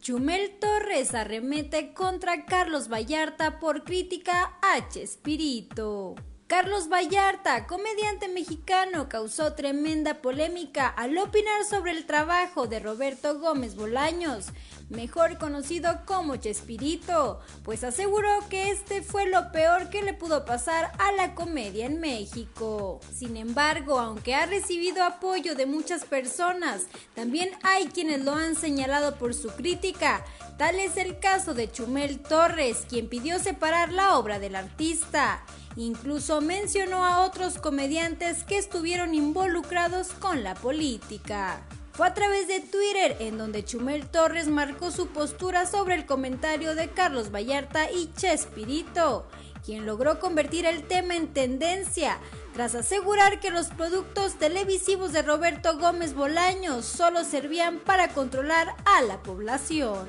Chumel 0.01 0.57
Torres 0.59 1.13
arremete 1.13 1.93
contra 1.93 2.45
Carlos 2.45 2.89
Vallarta 2.89 3.59
por 3.59 3.83
crítica 3.83 4.57
a 4.61 4.87
Chespirito. 4.89 6.15
Carlos 6.47 6.87
Vallarta, 6.87 7.67
comediante 7.67 8.29
mexicano, 8.29 9.09
causó 9.09 9.51
tremenda 9.53 10.21
polémica 10.21 10.87
al 10.87 11.17
opinar 11.17 11.65
sobre 11.65 11.91
el 11.91 12.05
trabajo 12.05 12.67
de 12.67 12.79
Roberto 12.79 13.37
Gómez 13.37 13.75
Bolaños, 13.75 14.47
mejor 14.89 15.37
conocido 15.37 16.05
como 16.05 16.37
Chespirito, 16.37 17.39
pues 17.63 17.83
aseguró 17.83 18.29
que 18.49 18.71
este 18.71 19.01
fue 19.01 19.27
lo 19.27 19.51
peor 19.51 19.89
que 19.89 20.01
le 20.01 20.13
pudo 20.13 20.45
pasar 20.45 20.91
a 20.99 21.11
la 21.11 21.35
comedia 21.35 21.85
en 21.85 21.99
México. 21.99 22.99
Sin 23.13 23.37
embargo, 23.37 23.99
aunque 23.99 24.35
ha 24.35 24.45
recibido 24.45 25.03
apoyo 25.03 25.55
de 25.55 25.65
muchas 25.65 26.05
personas, 26.05 26.83
también 27.15 27.49
hay 27.63 27.87
quienes 27.87 28.23
lo 28.23 28.33
han 28.33 28.55
señalado 28.55 29.15
por 29.15 29.33
su 29.33 29.49
crítica. 29.49 30.23
Tal 30.57 30.79
es 30.79 30.97
el 30.97 31.19
caso 31.19 31.53
de 31.53 31.71
Chumel 31.71 32.19
Torres, 32.19 32.85
quien 32.89 33.09
pidió 33.09 33.39
separar 33.39 33.91
la 33.91 34.17
obra 34.17 34.39
del 34.39 34.55
artista. 34.55 35.43
Incluso 35.75 36.41
mencionó 36.41 37.05
a 37.05 37.21
otros 37.21 37.59
comediantes 37.59 38.43
que 38.43 38.57
estuvieron 38.57 39.13
involucrados 39.13 40.07
con 40.07 40.43
la 40.43 40.55
política. 40.55 41.61
Fue 41.97 42.05
a 42.05 42.13
través 42.13 42.47
de 42.47 42.59
Twitter, 42.59 43.17
en 43.19 43.39
donde 43.39 43.65
Chumel 43.65 44.05
Torres 44.05 44.47
marcó 44.47 44.91
su 44.91 45.07
postura 45.07 45.65
sobre 45.65 45.95
el 45.95 46.05
comentario 46.05 46.75
de 46.75 46.89
Carlos 46.89 47.31
Vallarta 47.31 47.91
y 47.91 48.13
Chespirito, 48.13 49.25
quien 49.65 49.87
logró 49.87 50.19
convertir 50.19 50.67
el 50.67 50.83
tema 50.83 51.15
en 51.15 51.33
tendencia, 51.33 52.19
tras 52.53 52.75
asegurar 52.75 53.39
que 53.39 53.49
los 53.49 53.69
productos 53.69 54.35
televisivos 54.35 55.11
de 55.11 55.23
Roberto 55.23 55.79
Gómez 55.79 56.13
Bolaños 56.13 56.85
solo 56.85 57.23
servían 57.23 57.79
para 57.79 58.09
controlar 58.09 58.75
a 58.85 59.01
la 59.01 59.23
población. 59.23 60.07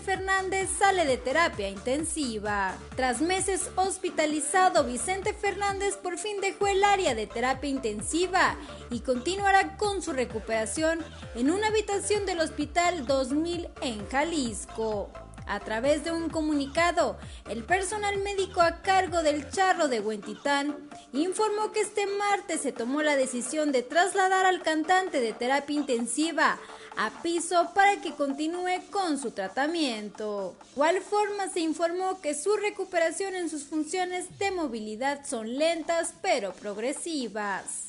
Fernández 0.00 0.68
sale 0.78 1.04
de 1.04 1.16
terapia 1.16 1.68
intensiva. 1.68 2.74
Tras 2.96 3.20
meses 3.20 3.70
hospitalizado, 3.76 4.84
Vicente 4.84 5.34
Fernández 5.34 5.96
por 5.96 6.18
fin 6.18 6.40
dejó 6.40 6.66
el 6.66 6.82
área 6.82 7.14
de 7.14 7.26
terapia 7.26 7.70
intensiva 7.70 8.56
y 8.90 9.00
continuará 9.00 9.76
con 9.76 10.02
su 10.02 10.12
recuperación 10.12 10.98
en 11.34 11.50
una 11.50 11.68
habitación 11.68 12.26
del 12.26 12.40
Hospital 12.40 13.06
2000 13.06 13.68
en 13.82 14.08
Jalisco. 14.08 15.10
A 15.46 15.58
través 15.58 16.04
de 16.04 16.12
un 16.12 16.30
comunicado, 16.30 17.18
el 17.48 17.64
personal 17.64 18.18
médico 18.18 18.60
a 18.60 18.82
cargo 18.82 19.22
del 19.22 19.50
charro 19.50 19.88
de 19.88 19.98
Huentitán 19.98 20.88
informó 21.12 21.72
que 21.72 21.80
este 21.80 22.06
martes 22.06 22.60
se 22.60 22.70
tomó 22.70 23.02
la 23.02 23.16
decisión 23.16 23.72
de 23.72 23.82
trasladar 23.82 24.46
al 24.46 24.62
cantante 24.62 25.20
de 25.20 25.32
terapia 25.32 25.74
intensiva 25.74 26.58
a 26.96 27.10
piso 27.22 27.70
para 27.74 28.00
que 28.00 28.14
continúe 28.14 28.80
con 28.90 29.18
su 29.18 29.30
tratamiento. 29.30 30.56
Igual 30.72 31.00
forma 31.00 31.48
se 31.48 31.60
informó 31.60 32.20
que 32.20 32.34
su 32.34 32.56
recuperación 32.56 33.34
en 33.34 33.48
sus 33.48 33.64
funciones 33.64 34.38
de 34.38 34.50
movilidad 34.50 35.24
son 35.26 35.56
lentas 35.58 36.14
pero 36.22 36.52
progresivas. 36.52 37.86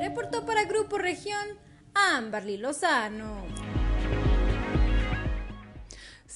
Reportó 0.00 0.44
para 0.46 0.64
Grupo 0.64 0.98
Región 0.98 1.46
Amberly 1.94 2.56
Lozano. 2.56 3.44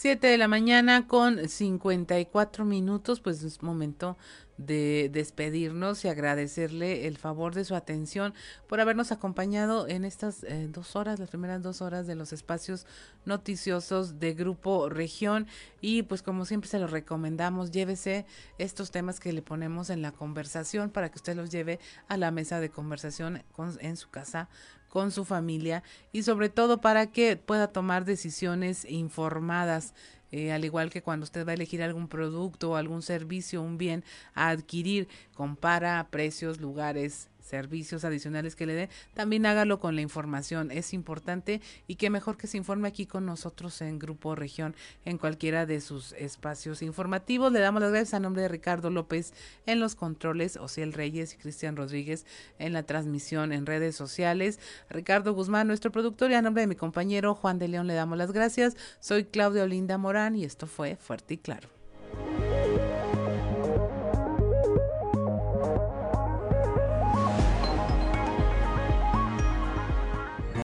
7 0.04 0.26
de 0.26 0.36
la 0.36 0.48
mañana 0.48 1.08
con 1.08 1.48
54 1.48 2.66
minutos, 2.66 3.20
pues 3.20 3.42
es 3.42 3.62
momento 3.62 4.18
de 4.56 5.10
despedirnos 5.12 6.04
y 6.04 6.08
agradecerle 6.08 7.06
el 7.06 7.18
favor 7.18 7.54
de 7.54 7.64
su 7.64 7.74
atención 7.74 8.34
por 8.68 8.80
habernos 8.80 9.12
acompañado 9.12 9.88
en 9.88 10.04
estas 10.04 10.44
eh, 10.44 10.68
dos 10.70 10.96
horas, 10.96 11.18
las 11.18 11.30
primeras 11.30 11.62
dos 11.62 11.82
horas 11.82 12.06
de 12.06 12.14
los 12.14 12.32
espacios 12.32 12.86
noticiosos 13.24 14.20
de 14.20 14.34
Grupo 14.34 14.88
Región. 14.88 15.46
Y 15.80 16.02
pues 16.02 16.22
como 16.22 16.44
siempre 16.44 16.70
se 16.70 16.78
los 16.78 16.90
recomendamos, 16.90 17.70
llévese 17.70 18.26
estos 18.58 18.90
temas 18.90 19.20
que 19.20 19.32
le 19.32 19.42
ponemos 19.42 19.90
en 19.90 20.02
la 20.02 20.12
conversación 20.12 20.90
para 20.90 21.10
que 21.10 21.18
usted 21.18 21.36
los 21.36 21.50
lleve 21.50 21.80
a 22.08 22.16
la 22.16 22.30
mesa 22.30 22.60
de 22.60 22.70
conversación 22.70 23.42
en 23.80 23.96
su 23.96 24.10
casa 24.10 24.48
con 24.94 25.10
su 25.10 25.24
familia 25.24 25.82
y 26.12 26.22
sobre 26.22 26.48
todo 26.48 26.80
para 26.80 27.08
que 27.08 27.36
pueda 27.36 27.72
tomar 27.72 28.04
decisiones 28.04 28.84
informadas 28.84 29.92
eh, 30.34 30.50
al 30.50 30.64
igual 30.64 30.90
que 30.90 31.00
cuando 31.00 31.22
usted 31.22 31.46
va 31.46 31.52
a 31.52 31.54
elegir 31.54 31.80
algún 31.80 32.08
producto 32.08 32.70
algún 32.76 33.02
servicio, 33.02 33.62
un 33.62 33.78
bien 33.78 34.02
a 34.34 34.48
adquirir, 34.48 35.06
compara 35.34 36.08
precios, 36.10 36.60
lugares, 36.60 37.28
servicios 37.54 38.04
adicionales 38.04 38.56
que 38.56 38.66
le 38.66 38.74
dé, 38.74 38.88
también 39.14 39.46
hágalo 39.46 39.78
con 39.78 39.94
la 39.94 40.02
información. 40.02 40.72
Es 40.72 40.92
importante 40.92 41.60
y 41.86 41.94
qué 41.94 42.10
mejor 42.10 42.36
que 42.36 42.48
se 42.48 42.56
informe 42.56 42.88
aquí 42.88 43.06
con 43.06 43.26
nosotros 43.26 43.80
en 43.80 44.00
Grupo 44.00 44.34
Región, 44.34 44.74
en 45.04 45.18
cualquiera 45.18 45.64
de 45.64 45.80
sus 45.80 46.12
espacios 46.14 46.82
informativos. 46.82 47.52
Le 47.52 47.60
damos 47.60 47.80
las 47.80 47.90
gracias 47.90 48.14
a 48.14 48.20
nombre 48.20 48.42
de 48.42 48.48
Ricardo 48.48 48.90
López 48.90 49.32
en 49.66 49.78
los 49.78 49.94
controles, 49.94 50.56
Ociel 50.56 50.92
Reyes 50.92 51.34
y 51.34 51.36
Cristian 51.36 51.76
Rodríguez 51.76 52.26
en 52.58 52.72
la 52.72 52.82
transmisión 52.82 53.52
en 53.52 53.66
redes 53.66 53.94
sociales. 53.94 54.58
Ricardo 54.90 55.32
Guzmán, 55.32 55.68
nuestro 55.68 55.92
productor, 55.92 56.32
y 56.32 56.34
a 56.34 56.42
nombre 56.42 56.62
de 56.62 56.66
mi 56.66 56.74
compañero 56.74 57.34
Juan 57.34 57.60
de 57.60 57.68
León 57.68 57.86
le 57.86 57.94
damos 57.94 58.18
las 58.18 58.32
gracias. 58.32 58.76
Soy 58.98 59.24
Claudia 59.24 59.62
Olinda 59.62 59.96
Morán 59.96 60.34
y 60.34 60.44
esto 60.44 60.66
fue 60.66 60.96
Fuerte 60.96 61.34
y 61.34 61.38
Claro. 61.38 61.68